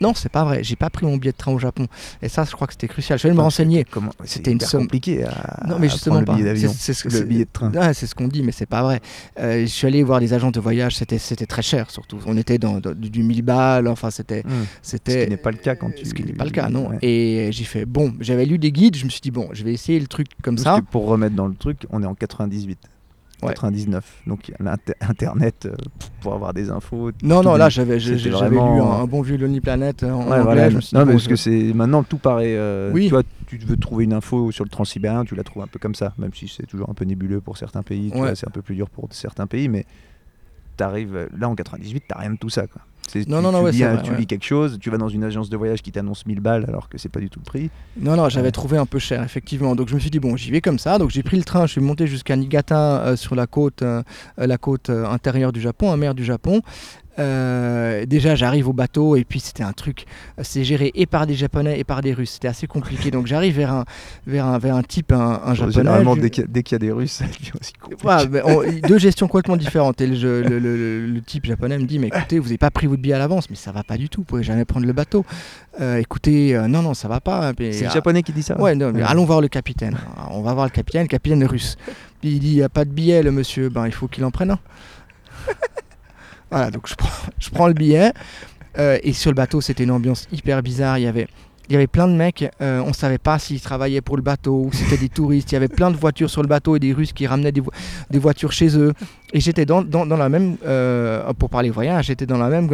Non, 0.01 0.13
c'est 0.13 0.29
pas 0.31 0.43
vrai, 0.43 0.63
j'ai 0.63 0.75
pas 0.75 0.89
pris 0.89 1.05
mon 1.05 1.17
billet 1.17 1.31
de 1.31 1.37
train 1.37 1.51
au 1.51 1.59
Japon. 1.59 1.87
Et 2.21 2.29
ça, 2.29 2.43
je 2.45 2.51
crois 2.51 2.67
que 2.67 2.73
c'était 2.73 2.87
crucial. 2.87 3.17
Je 3.17 3.27
vais 3.27 3.33
me 3.33 3.39
Comment 3.89 4.11
C'était 4.25 4.51
une 4.51 4.59
somme- 4.59 4.81
compliqué 4.83 5.23
à, 5.23 5.65
Non, 5.67 5.77
mais 5.79 5.87
à 5.87 5.89
justement 5.91 6.23
pas. 6.23 6.33
le 6.33 6.37
billet 6.39 6.45
d'avion. 6.49 6.73
Ce 6.77 7.07
Le 7.19 7.23
billet 7.25 7.45
de 7.45 7.49
train. 7.51 7.71
Ouais, 7.71 7.93
c'est 7.93 8.07
ce 8.07 8.15
qu'on 8.15 8.27
dit, 8.27 8.43
mais 8.43 8.51
c'est 8.51 8.65
pas 8.65 8.83
vrai. 8.83 8.99
Euh, 9.39 9.61
je 9.61 9.65
suis 9.67 9.87
allé 9.87 10.03
voir 10.03 10.19
des 10.19 10.33
agents 10.33 10.51
de 10.51 10.59
voyage, 10.59 10.95
c'était 10.95 11.17
c'était 11.19 11.45
très 11.45 11.61
cher 11.61 11.89
surtout. 11.91 12.19
On 12.25 12.37
était 12.37 12.57
dans, 12.57 12.79
dans 12.79 12.93
du, 12.93 13.09
du 13.09 13.23
1000 13.23 13.41
balles, 13.41 13.87
enfin 13.87 14.11
c'était. 14.11 14.43
Hmm. 14.43 14.65
Ce 14.81 14.91
c'était 14.91 15.25
qui 15.25 15.29
n'est 15.31 15.37
pas 15.37 15.51
le 15.51 15.57
cas 15.57 15.75
quand 15.75 15.91
tu. 15.95 16.05
Ce 16.05 16.13
qui 16.13 16.23
n'est 16.23 16.33
pas 16.33 16.45
le 16.45 16.51
cas, 16.51 16.69
non. 16.69 16.89
Ouais. 16.89 16.97
Et 17.01 17.49
j'ai 17.51 17.63
fait, 17.65 17.85
bon, 17.85 18.13
j'avais 18.19 18.45
lu 18.45 18.57
des 18.57 18.71
guides, 18.71 18.95
je 18.95 19.05
me 19.05 19.09
suis 19.09 19.21
dit, 19.21 19.31
bon, 19.31 19.49
je 19.53 19.63
vais 19.63 19.73
essayer 19.73 19.99
le 19.99 20.07
truc 20.07 20.27
comme 20.41 20.55
Parce 20.55 20.63
ça. 20.77 20.81
que 20.81 20.85
pour 20.91 21.05
remettre 21.07 21.35
dans 21.35 21.47
le 21.47 21.55
truc, 21.55 21.85
on 21.91 22.01
est 22.03 22.05
en 22.05 22.15
98. 22.15 22.77
Ouais. 23.43 23.49
99. 23.49 24.23
Donc 24.25 24.51
l'inter- 24.59 24.93
Internet 24.99 25.67
euh, 25.67 25.75
pour 26.21 26.33
avoir 26.33 26.53
des 26.55 26.71
infos. 26.71 27.11
Non, 27.21 27.43
non, 27.43 27.55
là 27.55 27.69
j'avais 27.69 27.99
j'avais 27.99 28.17
lu 28.23 28.31
vraiment- 28.31 28.99
un, 28.99 29.03
un 29.03 29.05
bon 29.05 29.21
vieux 29.21 29.37
Lonely 29.37 29.61
Planet 29.61 30.01
euh, 30.01 30.11
en 30.11 30.17
Ouais, 30.27 30.39
anglais. 30.39 30.41
voilà. 30.43 30.69
Non, 30.93 31.05
mais 31.05 31.11
parce 31.13 31.27
que 31.27 31.35
c'est 31.35 31.71
maintenant 31.73 32.01
tout 32.03 32.17
paraît. 32.17 32.55
euh, 32.55 32.91
Oui. 32.93 33.03
Tu 33.05 33.09
vois, 33.11 33.21
tu 33.45 33.57
veux 33.59 33.77
trouver 33.77 34.05
une 34.05 34.13
info 34.13 34.51
sur 34.51 34.63
le 34.63 34.69
transsibérien, 34.71 35.23
tu 35.23 35.35
la 35.35 35.43
trouves 35.43 35.61
un 35.61 35.67
peu 35.67 35.77
comme 35.77 35.93
ça, 35.95 36.13
même 36.17 36.33
si 36.33 36.47
c'est 36.47 36.65
toujours 36.65 36.89
un 36.89 36.93
peu 36.93 37.05
nébuleux 37.05 37.39
pour 37.39 37.57
certains 37.57 37.83
pays. 37.83 38.11
Ouais. 38.15 38.35
C'est 38.35 38.47
un 38.47 38.51
peu 38.51 38.61
plus 38.63 38.75
dur 38.75 38.89
pour 38.89 39.07
certains 39.11 39.45
pays, 39.45 39.69
mais 39.69 39.85
t'arrives 40.75 41.27
là 41.37 41.49
en 41.49 41.55
98, 41.55 42.03
t'as 42.07 42.19
rien 42.19 42.31
de 42.31 42.37
tout 42.37 42.49
ça. 42.49 42.65
Quoi. 42.67 42.81
Non, 43.15 43.37
tu, 43.37 43.43
non, 43.43 43.51
non, 43.51 43.59
tu 43.59 43.65
ouais, 43.65 43.71
lis, 43.71 43.83
vrai, 43.83 44.01
tu 44.03 44.11
ouais. 44.11 44.17
lis 44.17 44.27
quelque 44.27 44.45
chose, 44.45 44.77
tu 44.79 44.89
vas 44.89 44.97
dans 44.97 45.09
une 45.09 45.23
agence 45.23 45.49
de 45.49 45.57
voyage 45.57 45.81
qui 45.81 45.91
t'annonce 45.91 46.25
1000 46.25 46.39
balles 46.39 46.65
alors 46.67 46.89
que 46.89 46.97
c'est 46.97 47.09
pas 47.09 47.19
du 47.19 47.29
tout 47.29 47.39
le 47.39 47.45
prix. 47.45 47.69
Non, 47.99 48.15
non, 48.15 48.29
j'avais 48.29 48.51
trouvé 48.51 48.77
un 48.77 48.85
peu 48.85 48.99
cher, 48.99 49.23
effectivement. 49.23 49.75
Donc 49.75 49.89
je 49.89 49.95
me 49.95 49.99
suis 49.99 50.09
dit, 50.09 50.19
bon, 50.19 50.35
j'y 50.35 50.51
vais 50.51 50.61
comme 50.61 50.79
ça. 50.79 50.97
Donc 50.97 51.09
j'ai 51.09 51.23
pris 51.23 51.37
le 51.37 51.43
train, 51.43 51.65
je 51.65 51.73
suis 51.73 51.81
monté 51.81 52.07
jusqu'à 52.07 52.35
Niigata 52.35 53.01
euh, 53.01 53.15
sur 53.15 53.35
la 53.35 53.47
côte, 53.47 53.81
euh, 53.81 54.03
euh, 54.39 54.47
la 54.47 54.57
côte 54.57 54.89
intérieure 54.89 55.51
du 55.51 55.61
Japon, 55.61 55.89
en 55.89 55.97
mer 55.97 56.13
du 56.13 56.23
Japon. 56.23 56.61
Euh, 57.19 58.05
déjà, 58.05 58.35
j'arrive 58.35 58.67
au 58.67 58.73
bateau 58.73 59.15
et 59.15 59.23
puis 59.23 59.39
c'était 59.39 59.63
un 59.63 59.73
truc, 59.73 60.05
c'est 60.43 60.63
géré 60.63 60.91
et 60.93 61.05
par 61.05 61.25
des 61.25 61.33
Japonais 61.33 61.79
et 61.79 61.83
par 61.83 62.01
des 62.01 62.13
Russes. 62.13 62.31
C'était 62.33 62.47
assez 62.47 62.67
compliqué. 62.67 63.09
Donc 63.11 63.25
j'arrive 63.27 63.55
vers 63.55 63.71
un, 63.73 63.85
vers 64.27 64.45
un, 64.45 64.57
vers 64.59 64.75
un 64.75 64.83
type, 64.83 65.11
un, 65.11 65.41
un 65.43 65.53
Japonais. 65.55 65.73
Généralement, 65.73 66.15
dès 66.15 66.29
qu'il 66.29 66.43
y, 66.43 66.73
a- 66.73 66.75
y 66.75 66.79
des 66.79 66.91
Russes, 66.91 67.11
ça 67.13 67.25
devient 67.25 67.51
aussi 67.59 67.73
compliqué. 67.73 68.07
Mais 68.31 68.41
on- 68.43 68.87
deux 68.87 68.97
gestions 68.99 69.27
complètement 69.27 69.57
différentes. 69.57 69.99
Et 70.01 70.07
le, 70.07 70.43
le- 70.43 70.59
le- 70.59 71.21
type 71.21 71.45
japonais 71.45 71.77
me 71.79 71.85
dit 71.85 71.97
Mais 71.99 72.07
écoutez, 72.07 72.37
vous 72.39 72.45
n'avez 72.45 72.57
pas 72.57 72.69
pris 72.71 72.87
votre 72.87 73.01
billet 73.01 73.15
à 73.15 73.19
l'avance, 73.19 73.49
mais 73.49 73.55
ça 73.55 73.71
va 73.71 73.83
pas 73.83 73.97
du 73.97 74.09
tout, 74.09 74.21
vous 74.21 74.25
pouvez 74.25 74.43
jamais 74.43 74.65
prendre 74.65 74.85
le 74.85 74.93
bateau. 74.93 75.25
Euh, 75.81 75.97
écoutez, 75.97 76.55
euh, 76.55 76.67
non, 76.67 76.81
non, 76.81 76.93
ça 76.93 77.07
va 77.07 77.19
pas. 77.19 77.51
C'est 77.57 77.81
le 77.81 77.87
ah, 77.87 77.93
japonais 77.93 78.23
qui 78.23 78.31
dit 78.31 78.43
ça 78.43 78.59
Ouais, 78.59 78.75
non, 78.75 78.91
mais 78.93 79.01
Ouais. 79.01 79.07
allons 79.09 79.25
voir 79.25 79.41
le 79.41 79.47
capitaine. 79.47 79.95
Alors, 80.17 80.37
On 80.37 80.41
va 80.41 80.53
voir 80.53 80.65
le 80.65 80.71
capitaine, 80.71 81.03
le 81.03 81.07
capitaine 81.07 81.43
russe. 81.45 81.77
Puis 82.21 82.31
il 82.31 82.39
dit 82.39 82.49
Il 82.51 82.55
n'y 82.57 82.63
a 82.63 82.69
pas 82.69 82.85
de 82.85 82.91
billet, 82.91 83.23
le 83.23 83.31
monsieur. 83.31 83.69
Ben, 83.69 83.85
il 83.87 83.91
faut 83.93 84.07
qu'il 84.07 84.23
en 84.23 84.31
prenne 84.31 84.51
un. 84.51 84.59
Voilà, 86.51 86.71
donc 86.71 86.87
je 86.87 86.95
prends, 86.95 87.09
je 87.39 87.49
prends 87.49 87.67
le 87.67 87.73
billet. 87.73 88.11
Euh, 88.77 88.99
et 89.01 89.13
sur 89.13 89.31
le 89.31 89.35
bateau, 89.35 89.59
c'était 89.59 89.83
une 89.83 89.91
ambiance 89.91 90.27
hyper 90.31 90.61
bizarre. 90.61 90.97
Il 90.99 91.03
y 91.03 91.07
avait. 91.07 91.27
Il 91.69 91.73
y 91.73 91.75
avait 91.75 91.87
plein 91.87 92.07
de 92.07 92.13
mecs, 92.13 92.49
euh, 92.61 92.81
on 92.87 92.93
savait 92.93 93.17
pas 93.17 93.39
s'ils 93.39 93.59
travaillaient 93.59 93.99
pour 93.99 94.15
le 94.15 94.21
bateau 94.23 94.67
ou 94.67 94.71
c'était 94.71 94.95
des 94.95 95.09
touristes. 95.09 95.51
Il 95.51 95.55
y 95.55 95.57
avait 95.57 95.67
plein 95.67 95.91
de 95.91 95.97
voitures 95.97 96.29
sur 96.29 96.41
le 96.41 96.47
bateau 96.47 96.77
et 96.77 96.79
des 96.79 96.93
Russes 96.93 97.11
qui 97.11 97.27
ramenaient 97.27 97.51
des, 97.51 97.59
vo- 97.59 97.73
des 98.09 98.19
voitures 98.19 98.53
chez 98.53 98.77
eux. 98.77 98.93
Et 99.33 99.41
j'étais 99.41 99.65
dans, 99.65 99.81
dans, 99.81 100.05
dans 100.05 100.15
la 100.15 100.29
même, 100.29 100.55
euh, 100.65 101.33
pour 101.33 101.49
parler 101.49 101.69
voyage, 101.69 102.05
j'étais 102.05 102.25
dans 102.25 102.37
la 102.37 102.47
même 102.47 102.69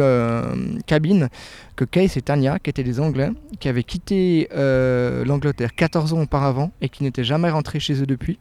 cabine 0.86 1.28
que 1.74 1.84
Case 1.84 2.16
et 2.16 2.22
Tanya, 2.22 2.60
qui 2.60 2.70
étaient 2.70 2.84
des 2.84 3.00
Anglais, 3.00 3.30
qui 3.58 3.68
avaient 3.68 3.82
quitté 3.82 4.48
l'Angleterre 4.54 5.74
14 5.74 6.12
ans 6.12 6.20
auparavant 6.20 6.70
et 6.80 6.88
qui 6.88 7.02
n'étaient 7.02 7.24
jamais 7.24 7.50
rentrés 7.50 7.80
chez 7.80 8.00
eux 8.00 8.06
depuis. 8.06 8.38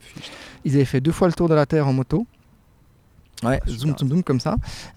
Ils 0.65 0.75
avaient 0.75 0.85
fait 0.85 1.01
deux 1.01 1.11
fois 1.11 1.25
le 1.27 1.33
tour 1.33 1.49
de 1.49 1.55
la 1.55 1.65
Terre 1.65 1.87
en 1.87 1.93
moto. 1.93 2.27
Ouais, 3.43 3.59
zoom, 3.67 3.93
zoom, 3.97 4.09
zoom, 4.09 4.23
comme 4.23 4.39
ça. 4.39 4.55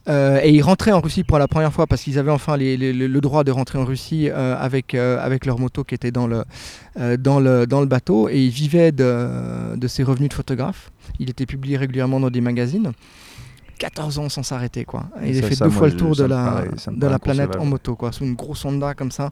Euh, 0.09 0.41
et 0.43 0.51
ils 0.51 0.63
rentraient 0.63 0.93
en 0.93 1.01
Russie 1.01 1.25
pour 1.25 1.39
la 1.39 1.49
première 1.49 1.73
fois 1.73 1.87
parce 1.87 2.03
qu'ils 2.03 2.19
avaient 2.19 2.31
enfin 2.31 2.57
les- 2.57 2.77
les- 2.77 2.93
le 2.93 3.21
droit 3.21 3.45
de 3.45 3.51
rentrer 3.51 3.79
en 3.79 3.85
Russie 3.85 4.29
euh, 4.31 4.57
avec, 4.59 4.95
euh, 4.95 5.19
avec 5.25 5.47
leur 5.47 5.59
moto 5.59 5.85
qui 5.85 5.95
était 5.95 6.11
dans 6.13 6.27
le, 6.27 6.45
euh, 6.99 7.17
dans 7.17 7.41
le, 7.41 7.67
dans 7.67 7.81
le 7.81 7.87
bateau. 7.87 8.29
Et 8.29 8.41
ils 8.45 8.51
vivaient 8.51 8.93
de, 8.93 9.77
de 9.77 9.89
ses 9.89 10.03
revenus 10.03 10.29
de 10.29 10.35
photographe. 10.35 10.91
Il 11.19 11.31
était 11.31 11.47
publié 11.47 11.77
régulièrement 11.77 12.21
dans 12.21 12.31
des 12.31 12.41
magazines. 12.41 12.93
14 13.79 14.19
ans 14.19 14.29
sans 14.29 14.43
s'arrêter 14.43 14.85
quoi. 14.85 15.05
Il 15.25 15.39
a 15.45 15.49
fait 15.49 15.55
ça, 15.55 15.65
deux 15.67 15.71
moi, 15.71 15.79
fois 15.79 15.89
le 15.89 15.97
tour 15.97 16.17
de 16.17 16.25
la, 16.25 16.45
paraît- 16.45 16.71
de 16.97 17.07
la 17.07 17.19
planète 17.19 17.57
en 17.57 17.65
moto 17.65 17.95
quoi, 17.97 18.13
sous 18.13 18.25
une 18.25 18.35
grosse 18.35 18.65
Honda 18.65 18.95
comme 18.95 19.11
ça. 19.11 19.31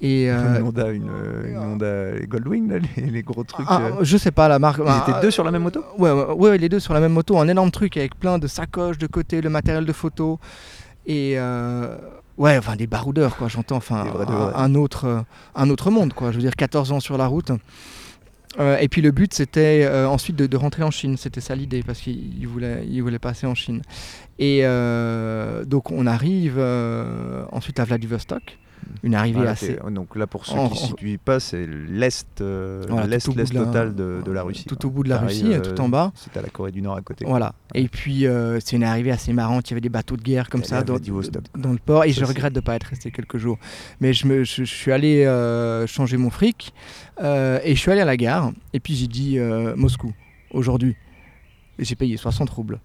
Et 0.00 0.30
euh, 0.30 0.58
Une 0.58 0.66
Honda, 0.66 0.90
une, 0.90 1.08
euh, 1.08 1.50
une 1.50 1.58
Honda 1.58 2.12
les 2.18 2.26
Goldwing, 2.26 2.68
là, 2.68 2.78
les, 2.96 3.06
les 3.10 3.22
gros 3.22 3.44
trucs. 3.44 3.66
ah, 3.68 3.80
euh. 3.80 3.90
je 4.02 4.16
sais 4.16 4.32
pas 4.32 4.48
la 4.48 4.58
marque. 4.58 4.80
Ils 4.84 4.88
ah, 4.88 5.06
étaient 5.08 5.20
deux 5.20 5.30
sur 5.30 5.44
la 5.44 5.50
même 5.50 5.62
moto? 5.62 5.82
Ouais, 5.98 6.10
ouais, 6.10 6.32
ouais, 6.34 6.58
les 6.58 6.68
deux 6.68 6.80
sur 6.80 6.92
la 6.94 7.00
même 7.00 7.12
moto, 7.12 7.38
un 7.38 7.48
énorme 7.48 7.70
truc 7.70 7.96
avec 7.96 8.18
plein 8.18 8.38
de 8.38 8.46
sacoches 8.46 8.98
de 8.98 9.06
côté, 9.06 9.40
le 9.40 9.50
matériel 9.50 9.84
de 9.86 9.92
photo 9.92 10.38
et 11.06 11.34
euh, 11.38 11.96
ouais, 12.38 12.58
enfin 12.58 12.76
des 12.76 12.86
baroudeurs 12.86 13.36
quoi, 13.36 13.48
j'entends, 13.48 13.76
enfin 13.76 14.04
un 14.56 14.74
autre, 14.74 15.04
euh, 15.06 15.20
un 15.54 15.70
autre 15.70 15.90
monde 15.90 16.12
quoi. 16.12 16.30
Je 16.32 16.36
veux 16.36 16.42
dire 16.42 16.56
14 16.56 16.92
ans 16.92 17.00
sur 17.00 17.16
la 17.16 17.26
route. 17.26 17.52
Euh, 18.58 18.78
et 18.78 18.88
puis 18.88 19.02
le 19.02 19.10
but 19.10 19.34
c'était 19.34 19.84
euh, 19.84 20.08
ensuite 20.08 20.36
de, 20.36 20.56
rentrer 20.56 20.82
en 20.82 20.90
Chine, 20.90 21.16
c'était 21.16 21.40
ça 21.40 21.54
l'idée 21.54 21.82
parce 21.82 22.00
qu'il 22.00 22.38
il 22.38 22.46
voulait, 22.46 22.84
il 22.88 23.02
voulait 23.02 23.18
passer 23.18 23.46
en 23.46 23.54
Chine. 23.54 23.82
Et 24.38 24.60
euh, 24.62 25.64
donc 25.64 25.90
on 25.90 26.06
arrive 26.06 26.58
ensuite 27.50 27.80
à 27.80 27.84
Vladivostok, 27.84 28.58
une 29.02 29.14
arrivée 29.14 29.36
Voilà, 29.38 29.50
assez 29.52 29.78
donc 29.90 30.16
là, 30.16 30.26
pour 30.26 30.46
ceux 30.46 30.54
En- 30.58 30.68
qui 30.68 30.74
ne 30.78 30.84
en- 30.84 30.86
situent 30.88 31.18
pas, 31.18 31.40
c'est 31.40 31.66
l'est, 31.66 32.40
euh, 32.40 32.82
Voilà, 32.88 33.06
l'est, 33.06 33.26
l'est 33.36 33.52
total 33.52 33.94
de, 33.94 34.22
de 34.24 34.32
la 34.32 34.42
Russie. 34.42 34.64
tout 34.64 34.86
au 34.86 34.90
bout 34.90 35.02
de 35.02 35.08
la 35.08 35.18
Russie, 35.18 35.52
euh, 35.52 35.60
tout 35.60 35.80
en 35.80 35.88
bas. 35.88 36.12
C'est 36.16 36.36
à 36.36 36.42
la 36.42 36.48
Corée 36.48 36.72
du 36.72 36.80
Nord 36.82 36.96
à 36.96 37.02
côté. 37.02 37.24
Voilà. 37.26 37.54
Et 37.74 37.88
puis, 37.88 38.26
euh, 38.26 38.58
c'est 38.64 38.76
une 38.76 38.84
arrivée 38.84 39.10
assez 39.10 39.32
marrante. 39.32 39.68
Il 39.68 39.72
y 39.72 39.74
avait 39.74 39.80
des 39.80 39.88
bateaux 39.88 40.16
de 40.16 40.22
guerre 40.22 40.48
comme 40.48 40.64
ça 40.64 40.82
dans, 40.82 40.94
le 40.94 41.78
port. 41.78 42.04
Et 42.04 42.12
Ça, 42.12 42.20
je 42.20 42.24
regrette 42.26 42.52
de 42.52 42.60
ne 42.60 42.64
pas 42.64 42.74
être 42.76 42.84
resté 42.84 43.10
quelques 43.10 43.38
jours. 43.38 43.58
Mais 44.00 44.12
je, 44.12 44.26
me, 44.26 44.44
je, 44.44 44.64
je 44.64 44.74
suis 44.74 44.92
allé 44.92 45.24
euh, 45.24 45.86
changer 45.86 46.16
mon 46.16 46.30
fric. 46.30 46.72
euh, 47.22 47.58
et 47.64 47.74
je 47.74 47.80
suis 47.80 47.90
allé 47.90 48.00
à 48.00 48.04
la 48.04 48.16
gare. 48.16 48.52
Et 48.72 48.80
puis, 48.80 48.94
j'ai 48.94 49.06
dit 49.08 49.38
euh, 49.38 49.74
Moscou, 49.76 50.12
aujourd'hui. 50.50 50.96
Et 51.78 51.84
j'ai 51.84 51.96
payé 51.96 52.16
60 52.16 52.48
roubles. 52.50 52.80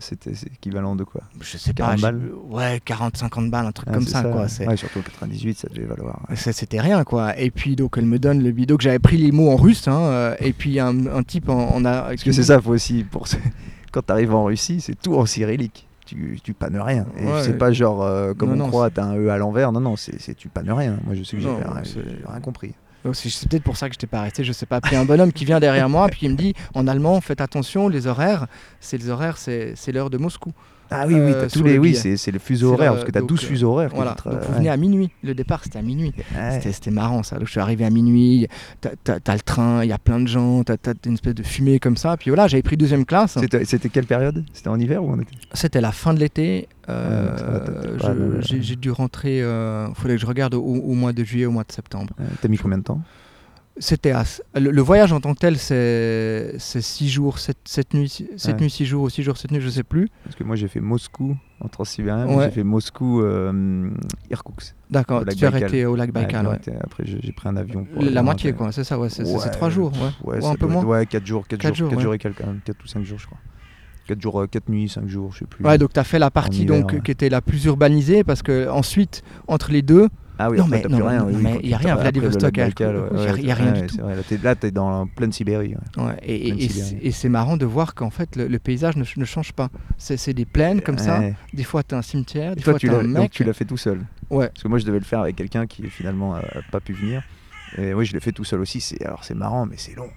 C'était 0.00 0.32
équivalent 0.46 0.94
de 0.94 1.04
quoi? 1.04 1.22
Je 1.40 1.58
sais 1.58 1.72
40 1.72 2.00
pas. 2.00 2.12
Ouais, 2.48 2.80
40, 2.84 3.16
50 3.16 3.50
balles, 3.50 3.66
un 3.66 3.72
truc 3.72 3.88
Ah, 3.90 3.94
comme 3.94 4.06
ça. 4.06 4.22
quoi. 4.22 4.46
Ouais, 4.66 4.76
surtout 4.76 5.00
en 5.00 5.02
98, 5.02 5.58
ça 5.58 5.68
devait 5.68 5.86
valoir. 5.86 6.22
ça, 6.34 6.52
C'était 6.52 6.80
rien 6.80 7.02
quoi. 7.04 7.36
Et 7.38 7.50
puis 7.50 7.74
donc 7.76 7.96
elle 7.98 8.06
me 8.06 8.18
donne 8.18 8.42
le 8.42 8.50
billet. 8.52 8.66
Donc 8.66 8.80
j'avais 8.80 8.98
pris 9.00 9.16
les 9.16 9.32
mots 9.32 9.50
en 9.50 9.56
russe. 9.56 9.88
hein, 9.88 9.98
euh, 10.00 10.36
et 10.40 10.52
puis 10.52 10.78
un, 10.78 11.06
un 11.06 11.22
type 11.24 11.48
en, 11.48 11.74
en 11.74 11.84
a. 11.84 12.02
Parce 12.02 12.22
que 12.22 12.32
c'est 12.32 12.44
ça, 12.44 12.60
faut 12.60 12.70
aussi. 12.72 13.04
Pour... 13.04 13.26
Quand 13.92 14.02
tu 14.06 14.12
arrives 14.12 14.34
en 14.34 14.44
Russie, 14.44 14.80
c'est 14.80 14.94
tout 15.00 15.14
en 15.16 15.26
cyrillique. 15.26 15.88
tu, 16.06 16.38
tu 16.44 16.52
pannes 16.54 16.78
rien. 16.80 17.06
Et 17.18 17.24
Ouais, 17.24 17.42
c'est 17.42 17.50
ouais. 17.52 17.58
pas 17.58 17.72
genre, 17.72 18.02
euh, 18.02 18.34
comme 18.34 18.50
Non, 18.50 18.54
on 18.54 18.58
non, 18.58 18.68
croit, 18.68 18.90
t'as 18.90 19.04
un 19.04 19.16
E 19.16 19.30
à 19.30 19.38
l'envers. 19.38 19.72
Non, 19.72 19.80
non, 19.80 19.96
c'est 19.96 20.34
tu 20.36 20.48
pannes 20.48 20.70
rien. 20.70 20.98
Moi, 21.04 21.14
je 21.16 21.22
sais 21.24 21.36
que 21.36 21.42
rien, 21.42 21.82
j'ai 21.84 22.00
rien 22.26 22.40
compris. 22.40 22.74
C'est 23.12 23.48
peut-être 23.48 23.62
pour 23.62 23.76
ça 23.76 23.88
que 23.88 23.94
je 23.94 23.98
t'ai 23.98 24.06
pas 24.06 24.18
arrêté, 24.18 24.44
je 24.44 24.52
sais 24.52 24.66
pas. 24.66 24.80
Puis 24.80 24.96
un 24.96 25.04
bonhomme 25.04 25.32
qui 25.32 25.44
vient 25.44 25.60
derrière 25.60 25.88
moi, 25.88 26.08
puis 26.08 26.20
il 26.22 26.32
me 26.32 26.36
dit 26.36 26.54
en 26.74 26.86
allemand, 26.86 27.20
faites 27.20 27.40
attention, 27.40 27.88
les 27.88 28.06
horaires, 28.06 28.46
c'est 28.80 28.98
les 28.98 29.08
horaires, 29.08 29.38
c'est 29.38 29.92
l'heure 29.92 30.10
de 30.10 30.18
Moscou. 30.18 30.52
Ah 30.90 31.04
oui, 31.06 31.14
oui, 31.14 31.32
Euh, 31.34 31.48
tous 31.52 31.62
les, 31.62 31.74
le 31.74 31.78
oui, 31.80 31.94
c'est 31.94 32.30
le 32.30 32.38
fuseau 32.38 32.72
horaire, 32.72 32.92
parce 32.94 33.04
que 33.04 33.10
t'as 33.10 33.20
donc, 33.20 33.28
12 33.30 33.42
euh, 33.44 33.46
fuseaux 33.46 33.70
horaires. 33.72 33.90
Voilà. 33.94 34.16
tu 34.22 34.28
Donc 34.28 34.40
vous 34.40 34.48
ouais. 34.52 34.56
venez 34.58 34.68
à 34.70 34.76
minuit. 34.76 35.10
Le 35.22 35.34
départ 35.34 35.62
c'était 35.64 35.78
à 35.78 35.82
minuit. 35.82 36.12
C'était- 36.60 36.90
marrant 36.90 37.22
ça. 37.22 37.36
Donc 37.36 37.46
je 37.46 37.50
suis 37.52 37.60
arrivé 37.60 37.84
à 37.84 37.90
minuit, 37.90 38.48
t'as 38.80 39.20
t'as 39.20 39.34
le 39.34 39.40
train, 39.40 39.84
il 39.84 39.88
y 39.88 39.92
a 39.92 39.98
plein 39.98 40.20
de 40.20 40.26
gens, 40.26 40.64
t'as 40.64 40.76
t'as 40.76 40.94
une 41.06 41.14
espèce 41.14 41.34
de 41.34 41.42
fumée 41.42 41.78
comme 41.78 41.96
ça. 41.96 42.16
Puis 42.16 42.30
voilà, 42.30 42.48
j'avais 42.48 42.62
pris 42.62 42.76
deuxième 42.76 43.04
classe. 43.04 43.36
C'était 43.64 43.88
quelle 43.88 44.06
période? 44.06 44.44
C'était 44.52 44.68
en 44.68 44.78
hiver 44.80 45.04
ou 45.04 45.10
en 45.10 45.20
été? 45.20 45.32
C'était 45.52 45.80
la 45.80 45.92
fin 45.92 46.14
de 46.14 46.20
l'été. 46.20 46.68
euh, 46.88 48.40
J'ai 48.40 48.76
dû 48.76 48.90
rentrer, 48.90 49.38
il 49.38 49.94
fallait 49.94 50.14
que 50.14 50.20
je 50.20 50.26
regarde 50.26 50.54
au, 50.54 50.94
mois 50.94 51.12
de 51.12 51.22
juillet, 51.24 51.46
au 51.46 51.50
mois 51.52 51.64
de 51.64 51.72
septembre. 51.72 52.14
Euh, 52.20 52.24
T'as 52.40 52.48
mis 52.48 52.56
combien 52.58 52.78
de 52.78 52.82
temps? 52.84 53.00
C'était 53.80 54.12
le, 54.56 54.70
le 54.72 54.82
voyage 54.82 55.12
en 55.12 55.20
tant 55.20 55.34
que 55.34 55.38
tel, 55.38 55.56
c'est 55.56 56.54
c'est 56.58 56.80
six 56.80 57.08
jours, 57.08 57.38
sept, 57.38 57.58
sept 57.64 57.94
nuits, 57.94 58.08
six- 58.08 58.28
sept 58.36 58.56
Ouais. 58.56 58.62
nuits, 58.62 58.70
six 58.70 58.84
jours 58.86 59.04
ou 59.04 59.08
six 59.10 59.22
jours, 59.22 59.36
sept 59.36 59.52
nuits, 59.52 59.60
je 59.60 59.68
sais 59.68 59.84
plus. 59.84 60.08
Parce 60.24 60.34
que 60.34 60.42
moi, 60.42 60.56
j'ai 60.56 60.66
fait 60.66 60.80
Moscou 60.80 61.36
en 61.60 61.68
Transsibérien, 61.68 62.26
Ouais. 62.26 62.46
j'ai 62.46 62.50
fait 62.50 62.64
Moscou 62.64 63.20
euh, 63.22 63.90
Irkoutsk. 64.30 64.74
D'accord, 64.90 65.22
tu 65.26 65.44
as 65.44 65.48
arrêté 65.48 65.86
au 65.86 65.94
lac 65.94 66.08
Ouais, 66.08 66.12
Baïkal. 66.12 66.42
ouais. 66.46 66.50
arrêté. 66.52 66.72
Après, 66.82 67.04
j'ai 67.06 67.32
pris 67.32 67.48
un 67.48 67.56
avion. 67.56 67.84
pour 67.84 68.02
La 68.02 68.08
aller 68.08 68.22
moitié, 68.22 68.52
quoi, 68.52 68.72
c'est 68.72 68.82
ça, 68.84 68.98
ouais, 68.98 69.08
c'est 69.10 69.24
c'est- 69.24 69.38
c'est 69.38 69.44
Ouais, 69.46 69.50
trois 69.50 69.70
jours. 69.70 69.92
Ouais. 70.24 70.38
Ouais, 70.38 70.44
un 70.44 70.54
peu 70.56 70.66
moins. 70.66 70.84
Ouais, 70.84 71.06
4 71.06 71.24
jours, 71.24 71.46
4 71.46 71.60
Quatre 71.60 71.74
jours, 71.76 71.86
jours, 71.88 71.90
4 71.90 72.00
jours 72.02 72.10
ouais. 72.10 72.16
et 72.16 72.18
quelques, 72.18 72.38
quand 72.38 72.46
même, 72.48 72.60
4 72.64 72.82
ou 72.84 72.88
5 72.88 73.04
jours, 73.04 73.18
je 73.20 73.26
crois. 73.26 73.38
4 74.08 74.20
jours, 74.20 74.44
4 74.50 74.68
nuits, 74.70 74.88
5 74.88 75.06
jours, 75.06 75.32
je 75.32 75.38
sais 75.40 75.44
plus. 75.46 75.64
Ouais, 75.64 75.78
donc 75.78 75.92
tu 75.92 76.00
as 76.00 76.04
fait 76.04 76.18
la 76.18 76.30
partie 76.30 76.62
hiver, 76.62 76.80
donc, 76.80 76.92
ouais. 76.92 77.00
qui 77.00 77.10
était 77.12 77.28
la 77.28 77.40
plus 77.42 77.64
urbanisée 77.66 78.24
parce 78.24 78.42
que 78.42 78.68
ensuite, 78.68 79.22
entre 79.46 79.70
les 79.70 79.82
deux, 79.82 80.08
ah 80.38 80.50
oui, 80.50 80.58
non, 80.58 80.64
après, 80.64 80.76
mais- 80.76 80.82
t'as 80.82 80.88
non, 80.88 80.96
plus 80.98 81.06
rien. 81.06 81.18
non, 81.18 81.26
oui, 81.26 81.32
oui, 81.36 81.42
mais 81.42 81.52
quand 81.54 81.60
y 81.62 81.74
a 81.74 81.78
tu- 81.78 81.84
rien, 81.84 81.96
Vladivostok, 81.96 82.50
il 82.56 82.58
y 82.58 82.60
a 83.50 83.54
rien 83.54 83.72
du 83.72 83.86
tout. 83.86 83.96
vrai, 83.98 84.14
Là, 84.16 84.22
là, 84.42 84.54
t'es 84.54 84.70
dans 84.70 84.90
la 85.00 85.06
pleine 85.14 85.32
Sibérie. 85.32 85.74
ouais. 85.96 86.02
ouais, 86.04 86.16
et, 86.22 87.12
c'est- 87.12 87.28
marrant 87.28 87.56
de 87.56 87.66
voir 87.66 87.94
qu'en 87.94 88.10
fait 88.10 88.36
le, 88.36 88.46
le 88.48 88.58
paysage 88.58 88.96
ne, 88.96 89.04
ch- 89.04 89.16
ne 89.18 89.24
change 89.24 89.52
pas. 89.52 89.68
C'est 89.98 90.32
des 90.32 90.44
plaines 90.46 90.80
comme 90.80 90.98
ça. 90.98 91.20
Des 91.52 91.64
fois, 91.64 91.82
tu 91.82 91.94
as 91.94 91.98
un 91.98 92.02
cimetière, 92.02 92.52
Et 92.52 92.56
des 92.56 92.62
toi, 92.62 92.72
fois, 92.74 92.78
tu 92.80 92.86
tu 92.88 92.92
as 92.94 92.96
l'as 92.96 93.04
un 93.04 93.08
donc 93.08 93.18
mec. 93.18 93.30
tu 93.32 93.44
l'as 93.44 93.52
fait 93.52 93.64
tout 93.64 93.76
seul. 93.76 94.00
Ouais. 94.30 94.48
Parce 94.48 94.62
que 94.62 94.68
moi, 94.68 94.78
je 94.78 94.84
devais 94.86 94.98
le 94.98 95.04
faire 95.04 95.20
avec 95.20 95.36
quelqu'un 95.36 95.66
qui 95.66 95.82
finalement 95.88 96.34
a 96.34 96.42
pas 96.70 96.80
pu 96.80 96.92
venir. 96.92 97.22
Et 97.76 97.92
oui, 97.92 98.06
je 98.06 98.12
l'ai 98.14 98.20
fait 98.20 98.32
tout 98.32 98.44
seul 98.44 98.60
aussi. 98.60 98.82
Alors 99.04 99.24
c'est 99.24 99.34
marrant, 99.34 99.66
mais 99.66 99.76
c'est 99.76 99.94
long. 99.94 100.08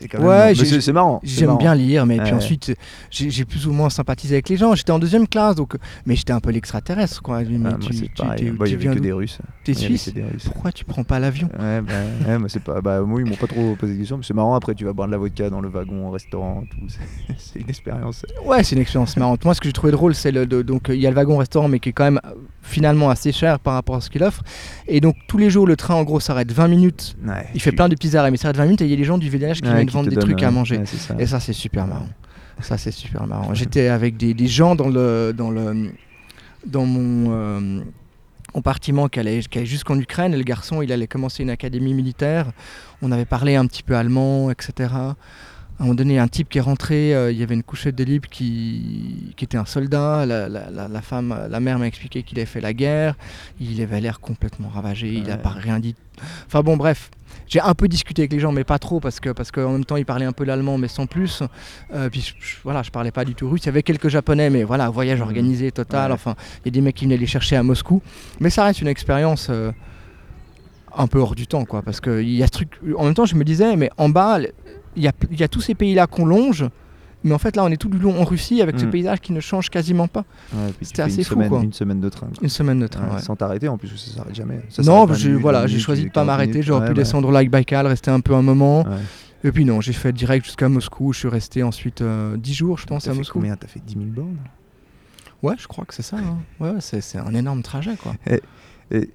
C'est 0.00 0.08
quand 0.08 0.18
même 0.18 0.26
Ouais, 0.28 0.54
c'est 0.54 0.92
marrant. 0.92 1.20
J'aime 1.22 1.56
bien 1.58 1.74
lire, 1.74 2.06
mais 2.06 2.18
puis 2.18 2.32
ensuite, 2.32 2.74
j'ai 3.10 3.44
plus 3.44 3.66
ou 3.66 3.72
moins 3.72 3.90
sympathisé 3.90 4.34
avec 4.36 4.48
les 4.48 4.56
gens. 4.56 4.74
J'étais 4.74 4.92
en 4.92 4.98
deuxième 4.98 5.26
classe, 5.28 5.56
donc, 5.56 5.74
mais 6.06 6.16
j'étais 6.16 6.32
un 6.32 6.40
peu 6.40 6.50
l'extraterrestre. 6.50 7.22
quoi. 7.22 7.40
Mais 7.42 7.56
Ah, 7.66 7.70
moi, 7.70 7.78
tu, 7.80 7.90
tu- 7.94 8.08
pareil. 8.16 8.50
Bah, 8.58 8.66
tu 8.66 8.72
y 8.72 8.76
viens 8.76 8.94
que 8.94 8.98
des 9.00 9.12
Russes. 9.12 9.38
T'es 9.64 9.74
suisse 9.74 10.06
que 10.06 10.10
des 10.10 10.22
Russes. 10.24 10.44
Pourquoi 10.44 10.72
tu 10.72 10.84
prends 10.84 11.04
pas 11.04 11.18
l'avion 11.18 11.48
Ouais, 11.58 11.80
bah, 11.80 11.92
ouais, 12.38 12.38
c'est 12.48 12.62
pas. 12.62 12.80
Bah, 12.80 13.00
moi, 13.02 13.20
ils 13.20 13.26
m'ont 13.26 13.36
pas 13.36 13.46
trop 13.46 13.74
posé 13.76 13.94
de 13.94 13.98
questions. 13.98 14.16
Mais 14.16 14.24
c'est 14.26 14.34
marrant. 14.34 14.54
Après, 14.54 14.74
tu 14.74 14.84
vas 14.84 14.92
boire 14.92 15.06
de 15.08 15.12
la 15.12 15.18
vodka 15.18 15.50
dans 15.50 15.60
le 15.60 15.68
wagon, 15.68 16.08
au 16.08 16.10
restaurant, 16.10 16.62
tout. 16.70 16.76
C'est- 17.38 17.60
une 17.60 17.68
expérience. 17.68 18.24
Ouais, 18.44 18.62
c'est 18.64 18.74
une 18.76 18.82
expérience 18.82 19.16
marrante. 19.16 19.44
Moi, 19.44 19.54
ce 19.54 19.60
que 19.60 19.68
j'ai 19.68 19.72
trouvé 19.72 19.92
drôle, 19.92 20.14
c'est 20.14 20.30
le 20.30 20.46
de- 20.46 20.62
donc 20.62 20.86
il 20.88 20.96
y 21.00 21.06
a 21.06 21.10
le 21.10 21.16
wagon 21.16 21.36
restaurant, 21.36 21.68
mais 21.68 21.78
qui 21.80 21.88
est 21.90 21.92
quand 21.92 22.04
même 22.04 22.20
euh, 22.24 22.30
finalement 22.62 23.10
assez 23.10 23.32
cher 23.32 23.58
par 23.58 23.74
rapport 23.74 23.96
à 23.96 24.00
ce 24.00 24.08
qu'il 24.10 24.22
offre. 24.22 24.42
Et 24.86 25.00
donc 25.00 25.16
tous 25.26 25.36
les 25.38 25.50
jours, 25.50 25.66
le 25.66 25.76
train 25.76 25.94
en 25.94 26.04
gros 26.04 26.20
s'arrête 26.20 26.52
20 26.52 26.68
minutes. 26.68 27.16
Ouais, 27.26 27.46
Il 27.54 27.60
fait 27.60 27.70
tu- 27.70 27.76
plein 27.76 27.88
de 27.88 27.94
petits 27.94 28.16
arrêts, 28.16 28.30
mais 28.30 28.36
il 28.36 28.40
s'arrête 28.40 28.56
20 28.56 28.64
minutes 28.64 28.80
et 28.82 28.84
il 28.84 28.90
y 28.90 28.94
a 28.94 28.96
des 28.96 29.04
gens 29.04 29.18
du 29.18 29.28
VDH 29.28 29.60
qui 29.60 29.68
ouais, 29.68 29.74
viennent 29.74 29.89
te 30.04 30.08
des 30.08 30.16
donnent, 30.16 30.24
trucs 30.24 30.42
à 30.42 30.50
manger. 30.50 30.78
ouais, 30.78 30.86
c'est 30.86 30.96
ça. 30.96 31.14
Et 31.18 31.26
ça, 31.26 31.40
c'est 31.40 31.52
super 31.52 31.86
marrant. 31.86 32.08
Ça, 32.60 32.76
c'est 32.78 32.90
super 32.90 33.26
marrant. 33.26 33.54
J'étais 33.54 33.88
avec 33.88 34.16
des, 34.16 34.34
des 34.34 34.46
gens 34.48 34.74
dans 34.74 34.88
le 34.88 35.32
dans 35.36 35.50
le 35.50 35.92
dans 36.66 36.84
mon 36.84 37.32
euh, 37.32 37.80
compartiment 38.52 39.08
qui 39.08 39.18
allait, 39.20 39.40
qui 39.40 39.58
allait 39.58 39.66
jusqu'en 39.66 39.98
Ukraine. 39.98 40.34
Et 40.34 40.36
le 40.36 40.42
garçon, 40.44 40.82
il 40.82 40.92
allait 40.92 41.06
commencer 41.06 41.42
une 41.42 41.50
académie 41.50 41.94
militaire. 41.94 42.52
On 43.02 43.12
avait 43.12 43.24
parlé 43.24 43.56
un 43.56 43.66
petit 43.66 43.82
peu 43.82 43.96
allemand, 43.96 44.50
etc. 44.50 44.92
À 45.80 45.82
un 45.84 45.86
moment 45.86 45.94
donné, 45.94 46.18
un 46.18 46.28
type 46.28 46.50
qui 46.50 46.58
est 46.58 46.60
rentré, 46.60 47.14
euh, 47.14 47.32
il 47.32 47.38
y 47.38 47.42
avait 47.42 47.54
une 47.54 47.62
couchette 47.62 47.96
de 47.96 48.04
libre 48.04 48.28
qui, 48.28 49.32
qui 49.34 49.46
était 49.46 49.56
un 49.56 49.64
soldat. 49.64 50.26
La, 50.26 50.46
la- 50.46 50.70
la- 50.70 50.88
la 50.88 51.00
femme, 51.00 51.34
la 51.48 51.58
mère 51.58 51.78
m'a 51.78 51.86
expliqué 51.86 52.22
qu'il 52.22 52.38
avait 52.38 52.44
fait 52.44 52.60
la 52.60 52.74
guerre. 52.74 53.14
Il 53.58 53.80
avait 53.80 53.98
l'air 54.02 54.20
complètement 54.20 54.68
ravagé. 54.68 55.08
Il 55.10 55.22
n'a 55.22 55.38
pas 55.38 55.48
rien 55.48 55.78
dit. 55.80 55.94
Enfin 56.46 56.60
bon, 56.60 56.76
bref. 56.76 57.10
J'ai 57.46 57.60
un 57.60 57.72
peu 57.72 57.88
discuté 57.88 58.20
avec 58.22 58.32
les 58.32 58.40
gens, 58.40 58.52
mais 58.52 58.62
pas 58.62 58.78
trop, 58.78 59.00
parce 59.00 59.20
que 59.20 59.30
parce 59.30 59.50
qu'en 59.50 59.72
même 59.72 59.86
temps, 59.86 59.96
ils 59.96 60.04
parlaient 60.04 60.26
un 60.26 60.32
peu 60.32 60.44
l'allemand, 60.44 60.76
mais 60.76 60.86
sans 60.86 61.06
plus. 61.06 61.42
Euh, 61.94 62.10
puis 62.10 62.20
je, 62.20 62.34
je- 62.46 62.56
voilà, 62.62 62.82
je 62.82 62.90
parlais 62.90 63.10
pas 63.10 63.24
du 63.24 63.34
tout 63.34 63.48
russe. 63.48 63.62
Il 63.62 63.66
y 63.66 63.68
avait 63.70 63.82
quelques 63.82 64.08
japonais, 64.08 64.50
mais 64.50 64.64
voilà, 64.64 64.90
voyage 64.90 65.20
Mhm. 65.20 65.24
organisé 65.28 65.72
total. 65.72 66.10
Ouais. 66.10 66.14
Enfin, 66.14 66.34
il 66.62 66.66
y 66.66 66.68
a 66.68 66.72
des 66.72 66.82
mecs 66.82 66.94
qui 66.96 67.06
venaient 67.06 67.16
les 67.16 67.26
chercher 67.26 67.56
à 67.56 67.62
Moscou. 67.62 68.02
Mais 68.38 68.50
ça 68.50 68.64
reste 68.64 68.82
une 68.82 68.86
expérience 68.88 69.46
euh, 69.48 69.72
un 70.94 71.06
peu 71.06 71.20
hors 71.20 71.34
du 71.34 71.46
temps, 71.46 71.64
quoi. 71.64 71.80
Parce 71.80 72.02
qu'il 72.02 72.28
y 72.30 72.42
a 72.42 72.46
ce 72.46 72.52
truc. 72.52 72.78
En 72.98 73.04
même 73.06 73.14
temps, 73.14 73.24
je 73.24 73.34
me 73.34 73.44
disais, 73.44 73.74
mais 73.76 73.90
en 73.96 74.10
bas, 74.10 74.38
il 74.96 75.02
y 75.02 75.08
a, 75.08 75.12
il 75.30 75.38
y 75.38 75.42
a 75.42 75.48
tous 75.48 75.60
ces 75.60 75.74
pays-là 75.74 76.06
qu'on 76.06 76.26
longe. 76.26 76.64
Mais 77.22 77.34
en 77.34 77.38
fait, 77.38 77.54
là, 77.54 77.64
on 77.64 77.68
est 77.68 77.76
tout 77.76 77.90
du 77.90 77.98
long 77.98 78.18
en 78.18 78.24
Russie 78.24 78.62
avec 78.62 78.78
ce 78.78 78.86
Mhm. 78.86 78.90
paysage 78.92 79.20
qui 79.20 79.32
ne 79.34 79.40
change 79.40 79.68
quasiment 79.68 80.08
pas. 80.08 80.24
Ouais, 80.54 80.72
C'était 80.80 81.02
assez 81.02 81.18
une 81.18 81.24
fou, 81.24 81.34
semaine, 81.34 81.48
quoi. 81.50 81.60
Une 81.62 81.72
semaine 81.74 82.00
de 82.00 82.08
train. 82.08 82.28
quoi. 82.28 82.38
Une 82.40 82.48
semaine 82.48 82.80
de 82.80 82.86
train. 82.86 83.06
Ouais, 83.08 83.14
ouais. 83.16 83.20
Sans 83.20 83.36
t'arrêter 83.36 83.68
en 83.68 83.76
plus, 83.76 83.88
ça 83.94 84.16
s'arrête 84.16 84.34
jamais. 84.34 84.60
Ça 84.70 84.80
non, 84.82 85.04
s'arrête 85.06 85.18
j'ai 85.18 85.24
20 85.24 85.28
minutes, 85.32 85.42
voilà, 85.42 85.60
20 85.60 85.66
j'ai 85.66 85.72
minutes, 85.74 85.84
choisi 85.84 86.02
de 86.04 86.08
40 86.08 86.14
pas 86.14 86.24
m'arrêter. 86.24 86.62
J'aurais 86.62 86.86
pu 86.86 86.94
bah, 86.94 87.02
descendre 87.02 87.30
lac 87.30 87.50
Baïkal, 87.50 87.86
rester 87.86 88.10
un 88.10 88.20
peu 88.20 88.34
un 88.34 88.40
moment. 88.42 88.86
Et 89.44 89.52
puis 89.52 89.66
non, 89.66 89.82
j'ai 89.82 89.92
fait 89.92 90.12
direct 90.14 90.46
jusqu'à 90.46 90.68
Moscou. 90.70 91.12
Je 91.12 91.18
suis 91.18 91.28
resté 91.28 91.62
ensuite 91.62 92.00
euh, 92.00 92.38
10 92.38 92.54
jours, 92.54 92.78
je 92.78 92.86
pense, 92.86 93.06
à 93.06 93.12
fait 93.12 93.18
Moscou. 93.18 93.38
combien? 93.38 93.54
T'as 93.56 93.68
fait 93.68 93.80
10 93.84 93.94
000 93.94 94.06
bornes? 94.06 94.36
Ouais, 95.42 95.54
je 95.58 95.66
crois 95.66 95.84
que 95.84 95.94
c'est 95.94 96.02
ça. 96.02 96.16
hein. 96.18 96.38
Ouais, 96.58 96.72
c'est 96.80 97.18
un 97.18 97.34
énorme 97.34 97.62
trajet, 97.62 97.96
quoi. 97.96 98.14
Et 98.30 99.08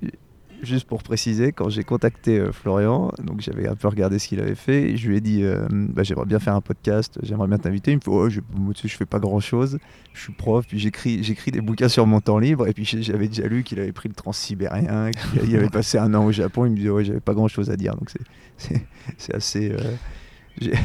juste 0.63 0.87
pour 0.87 1.03
préciser, 1.03 1.51
quand 1.51 1.69
j'ai 1.69 1.83
contacté 1.83 2.39
euh, 2.39 2.51
Florian, 2.51 3.11
donc 3.23 3.41
j'avais 3.41 3.67
un 3.67 3.75
peu 3.75 3.87
regardé 3.87 4.19
ce 4.19 4.27
qu'il 4.27 4.39
avait 4.39 4.55
fait, 4.55 4.97
je 4.97 5.07
lui 5.07 5.17
ai 5.17 5.21
dit 5.21 5.43
euh, 5.43 5.67
bah, 5.69 6.03
j'aimerais 6.03 6.25
bien 6.25 6.39
faire 6.39 6.55
un 6.55 6.61
podcast, 6.61 7.19
j'aimerais 7.23 7.47
bien 7.47 7.57
t'inviter. 7.57 7.91
Il 7.91 7.95
me 7.97 8.01
fait 8.01 8.09
oh, 8.09 8.29
je, 8.29 8.39
je 8.83 8.95
fais 8.95 9.05
pas 9.05 9.19
grand 9.19 9.39
chose, 9.39 9.77
je 10.13 10.21
suis 10.21 10.33
prof, 10.33 10.65
puis 10.67 10.79
j'écris 10.79 11.23
j'écris 11.23 11.51
des 11.51 11.61
bouquins 11.61 11.89
sur 11.89 12.07
mon 12.07 12.21
temps 12.21 12.39
libre, 12.39 12.67
et 12.67 12.73
puis 12.73 12.85
j'avais 12.85 13.27
déjà 13.27 13.47
lu 13.47 13.63
qu'il 13.63 13.79
avait 13.79 13.91
pris 13.91 14.09
le 14.09 14.15
transsibérien, 14.15 15.11
qu'il 15.33 15.49
il 15.49 15.55
avait 15.55 15.69
passé 15.69 15.97
un 15.97 16.13
an 16.13 16.25
au 16.25 16.31
Japon. 16.31 16.65
Il 16.65 16.71
me 16.71 16.75
disait 16.77 16.89
ouais, 16.89 17.05
j'avais 17.05 17.19
pas 17.19 17.33
grand 17.33 17.47
chose 17.47 17.69
à 17.69 17.75
dire, 17.77 17.95
donc 17.95 18.09
c'est- 18.09 19.33
assez. 19.33 19.71
euh, 19.71 20.71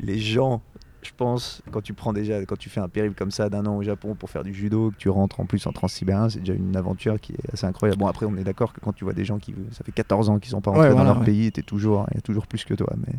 les 0.00 0.18
gens. 0.18 0.62
Je 1.02 1.10
pense, 1.16 1.62
quand 1.70 1.80
tu 1.80 1.94
prends 1.94 2.12
déjà, 2.12 2.44
quand 2.44 2.58
tu 2.58 2.68
fais 2.68 2.80
un 2.80 2.88
périple 2.88 3.14
comme 3.14 3.30
ça 3.30 3.48
d'un 3.48 3.64
an 3.66 3.76
au 3.76 3.82
Japon 3.82 4.16
pour 4.16 4.30
faire 4.30 4.42
du 4.42 4.52
judo, 4.52 4.90
que 4.90 4.96
tu 4.96 5.08
rentres 5.08 5.38
en 5.38 5.46
plus 5.46 5.64
en 5.66 5.72
transsibérien, 5.72 6.28
c'est 6.28 6.40
déjà 6.40 6.54
une 6.54 6.76
aventure 6.76 7.20
qui 7.20 7.32
est 7.32 7.52
assez 7.54 7.66
incroyable. 7.66 8.00
Bon, 8.00 8.08
après, 8.08 8.26
on 8.26 8.36
est 8.36 8.42
d'accord 8.44 8.72
que 8.72 8.80
quand 8.80 8.92
tu 8.92 9.04
vois 9.04 9.12
des 9.12 9.24
gens 9.24 9.38
qui, 9.38 9.54
ça 9.72 9.84
fait 9.84 9.92
14 9.92 10.28
ans 10.28 10.38
qu'ils 10.40 10.50
sont 10.50 10.60
pas 10.60 10.72
rentrés 10.72 10.88
Ouais, 10.88 10.94
dans 10.96 11.04
leur 11.04 11.20
ouais. 11.20 11.24
pays, 11.24 11.52
t'es 11.52 11.62
toujours, 11.62 12.06
il 12.10 12.16
y 12.16 12.18
a 12.18 12.20
toujours 12.20 12.46
plus 12.48 12.64
que 12.64 12.74
toi. 12.74 12.92
Mais 13.06 13.14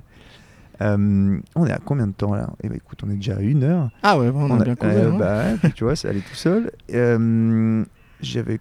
Euh, 0.82 1.40
on 1.56 1.66
est 1.66 1.72
à 1.72 1.80
combien 1.84 2.08
de 2.08 2.14
temps 2.14 2.34
là? 2.34 2.50
Eh 2.64 2.70
ben, 2.70 2.76
écoute, 2.76 3.00
on 3.06 3.10
est 3.10 3.16
déjà 3.16 3.38
à 3.38 3.42
une 3.42 3.64
heure. 3.64 3.90
Ah 4.04 4.18
ouais, 4.20 4.32
bon, 4.32 4.50
on, 4.50 4.60
a 4.60 4.64
bien 4.64 4.76
causé. 4.76 4.96
euh, 4.96 5.12
hein. 5.12 5.18
bah 5.18 5.44
puis 5.62 5.74
tu 5.74 5.84
vois, 5.86 5.96
ça 5.96 6.10
allait 6.10 6.20
tout 6.22 6.36
seul. 6.36 6.72
Euh, 6.94 7.84
j'avais 8.22 8.60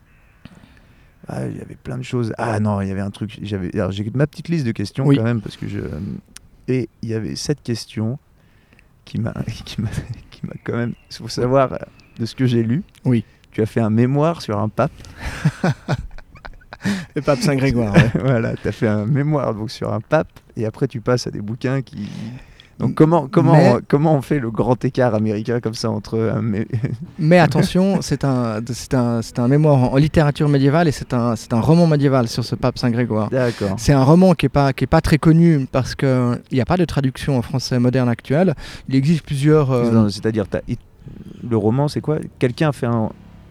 ah, 1.29 1.47
il 1.47 1.57
y 1.57 1.61
avait 1.61 1.77
plein 1.77 1.99
de 1.99 2.03
choses. 2.03 2.33
Ah 2.39 2.59
non, 2.59 2.81
il 2.81 2.89
y 2.89 2.91
avait 2.91 3.01
un 3.03 3.11
truc. 3.11 3.39
J'avais, 3.43 3.71
j'ai 3.91 4.11
ma 4.15 4.27
petite 4.27 4.49
liste 4.49 4.65
de 4.67 4.73
questions 4.73 5.05
Oui. 5.07 5.17
quand 5.17 5.25
même 5.25 5.41
parce 5.41 5.57
que 5.57 5.69
je. 5.69 5.81
Et 6.69 6.89
il 7.03 7.09
y 7.09 7.15
avait 7.15 7.37
cette 7.37 7.63
question 7.63 8.19
qui 9.09 9.19
m'a, 9.19 9.33
qui 9.65 9.81
m'a, 9.81 9.89
qui 10.31 10.47
m'a 10.47 10.53
quand 10.63 10.77
même. 10.77 10.93
Il 11.11 11.17
faut 11.17 11.29
savoir 11.29 11.73
euh, 11.73 11.79
de 12.19 12.27
ce 12.27 12.35
que 12.35 12.47
j'ai 12.47 12.63
lu. 12.63 12.83
Oui. 13.05 13.25
Tu 13.51 13.63
as 13.63 13.67
fait 13.67 13.81
un 13.81 13.91
mémoire 13.91 14.43
sur 14.43 14.59
un 14.59 14.69
pape. 14.69 14.93
Le 17.17 17.23
pape 17.23 17.41
Saint-Grégoire. 17.41 17.95
ouais. 17.95 18.11
voilà, 18.21 18.55
tu 18.55 18.69
as 18.69 18.73
fait 18.73 18.87
un 18.87 19.07
mémoire 19.07 19.55
donc 19.55 19.71
sur 19.71 19.93
un 19.93 20.01
pape 20.01 20.29
et 20.57 20.67
après 20.67 20.87
tu 20.87 21.01
passes 21.01 21.27
à 21.27 21.31
des 21.31 21.41
bouquins 21.41 21.81
qui. 21.83 22.09
Donc 22.79 22.95
comment 22.95 23.27
comment 23.27 23.53
Mais- 23.55 23.73
on, 23.75 23.81
comment 23.89 24.15
on 24.15 24.23
fait 24.23 24.39
le 24.39 24.51
grand 24.51 24.83
écart 24.85 25.15
américain 25.15 25.59
comme 25.61 25.75
ça 25.75 25.91
entre 25.91 26.17
mé- 26.41 26.69
Mais 27.19 27.39
attention, 27.39 27.99
c'est 28.03 28.25
un, 28.25 28.61
c'est 28.73 28.95
un, 28.95 29.21
c'est 29.23 29.39
un 29.41 29.49
mémoire 29.49 29.77
en, 29.77 29.93
en 29.95 29.97
littérature 29.97 30.49
médiévale 30.49 30.87
et 30.89 30.93
c'est 30.93 31.13
un, 31.13 31.35
c'est 31.35 31.53
un 31.53 31.61
roman 31.61 31.87
médiéval 31.89 32.29
sur 32.29 32.45
ce 32.45 32.55
pape 32.55 32.79
Saint-Grégoire. 32.79 33.31
D'accord. 33.31 33.75
C'est 33.79 33.93
un 33.93 34.05
roman 34.05 34.35
qui 34.35 34.45
n'est 34.47 34.51
pas, 34.51 34.73
qui 34.73 34.85
est 34.85 34.87
pas 34.89 35.01
très 35.01 35.19
connu 35.19 35.67
parce 35.71 35.95
qu'il 35.97 36.41
n'y 36.53 36.61
a 36.61 36.65
pas 36.65 36.77
de 36.77 36.85
traduction 36.85 37.37
en 37.37 37.43
français 37.43 37.79
moderne 37.81 38.09
actuel. 38.09 38.55
Il 38.89 38.95
existe 38.95 39.23
plusieurs. 39.25 39.73
euh, 39.73 40.09
C'est-à-dire 40.09 40.45
le 41.49 41.57
roman 41.57 41.89
c'est 41.89 42.01
quoi? 42.01 42.19
Quelqu'un 42.39 42.69
a 42.69 42.73
fait 42.73 42.87
un 42.87 43.11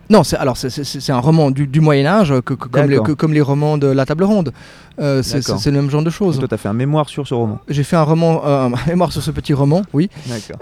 Non, 0.10 0.24
c'est, 0.24 0.38
alors 0.38 0.56
c'est, 0.58 1.12
un 1.12 1.20
roman 1.20 1.52
du, 1.52 1.68
que, 1.70 2.40
que- 2.42 2.54
comme, 2.54 2.84
les, 2.84 2.88
D'accord. 2.90 3.06
que- 3.08 3.12
comme 3.14 3.34
les 3.34 3.42
romans 3.42 3.78
de 3.78 3.88
la 3.88 4.06
table 4.06 4.24
ronde. 4.24 4.54
Euh, 5.00 5.22
c'est, 5.22 5.42
le 5.66 5.72
même 5.74 5.90
genre 5.90 6.04
de 6.04 6.10
choses. 6.10 6.40
Toi, 6.40 6.48
tu 6.48 6.54
as 6.54 6.58
fait 6.58 6.70
un 6.70 6.74
mémoire 6.74 7.10
sur 7.10 7.28
ce 7.28 7.34
roman. 7.34 7.60
J'ai 7.68 7.84
fait 7.84 7.96
un 7.98 8.04
roman, 8.04 8.42
euh, 8.46 8.70
un 8.70 8.72
mémoire 8.88 9.12
sur 9.12 9.22
ce 9.22 9.32
petit 9.32 9.54
roman, 9.54 9.82
oui. 9.94 10.10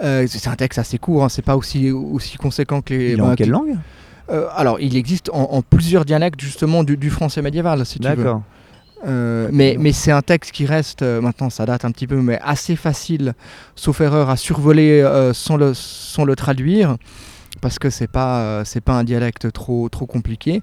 Euh, 0.04 0.26
c'est 0.28 0.48
un 0.50 0.56
texte 0.56 0.80
assez 0.80 0.98
court, 0.98 1.24
hein, 1.24 1.30
c'est 1.30 1.42
pas 1.44 1.56
aussi, 1.56 1.92
aussi 1.92 2.38
conséquent 2.38 2.82
que 2.82 2.94
les. 2.94 3.12
Il 3.14 3.20
est 3.20 3.22
en 3.22 3.28
ben, 3.30 3.36
quelle 3.36 3.48
que- 3.48 3.52
langue? 3.54 3.76
Alors, 4.56 4.80
il 4.80 4.98
existe 4.98 5.30
en, 5.32 5.44
en 5.52 5.62
plusieurs 5.62 6.04
dialectes 6.04 6.42
justement 6.42 6.84
du, 6.84 6.98
du 6.98 7.12
français 7.12 7.44
médiéval, 7.44 7.86
si 7.86 8.00
tu 8.00 8.08
veux. 8.08 8.16
D'accord. 8.16 8.42
Euh, 9.08 9.50
mais 9.52 9.78
mais 9.80 9.92
c'est 9.92 10.12
un 10.12 10.22
texte 10.24 10.52
qui 10.52 10.66
reste, 10.66 11.04
euh, 11.04 11.22
maintenant 11.22 11.52
ça 11.52 11.66
date 11.68 11.86
un 11.86 11.92
petit 11.92 12.08
peu, 12.08 12.16
mais 12.16 12.40
assez 12.44 12.76
facile, 12.76 13.34
sauf 13.76 14.02
erreur, 14.02 14.32
à 14.32 14.38
survoler 14.38 15.02
euh, 15.02 15.32
sans, 15.34 15.58
le, 15.58 15.74
sans 15.76 16.24
le 16.24 16.36
traduire. 16.36 16.98
Parce 17.62 17.80
que 17.80 17.90
c'est 17.90 18.08
pas 18.08 18.40
euh, 18.40 18.64
c'est 18.66 18.82
pas 18.82 18.94
un 18.94 19.04
dialecte 19.04 19.52
trop 19.52 19.90
compliqué. 19.90 20.62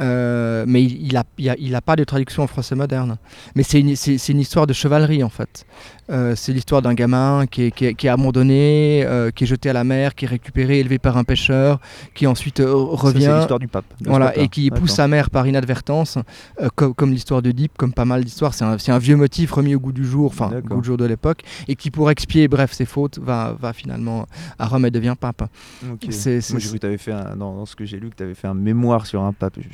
Euh, 0.00 0.64
mais 0.66 0.82
il 0.82 1.12
n'a 1.12 1.78
a, 1.78 1.80
pas 1.80 1.96
de 1.96 2.04
traduction 2.04 2.42
en 2.42 2.46
français 2.46 2.74
moderne. 2.74 3.18
Mais 3.54 3.62
c'est 3.62 3.80
une 3.80 4.40
histoire 4.40 4.66
de 4.66 4.72
chevalerie 4.72 5.22
en 5.22 5.28
fait. 5.28 5.66
Euh, 6.10 6.34
c'est 6.36 6.52
l'histoire 6.52 6.82
d'un 6.82 6.94
gamin 6.94 7.46
qui 7.46 7.62
est, 7.64 7.70
qui 7.70 7.86
est- 7.86 7.94
qui 7.94 8.06
est 8.08 8.10
abandonné, 8.10 9.04
euh, 9.06 9.30
qui 9.30 9.44
est 9.44 9.46
jeté 9.46 9.70
à 9.70 9.72
la 9.72 9.84
mer, 9.84 10.14
qui 10.14 10.24
est 10.24 10.28
récupéré, 10.28 10.80
élevé 10.80 10.98
par 10.98 11.16
un 11.16 11.24
pêcheur, 11.24 11.78
qui 12.14 12.26
ensuite 12.26 12.60
euh, 12.60 12.66
Ça, 12.66 12.96
c'est 13.00 13.06
revient. 13.06 13.34
l'histoire 13.38 13.58
du 13.60 13.68
pape. 13.68 13.84
Voilà, 14.04 14.36
et 14.36 14.48
qui 14.48 14.70
pousse 14.70 14.92
sa 14.94 15.06
mère 15.08 15.30
par 15.30 15.46
inadvertance, 15.46 16.18
euh, 16.60 16.68
comme, 16.74 16.92
comme 16.94 17.12
l'histoire 17.12 17.40
de 17.40 17.52
Deep, 17.52 17.72
comme 17.78 17.92
pas 17.92 18.04
mal 18.04 18.24
d'histoires. 18.24 18.52
C'est 18.54 18.90
un, 18.90 18.98
vieux 18.98 19.16
motif 19.16 19.52
remis 19.52 19.74
au 19.74 19.80
goût 19.80 19.92
du 19.92 20.04
jour, 20.04 20.26
enfin 20.26 20.50
au 20.56 20.60
goût 20.60 20.80
du 20.80 20.86
jour 20.88 20.96
de 20.96 21.04
l'époque, 21.04 21.42
et 21.68 21.76
qui 21.76 21.90
pour 21.90 22.10
expier, 22.10 22.48
bref, 22.48 22.72
ses 22.72 22.84
fautes, 22.84 23.18
va, 23.18 23.56
va 23.60 23.72
finalement 23.72 24.26
à 24.58 24.66
Rome 24.66 24.86
et 24.86 24.90
devient 24.90 25.14
pape. 25.18 25.42
Ok. 25.90 26.06
C'est- 26.10 26.40
c'est- 26.40 26.52
Moi, 26.52 26.60
j'ai 26.60 26.68
vu 26.68 26.74
que 26.74 26.78
tu 26.80 26.86
avais 26.86 26.98
fait 26.98 27.12
un, 27.12 27.36
dans, 27.36 27.54
dans 27.54 27.66
ce 27.66 27.76
que 27.76 27.84
j'ai 27.84 27.98
lu 28.00 28.10
que 28.10 28.16
tu 28.16 28.22
avais 28.22 28.34
fait 28.34 28.48
un 28.48 28.54
mémoire 28.54 29.06
sur 29.06 29.22
un 29.22 29.32
pape. 29.32 29.58
Dit, 29.58 29.66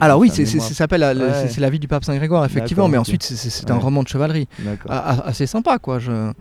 Alors 0.00 0.18
oui, 0.18 0.30
ça 0.30 0.44
s'appelle 0.74 1.02
Ouais. 1.02 1.48
c'est- 1.48 1.60
la 1.60 1.70
vie 1.70 1.78
du 1.78 1.88
pape 1.88 2.04
Saint 2.04 2.16
Grégoire, 2.16 2.44
effectivement, 2.44 2.88
mais 2.88 2.98
ensuite 2.98 3.22
c'est- 3.22 3.70
un 3.70 3.76
roman 3.76 4.02
de 4.02 4.08
chevalerie. 4.08 4.48
D'accord. 4.58 4.90
A- 4.90 5.28
sympa 5.60 5.78
quoi 5.78 5.98
je 5.98 6.32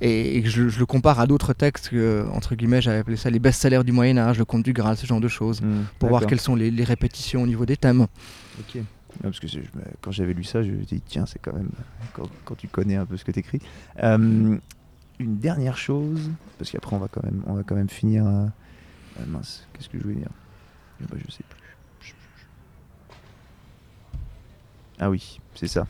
et, 0.00 0.42
je, 0.44 0.68
je 0.68 0.78
le 0.80 0.86
compare 0.86 1.20
à 1.20 1.26
d'autres 1.26 1.52
textes 1.52 1.88
que 1.90 2.26
entre 2.32 2.54
guillemets 2.56 2.80
j'avais 2.82 2.98
appelé 2.98 3.16
ça 3.16 3.30
les 3.30 3.38
best-sellers 3.38 3.84
du 3.84 3.92
Moyen 3.92 4.18
Âge 4.18 4.38
le 4.38 4.44
conte 4.44 4.62
du 4.64 4.72
Graal 4.72 4.96
ce 4.96 5.06
genre 5.06 5.20
de 5.20 5.28
choses 5.28 5.60
Hmm, 5.62 5.82
pour 5.98 6.08
voir 6.08 6.22
quelles 6.28 6.40
sont 6.40 6.56
les, 6.56 6.70
les 6.70 6.84
répétitions 6.84 7.42
au 7.42 7.46
niveau 7.46 7.64
des 7.66 7.76
thèmes 7.76 8.06
Ok. 8.60 8.82
Parce 9.22 9.38
que 9.38 9.46
je 9.46 9.58
me- 9.58 9.64
quand 10.00 10.10
j'avais 10.10 10.32
lu 10.34 10.42
ça, 10.42 10.62
je 10.64 10.72
me 10.72 10.78
suis 10.78 10.96
dit, 10.96 11.00
tiens, 11.06 11.24
c'est 11.24 11.38
quand 11.38 11.52
même. 11.54 11.70
Quand, 12.14 12.28
quand 12.44 12.56
tu 12.56 12.66
connais 12.66 12.96
un 12.96 13.06
peu 13.06 13.16
ce 13.16 13.24
que 13.24 13.30
tu 13.30 13.38
écris. 13.38 13.60
une 14.02 14.60
dernière 15.20 15.76
chose, 15.76 16.32
parce 16.58 16.70
qu'après, 16.72 16.96
on 16.96 16.98
va 16.98 17.06
quand 17.06 17.22
même, 17.22 17.40
on 17.46 17.54
va 17.54 17.62
quand 17.62 17.76
même 17.76 17.88
finir. 17.88 18.26
à- 18.26 18.48
ah, 19.16 19.22
mince, 19.28 19.68
qu'est-ce 19.72 19.88
que 19.88 19.98
je 19.98 20.02
voulais 20.02 20.16
dire? 20.16 20.30
Eh 21.00 21.04
ben, 21.06 21.16
Je 21.24 21.30
sais 21.30 21.44
plus. 21.48 21.60
Ah 24.98 25.10
oui, 25.10 25.38
c'est 25.54 25.68
ça. 25.68 25.86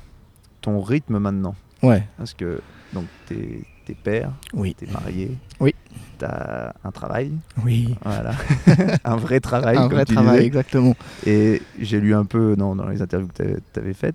Ton 0.61 0.81
rythme 0.83 1.19
maintenant. 1.19 1.55
Ouais 1.85 2.07
Parce 2.19 2.35
que, 2.35 2.61
donc, 2.93 3.05
t'es 3.27 3.61
es 3.89 3.95
père, 3.95 4.31
oui 4.55 4.75
t'es 4.75 4.87
marié. 4.87 5.37
Oui. 5.61 5.75
T'as 6.19 6.73
un 6.85 6.91
travail, 6.91 7.33
oui 7.65 7.95
voilà. 8.05 8.33
un 9.05 9.17
vrai 9.17 9.41
travail. 9.41 9.77
un 9.77 9.83
comme 9.89 9.93
vrai 9.93 10.05
tu 10.07 10.15
travail 10.15 10.37
disais. 10.37 10.47
exactement 10.47 10.95
Et 11.27 11.61
j'ai 11.81 12.01
lu 12.01 12.15
un 12.15 12.25
peu 12.25 12.57
dans, 12.57 12.75
dans 12.77 12.87
les 12.89 13.03
interviews 13.03 13.29
que 13.29 13.43
tu 13.73 13.79
avais 13.81 13.93
faites. 13.95 14.15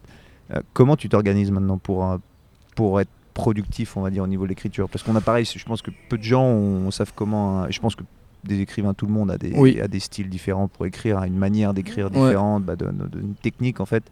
euh, 0.56 0.62
comment 0.74 0.96
tu 0.96 1.08
t'organises 1.10 1.52
maintenant 1.52 1.78
pour, 1.78 2.10
euh, 2.10 2.18
pour 2.76 3.00
être 3.00 3.10
productif, 3.34 3.96
on 3.98 4.02
va 4.02 4.10
dire, 4.10 4.24
au 4.24 4.28
niveau 4.28 4.44
de 4.46 4.50
l'écriture? 4.50 4.90
Parce 4.90 5.04
qu'on 5.04 5.16
a 5.16 5.22
pareil, 5.22 5.46
je 5.46 5.64
pense 5.66 5.82
que 5.82 5.92
peu 6.10 6.18
de 6.18 6.24
gens 6.24 6.46
on, 6.46 6.90
savent 6.90 7.14
comment. 7.16 7.70
je 7.70 7.80
pense 7.80 7.96
que 7.96 8.04
des 8.46 8.62
écrivains, 8.62 8.94
tout 8.94 9.06
le 9.06 9.12
monde 9.12 9.30
a 9.30 9.38
des, 9.38 9.52
Oui. 9.56 9.80
a 9.82 9.88
des 9.90 10.00
styles 10.00 10.30
différents 10.30 10.68
pour 10.70 10.86
écrire, 10.86 11.20
a 11.20 11.28
une 11.28 11.38
manière 11.38 11.74
d'écrire 11.74 12.06
Ouais. 12.06 12.28
différente, 12.28 12.64
bah, 12.64 12.76
de, 12.78 12.86
de- 12.86 13.08
de- 13.08 13.20
une 13.20 13.36
technique 13.36 13.82
en 13.82 13.86
fait. 13.86 14.04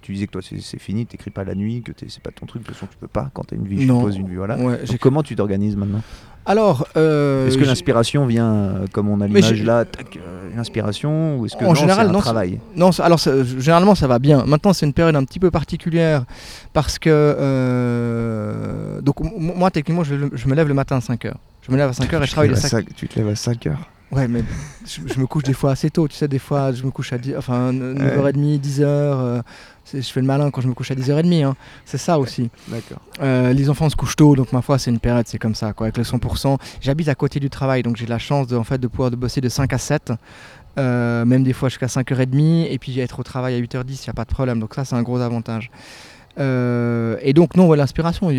Tu 0.00 0.12
disais 0.12 0.26
que 0.26 0.32
toi 0.32 0.42
c'est 0.42 0.78
fini, 0.80 1.06
t'écris 1.06 1.30
pas 1.30 1.44
la 1.44 1.54
nuit, 1.54 1.82
que 1.82 1.92
t'es- 1.92 2.06
c'est 2.08 2.22
pas 2.22 2.30
ton 2.30 2.46
truc, 2.46 2.62
de 2.62 2.66
toute 2.68 2.76
façon 2.76 2.86
tu 2.90 2.96
peux 2.98 3.08
pas 3.08 3.30
quand 3.34 3.44
t'as 3.44 3.56
une 3.56 3.66
vie, 3.66 3.82
je 3.82 3.86
Non. 3.86 3.98
suppose 4.00 4.16
une 4.16 4.28
vie, 4.28 4.36
voilà. 4.36 4.56
ouais 4.56 4.78
Donc, 4.78 4.80
j'ai- 4.84 4.98
comment 4.98 5.22
tu 5.22 5.36
t'organises 5.36 5.76
maintenant? 5.76 6.02
Alors 6.44 6.88
euh, 6.96 7.46
Est-ce 7.46 7.56
que 7.56 7.62
l'inspiration 7.64 8.26
vient, 8.26 8.52
euh, 8.52 8.86
comme 8.92 9.08
on 9.08 9.20
a 9.20 9.28
l'image 9.28 9.62
là, 9.62 9.84
euh, 10.16 10.50
une 10.52 10.58
inspiration, 10.58 11.38
ou 11.38 11.46
est-ce 11.46 11.56
que 11.56 11.64
En 11.64 11.68
non, 11.68 11.74
général, 11.76 12.08
un 12.08 12.12
non, 12.12 12.18
travail? 12.18 12.58
Non, 12.74 12.90
ça- 12.90 13.04
alors 13.04 13.20
ça- 13.20 13.44
généralement 13.44 13.94
ça 13.94 14.08
va 14.08 14.18
bien. 14.18 14.44
Maintenant 14.44 14.72
c'est 14.72 14.84
une 14.84 14.92
période 14.92 15.14
un 15.14 15.22
petit 15.24 15.38
peu 15.38 15.52
particulière 15.52 16.24
parce 16.72 16.98
que 16.98 18.98
donc 19.02 19.16
moi 19.38 19.70
techniquement 19.70 20.04
je, 20.04 20.14
je 20.32 20.48
me 20.48 20.54
lève 20.54 20.68
le 20.68 20.74
matin 20.74 20.96
à 20.96 21.00
5h. 21.00 21.34
Je 21.66 21.72
me 21.72 21.76
lève 21.76 21.88
à 21.88 21.92
5h 21.92 22.22
et 22.22 22.26
je 22.26 22.30
travaille 22.32 22.50
les 22.50 22.56
5 22.56 22.86
Tu 22.96 23.08
te 23.08 23.18
lèves 23.18 23.28
à 23.28 23.36
5 23.36 23.66
heures. 23.68 23.88
Ouais, 24.12 24.28
mais 24.28 24.44
je, 24.86 25.00
je 25.06 25.18
me 25.18 25.26
couche 25.26 25.44
des 25.44 25.54
fois 25.54 25.70
assez 25.72 25.88
tôt, 25.88 26.06
tu 26.06 26.14
sais, 26.14 26.28
des 26.28 26.38
fois 26.38 26.70
je 26.72 26.82
me 26.84 26.90
couche 26.90 27.14
à 27.14 27.18
10, 27.18 27.34
enfin, 27.38 27.72
9h30, 27.72 28.60
10h, 28.60 28.82
euh, 28.82 29.42
je 29.94 30.00
fais 30.00 30.20
le 30.20 30.26
malin 30.26 30.50
quand 30.50 30.60
je 30.60 30.68
me 30.68 30.74
couche 30.74 30.90
à 30.90 30.94
10h30, 30.94 31.44
hein. 31.44 31.56
c'est 31.86 31.96
ça 31.96 32.18
aussi. 32.18 32.50
D'accord. 32.68 32.98
Euh, 33.22 33.54
les 33.54 33.70
enfants 33.70 33.88
se 33.88 33.96
couchent 33.96 34.16
tôt, 34.16 34.36
donc 34.36 34.52
ma 34.52 34.60
foi 34.60 34.78
c'est 34.78 34.90
une 34.90 34.98
période, 34.98 35.26
c'est 35.26 35.38
comme 35.38 35.54
ça, 35.54 35.72
quoi, 35.72 35.86
avec 35.86 35.96
le 35.96 36.04
100%. 36.04 36.58
J'habite 36.82 37.08
à 37.08 37.14
côté 37.14 37.40
du 37.40 37.48
travail, 37.48 37.82
donc 37.82 37.96
j'ai 37.96 38.06
la 38.06 38.18
chance 38.18 38.46
de, 38.48 38.56
en 38.56 38.64
fait, 38.64 38.78
de 38.78 38.86
pouvoir 38.86 39.10
de 39.10 39.16
bosser 39.16 39.40
de 39.40 39.48
5 39.48 39.72
à 39.72 39.78
7, 39.78 40.12
euh, 40.78 41.24
même 41.24 41.42
des 41.42 41.54
fois 41.54 41.70
jusqu'à 41.70 41.86
5h30, 41.86 42.66
et 42.68 42.78
puis 42.78 43.00
être 43.00 43.18
au 43.18 43.22
travail 43.22 43.54
à 43.54 43.60
8h10, 43.60 43.86
il 43.88 44.04
n'y 44.04 44.10
a 44.10 44.14
pas 44.14 44.24
de 44.24 44.30
problème, 44.30 44.60
donc 44.60 44.74
ça 44.74 44.84
c'est 44.84 44.94
un 44.94 45.02
gros 45.02 45.20
avantage. 45.20 45.70
Euh, 46.38 47.16
et 47.20 47.32
donc 47.32 47.56
non, 47.56 47.72
l'inspiration, 47.72 48.30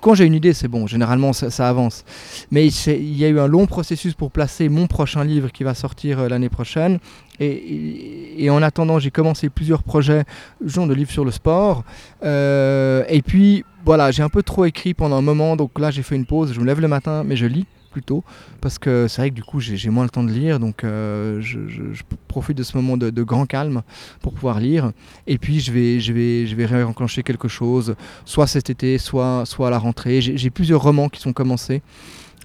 quand 0.00 0.14
j'ai 0.14 0.24
une 0.24 0.34
idée, 0.34 0.52
c'est 0.52 0.68
bon, 0.68 0.86
généralement 0.86 1.32
ça, 1.32 1.68
avance. 1.68 2.04
Mais 2.50 2.66
il 2.66 3.16
y 3.16 3.24
a 3.24 3.28
eu 3.28 3.40
un 3.40 3.46
long 3.46 3.66
processus 3.66 4.14
pour 4.14 4.30
placer 4.30 4.68
mon 4.68 4.86
prochain 4.86 5.24
livre 5.24 5.50
qui 5.50 5.64
va 5.64 5.74
sortir 5.74 6.20
euh, 6.20 6.28
l'année 6.28 6.48
prochaine. 6.48 6.98
Et 7.42 8.50
en 8.50 8.62
attendant, 8.62 8.98
j'ai 8.98 9.10
commencé 9.10 9.48
plusieurs 9.48 9.82
projets, 9.82 10.24
genre 10.62 10.86
de 10.86 10.92
livres 10.92 11.10
sur 11.10 11.24
le 11.24 11.30
sport. 11.30 11.84
Euh, 12.22 13.02
et 13.08 13.22
puis 13.22 13.64
voilà, 13.86 14.10
j'ai 14.10 14.22
un 14.22 14.28
peu 14.28 14.42
trop 14.42 14.66
écrit 14.66 14.92
pendant 14.92 15.16
un 15.16 15.22
moment, 15.22 15.56
donc 15.56 15.78
là 15.78 15.90
j'ai 15.90 16.02
fait 16.02 16.16
une 16.16 16.26
pause. 16.26 16.52
Je 16.52 16.60
me 16.60 16.66
lève 16.66 16.80
le 16.80 16.88
matin, 16.88 17.22
mais 17.24 17.36
je 17.36 17.46
lis 17.46 17.66
plutôt 17.90 18.24
parce 18.60 18.78
que 18.78 19.06
c'est 19.08 19.20
vrai 19.22 19.30
que 19.30 19.34
du 19.34 19.42
coup 19.42 19.60
j'ai 19.60 19.90
moins 19.90 20.04
le 20.04 20.10
temps 20.10 20.22
de 20.24 20.30
lire, 20.32 20.58
donc 20.60 20.84
euh, 20.84 21.40
je, 21.40 21.68
je- 21.68 21.92
je 21.92 22.02
profite 22.28 22.56
de 22.56 22.62
ce 22.62 22.76
moment 22.76 22.96
de, 22.96 23.10
de 23.10 23.22
grand 23.22 23.46
calme 23.46 23.82
pour 24.22 24.32
pouvoir 24.32 24.60
lire. 24.60 24.92
Et 25.26 25.38
puis 25.38 25.60
je 25.60 25.72
vais, 25.72 26.00
je 26.00 26.12
vais, 26.12 26.46
je 26.46 26.54
vais 26.56 26.66
réenclencher 26.66 27.22
quelque 27.22 27.48
chose, 27.48 27.94
soit 28.24 28.46
cet 28.46 28.70
été, 28.70 28.98
soit, 28.98 29.44
soit 29.46 29.68
à 29.68 29.70
la 29.70 29.78
rentrée. 29.78 30.20
J'ai 30.20 30.50
plusieurs 30.50 30.82
romans 30.82 31.08
qui 31.08 31.20
sont 31.20 31.32
commencés, 31.32 31.82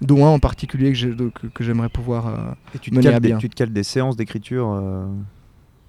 dont 0.02 0.26
un 0.26 0.30
en 0.30 0.38
particulier 0.38 0.92
que 0.92 1.64
j'aimerais 1.64 1.88
pouvoir. 1.88 2.26
euh, 2.26 2.36
Et 2.74 2.78
tu 2.78 2.90
te, 2.90 2.96
Mener 2.96 3.08
à 3.08 3.12
cales 3.12 3.20
bien. 3.22 3.38
tu 3.38 3.48
te 3.48 3.54
cales 3.54 3.72
des 3.72 3.82
séances 3.84 4.16
d'écriture 4.16 4.70
euh, 4.72 5.06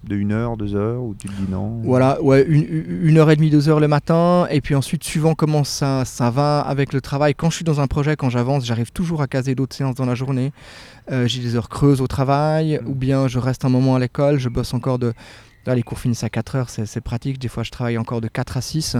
de 0.03 0.15
une 0.15 0.31
heure, 0.31 0.55
deux 0.57 0.75
heures, 0.75 1.01
ou 1.03 1.15
tu 1.15 1.27
te 1.27 1.33
dis 1.33 1.47
non 1.51 1.81
Voilà, 1.83 2.21
ouais, 2.21 2.45
une, 2.47 2.85
une 3.03 3.17
heure 3.17 3.29
et 3.31 3.35
demie, 3.35 3.49
deux 3.49 3.67
heures 3.67 3.79
le 3.79 3.87
matin, 3.87 4.47
et 4.49 4.61
puis 4.61 4.73
ensuite, 4.75 5.03
suivant 5.03 5.33
comment 5.35 5.63
ça, 5.63 6.05
ça 6.05 6.29
va 6.29 6.61
avec 6.61 6.93
le 6.93 7.01
travail, 7.01 7.35
quand 7.35 7.49
je 7.49 7.55
suis 7.57 7.65
dans 7.65 7.81
un 7.81 7.87
projet, 7.87 8.15
quand 8.15 8.29
j'avance, 8.29 8.65
j'arrive 8.65 8.91
toujours 8.91 9.21
à 9.21 9.27
caser 9.27 9.53
d'autres 9.55 9.75
séances 9.75 9.95
dans 9.95 10.05
la 10.05 10.15
journée. 10.15 10.51
Euh, 11.11 11.27
J'ai 11.27 11.41
des 11.41 11.55
heures 11.55 11.69
creuses 11.69 11.99
au 12.01 12.07
travail, 12.07 12.79
Mm. 12.81 12.87
ou 12.89 12.95
bien 12.95 13.27
je 13.27 13.39
reste 13.39 13.65
un 13.65 13.69
moment 13.69 13.95
à 13.95 13.99
l'école, 13.99 14.39
je 14.39 14.49
bosse 14.49 14.73
encore 14.73 14.99
de... 14.99 15.13
Là, 15.65 15.75
les 15.75 15.83
cours 15.83 15.99
finissent 15.99 16.23
à 16.23 16.29
4 16.29 16.55
heures, 16.55 16.69
c'est 16.69 17.01
pratique. 17.01 17.39
Des 17.39 17.49
fois, 17.49 17.63
je 17.63 17.71
travaille 17.71 17.97
encore 17.97 18.21
de 18.21 18.29
4 18.29 18.55
à 18.55 18.61
6. 18.61 18.95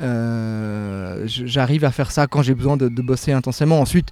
Euh, 0.00 1.22
J'arrive 1.26 1.84
à 1.84 1.90
faire 1.90 2.10
ça 2.12 2.26
quand 2.26 2.42
j'ai 2.42 2.54
besoin 2.54 2.76
de, 2.76 2.88
de 2.88 3.02
bosser 3.02 3.32
intensément. 3.32 3.80
Ensuite, 3.80 4.10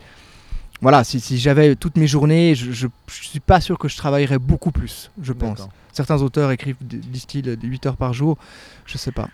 voilà, 0.81 1.05
si, 1.05 1.21
si 1.21 1.39
j'avais 1.39 1.77
toutes 1.77 1.97
mes 1.97 2.09
journées, 2.09 2.55
je 2.57 2.87
ne 2.87 2.91
suis 3.09 3.41
pas 3.41 3.61
sûr 3.61 3.79
que 3.79 3.87
je 3.89 3.97
travaillerais 3.97 4.39
beaucoup 4.41 4.73
plus, 4.73 5.11
je 5.23 5.33
pense. 5.33 5.69
Certains 5.95 6.21
auteurs 6.23 6.51
écrivent, 6.51 6.77
disent-ils, 6.83 7.57
8 7.63 7.87
heures 7.87 7.97
par 7.97 8.13
jour. 8.13 8.37
Je 8.85 8.99
sais 8.99 9.13
pas. 9.13 9.29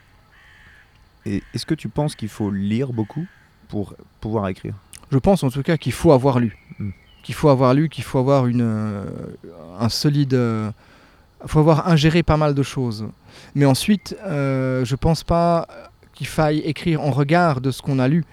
Et 1.26 1.42
est-ce 1.54 1.66
que 1.66 1.74
tu 1.74 1.88
penses 1.88 2.14
qu'il 2.14 2.28
faut 2.28 2.50
lire 2.50 2.92
beaucoup 2.92 3.26
pour 3.68 3.94
pouvoir 4.20 4.46
écrire? 4.48 4.74
Je 5.10 5.18
pense 5.18 5.42
en 5.42 5.50
tout 5.50 5.62
cas 5.62 5.76
qu'il 5.76 5.92
faut 5.92 6.12
avoir 6.12 6.38
lu. 6.38 6.56
Mm. 6.78 6.90
Qu'il 7.22 7.34
faut 7.34 7.48
avoir 7.48 7.74
lu, 7.74 7.88
qu'il 7.88 8.04
faut 8.04 8.18
avoir 8.18 8.46
une, 8.46 8.62
euh, 8.62 9.04
un 9.78 9.88
solide. 9.88 10.34
euh, 10.34 10.70
faut 11.46 11.60
avoir 11.60 11.88
ingéré 11.88 12.22
pas 12.22 12.36
mal 12.36 12.54
de 12.54 12.62
choses. 12.62 13.06
Mais 13.54 13.64
ensuite, 13.64 14.14
euh, 14.26 14.84
je 14.84 14.94
pense 14.96 15.24
pas 15.24 15.66
qu'il 16.12 16.26
faille 16.26 16.58
écrire 16.58 17.00
en 17.00 17.10
regard 17.10 17.62
de 17.62 17.70
ce 17.70 17.80
qu'on 17.80 17.98
a 17.98 18.08
lu. 18.08 18.24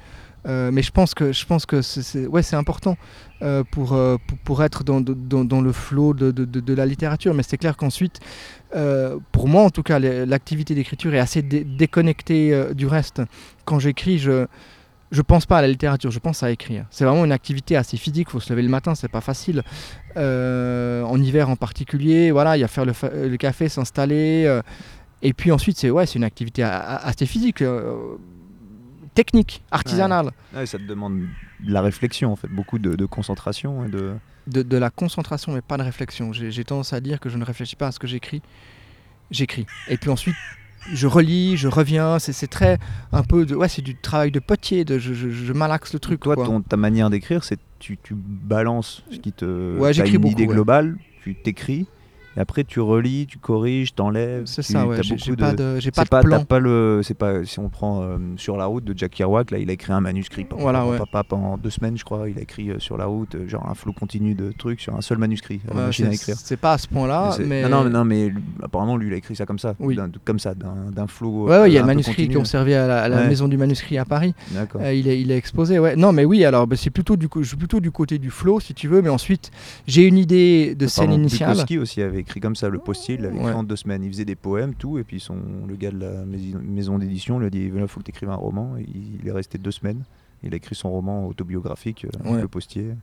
Euh, 0.45 0.71
mais 0.71 0.81
je 0.81 0.91
pense 0.91 1.13
que, 1.13 1.31
je 1.31 1.45
pense 1.45 1.65
que 1.65 1.81
c'est, 1.81 2.01
c'est- 2.01 2.27
ouais, 2.27 2.43
c'est 2.43 2.55
important 2.57 2.97
euh, 3.43 3.63
pour, 3.69 3.93
euh, 3.93 4.17
pour, 4.25 4.37
pour 4.39 4.63
être 4.63 4.83
dans, 4.83 4.99
le 4.99 5.71
flot 5.71 6.13
de, 6.15 6.73
la 6.73 6.85
littérature. 6.87 7.35
Mais 7.35 7.43
c'est 7.43 7.57
clair 7.57 7.77
qu'ensuite, 7.77 8.19
euh, 8.75 9.17
pour 9.31 9.47
moi 9.47 9.61
en 9.61 9.69
tout 9.69 9.83
cas, 9.83 9.99
l'activité 9.99 10.73
d'écriture 10.73 11.13
est 11.13 11.19
assez 11.19 11.43
dé- 11.43 11.63
déconnectée 11.63 12.73
du 12.73 12.87
reste. 12.87 13.21
Quand 13.65 13.79
j'écris, 13.79 14.17
je 14.17 14.47
je 15.09 15.21
pense 15.21 15.45
pas 15.45 15.59
à 15.59 15.61
la 15.61 15.69
littérature, 15.69 16.11
je 16.11 16.19
pense 16.19 16.43
à 16.43 16.51
écrire. 16.51 16.85
C'est 16.89 17.05
vraiment 17.05 17.23
une 17.23 17.31
activité 17.31 17.77
assez 17.77 17.95
physique, 17.95 18.29
faut 18.29 18.41
se 18.41 18.51
lever 18.51 18.63
le 18.63 18.67
matin, 18.67 18.93
c'est 18.93 19.07
pas 19.07 19.21
facile. 19.21 19.63
En 20.17 21.21
hiver 21.21 21.49
en 21.49 21.55
particulier, 21.55 22.31
voilà, 22.31 22.57
il 22.57 22.59
y 22.59 22.63
a 22.63 22.67
faire 22.67 22.85
le, 22.85 23.37
café, 23.37 23.69
s'installer. 23.69 24.61
et 25.21 25.33
puis 25.33 25.53
ensuite, 25.53 25.77
c'est 25.77 25.91
ouais, 25.91 26.03
une 26.05 26.25
activité 26.25 26.63
assez 26.63 27.25
physique, 27.25 27.63
technique, 29.17 29.63
artisanale. 29.71 30.31
Ouais, 30.55 30.65
Ça 30.65 30.77
te 30.77 30.83
demande 30.83 31.19
de 31.59 31.71
la 31.71 31.81
réflexion, 31.81 32.31
en 32.31 32.35
fait, 32.35 32.47
beaucoup 32.47 32.77
de, 32.79 32.95
de 32.95 33.05
concentration 33.05 33.83
et 33.85 33.89
de. 33.89 34.13
De, 34.47 34.61
de 34.63 34.77
la 34.77 34.89
concentration, 34.89 35.51
mais 35.51 35.61
pas 35.61 35.75
de 35.77 35.83
réflexion. 35.83 36.31
J'ai 36.31 36.63
tendance 36.63 36.93
à 36.93 37.01
dire 37.01 37.19
que 37.19 37.27
je 37.29 37.37
ne 37.37 37.43
réfléchis 37.43 37.75
pas 37.75 37.87
à 37.87 37.91
ce 37.91 37.99
que 37.99 38.07
j'écris. 38.07 38.41
J'écris. 39.29 39.65
Et 39.89 39.97
puis 39.97 40.09
ensuite, 40.09 40.35
je 40.93 41.05
relis, 41.07 41.57
je 41.57 41.67
reviens. 41.67 42.17
C'est 42.19 42.47
très 42.47 42.77
un 43.11 43.23
peu 43.23 43.45
de. 43.45 43.55
Ouais, 43.55 43.67
c'est 43.67 43.81
du 43.81 43.95
travail 43.95 44.31
de 44.31 44.39
potier. 44.39 44.85
De, 44.85 44.99
je, 44.99 45.13
je- 45.13 45.29
je 45.31 45.51
malaxe 45.53 45.91
le 45.93 45.99
truc. 45.99 46.21
Toi, 46.21 46.35
quoi. 46.35 46.45
ton, 46.45 46.61
ta 46.61 46.77
manière 46.77 47.09
d'écrire, 47.09 47.43
c'est 47.43 47.59
tu, 47.79 47.97
tu 48.01 48.13
balances 48.15 49.03
ce 49.11 49.17
qui 49.17 49.33
te. 49.33 49.77
Ouais, 49.77 49.91
j'écris 49.93 50.13
une 50.15 50.21
beaucoup, 50.21 50.31
idée 50.33 50.47
ouais. 50.47 50.53
globale, 50.53 50.97
tu 51.23 51.35
t'écris, 51.35 51.87
Et 52.37 52.39
après, 52.39 52.63
tu 52.63 52.79
relis, 52.79 53.25
tu 53.25 53.39
corriges, 53.39 53.95
t'enlèves. 53.95 54.43
C'est 54.45 54.61
ça, 54.61 54.85
ouais. 54.85 54.97
J'ai 55.01 55.35
pas 55.35 55.53
de, 55.53 55.79
j'ai 55.79 55.89
pas 55.89 56.03
de 56.03 56.09
pas, 56.09 56.21
plan. 56.21 56.43
pas 56.45 56.59
le, 56.59 57.01
c'est 57.03 57.15
pas. 57.15 57.43
Si 57.45 57.57
on 57.57 57.67
prend 57.69 58.03
euh, 58.03 58.17
sur 58.37 58.57
la 58.57 58.67
route 58.67 58.83
de 58.83 58.93
Jack 58.95 59.11
Kerouac, 59.13 59.49
là, 59.49 59.57
il 59.57 59.69
a 59.71 59.73
écrit 59.73 59.91
un 59.91 60.01
manuscrit. 60.01 60.43
Papa, 60.45 60.61
Voilà, 60.61 60.85
ouais. 60.85 60.99
pendant 61.27 61.57
deux 61.57 61.71
semaines, 61.71 61.97
je 61.97 62.05
crois, 62.05 62.29
il 62.29 62.37
a 62.37 62.41
écrit 62.41 62.69
euh, 62.69 62.77
sur 62.79 62.95
la 62.95 63.05
route, 63.05 63.33
euh, 63.33 63.47
genre 63.49 63.67
un 63.67 63.73
flot 63.73 63.91
continu 63.91 64.35
de 64.35 64.51
trucs 64.55 64.81
sur 64.81 64.95
un 64.95 65.01
seul 65.01 65.17
manuscrit, 65.17 65.61
la 65.67 65.73
Ouais, 65.75 65.81
machine 65.87 66.05
à 66.05 66.09
c'est- 66.09 66.15
écrire. 66.15 66.35
C'est 66.37 66.57
pas 66.57 66.73
à 66.73 66.77
ce 66.77 66.87
point-là, 66.87 67.35
mais. 67.43 67.63
Non, 67.67 67.69
non, 67.69 67.83
mais, 67.85 67.89
non, 67.89 68.05
mais 68.05 68.33
apparemment, 68.61 68.97
lui, 68.97 69.07
il 69.07 69.13
a 69.13 69.17
écrit 69.17 69.35
ça 69.35 69.47
comme 69.47 69.57
ça, 69.57 69.73
Oui. 69.79 69.97
comme 70.23 70.37
ça, 70.37 70.53
d'un 70.53 71.07
flot. 71.07 71.45
Ouais, 71.47 71.59
ouais, 71.61 71.71
il 71.71 71.73
y 71.73 71.77
a 71.77 71.79
euh, 71.79 71.83
le 71.83 71.87
manuscrit 71.87 72.27
qui 72.29 72.37
ont 72.37 72.45
servi 72.45 72.75
à 72.75 72.85
la, 72.85 73.01
à 73.01 73.09
la 73.09 73.25
maison 73.27 73.47
du 73.47 73.57
manuscrit 73.57 73.97
à 73.97 74.05
Paris. 74.05 74.35
D'accord. 74.51 74.81
Euh, 74.83 74.93
il, 74.93 75.07
est, 75.07 75.19
il 75.19 75.31
est 75.31 75.37
exposé, 75.37 75.79
ouais. 75.79 75.95
Non, 75.95 76.11
mais 76.11 76.23
oui, 76.23 76.45
alors 76.45 76.67
bah, 76.67 76.75
c'est 76.77 76.91
plutôt 76.91 77.15
du, 77.15 77.27
plutôt 77.29 77.79
du 77.79 77.89
côté 77.89 78.19
du 78.19 78.29
flow, 78.29 78.59
si 78.59 78.75
tu 78.75 78.87
veux, 78.87 79.01
mais 79.01 79.09
ensuite 79.09 79.49
j'ai 79.87 80.03
une 80.05 80.17
idée 80.19 80.75
de 80.75 80.85
scène 80.85 81.07
Pardon, 81.07 81.21
initiale. 81.21 81.49
Bukowski 81.53 81.77
aussi 81.79 82.01
avait 82.01 82.23
écrit 82.27 82.39
comme 82.39 82.55
ça 82.55 82.69
le 82.69 82.79
postier, 82.79 83.15
il 83.15 83.21
l'avait 83.21 83.35
écrit 83.35 83.47
Ouais. 83.47 83.53
en 83.53 83.63
deux 83.63 83.75
semaines. 83.75 84.03
Il 84.03 84.11
faisait 84.11 84.25
des 84.25 84.35
poèmes, 84.35 84.75
tout, 84.75 84.97
et 84.99 85.03
puis 85.03 85.19
son, 85.19 85.37
le 85.67 85.75
gars 85.75 85.91
de 85.91 85.97
la 85.99 86.25
maison- 86.25 86.97
d'édition 86.99 87.39
lui 87.39 87.47
a 87.47 87.49
dit 87.49 87.71
il 87.73 87.87
faut 87.87 87.99
que 88.01 88.05
tu 88.05 88.11
écrives 88.11 88.29
un 88.29 88.35
roman. 88.35 88.77
Et 88.77 88.85
il, 89.21 89.27
est 89.27 89.31
resté 89.31 89.57
deux 89.57 89.71
semaines. 89.71 90.03
Il 90.43 90.53
a 90.53 90.57
écrit 90.57 90.75
son 90.75 90.91
roman 90.91 91.25
autobiographique, 91.27 92.05
euh, 92.05 92.29
Ouais. 92.33 92.41
Le 92.41 92.47
postier, 92.47 92.93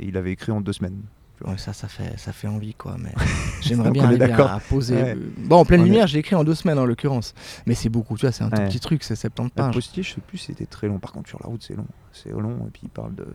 et 0.00 0.06
il 0.06 0.16
avait 0.16 0.32
écrit 0.32 0.50
en 0.52 0.60
deux 0.60 0.72
semaines. 0.72 1.00
Ouais, 1.46 1.56
ça, 1.56 1.72
ça 1.72 1.88
fait, 1.88 2.18
ça 2.18 2.32
fait 2.34 2.48
envie, 2.48 2.74
quoi. 2.74 2.96
Mais 2.98 3.12
j'aimerais 3.62 3.90
bien 3.92 4.04
arriver 4.04 4.18
d'accord. 4.26 4.48
à, 4.50 4.54
à 4.56 4.60
poser. 4.60 4.94
Ouais. 5.02 5.16
Bon, 5.38 5.56
en 5.56 5.64
pleine 5.64 5.84
lumière, 5.84 6.06
j'ai 6.06 6.18
écrit 6.18 6.34
en 6.36 6.44
deux 6.44 6.54
semaines 6.54 6.78
en 6.78 6.84
l'occurrence. 6.84 7.32
Mais 7.66 7.74
c'est 7.74 7.88
beaucoup, 7.88 8.16
tu 8.16 8.26
vois, 8.26 8.32
c'est 8.32 8.44
un 8.44 8.50
tout 8.50 8.60
petit 8.62 8.80
truc, 8.80 9.02
c'est 9.04 9.16
70 9.16 9.44
Le 9.56 9.62
pages. 9.62 9.74
postier, 9.74 10.02
je 10.02 10.14
sais 10.14 10.20
plus, 10.20 10.36
c'était 10.38 10.66
très 10.66 10.86
long. 10.88 10.98
Par 10.98 11.12
contre, 11.12 11.28
sur 11.30 11.38
la 11.42 11.48
route, 11.48 11.62
c'est 11.62 11.74
long. 11.76 11.86
C'est 12.12 12.30
long, 12.30 12.66
et 12.66 12.70
puis 12.70 12.82
il 12.84 12.88
parle 12.90 13.14
de, 13.14 13.26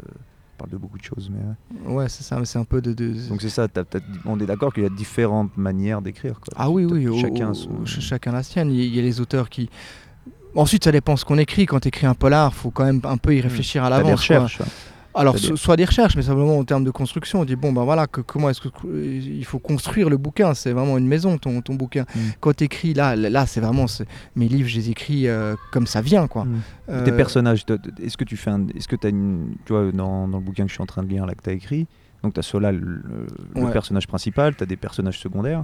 parle 0.57 0.71
de 0.71 0.77
beaucoup 0.77 0.97
de 0.97 1.03
choses. 1.03 1.29
Mais, 1.31 1.89
ouais. 1.89 1.93
Ouais, 1.95 2.09
c'est 2.09 2.23
ça, 2.23 2.37
mais 2.39 2.45
c'est 2.45 2.57
un 2.59 2.63
peu 2.65 2.81
de. 2.81 2.93
de- 2.93 3.27
Donc 3.29 3.41
c'est 3.41 3.49
ça, 3.49 3.67
on 4.25 4.39
est 4.39 4.45
d'accord 4.45 4.73
qu'il 4.73 4.83
y 4.83 4.85
a 4.85 4.89
différentes 4.89 5.55
manières 5.57 6.01
d'écrire. 6.01 6.39
Ah 6.55 6.69
oui, 6.69 6.85
oui, 6.85 7.07
au- 7.07 7.17
Chacun 7.19 7.49
au- 7.51 7.53
son- 7.53 7.85
ch- 7.85 7.99
chacun 8.01 8.31
la 8.31 8.43
sienne. 8.43 8.71
Il 8.71 8.83
y, 8.95 8.99
a 8.99 9.01
les 9.01 9.19
auteurs 9.21 9.49
qui. 9.49 9.69
Ensuite, 10.55 10.85
ça 10.85 10.91
dépend 10.91 11.17
ce 11.17 11.25
qu'on 11.25 11.37
écrit. 11.37 11.65
Quand 11.65 11.79
tu 11.81 11.89
écris 11.89 12.05
un 12.07 12.13
polar, 12.13 12.53
faut 12.53 12.71
quand 12.71 12.85
même 12.85 13.01
un 13.03 13.17
peu 13.17 13.35
y 13.35 13.41
réfléchir 13.41 13.83
à 13.83 13.89
l'avance. 13.89 14.21
Alors, 15.15 15.37
so- 15.37 15.55
soit 15.55 15.77
des 15.77 15.85
recherches, 15.85 16.15
mais 16.15 16.21
simplement 16.23 16.57
en 16.57 16.63
termes 16.65 16.83
de 16.83 16.91
construction, 16.91 17.39
on 17.41 17.45
dit 17.45 17.55
bon, 17.55 17.71
ben 17.71 17.83
voilà, 17.83 18.05
que, 18.07 18.21
comment 18.21 18.49
est-ce 18.49 18.61
que 18.61 18.69
il 18.93 19.45
faut 19.45 19.59
construire 19.59 20.09
le 20.09 20.17
bouquin? 20.17 20.53
C'est 20.53 20.71
vraiment 20.73 20.97
une 20.97 21.07
maison, 21.07 21.37
ton, 21.37 21.61
ton 21.61 21.75
bouquin. 21.75 22.03
Mm. 22.15 22.19
Quand 22.41 22.53
tu 22.55 22.65
écris 22.65 22.93
là, 22.93 23.15
là, 23.15 23.45
c'est 23.45 23.61
vraiment 23.61 23.85
mes 24.35 24.47
livres, 24.47 24.67
je 24.67 24.75
les 24.75 24.89
écris 24.89 25.27
euh, 25.27 25.55
comme 25.71 25.87
ça 25.87 26.01
vient, 26.01 26.27
quoi. 26.27 26.43
Mm. 26.45 26.61
Euh, 26.89 27.03
Tes 27.05 27.11
personnages, 27.13 27.65
est-ce 28.03 28.17
que 28.17 28.23
tu 28.25 28.35
fais 28.37 28.51
un, 28.51 28.67
est-ce 28.75 28.87
que 28.87 28.95
tu 28.95 29.07
as 29.07 29.09
une, 29.09 29.55
tu 29.65 29.73
vois, 29.73 29.91
dans, 29.91 30.27
dans 30.27 30.37
le 30.39 30.43
bouquin 30.43 30.63
que 30.63 30.69
je 30.69 30.73
suis 30.73 30.83
en 30.83 30.87
train 30.87 31.03
de 31.03 31.07
lire 31.07 31.25
là 31.25 31.33
que 31.33 31.41
tu 31.43 31.49
as 31.49 31.53
écrit, 31.53 31.87
donc 32.21 32.33
tu 32.33 32.39
as 32.39 32.43
Solal, 32.43 32.77
le, 32.77 33.25
le 33.55 33.61
Ouais. 33.65 33.71
personnage 33.71 34.07
principal, 34.07 34.55
tu 34.55 34.63
as 34.63 34.65
des 34.65 34.77
personnages 34.77 35.19
secondaires 35.19 35.63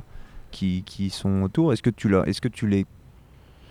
qui, 0.51 0.83
qui 0.85 1.09
sont 1.09 1.41
autour. 1.41 1.73
Est-ce 1.73 1.81
que 1.81 1.89
tu 1.89 2.07
que 2.09 2.65
les, 2.67 2.85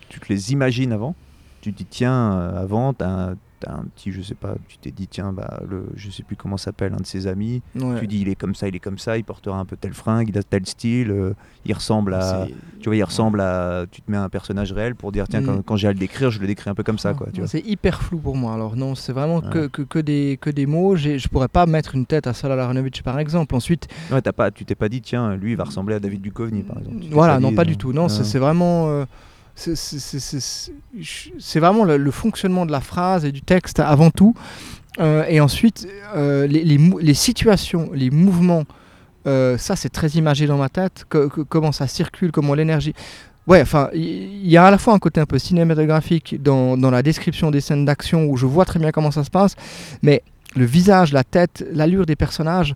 tu 0.09 0.19
te 0.19 0.25
les 0.31 0.51
imagines 0.51 0.91
avant? 0.91 1.15
Tu 1.61 1.71
te 1.73 1.77
dis 1.77 1.85
tiens, 1.85 2.33
euh, 2.33 2.61
avant, 2.61 2.93
tu 2.93 3.03
as, 3.03 3.09
un 3.09 3.35
petit, 3.67 4.11
je 4.11 4.21
sais 4.21 4.35
pas, 4.35 4.55
tu 4.67 4.77
t'es 4.77 4.91
dit 4.91 5.07
tiens, 5.07 5.31
bah, 5.33 5.61
le, 5.69 5.85
je 5.95 6.09
sais 6.09 6.23
plus 6.23 6.35
comment 6.35 6.57
s'appelle, 6.57 6.93
un 6.93 7.01
de 7.01 7.05
ses 7.05 7.27
amis. 7.27 7.61
ouais. 7.75 7.99
Tu 7.99 8.07
dis 8.07 8.21
il 8.21 8.29
est 8.29 8.35
comme 8.35 8.55
ça, 8.55 8.67
il 8.67 8.75
est 8.75 8.79
comme 8.79 8.97
ça, 8.97 9.17
il 9.17 9.23
portera 9.23 9.57
un 9.57 9.65
peu 9.65 9.75
tel 9.77 9.93
fringue, 9.93 10.29
il 10.29 10.37
a 10.37 10.43
tel 10.43 10.65
style, 10.65 11.11
euh, 11.11 11.33
il 11.65 11.73
ressemble 11.73 12.13
à, 12.13 12.47
tu 12.79 12.89
vois, 12.89 12.95
il 12.95 13.03
ressemble 13.03 13.41
à, 13.41 13.85
tu 13.91 14.01
te 14.01 14.09
mets 14.11 14.17
un 14.17 14.29
personnage 14.29 14.71
réel 14.73 14.95
pour 14.95 15.11
dire 15.11 15.27
tiens, 15.27 15.41
Mm. 15.41 15.45
quand, 15.45 15.61
quand 15.63 15.75
j'ai 15.75 15.87
à 15.87 15.93
le 15.93 15.99
décrire, 15.99 16.31
je 16.31 16.39
le 16.39 16.47
décris 16.47 16.69
un 16.69 16.75
peu 16.75 16.83
comme 16.83 16.99
ça, 16.99 17.13
quoi. 17.13 17.27
Tu 17.33 17.39
vois. 17.41 17.47
C'est 17.47 17.65
hyper 17.65 18.01
flou 18.01 18.19
pour 18.19 18.35
moi. 18.35 18.53
Alors 18.53 18.75
non, 18.75 18.95
c'est 18.95 19.13
vraiment 19.13 19.41
que, 19.41 19.59
Ouais. 19.63 19.69
que, 19.71 19.81
que 19.83 19.99
des, 19.99 20.37
que 20.41 20.49
des 20.49 20.65
mots. 20.65 20.95
Je 20.95 21.27
pourrais 21.27 21.47
pas 21.47 21.65
mettre 21.65 21.95
une 21.95 22.05
tête 22.05 22.27
à 22.27 22.33
Salah 22.33 22.55
par 23.03 23.19
exemple. 23.19 23.55
Ensuite, 23.55 23.87
Ouais, 24.11 24.21
t'as 24.21 24.31
pas, 24.33 24.51
tu 24.51 24.65
t'es 24.65 24.75
pas 24.75 24.89
dit, 24.89 25.01
tiens, 25.01 25.35
lui, 25.35 25.51
il 25.51 25.57
va 25.57 25.63
ressembler 25.65 25.95
à 25.95 25.99
David 25.99 26.21
Duchovny, 26.21 26.63
par 26.63 26.77
exemple. 26.79 26.97
Tu 27.01 27.09
voilà, 27.09 27.33
pas 27.35 27.39
non, 27.39 27.49
dit, 27.49 27.55
pas 27.55 27.61
euh, 27.61 27.65
du 27.65 27.77
tout. 27.77 27.93
Non, 27.93 28.07
c'est 28.09 28.21
euh, 28.21 28.23
c'est 28.23 28.39
vraiment. 28.39 28.89
euh, 28.89 29.05
c'est- 29.55 31.59
vraiment 31.59 31.83
le, 31.83 31.97
le 31.97 32.11
fonctionnement 32.11 32.65
de 32.65 32.71
la 32.71 32.81
phrase 32.81 33.25
et 33.25 33.31
du 33.31 33.41
texte 33.41 33.79
avant 33.79 34.11
tout. 34.11 34.33
Euh, 34.99 35.25
et 35.27 35.39
ensuite, 35.39 35.87
euh, 36.15 36.47
les, 36.47 36.63
les 36.63 36.77
mou- 36.77 36.99
les 36.99 37.13
situations, 37.13 37.89
les 37.93 38.09
mouvements, 38.09 38.63
euh, 39.27 39.57
ça 39.57 39.75
c'est 39.75 39.89
très 39.89 40.09
imagé 40.09 40.47
dans 40.47 40.57
ma 40.57 40.69
tête. 40.69 41.05
que- 41.09 41.27
que- 41.27 41.41
comment 41.41 41.71
ça 41.71 41.87
circule, 41.87 42.31
comment 42.31 42.53
l'énergie. 42.53 42.93
Ouais, 43.47 43.61
enfin, 43.61 43.89
il 43.93 44.47
y, 44.47 44.55
a 44.57 44.65
à 44.65 44.71
la 44.71 44.77
fois 44.77 44.93
un 44.93 44.99
côté 44.99 45.19
un 45.19 45.25
peu 45.25 45.39
cinématographique 45.39 46.41
dans, 46.43 46.77
dans 46.77 46.91
la 46.91 47.01
description 47.01 47.49
des 47.51 47.59
scènes 47.61 47.85
d'action 47.85 48.25
où 48.25 48.37
je 48.37 48.45
vois 48.45 48.65
très 48.65 48.79
bien 48.79 48.91
comment 48.91 49.09
ça 49.11 49.23
se 49.23 49.31
passe, 49.31 49.55
mais 50.03 50.21
le 50.55 50.65
visage, 50.65 51.11
la 51.11 51.23
tête, 51.23 51.65
l'allure 51.71 52.05
des 52.05 52.15
personnages, 52.15 52.75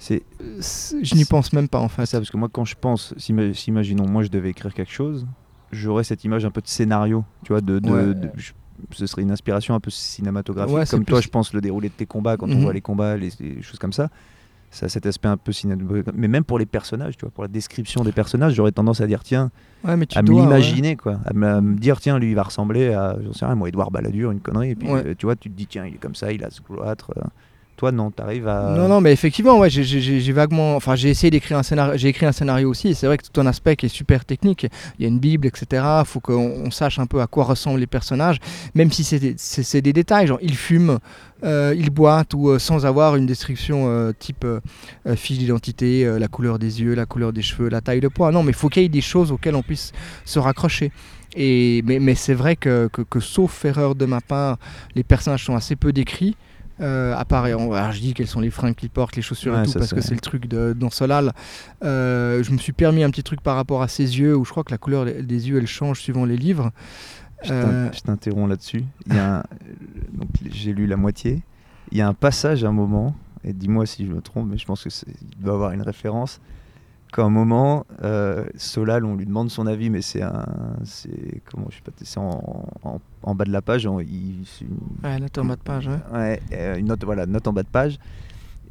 C'est 0.00 0.22
je 0.40 1.14
n'y 1.14 1.24
pense 1.24 1.52
même 1.52 1.68
pas 1.68 1.78
en 1.78 1.88
fait. 1.88 2.06
ça, 2.06 2.18
parce 2.18 2.30
que 2.30 2.36
moi, 2.36 2.48
quand 2.50 2.64
je 2.64 2.74
pense, 2.80 3.14
s'imaginons, 3.18 4.08
moi, 4.08 4.22
je 4.24 4.28
devais 4.28 4.50
écrire 4.50 4.74
quelque 4.74 4.92
chose, 4.92 5.26
j'aurais 5.72 6.04
cette 6.04 6.24
image 6.24 6.44
un 6.44 6.50
peu 6.50 6.60
de 6.60 6.68
scénario, 6.68 7.24
tu 7.44 7.52
vois, 7.52 7.60
de, 7.60 7.78
de- 7.78 7.90
Ouais. 7.90 8.14
de- 8.14 8.30
je- 8.36 8.52
ce 8.92 9.06
serait 9.06 9.22
une 9.22 9.30
inspiration 9.32 9.74
un 9.74 9.80
peu 9.80 9.90
cinématographique, 9.90 10.74
Ouais, 10.74 10.86
comme 10.86 11.04
toi, 11.04 11.20
je 11.20 11.28
pense 11.28 11.52
le 11.52 11.60
déroulé 11.60 11.88
de 11.88 11.94
tes 11.94 12.06
combats, 12.06 12.36
quand 12.36 12.48
on 12.48 12.54
Mhm. 12.54 12.62
voit 12.62 12.72
les 12.72 12.80
combats, 12.80 13.16
les, 13.16 13.30
les 13.40 13.60
choses 13.62 13.78
comme 13.78 13.92
ça. 13.92 14.08
Ça 14.70 14.84
a 14.86 14.88
cet 14.90 15.06
aspect 15.06 15.28
un 15.28 15.38
peu 15.38 15.50
cinématographique. 15.50 16.12
Mais 16.14 16.28
même 16.28 16.44
pour 16.44 16.58
les 16.58 16.66
personnages, 16.66 17.16
tu 17.16 17.24
vois, 17.24 17.30
pour 17.30 17.42
la 17.42 17.48
description 17.48 18.04
des 18.04 18.12
personnages, 18.12 18.52
j'aurais 18.54 18.70
tendance 18.72 19.00
à 19.00 19.06
dire, 19.06 19.22
tiens, 19.22 19.50
Ouais, 19.82 19.96
mais 19.96 20.04
tu 20.06 20.18
à 20.18 20.22
l'imaginer, 20.22 20.94
quoi. 20.96 21.20
À 21.24 21.32
me, 21.32 21.74
dire, 21.76 21.98
tiens, 22.00 22.18
lui, 22.18 22.28
il 22.30 22.34
va 22.34 22.42
ressembler 22.42 22.92
à, 22.92 23.16
j'en 23.24 23.32
sais 23.32 23.46
rien, 23.46 23.54
moi, 23.54 23.68
Edouard 23.68 23.90
Balladur, 23.90 24.30
une 24.30 24.40
connerie. 24.40 24.70
Et 24.70 24.74
puis, 24.76 24.88
euh, 24.90 25.14
tu 25.18 25.24
vois, 25.26 25.36
tu 25.36 25.48
te 25.50 25.54
dis, 25.56 25.66
tiens, 25.66 25.86
il 25.86 25.94
est 25.94 25.98
comme 25.98 26.14
ça, 26.14 26.32
il 26.32 26.44
a 26.44 26.50
ce 26.50 26.60
cloître. 26.60 27.12
euh. 27.16 27.22
Toi, 27.78 27.92
non, 27.92 28.10
t'arrives 28.10 28.48
à. 28.48 28.74
Non, 28.76 28.88
non, 28.88 29.00
mais 29.00 29.12
effectivement, 29.12 29.56
ouais, 29.56 29.70
j'ai- 29.70 30.32
vaguement, 30.32 30.74
enfin, 30.74 30.96
j'ai 30.96 31.10
essayé 31.10 31.30
d'écrire 31.30 31.58
un 31.58 31.62
scénario, 31.62 31.96
j'ai 31.96 32.08
écrit 32.08 32.26
un 32.26 32.32
scénario 32.32 32.68
aussi. 32.68 32.92
C'est 32.96 33.06
vrai 33.06 33.16
que 33.16 33.22
tout 33.22 33.40
un 33.40 33.46
aspect 33.46 33.76
qui 33.76 33.86
est 33.86 33.88
super 33.88 34.24
technique. 34.24 34.66
Il 34.98 35.02
y 35.02 35.04
a 35.04 35.08
une 35.08 35.20
bible, 35.20 35.46
etc. 35.46 35.84
Il 36.00 36.04
faut 36.04 36.18
qu'on 36.18 36.64
on 36.66 36.72
sache 36.72 36.98
un 36.98 37.06
peu 37.06 37.20
à 37.20 37.28
quoi 37.28 37.44
ressemblent 37.44 37.78
les 37.78 37.86
personnages, 37.86 38.38
même 38.74 38.90
si 38.90 39.04
c'est 39.04 39.20
des, 39.20 39.80
des 39.80 39.92
détails, 39.92 40.26
genre 40.26 40.40
ils 40.42 40.56
fument, 40.56 40.98
euh, 41.44 41.72
ils 41.78 41.90
boitent 41.90 42.34
ou 42.34 42.48
euh, 42.48 42.58
sans 42.58 42.84
avoir 42.84 43.14
une 43.14 43.26
description 43.26 43.84
euh, 43.86 44.10
type 44.18 44.44
fiche 45.14 45.38
d'identité, 45.38 46.04
la 46.18 46.26
couleur 46.26 46.58
des 46.58 46.82
yeux, 46.82 46.94
la 46.96 47.06
couleur 47.06 47.32
des 47.32 47.42
cheveux, 47.42 47.68
la 47.68 47.80
taille 47.80 48.00
de 48.00 48.08
poids. 48.08 48.32
Non, 48.32 48.42
mais 48.42 48.50
il 48.50 48.56
faut 48.56 48.68
qu'il 48.68 48.82
y 48.82 48.86
ait 48.86 48.88
des 48.88 49.00
choses 49.00 49.30
auxquelles 49.30 49.54
on 49.54 49.62
puisse 49.62 49.92
se 50.24 50.40
raccrocher. 50.40 50.90
Et, 51.36 51.82
mais 51.86 52.00
mais 52.00 52.16
c'est 52.16 52.34
vrai 52.34 52.56
que, 52.56 52.88
que 52.88 53.20
sauf 53.20 53.64
erreur 53.64 53.94
de 53.94 54.04
ma 54.04 54.20
part, 54.20 54.58
les 54.96 55.04
personnages 55.04 55.44
sont 55.44 55.54
assez 55.54 55.76
peu 55.76 55.92
décrits. 55.92 56.34
Euh, 56.80 57.14
à 57.16 57.24
part, 57.24 57.46
et 57.48 57.54
on- 57.54 57.72
alors 57.72 57.90
je 57.92 58.00
dis 58.00 58.14
quelles 58.14 58.26
sont 58.28 58.40
les 58.40 58.50
fringues 58.50 58.74
qu'ils 58.76 58.90
portent, 58.90 59.16
les 59.16 59.22
chaussures 59.22 59.52
Ouais, 59.54 59.62
et 59.62 59.66
tout, 59.66 59.72
parce 59.72 59.92
que 59.92 60.00
c'est- 60.00 60.14
le 60.14 60.20
truc 60.20 60.46
de, 60.46 60.72
dans 60.78 60.90
Solal. 60.90 61.32
Euh, 61.82 62.42
je 62.42 62.52
me 62.52 62.58
suis 62.58 62.72
permis 62.72 63.02
un 63.02 63.10
petit 63.10 63.22
truc 63.24 63.40
par 63.40 63.56
rapport 63.56 63.82
à 63.82 63.88
ses 63.88 64.18
yeux, 64.20 64.36
où 64.36 64.44
je 64.44 64.50
crois 64.50 64.62
que 64.64 64.70
la 64.70 64.78
couleur 64.78 65.04
des 65.04 65.48
yeux, 65.48 65.58
elle 65.58 65.66
change 65.66 66.00
suivant 66.00 66.24
les 66.24 66.36
livres. 66.36 66.70
Je 67.42 67.52
Euh, 67.52 67.90
t'interromps 68.04 68.48
là-dessus. 68.48 68.84
Un- 69.10 69.42
j'ai 70.50 70.72
lu 70.72 70.86
la 70.86 70.96
moitié. 70.96 71.42
Il 71.92 71.98
y 71.98 72.00
a 72.00 72.08
un 72.08 72.14
passage, 72.14 72.64
un 72.64 72.72
moment, 72.72 73.14
et 73.44 73.52
dis-moi 73.52 73.86
si 73.86 74.06
je 74.06 74.12
me 74.12 74.20
trompe, 74.20 74.48
mais 74.50 74.58
je 74.58 74.66
pense 74.66 74.84
que 74.84 74.88
il 75.22 75.42
doit 75.42 75.54
avoir 75.54 75.72
une 75.72 75.82
référence. 75.82 76.40
Qu'à 77.12 77.22
un 77.22 77.30
moment, 77.30 77.86
euh, 78.04 78.44
Solal, 78.56 79.04
on 79.06 79.16
lui 79.16 79.24
demande 79.24 79.50
son 79.50 79.66
avis, 79.66 79.88
mais 79.88 80.02
c'est 80.02 80.20
un, 80.22 80.44
c'est 80.84 81.40
comment, 81.50 81.66
je 81.70 81.76
sais 81.76 81.82
pas, 81.82 81.92
c'est 82.02 82.18
en, 82.18 82.66
en- 82.84 83.00
en 83.22 83.34
bas 83.34 83.44
de 83.46 83.50
la 83.52 83.62
page, 83.62 83.86
on- 83.86 84.00
il- 84.00 84.44
c'est 84.46 84.66
une, 84.66 84.76
Ouais, 85.02 85.18
note 85.18 85.38
en 85.38 85.44
bas 85.46 85.56
de 85.56 85.62
page, 85.62 85.88
ouais. 85.88 85.98
Ouais, 86.12 86.40
euh, 86.52 86.76
une 86.76 86.86
note, 86.86 87.02
voilà, 87.04 87.24
note 87.24 87.48
en 87.48 87.52
bas 87.54 87.62
de 87.62 87.68
page. 87.68 87.98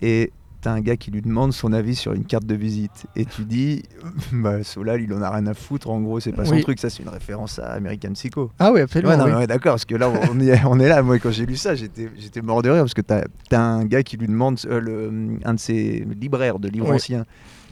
Et 0.01 0.31
t'as 0.61 0.71
un 0.71 0.81
gars 0.81 0.97
qui 0.97 1.09
lui 1.09 1.23
demande 1.23 1.51
son 1.51 1.73
avis 1.73 1.95
sur 1.95 2.13
une 2.13 2.25
carte 2.25 2.45
de 2.45 2.53
visite. 2.53 3.07
Et 3.15 3.25
tu 3.25 3.43
dis, 3.45 3.81
bah, 4.31 4.63
Solal, 4.63 5.01
il 5.01 5.11
en 5.13 5.21
a 5.23 5.31
rien 5.31 5.47
à 5.47 5.55
foutre, 5.55 5.89
en 5.89 5.99
gros, 6.01 6.19
c'est 6.19 6.31
pas 6.31 6.45
son 6.45 6.53
Oui. 6.55 6.61
truc. 6.61 6.79
Ça, 6.79 6.91
c'est 6.91 7.01
une 7.01 7.09
référence 7.09 7.57
à 7.57 7.71
American 7.73 8.13
Psycho. 8.13 8.51
Ah 8.59 8.71
oui, 8.71 8.81
absolument. 8.81 9.11
Ouais, 9.13 9.17
non, 9.17 9.25
oui. 9.25 9.31
mais 9.31 9.37
ouais, 9.37 9.47
d'accord, 9.47 9.73
parce 9.73 9.85
que 9.85 9.95
là, 9.95 10.09
on 10.09 10.39
est, 10.39 10.63
on 10.65 10.79
est 10.79 10.89
là. 10.89 11.01
Moi, 11.01 11.17
quand 11.17 11.31
j'ai 11.31 11.47
lu 11.47 11.55
ça, 11.55 11.73
j'étais 11.73 12.07
j'étais 12.19 12.41
mort 12.43 12.61
de 12.61 12.69
rire 12.69 12.83
parce 12.83 12.93
que 12.93 13.01
t'as 13.01 13.23
as 13.51 13.59
un 13.59 13.85
gars 13.85 14.03
qui 14.03 14.15
lui 14.17 14.27
demande, 14.27 14.59
euh, 14.67 14.79
le, 14.79 15.39
un 15.43 15.55
de 15.55 15.59
ses 15.59 16.05
libraires 16.19 16.59
de 16.59 16.67
livres 16.69 16.91
anciens, 16.93 17.25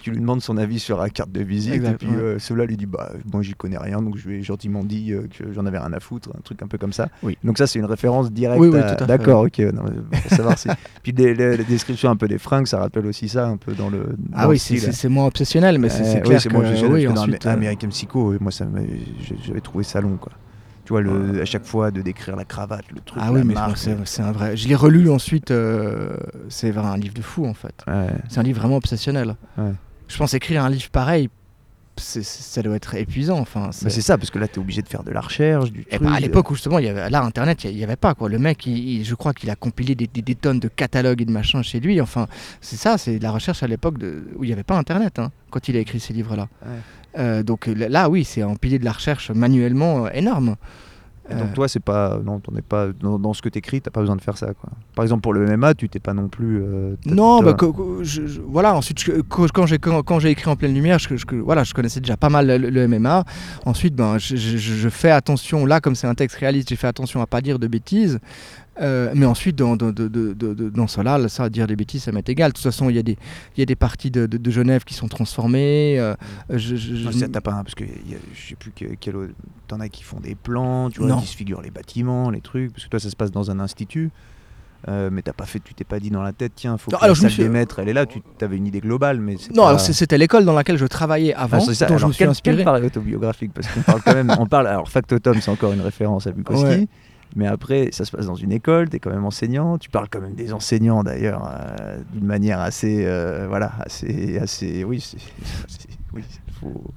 qui 0.06 0.11
lui 0.11 0.19
demande 0.19 0.40
son 0.41 0.56
avis 0.57 0.77
sur 0.77 0.99
la 0.99 1.10
carte 1.10 1.32
de 1.32 1.41
visite. 1.41 1.84
Et 1.84 1.94
puis, 1.94 2.07
euh, 2.11 2.38
cela 2.38 2.65
lui 2.65 2.77
dit, 2.77 2.86
bah, 2.86 3.11
moi, 3.34 3.41
j'y 3.41 3.53
connais 3.56 3.80
rien, 3.80 4.03
donc 4.03 4.18
je 4.18 4.27
lui 4.30 4.38
ai 4.38 4.44
gentiment 4.44 4.84
dit 4.84 5.11
euh, 5.14 5.22
que 5.36 5.52
j'en 5.52 5.65
avais 5.65 5.80
rien 5.80 5.91
à 5.94 5.99
foutre, 5.99 6.30
un 6.38 6.41
truc 6.41 6.61
un 6.61 6.68
peu 6.68 6.77
comme 6.77 6.94
ça. 6.94 7.10
Oui. 7.23 7.40
Donc, 7.44 7.57
ça, 7.57 7.65
c'est 7.65 7.80
une 7.80 7.86
référence 7.86 8.32
directe. 8.32 8.60
Oui, 8.61 8.68
oui, 8.68 8.77
à- 8.80 8.94
D'accord, 8.95 9.41
ok. 9.45 9.57
non, 9.73 9.82
mais 10.11 10.19
pour 10.22 10.30
savoir 10.32 10.60
si. 10.60 10.69
Puis, 11.03 11.11
les, 11.11 11.34
les- 11.34 11.57
les 11.57 11.64
descriptions 11.64 12.11
un 12.11 12.15
peu 12.15 12.27
des 12.27 12.38
fringues, 12.38 12.68
ça 12.68 12.77
rappelle 12.77 13.07
aussi 13.07 13.27
ça, 13.30 13.48
un 13.48 13.57
peu 13.57 13.73
dans 13.73 13.90
le. 13.90 14.15
Ah 14.34 14.48
oui, 14.48 14.60
c'est- 14.60 15.10
moins 15.10 15.26
obsessionnel, 15.26 15.80
mais 15.80 15.90
c'est 15.90 16.03
oui, 16.18 16.22
clair 16.22 16.40
c'est 16.41 16.49
que, 16.49 16.53
moi, 16.53 16.65
je 16.65 16.76
sais, 16.76 16.86
oui, 16.86 17.06
parce 17.06 17.14
que 17.14 17.15
dans 17.15 17.22
ensuite, 17.23 17.45
Am- 17.48 17.52
euh, 17.52 17.56
American 17.56 17.88
Psycho, 17.90 18.34
moi, 18.40 18.52
ça 18.52 18.65
j'avais 19.44 19.61
trouvé 19.61 19.84
ça 19.84 20.02
long, 20.02 20.18
quoi. 20.18 20.34
Tu 20.84 20.94
vois, 20.94 21.02
le, 21.02 21.41
à 21.41 21.45
chaque 21.45 21.65
fois, 21.65 21.90
de 21.90 22.03
décrire 22.03 22.36
la 22.36 22.45
cravate, 22.45 22.86
le 22.94 22.99
truc, 23.02 23.19
Ah 23.19 23.32
oui, 23.34 23.41
mais 23.44 23.56
c'est 23.76 23.98
c'est 24.06 24.22
un 24.22 24.32
vrai. 24.32 24.56
Je 24.56 24.68
l'ai 24.68 24.76
relu 24.76 25.10
ensuite. 25.10 25.49
euh, 25.49 26.15
c'est 26.49 26.69
vraiment 26.69 26.91
un 26.91 26.98
livre 26.98 27.15
de 27.15 27.23
fou 27.23 27.48
en 27.48 27.56
fait. 27.56 27.84
Ouais. 27.88 28.10
C'est 28.30 28.40
un 28.40 28.44
livre 28.44 28.60
vraiment 28.60 28.76
obsessionnel. 28.77 29.36
Ouais. 29.57 29.72
Je 30.07 30.18
pense 30.18 30.34
écrire 30.34 30.64
un 30.64 30.69
livre 30.69 30.90
pareil, 30.90 31.30
c'est- 31.98 32.23
ça 32.23 32.61
doit 32.61 32.76
être 32.76 32.95
épuisant. 32.95 33.40
Enfin, 33.40 33.69
c'est 33.72 33.90
ça, 34.02 34.18
parce 34.18 34.30
que 34.30 34.38
là, 34.38 34.48
tu 34.48 34.56
es 34.56 34.60
obligé 34.60 34.82
de 34.82 34.88
faire 34.88 35.03
de 35.03 35.11
la 35.11 35.22
recherche, 35.22 35.72
du 35.72 35.82
Et 35.90 35.95
truc. 35.98 36.02
bah, 36.07 36.14
à 36.15 36.19
l'époque 36.19 36.52
où 36.52 36.56
justement, 36.56 36.80
il 36.80 36.86
y 36.86 36.90
avait, 36.90 37.10
là, 37.10 37.23
Internet, 37.23 37.64
il 37.64 37.76
n'y 37.76 37.84
avait 37.84 37.95
pas. 37.95 38.14
Quoi. 38.14 38.27
Le 38.30 38.38
mec, 38.38 38.65
il- 38.65 38.77
il- 38.77 39.06
je 39.06 39.15
crois 39.15 39.34
qu'il 39.34 39.49
a 39.49 39.56
compilé 39.56 39.95
des, 39.95 40.07
des- 40.07 40.22
des 40.22 40.36
tonnes 40.36 40.60
de 40.60 40.68
catalogues 40.68 41.22
et 41.22 41.26
de 41.26 41.32
machins 41.32 41.64
chez 41.64 41.80
lui. 41.80 41.99
Enfin, 42.02 42.27
c'est 42.61 42.76
ça, 42.76 42.98
c'est 42.98 43.18
de 43.18 43.23
la 43.23 43.32
recherche 43.32 43.64
à 43.64 43.68
l'époque 43.68 43.98
de- 43.98 44.27
où 44.36 44.44
il 44.44 44.48
n'y 44.48 44.53
avait 44.53 44.64
pas 44.64 44.77
Internet, 44.77 45.19
hein, 45.19 45.32
quand 45.49 45.68
il 45.69 45.77
a 45.77 45.80
écrit 45.80 45.99
ces 45.99 46.14
livres-là. 46.14 46.49
Ouais. 46.65 46.72
Euh, 47.18 47.44
donc 47.44 47.68
là, 47.68 48.10
oui, 48.10 48.26
c'est 48.26 48.44
empiler 48.44 48.77
de 48.77 48.84
la 48.86 48.91
recherche 48.91 49.32
manuellement 49.32 50.06
euh, 50.06 50.10
énorme. 50.14 50.57
Et 51.30 51.34
donc 51.34 51.49
Euh, 51.49 51.53
toi, 51.56 51.68
c'est 51.68 51.80
pas, 51.80 52.19
non, 52.23 52.39
t'en 52.39 52.56
es 52.56 52.61
pas 52.61 52.89
dans, 52.99 53.18
dans 53.18 53.34
ce 53.34 53.41
que 53.41 53.49
t'écris, 53.49 53.81
t'as 53.81 53.89
pas 53.89 53.99
besoin 54.02 54.15
de 54.15 54.22
faire 54.22 54.38
ça, 54.38 54.53
quoi. 54.53 54.69
Par 54.95 55.03
exemple, 55.03 55.22
pour 55.22 55.34
le 55.34 55.43
MMA, 55.45 55.73
tu 55.73 55.89
t'es 55.89 55.99
pas 55.99 56.14
non 56.14 56.27
plus. 56.27 56.61
euh, 56.61 56.95
Non, 57.06 57.41
bah, 57.41 57.56
je- 58.03 58.27
je- 58.27 58.41
voilà. 58.41 58.76
Ensuite, 58.76 58.99
je- 59.02 59.22
quand 59.22 59.65
j'ai 59.65 59.80
quand, 59.80 60.03
quand 60.03 60.19
j'ai 60.19 60.30
écrit 60.30 60.49
en 60.52 60.56
pleine 60.56 60.73
lumière, 60.76 60.99
je, 60.99 61.15
voilà, 61.38 61.64
je 61.64 61.73
connaissais 61.73 61.99
déjà 61.99 62.15
pas 62.15 62.30
mal 62.30 62.45
le, 62.47 62.69
le 62.69 62.88
MMA. 62.88 63.23
Ensuite, 63.65 63.95
ben, 63.95 64.18
je 64.19 64.89
fais 64.89 65.10
attention. 65.11 65.65
Là, 65.65 65.81
comme 65.81 65.95
c'est 65.95 66.07
un 66.07 66.14
texte 66.15 66.38
réaliste, 66.38 66.69
j'ai 66.69 66.76
fait 66.76 66.88
attention 66.88 67.22
à 67.22 67.26
pas 67.27 67.41
dire 67.41 67.57
de 67.57 67.68
bêtises. 67.68 68.19
Euh, 68.81 69.11
mais 69.15 69.26
ensuite, 69.26 69.56
dans, 69.56 69.76
dans, 69.77 69.91
de- 69.91 70.07
de- 70.10 70.34
de- 70.34 70.53
de- 70.53 70.69
dans 70.69 70.88
cela, 70.88 71.18
là, 71.18 71.30
ça, 71.30 71.49
dire 71.49 71.65
des 71.68 71.76
bêtises, 71.77 72.03
ça 72.03 72.11
m'est 72.11 72.27
égal. 72.27 72.52
De 72.52 72.56
toute 72.56 72.64
façon, 72.64 72.89
il 72.89 72.95
y 72.95 72.99
a 72.99 73.03
des, 73.03 73.18
y 73.57 73.61
a 73.61 73.65
des 73.65 73.76
parties 73.76 74.11
de, 74.11 74.27
Genève 74.52 74.84
qui 74.84 74.93
sont 74.93 75.07
transformées. 75.07 75.97
euh, 75.99 76.14
je, 76.49 76.76
je- 76.76 76.93
Non, 77.06 77.11
je- 77.11 77.18
ça, 77.19 77.27
t'as 77.30 77.41
pas 77.41 77.52
parce 77.64 77.76
que 77.76 77.84
y 77.85 77.88
a- 78.15 78.18
je 78.34 78.49
sais 78.49 78.56
plus 78.56 78.72
que- 78.72 78.95
quel 78.99 79.15
autre- 79.15 79.34
t'en 79.68 79.80
as 79.80 79.88
qui 79.89 80.03
font 80.03 80.19
des 80.19 80.35
plans, 80.35 80.89
tu 80.89 80.99
vois, 80.99 81.10
Non. 81.10 81.19
qui 81.22 81.27
se 81.27 81.35
figurent 81.38 81.61
les 81.61 81.72
bâtiments, 81.72 82.30
les 82.30 82.41
trucs, 82.41 82.73
parce 82.73 82.84
que 82.85 82.89
toi 82.89 82.99
ça 82.99 83.10
se 83.10 83.15
passe 83.15 83.31
dans 83.31 83.49
un 83.49 83.60
institut, 83.61 84.11
euh, 84.89 85.10
mais 85.11 85.22
t'as 85.22 85.34
pas 85.34 85.45
fait, 85.45 85.60
tu 85.64 85.73
t'es 85.73 85.84
pas 85.85 85.99
dit 85.99 86.10
dans 86.10 86.22
la 86.22 86.34
tête, 86.34 86.52
tiens, 86.56 86.77
faut 86.77 86.91
Non, 86.91 86.97
que 86.97 87.03
alors, 87.03 87.15
la 87.15 87.18
je 87.18 87.22
salle 87.22 87.31
suis- 87.31 87.43
des 87.43 87.49
maîtres, 87.49 87.80
elle 87.80 87.89
est 87.89 87.93
là, 87.93 88.06
tu 88.06 88.22
avais 88.41 88.57
une 88.57 88.68
idée 88.68 88.81
globale, 88.81 89.19
mais 89.19 89.35
Non, 89.56 89.64
pas- 89.64 89.68
alors 89.69 89.80
c'est- 89.80 89.93
c'était 89.93 90.18
l'école 90.18 90.43
dans 90.45 90.53
laquelle 90.53 90.77
je 90.77 90.85
travaillais 90.85 91.34
Ah, 91.35 91.43
avant, 91.43 91.60
c'est 91.61 91.73
ça. 91.73 91.85
dont 91.85 91.93
je 91.93 91.97
Alors, 91.99 92.10
me 92.10 92.14
suis 92.14 92.19
quel, 92.19 92.30
inspiré. 92.30 92.64
quel 92.65 92.85
autobiographique 92.85 93.52
parce 93.53 93.68
qu'on 93.68 93.81
parle 93.81 94.02
quand 94.03 94.14
même, 94.14 94.35
on 94.38 94.45
parle, 94.47 94.68
alors 94.68 94.89
Factotum 94.89 95.39
c'est 95.41 95.49
encore 95.49 95.72
une 95.73 95.81
référence 95.81 96.27
à 96.27 96.31
Bukowski, 96.31 96.65
Ouais. 96.65 96.88
Mais 97.36 97.48
après 97.48 97.90
ça 97.91 98.06
se 98.06 98.12
passe 98.12 98.26
dans 98.26 98.36
une 98.36 98.52
école, 98.52 98.90
tu 98.90 98.95
es 98.95 98.99
quand 98.99 99.12
même 99.12 99.26
enseignant, 99.26 99.78
tu 99.78 99.90
parles 99.90 100.07
quand 100.10 100.22
même 100.22 100.36
des 100.36 100.53
enseignants 100.53 101.03
d'ailleurs 101.03 101.48
euh, 101.48 101.99
d'une 102.14 102.26
manière 102.26 102.60
assez, 102.60 103.06
euh, 103.06 103.45
voilà, 103.48 103.74
assez, 103.80 104.38
assez, 104.40 104.84
oui, 104.84 105.02
c'est, 105.02 105.18
oui, 106.14 106.24
faut, 106.60 106.94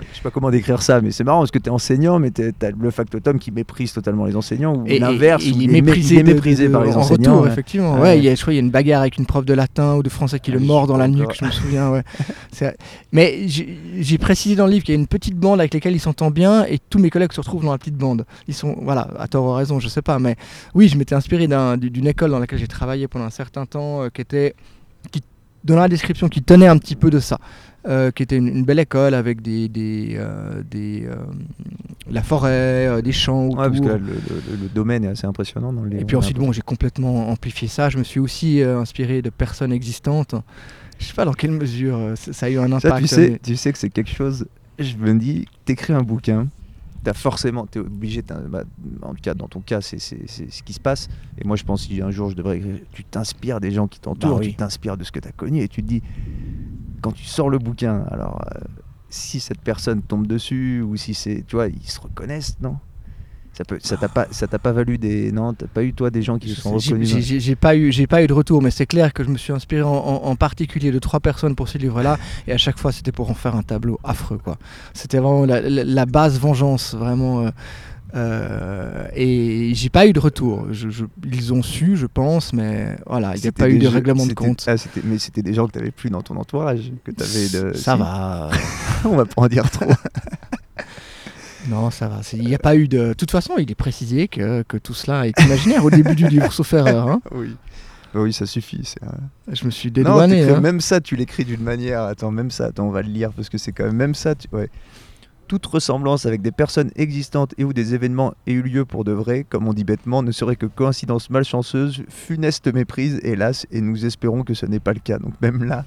je 0.00 0.16
sais 0.16 0.22
pas 0.22 0.30
comment 0.30 0.50
décrire 0.50 0.82
ça, 0.82 1.00
mais 1.00 1.10
c'est 1.10 1.24
marrant 1.24 1.40
parce 1.40 1.50
que 1.50 1.58
tu 1.58 1.66
es 1.68 1.72
enseignant, 1.72 2.18
mais 2.18 2.30
tu 2.30 2.42
as 2.42 2.70
le 2.70 2.90
Factotum 2.90 3.38
qui 3.38 3.50
méprise 3.50 3.92
totalement 3.92 4.24
les 4.24 4.34
enseignants 4.36 4.74
ou 4.76 4.84
l'inverse, 4.86 5.44
il 5.44 5.62
est 5.62 5.66
mé- 5.66 5.82
méprisé, 5.82 6.16
est 6.18 6.22
de- 6.22 6.32
méprisé 6.32 6.68
de- 6.68 6.72
par 6.72 6.84
les 6.84 6.94
en 6.96 7.00
enseignants. 7.00 7.32
retour, 7.32 7.44
ouais. 7.46 7.50
effectivement. 7.52 8.00
Ouais. 8.00 8.18
Il 8.18 8.24
y 8.24 8.28
a, 8.28 8.34
je 8.34 8.40
crois 8.40 8.52
qu'il 8.52 8.58
y 8.58 8.62
a 8.62 8.64
une 8.64 8.70
bagarre 8.70 9.02
avec 9.02 9.18
une 9.18 9.26
prof 9.26 9.44
de 9.44 9.54
latin 9.54 9.96
ou 9.96 10.02
de 10.02 10.08
français 10.08 10.40
qui 10.40 10.50
le 10.50 10.58
mord 10.60 10.86
dans 10.86 10.96
la 10.96 11.08
nuque, 11.08 11.34
je 11.38 11.44
me 11.44 11.50
souviens. 11.50 11.90
Ouais. 11.90 12.02
Mais 13.12 13.46
j'ai 13.48 14.18
précisé 14.18 14.56
dans 14.56 14.66
le 14.66 14.72
livre 14.72 14.84
qu'il 14.84 14.94
y 14.94 14.96
a 14.96 15.00
une 15.00 15.06
petite 15.06 15.36
bande 15.36 15.60
avec 15.60 15.74
laquelle 15.74 15.94
il 15.94 16.00
s'entend 16.00 16.30
bien 16.30 16.64
et 16.64 16.78
tous 16.78 16.98
mes 16.98 17.10
collègues 17.10 17.32
se 17.32 17.40
retrouvent 17.40 17.64
dans 17.64 17.72
la 17.72 17.78
petite 17.78 17.96
bande. 17.96 18.24
Ils 18.48 18.54
sont, 18.54 18.76
voilà, 18.82 19.08
à 19.18 19.28
tort 19.28 19.44
ou 19.46 19.50
à 19.50 19.56
raison, 19.56 19.78
je 19.80 19.88
sais 19.88 20.02
pas. 20.02 20.18
Mais 20.18 20.36
oui, 20.74 20.88
je 20.88 20.96
m'étais 20.96 21.14
inspiré 21.14 21.46
d'un- 21.46 21.76
d'une 21.76 22.06
école 22.06 22.30
dans 22.30 22.38
laquelle 22.38 22.58
j'ai 22.58 22.66
travaillé 22.68 23.08
pendant 23.08 23.24
un 23.26 23.30
certain 23.30 23.66
temps 23.66 24.02
euh, 24.02 24.08
qui 24.08 24.20
était. 24.22 24.54
qui 25.10 25.20
dans 25.64 25.76
la 25.76 25.88
description 25.88 26.28
qui 26.28 26.42
tenait 26.42 26.66
un 26.68 26.78
petit 26.78 26.96
peu 26.96 27.10
de 27.10 27.18
ça. 27.20 27.38
Euh, 27.88 28.12
qui 28.12 28.22
était 28.22 28.36
une, 28.36 28.46
une 28.46 28.64
belle 28.64 28.78
école 28.78 29.12
avec 29.12 29.42
des, 29.42 29.68
des, 29.68 30.14
euh, 30.16 30.62
des 30.70 31.04
euh, 31.04 31.16
la 32.08 32.22
forêt, 32.22 33.02
des 33.02 33.10
champs 33.10 33.46
autour. 33.46 33.58
Ouais, 33.58 33.68
parce 33.70 33.80
que 33.80 33.86
là, 33.86 33.98
le, 33.98 34.04
le- 34.04 34.56
le 34.62 34.68
domaine 34.68 35.02
est 35.04 35.08
assez 35.08 35.26
impressionnant 35.26 35.72
dans 35.72 35.82
les. 35.84 35.98
Et 36.00 36.04
puis 36.04 36.14
ensuite, 36.14 36.36
bon, 36.38 36.52
j'ai 36.52 36.60
complètement 36.62 37.28
amplifié 37.28 37.66
ça. 37.66 37.90
Je 37.90 37.98
me 37.98 38.04
suis 38.04 38.20
aussi 38.20 38.62
inspiré 38.62 39.20
de 39.20 39.30
personnes 39.30 39.72
existantes. 39.72 40.36
Je 41.00 41.06
sais 41.06 41.12
pas 41.14 41.24
dans 41.24 41.32
quelle 41.32 41.50
mesure 41.50 42.12
ça 42.14 42.32
ça 42.32 42.46
a 42.46 42.50
eu 42.50 42.58
un 42.58 42.70
impact. 42.70 42.82
Ça, 42.84 43.00
tu 43.00 43.08
sais, 43.08 43.30
mais- 43.30 43.38
tu 43.42 43.56
sais 43.56 43.72
que 43.72 43.78
c'est 43.78 43.90
quelque 43.90 44.10
chose. 44.14 44.46
Je 44.78 44.94
me 44.96 45.14
dis, 45.18 45.46
t'écris 45.64 45.92
un 45.92 46.02
bouquin, 46.02 46.46
t'as 47.02 47.14
forcément, 47.14 47.66
t'es 47.66 47.78
obligé. 47.80 48.22
t'as- 48.22 48.40
bah, 48.40 48.64
en 49.02 49.10
tout 49.14 49.20
cas, 49.22 49.34
dans 49.34 49.48
ton 49.48 49.60
cas, 49.60 49.80
c'est 49.80 49.98
ce 49.98 50.62
qui 50.62 50.72
se 50.72 50.80
passe. 50.80 51.08
Et 51.38 51.44
moi, 51.46 51.56
je 51.56 51.64
pense 51.64 51.82
si 51.82 52.00
un 52.00 52.10
jour 52.10 52.30
je 52.30 52.36
devrais 52.36 52.58
écrire, 52.58 52.78
tu 52.92 53.04
t'inspires 53.04 53.60
des 53.60 53.70
gens 53.72 53.88
qui 53.88 54.00
t'entourent, 54.00 54.34
Bah 54.34 54.40
oui. 54.40 54.50
tu 54.50 54.54
t'inspires 54.54 54.96
de 54.96 55.04
ce 55.04 55.12
que 55.12 55.20
t'as 55.20 55.32
connu, 55.32 55.60
et 55.60 55.68
tu 55.68 55.82
te 55.82 55.88
dis, 55.88 56.02
quand 57.00 57.12
tu 57.12 57.24
sors 57.24 57.50
le 57.50 57.58
bouquin, 57.58 58.04
alors 58.10 58.40
euh, 58.54 58.60
si 59.08 59.40
cette 59.40 59.60
personne 59.60 60.02
tombe 60.02 60.26
dessus 60.26 60.80
ou 60.82 60.96
si 60.96 61.14
c'est, 61.14 61.44
tu 61.46 61.56
vois, 61.56 61.66
ils 61.68 61.90
se 61.90 62.00
reconnaissent, 62.00 62.56
non? 62.60 62.76
Ça 63.54 63.64
peut, 63.64 63.78
ça 63.82 63.96
t'a 63.98 64.08
pas, 64.08 64.26
ça 64.30 64.46
t'a 64.46 64.58
pas 64.58 64.72
valu 64.72 64.96
des, 64.98 65.30
non, 65.30 65.52
t'as 65.52 65.66
pas 65.66 65.82
eu 65.82 65.92
toi 65.92 66.10
des 66.10 66.22
gens 66.22 66.38
qui 66.38 66.48
se 66.48 66.60
sont 66.60 66.72
reconnus. 66.72 67.08
j'ai- 67.20 67.54
pas 67.56 67.76
eu, 67.76 67.92
j'ai 67.92 68.06
pas 68.06 68.22
eu 68.22 68.26
de 68.26 68.32
retour, 68.32 68.62
mais 68.62 68.70
c'est 68.70 68.86
clair 68.86 69.12
que 69.12 69.22
je 69.24 69.28
me 69.28 69.36
suis 69.36 69.52
inspiré 69.52 69.82
en, 69.82 69.90
en- 69.92 70.24
en 70.24 70.36
particulier 70.36 70.90
de 70.90 70.98
trois 70.98 71.20
personnes 71.20 71.54
pour 71.54 71.68
ce 71.68 71.76
livre-là, 71.78 72.18
et 72.46 72.52
à 72.52 72.58
chaque 72.58 72.78
fois 72.78 72.92
c'était 72.92 73.12
pour 73.12 73.30
en 73.30 73.34
faire 73.34 73.54
un 73.54 73.62
tableau 73.62 73.98
affreux, 74.04 74.38
quoi. 74.38 74.56
C'était 74.94 75.18
vraiment 75.18 75.44
la, 75.44 75.60
la- 75.60 75.84
la 75.84 76.06
base 76.06 76.38
vengeance, 76.40 76.94
vraiment. 76.94 77.42
euh, 77.46 77.50
euh, 78.14 79.06
et 79.14 79.72
j'ai 79.74 79.88
pas 79.88 80.06
eu 80.06 80.12
de 80.12 80.20
retour. 80.20 80.66
Je- 80.70 80.90
je- 80.90 81.04
ils 81.32 81.52
ont 81.54 81.62
su, 81.62 81.96
je 81.96 82.06
pense, 82.06 82.52
mais 82.52 82.96
voilà, 83.06 83.34
il 83.36 83.40
n'y 83.40 83.48
a 83.48 83.52
pas 83.52 83.70
eu 83.70 83.78
de 83.78 83.84
jeux- 83.84 83.88
règlement 83.88 84.26
de 84.26 84.34
compte. 84.34 84.62
ah, 84.66 84.74
mais 85.04 85.18
c'était 85.18 85.40
des 85.42 85.54
gens 85.54 85.66
que 85.66 85.72
t'avais 85.72 85.90
plus 85.90 86.10
dans 86.10 86.20
ton 86.20 86.36
entourage, 86.36 86.92
que 87.04 87.10
t'avais 87.10 87.48
de. 87.48 87.72
Ça 87.74 87.94
si. 87.94 87.98
va. 88.00 88.50
On 89.06 89.16
va 89.16 89.24
pas 89.24 89.32
en 89.42 89.48
dire 89.48 89.70
trop. 89.70 89.86
Non, 91.68 91.90
ça 91.90 92.08
va. 92.08 92.22
c'est- 92.22 92.36
Il 92.36 92.46
n'y 92.46 92.54
a 92.54 92.58
pas 92.58 92.76
eu 92.76 92.88
de. 92.88 93.08
De 93.08 93.12
toute 93.14 93.30
façon, 93.30 93.54
il 93.58 93.70
est 93.70 93.74
précisé 93.76 94.28
que, 94.28 94.62
que 94.62 94.76
tout 94.76 94.94
cela 94.94 95.26
est 95.26 95.40
imaginaire 95.42 95.84
au 95.84 95.90
début 95.90 96.14
du 96.14 96.26
livre, 96.28 96.52
sauf 96.52 96.72
erreur. 96.72 97.08
hein. 97.08 97.20
oui. 97.32 97.56
Bah 98.14 98.20
oui, 98.20 98.32
ça 98.32 98.44
suffit. 98.46 98.94
un- 99.02 99.52
Je 99.54 99.64
me 99.64 99.70
suis 99.70 99.90
dédouané. 99.90 100.42
hein. 100.50 100.60
Même 100.60 100.80
ça, 100.80 101.00
tu 101.00 101.16
l'écris 101.16 101.44
d'une 101.44 101.62
manière. 101.62 102.02
Attends, 102.02 102.30
même 102.30 102.50
ça, 102.50 102.66
attends, 102.66 102.84
on 102.86 102.90
va 102.90 103.02
le 103.02 103.08
lire 103.08 103.32
parce 103.32 103.48
que 103.48 103.58
c'est 103.58 103.72
quand 103.72 103.84
même 103.84 103.96
même 103.96 104.14
ça. 104.14 104.34
tu- 104.34 104.48
Ouais. 104.52 104.68
Toute 105.48 105.66
ressemblance 105.66 106.24
avec 106.24 106.40
des 106.40 106.52
personnes 106.52 106.90
existantes 106.96 107.52
et 107.58 107.64
ou 107.64 107.72
des 107.74 107.94
événements 107.94 108.32
aient 108.46 108.52
eu 108.52 108.62
lieu 108.62 108.84
pour 108.86 109.04
de 109.04 109.12
vrai, 109.12 109.44
comme 109.48 109.68
on 109.68 109.74
dit 109.74 109.84
bêtement, 109.84 110.22
ne 110.22 110.32
serait 110.32 110.56
que 110.56 110.64
coïncidence 110.66 111.28
malchanceuse, 111.30 112.02
funeste 112.08 112.72
méprise, 112.72 113.20
hélas, 113.22 113.66
et 113.70 113.80
nous 113.82 114.06
espérons 114.06 114.44
que 114.44 114.54
ce 114.54 114.64
n'est 114.66 114.80
pas 114.80 114.92
le 114.94 115.00
cas. 115.00 115.18
Donc 115.18 115.34
même 115.42 115.64
là, 115.64 115.84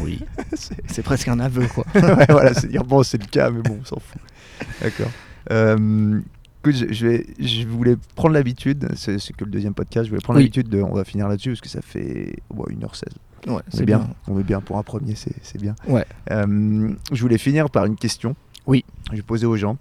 Oui. 0.00 0.20
c'est 0.54 0.76
C'est 0.88 1.02
presque 1.02 1.28
un 1.28 1.38
aveu, 1.38 1.66
quoi. 1.68 1.84
ouais, 1.94 2.26
voilà, 2.28 2.54
c'est 2.54 2.66
dire 2.68 2.82
bon, 2.84 3.02
c'est 3.04 3.20
le 3.20 3.26
cas, 3.28 3.50
mais 3.50 3.62
bon, 3.62 3.78
on 3.80 3.84
s'en 3.84 4.00
fout. 4.00 4.20
D'accord. 4.82 5.10
Euh, 5.50 6.20
écoute, 6.60 6.74
je, 6.76 6.92
je 6.92 7.06
vais, 7.06 7.26
je 7.38 7.66
voulais 7.66 7.96
prendre 8.16 8.34
l'habitude, 8.34 8.88
c'est 8.96 9.18
c'est 9.18 9.32
que 9.34 9.44
le 9.44 9.50
deuxième 9.50 9.74
podcast, 9.74 10.04
je 10.06 10.10
voulais 10.10 10.20
prendre 10.22 10.38
Oui. 10.38 10.44
l'habitude 10.44 10.68
de, 10.68 10.82
on 10.82 10.94
va 10.94 11.04
finir 11.04 11.28
là-dessus 11.28 11.50
parce 11.50 11.60
que 11.60 11.68
ça 11.68 11.80
fait 11.82 12.36
ouais, 12.54 12.74
1h16. 12.74 13.02
Ouais, 13.46 13.62
On 13.72 13.78
est 13.78 13.84
bien. 13.84 14.08
On 14.26 14.38
est 14.38 14.42
bien 14.42 14.60
pour 14.60 14.78
un 14.78 14.82
premier, 14.82 15.14
c'est 15.14 15.34
c'est 15.42 15.60
bien. 15.60 15.74
Ouais. 15.86 16.04
Euh, 16.32 16.92
je 17.12 17.20
voulais 17.22 17.38
finir 17.38 17.70
par 17.70 17.86
une 17.86 17.96
question. 17.96 18.34
Oui. 18.66 18.84
Je 19.10 19.16
vais 19.16 19.22
poser 19.22 19.46
aux 19.46 19.56
gens. 19.56 19.78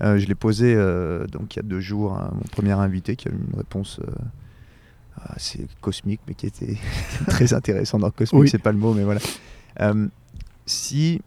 Euh, 0.00 0.18
je 0.18 0.26
l'ai 0.26 0.34
posée 0.34 0.74
euh, 0.76 1.26
donc 1.28 1.54
il 1.54 1.58
y 1.58 1.60
a 1.60 1.62
deux 1.62 1.78
jours 1.80 2.14
à 2.14 2.32
mon 2.34 2.40
premier 2.50 2.72
invité 2.72 3.14
qui 3.14 3.28
a 3.28 3.30
eu 3.30 3.34
une 3.34 3.56
réponse 3.56 4.00
assez 5.26 5.68
cosmique, 5.80 6.20
mais 6.26 6.34
qui 6.34 6.46
était 6.46 6.76
très 7.28 7.52
intéressante. 7.54 8.00
Dans 8.00 8.10
cosmique, 8.10 8.42
Oui. 8.42 8.48
c'est 8.48 8.58
pas 8.58 8.72
le 8.72 8.78
mot, 8.78 8.92
mais 8.94 9.04
voilà. 9.04 9.20
Si 10.66 11.20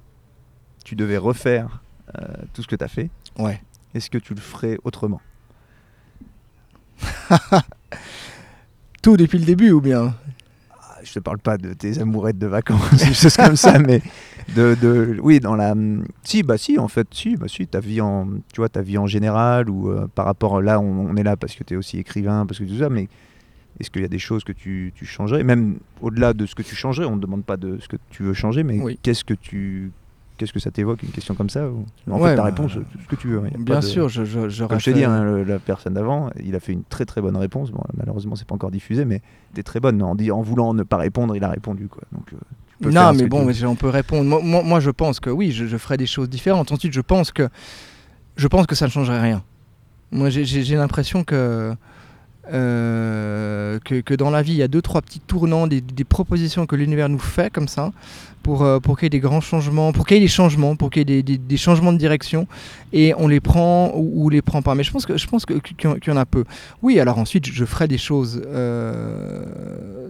tu 0.83 0.95
devais 0.95 1.17
refaire 1.17 1.81
euh, 2.17 2.21
tout 2.53 2.61
ce 2.63 2.67
que 2.67 2.75
tu 2.75 2.83
as 2.83 2.87
fait, 2.87 3.09
Ouais. 3.39 3.61
est-ce 3.93 4.09
que 4.09 4.17
tu 4.17 4.33
le 4.33 4.41
ferais 4.41 4.77
autrement? 4.83 5.21
Tout 9.01 9.17
depuis 9.17 9.39
le 9.39 9.45
début, 9.45 9.71
ou 9.71 9.81
bien? 9.81 10.15
Ah, 10.71 10.97
Je 11.03 11.13
te 11.13 11.19
parle 11.19 11.37
pas 11.39 11.57
de 11.57 11.73
tes 11.73 11.99
amourettes 11.99 12.39
de 12.39 12.47
vacances, 12.47 12.93
des 13.05 13.13
choses 13.13 13.37
comme 13.37 13.55
ça, 13.55 13.77
mais 13.79 14.01
de, 14.55 14.75
de- 14.81 15.17
oui, 15.21 15.39
dans 15.39 15.55
la, 15.55 15.75
si, 16.23 16.43
bah 16.43 16.57
si, 16.57 16.77
en 16.79 16.87
fait, 16.87 17.07
si, 17.11 17.35
bah 17.37 17.47
si, 17.47 17.67
ta 17.67 17.79
vie 17.79 18.01
en, 18.01 18.27
tu 18.51 18.57
vois, 18.57 18.69
ta 18.69 18.81
vie 18.81 18.97
en 18.97 19.07
général 19.07 19.69
ou 19.69 19.89
euh, 19.91 20.07
par 20.13 20.25
rapport 20.25 20.61
là, 20.61 20.79
on, 20.79 21.07
on 21.09 21.15
est 21.15 21.23
là 21.23 21.37
parce 21.37 21.55
que 21.55 21.63
tu 21.63 21.73
es 21.75 21.77
aussi 21.77 21.99
écrivain, 21.99 22.45
parce 22.45 22.59
que 22.59 22.63
tout 22.65 22.77
ça, 22.79 22.89
mais 22.89 23.07
est-ce 23.79 23.91
qu'il 23.91 24.01
y 24.01 24.05
a 24.05 24.09
des 24.09 24.19
choses 24.19 24.43
que 24.43 24.51
tu, 24.53 24.91
tu 24.95 25.05
changerais, 25.05 25.43
même 25.43 25.77
au-delà 26.01 26.33
de 26.33 26.45
ce 26.47 26.55
que 26.55 26.63
tu 26.63 26.75
changerais, 26.75 27.05
on 27.05 27.15
ne 27.15 27.21
demande 27.21 27.43
pas 27.45 27.57
de 27.57 27.77
ce 27.79 27.87
que 27.87 27.97
tu 28.09 28.23
veux 28.23 28.33
changer, 28.33 28.63
mais 28.63 28.79
Oui. 28.81 28.99
qu'est-ce 29.03 29.23
que 29.23 29.35
tu, 29.35 29.91
qu'est-ce 30.37 30.53
que 30.53 30.59
ça 30.59 30.71
t'évoque, 30.71 31.03
une 31.03 31.09
question 31.09 31.33
comme 31.35 31.49
ça 31.49 31.67
ou- 31.67 31.85
En 32.09 32.19
Ouais, 32.19 32.29
fait, 32.29 32.35
ta 32.35 32.41
bah, 32.43 32.43
réponse, 32.45 32.73
tout 32.73 32.79
ce 33.03 33.07
que 33.07 33.15
tu 33.15 33.27
veux. 33.27 33.41
Bien 33.59 33.79
de- 33.79 33.83
sûr, 33.85 34.07
je, 34.09 34.23
je, 34.23 34.47
je 34.49 34.63
Comme 34.65 34.79
je 34.79 34.85
t'ai 34.85 34.91
refais- 34.91 34.99
dit, 34.99 35.03
hein, 35.05 35.23
le- 35.23 35.43
la 35.43 35.59
personne 35.59 35.93
d'avant, 35.95 36.29
il 36.43 36.55
a 36.55 36.59
fait 36.59 36.71
une 36.73 36.83
très 36.83 37.05
très 37.05 37.21
bonne 37.21 37.35
réponse. 37.37 37.71
Bon, 37.71 37.81
malheureusement, 37.97 38.35
c'est 38.35 38.47
pas 38.47 38.55
encore 38.55 38.71
diffusé, 38.71 39.03
mais 39.05 39.21
t'es 39.53 39.63
très 39.63 39.79
bonne. 39.79 40.01
En, 40.01 40.15
dit- 40.15 40.31
en 40.31 40.41
voulant 40.41 40.73
ne 40.73 40.83
pas 40.83 40.97
répondre, 40.97 41.35
il 41.35 41.43
a 41.43 41.49
répondu. 41.49 41.87
Quoi. 41.87 42.03
Donc, 42.11 42.31
euh, 42.33 42.37
tu 42.79 42.83
peux 42.85 42.91
Non, 42.91 43.11
mais 43.13 43.27
bon, 43.27 43.43
mais 43.45 43.65
on 43.65 43.75
peut 43.75 43.89
répondre. 43.89 44.23
Moi, 44.29 44.39
moi, 44.43 44.63
moi, 44.63 44.79
je 44.79 44.91
pense 44.91 45.19
que 45.19 45.29
oui, 45.29 45.51
je, 45.51 45.65
je 45.65 45.77
ferai 45.77 45.97
des 45.97 46.05
choses 46.05 46.29
différentes. 46.29 46.71
Ensuite, 46.71 46.93
je 46.93 47.01
pense 47.01 47.31
que 47.31 47.49
je 48.35 48.47
pense 48.47 48.67
que 48.67 48.75
ça 48.75 48.85
ne 48.85 48.91
changerait 48.91 49.21
rien. 49.21 49.43
Moi, 50.11 50.29
j'ai- 50.29 50.75
l'impression 50.75 51.23
que, 51.23 51.73
euh, 52.53 53.79
que 53.83 54.01
que 54.01 54.13
dans 54.13 54.29
la 54.29 54.41
vie, 54.41 54.53
il 54.53 54.57
y 54.57 54.63
a 54.63 54.67
deux 54.67 54.81
trois 54.81 55.01
petits 55.01 55.19
tournants, 55.19 55.67
des, 55.67 55.81
des 55.81 56.03
propositions 56.03 56.65
que 56.65 56.75
l'univers 56.75 57.09
nous 57.09 57.19
fait 57.19 57.51
comme 57.51 57.67
ça, 57.67 57.91
pour, 58.47 58.63
euh, 58.63 58.79
pour 58.79 58.95
qu'il 58.97 59.07
y 59.07 59.07
ait 59.07 59.09
des 59.09 59.19
grands 59.19 59.41
changements, 59.41 59.91
pour 59.91 60.07
qu'il 60.07 60.15
y 60.15 60.19
ait 60.19 60.23
des 60.23 60.29
changements, 60.29 60.77
pour 60.77 60.89
qu'il 60.89 61.09
y 61.09 61.13
ait 61.17 61.21
des, 61.21 61.57
changements 61.57 61.91
de 61.91 61.97
direction, 61.97 62.47
et 62.93 63.13
on 63.17 63.27
les 63.27 63.41
prend 63.41 63.91
ou, 63.93 64.23
ou 64.23 64.29
les 64.29 64.41
prend 64.41 64.61
pas. 64.61 64.73
Mais 64.73 64.83
je 64.83 64.91
pense 64.93 65.05
que 65.05 65.17
je 65.17 65.27
pense 65.27 65.45
que- 65.45 65.55
qu'il 65.55 65.75
y 66.07 66.09
en- 66.11 66.15
a 66.15 66.25
peu. 66.25 66.45
Oui, 66.81 66.97
alors 67.01 67.19
ensuite, 67.19 67.45
je 67.45 67.65
ferai 67.65 67.89
des 67.89 67.97
choses 67.97 68.41
euh, 68.47 69.43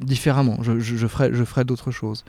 différemment. 0.04 0.60
Je, 0.62 1.08
ferai, 1.08 1.32
je 1.34 1.44
ferai 1.44 1.64
d'autres 1.64 1.90
choses. 1.90 2.24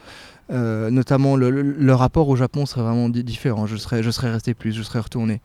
Euh, 0.51 0.89
notamment, 0.89 1.37
le, 1.37 1.51
le- 1.51 1.95
rapport 1.95 2.27
au 2.31 2.37
Japon 2.37 2.65
serait 2.65 2.81
vraiment 2.81 3.11
di- 3.11 3.23
différent. 3.23 3.67
Je 3.67 3.77
serais, 3.77 4.03
je 4.03 4.11
serais 4.11 4.31
resté 4.31 4.55
plus, 4.55 4.73
je 4.73 4.83
serais 4.83 5.01
retourné. 5.01 5.43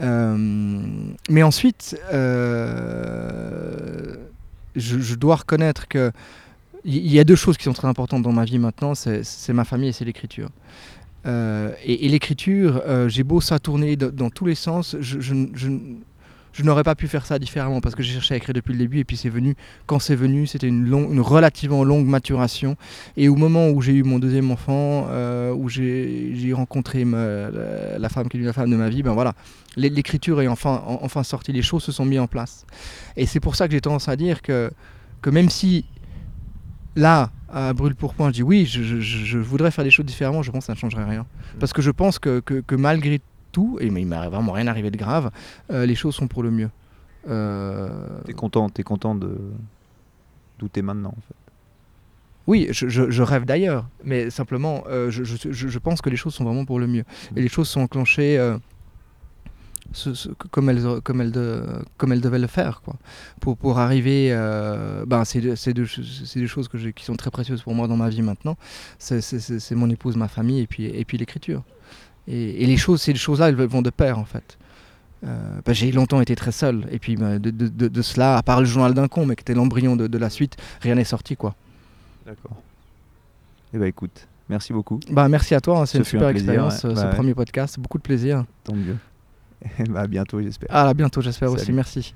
Mais 0.00 1.42
ensuite, 1.42 2.00
je 4.74 5.14
dois 5.16 5.36
reconnaître 5.36 5.86
que 5.86 6.12
il 6.84 7.12
y 7.12 7.18
a 7.18 7.24
deux 7.24 7.36
choses 7.36 7.56
qui 7.56 7.64
sont 7.64 7.72
très 7.72 7.88
importantes 7.88 8.22
dans 8.22 8.32
ma 8.32 8.44
vie 8.44 8.58
maintenant, 8.58 8.94
c'est 8.94 9.52
ma 9.52 9.64
famille 9.64 9.88
et 9.88 9.92
c'est 9.92 10.04
l'écriture. 10.04 10.48
Euh, 11.26 11.72
et 11.84 12.08
l'écriture, 12.08 12.80
euh, 12.86 13.08
j'ai 13.08 13.24
beau 13.24 13.40
ça 13.40 13.58
tourner 13.58 13.96
dans 13.96 14.30
tous 14.30 14.46
les 14.46 14.54
sens, 14.54 14.96
je, 15.00 16.62
n'aurais 16.62 16.84
pas 16.84 16.94
pu 16.94 17.06
faire 17.08 17.26
ça 17.26 17.38
différemment 17.38 17.80
parce 17.80 17.94
que 17.94 18.02
j'ai 18.02 18.14
cherché 18.14 18.34
à 18.34 18.36
écrire 18.36 18.54
depuis 18.54 18.72
le 18.72 18.78
début 18.78 18.98
et 18.98 19.04
puis 19.04 19.16
c'est 19.16 19.28
venu, 19.28 19.54
quand 19.86 19.98
c'est 19.98 20.14
venu, 20.14 20.46
c'était 20.46 20.68
une, 20.68 20.86
une 20.86 21.20
relativement 21.20 21.84
longue 21.84 22.06
maturation. 22.06 22.76
Et 23.16 23.28
au 23.28 23.34
moment 23.34 23.68
où 23.68 23.82
j'ai 23.82 23.92
eu 23.92 24.04
mon 24.04 24.18
deuxième 24.18 24.50
enfant, 24.50 25.06
euh, 25.10 25.52
où 25.52 25.68
j'ai 25.68 26.52
rencontré 26.54 27.04
la, 27.04 28.08
femme 28.08 28.28
qui 28.28 28.38
est 28.38 28.40
la 28.40 28.52
femme 28.52 28.70
de 28.70 28.76
ma 28.76 28.88
vie, 28.88 29.02
ben 29.02 29.12
voilà, 29.12 29.34
l'é- 29.76 29.90
l'écriture 29.90 30.40
est 30.40 30.48
enfin, 30.48 30.82
en- 30.86 31.00
enfin 31.02 31.24
sortie, 31.24 31.52
les 31.52 31.62
choses 31.62 31.82
se 31.82 31.92
sont 31.92 32.04
mises 32.04 32.20
en 32.20 32.28
place. 32.28 32.64
Et 33.16 33.26
c'est 33.26 33.40
pour 33.40 33.56
ça 33.56 33.66
que 33.66 33.72
j'ai 33.72 33.80
tendance 33.80 34.08
à 34.08 34.16
dire 34.16 34.40
que, 34.40 34.70
que 35.20 35.30
même 35.30 35.50
si 35.50 35.84
là, 36.96 37.30
à 37.52 37.72
brûle 37.72 37.94
pour 37.94 38.14
point, 38.14 38.28
je 38.28 38.34
dis 38.34 38.42
oui, 38.42 38.66
je, 38.66 38.82
je- 38.82 39.00
je- 39.00 39.24
je 39.24 39.38
voudrais 39.38 39.70
faire 39.70 39.84
des 39.84 39.90
choses 39.90 40.06
différemment, 40.06 40.42
je 40.42 40.50
pense 40.50 40.64
que 40.64 40.66
ça 40.66 40.72
ne 40.74 40.78
changerait 40.78 41.04
rien. 41.08 41.26
Parce 41.60 41.72
que 41.72 41.82
je 41.82 41.90
pense 41.90 42.18
que, 42.18 42.40
que- 42.40 42.60
que 42.60 42.74
malgré 42.74 43.20
tout, 43.52 43.78
et 43.80 43.88
mais 43.90 44.02
il 44.02 44.06
m'est 44.06 44.28
vraiment 44.28 44.52
rien 44.52 44.66
arrivé 44.66 44.90
de 44.90 44.96
grave, 44.96 45.30
euh, 45.70 45.86
les 45.86 45.94
choses 45.94 46.14
sont 46.14 46.28
pour 46.28 46.42
le 46.42 46.50
mieux. 46.50 46.70
Euh, 47.28 47.88
T'es 48.24 48.32
content, 48.32 48.68
t'es 48.68 48.82
content 48.82 49.14
de 49.14 49.38
d'où 50.58 50.68
t'es 50.68 50.82
maintenant 50.82 51.10
en 51.16 51.20
fait. 51.26 51.34
Oui, 52.46 52.68
je, 52.70 52.88
je- 52.88 53.10
je 53.10 53.22
rêve 53.22 53.44
d'ailleurs, 53.44 53.86
mais 54.04 54.30
simplement, 54.30 54.84
euh, 54.88 55.10
je, 55.10 55.22
je- 55.24 55.78
pense 55.78 56.00
que 56.00 56.08
les 56.08 56.16
choses 56.16 56.34
sont 56.34 56.44
vraiment 56.44 56.64
pour 56.64 56.78
le 56.78 56.86
mieux. 56.86 57.04
Et 57.36 57.42
les 57.42 57.48
choses 57.48 57.68
sont 57.68 57.82
enclenchées 57.82 58.38
euh, 58.38 58.56
ce- 59.92 60.14
ce- 60.14 60.28
comme, 60.50 60.68
elles, 60.70 60.82
comme, 61.02 61.20
elles 61.20 61.32
de- 61.32 61.64
comme 61.96 62.12
elles 62.12 62.20
devaient 62.20 62.38
le 62.38 62.46
faire. 62.46 62.82
Quoi. 62.82 62.94
Pour, 63.40 63.56
pour 63.56 63.78
arriver, 63.78 64.28
euh, 64.32 65.04
ben, 65.06 65.24
c'est 65.24 65.40
deux, 65.40 65.86
deux 66.36 66.46
choses 66.46 66.68
que 66.68 66.76
qui 66.90 67.04
sont 67.04 67.16
très 67.16 67.30
précieuses 67.30 67.62
pour 67.62 67.74
moi 67.74 67.88
dans 67.88 67.96
ma 67.96 68.08
vie 68.08 68.22
maintenant. 68.22 68.56
C'est 68.98 69.72
mon 69.72 69.88
épouse, 69.90 70.16
ma 70.16 70.28
famille 70.28 70.60
et 70.60 70.66
puis, 70.66 70.84
et 70.86 71.04
puis 71.04 71.18
l'écriture. 71.18 71.62
Et, 72.26 72.62
et 72.62 72.66
les 72.66 72.76
choses, 72.76 73.00
ces 73.00 73.14
choses-là, 73.14 73.48
elles 73.48 73.54
vont 73.56 73.82
de 73.82 73.90
pair 73.90 74.18
en 74.18 74.24
fait. 74.24 74.58
Euh, 75.24 75.60
ben, 75.64 75.72
j'ai 75.72 75.90
longtemps 75.90 76.20
été 76.20 76.36
très 76.36 76.52
seul. 76.52 76.86
Et 76.90 76.98
puis 76.98 77.16
ben, 77.16 77.38
de, 77.38 77.50
de- 77.50 77.68
de- 77.68 77.88
de 77.88 78.02
cela, 78.02 78.36
à 78.36 78.42
part 78.42 78.60
le 78.60 78.66
journal 78.66 78.94
d'un 78.94 79.08
con, 79.08 79.26
mais 79.26 79.34
qui 79.36 79.40
était 79.42 79.54
l'embryon 79.54 79.96
de, 79.96 80.18
la 80.18 80.30
suite, 80.30 80.56
rien 80.80 80.94
n'est 80.94 81.04
sorti. 81.04 81.36
quoi. 81.36 81.54
D'accord. 82.26 82.62
Eh 83.74 83.78
ben 83.78 83.86
écoute, 83.86 84.28
merci 84.48 84.72
beaucoup. 84.72 85.00
Bah, 85.10 85.28
merci 85.28 85.54
à 85.54 85.60
toi, 85.60 85.80
hein, 85.80 85.86
c'est 85.86 85.92
Ce 85.92 85.96
une 85.98 86.02
un 86.02 86.04
super 86.04 86.30
plaisir, 86.30 86.50
expérience, 86.50 86.84
ouais. 86.84 86.90
ce 86.90 86.94
Bah 86.94 87.08
ouais. 87.10 87.14
premier 87.16 87.34
podcast. 87.34 87.80
Beaucoup 87.80 87.98
de 87.98 88.02
plaisir. 88.02 88.44
Tant 88.64 88.74
mieux. 88.74 88.96
bah, 89.88 90.00
à 90.00 90.06
bientôt, 90.06 90.40
j'espère. 90.40 90.74
À 90.74 90.94
bientôt, 90.94 91.20
j'espère 91.20 91.50
aussi. 91.52 91.72
Merci. 91.72 92.14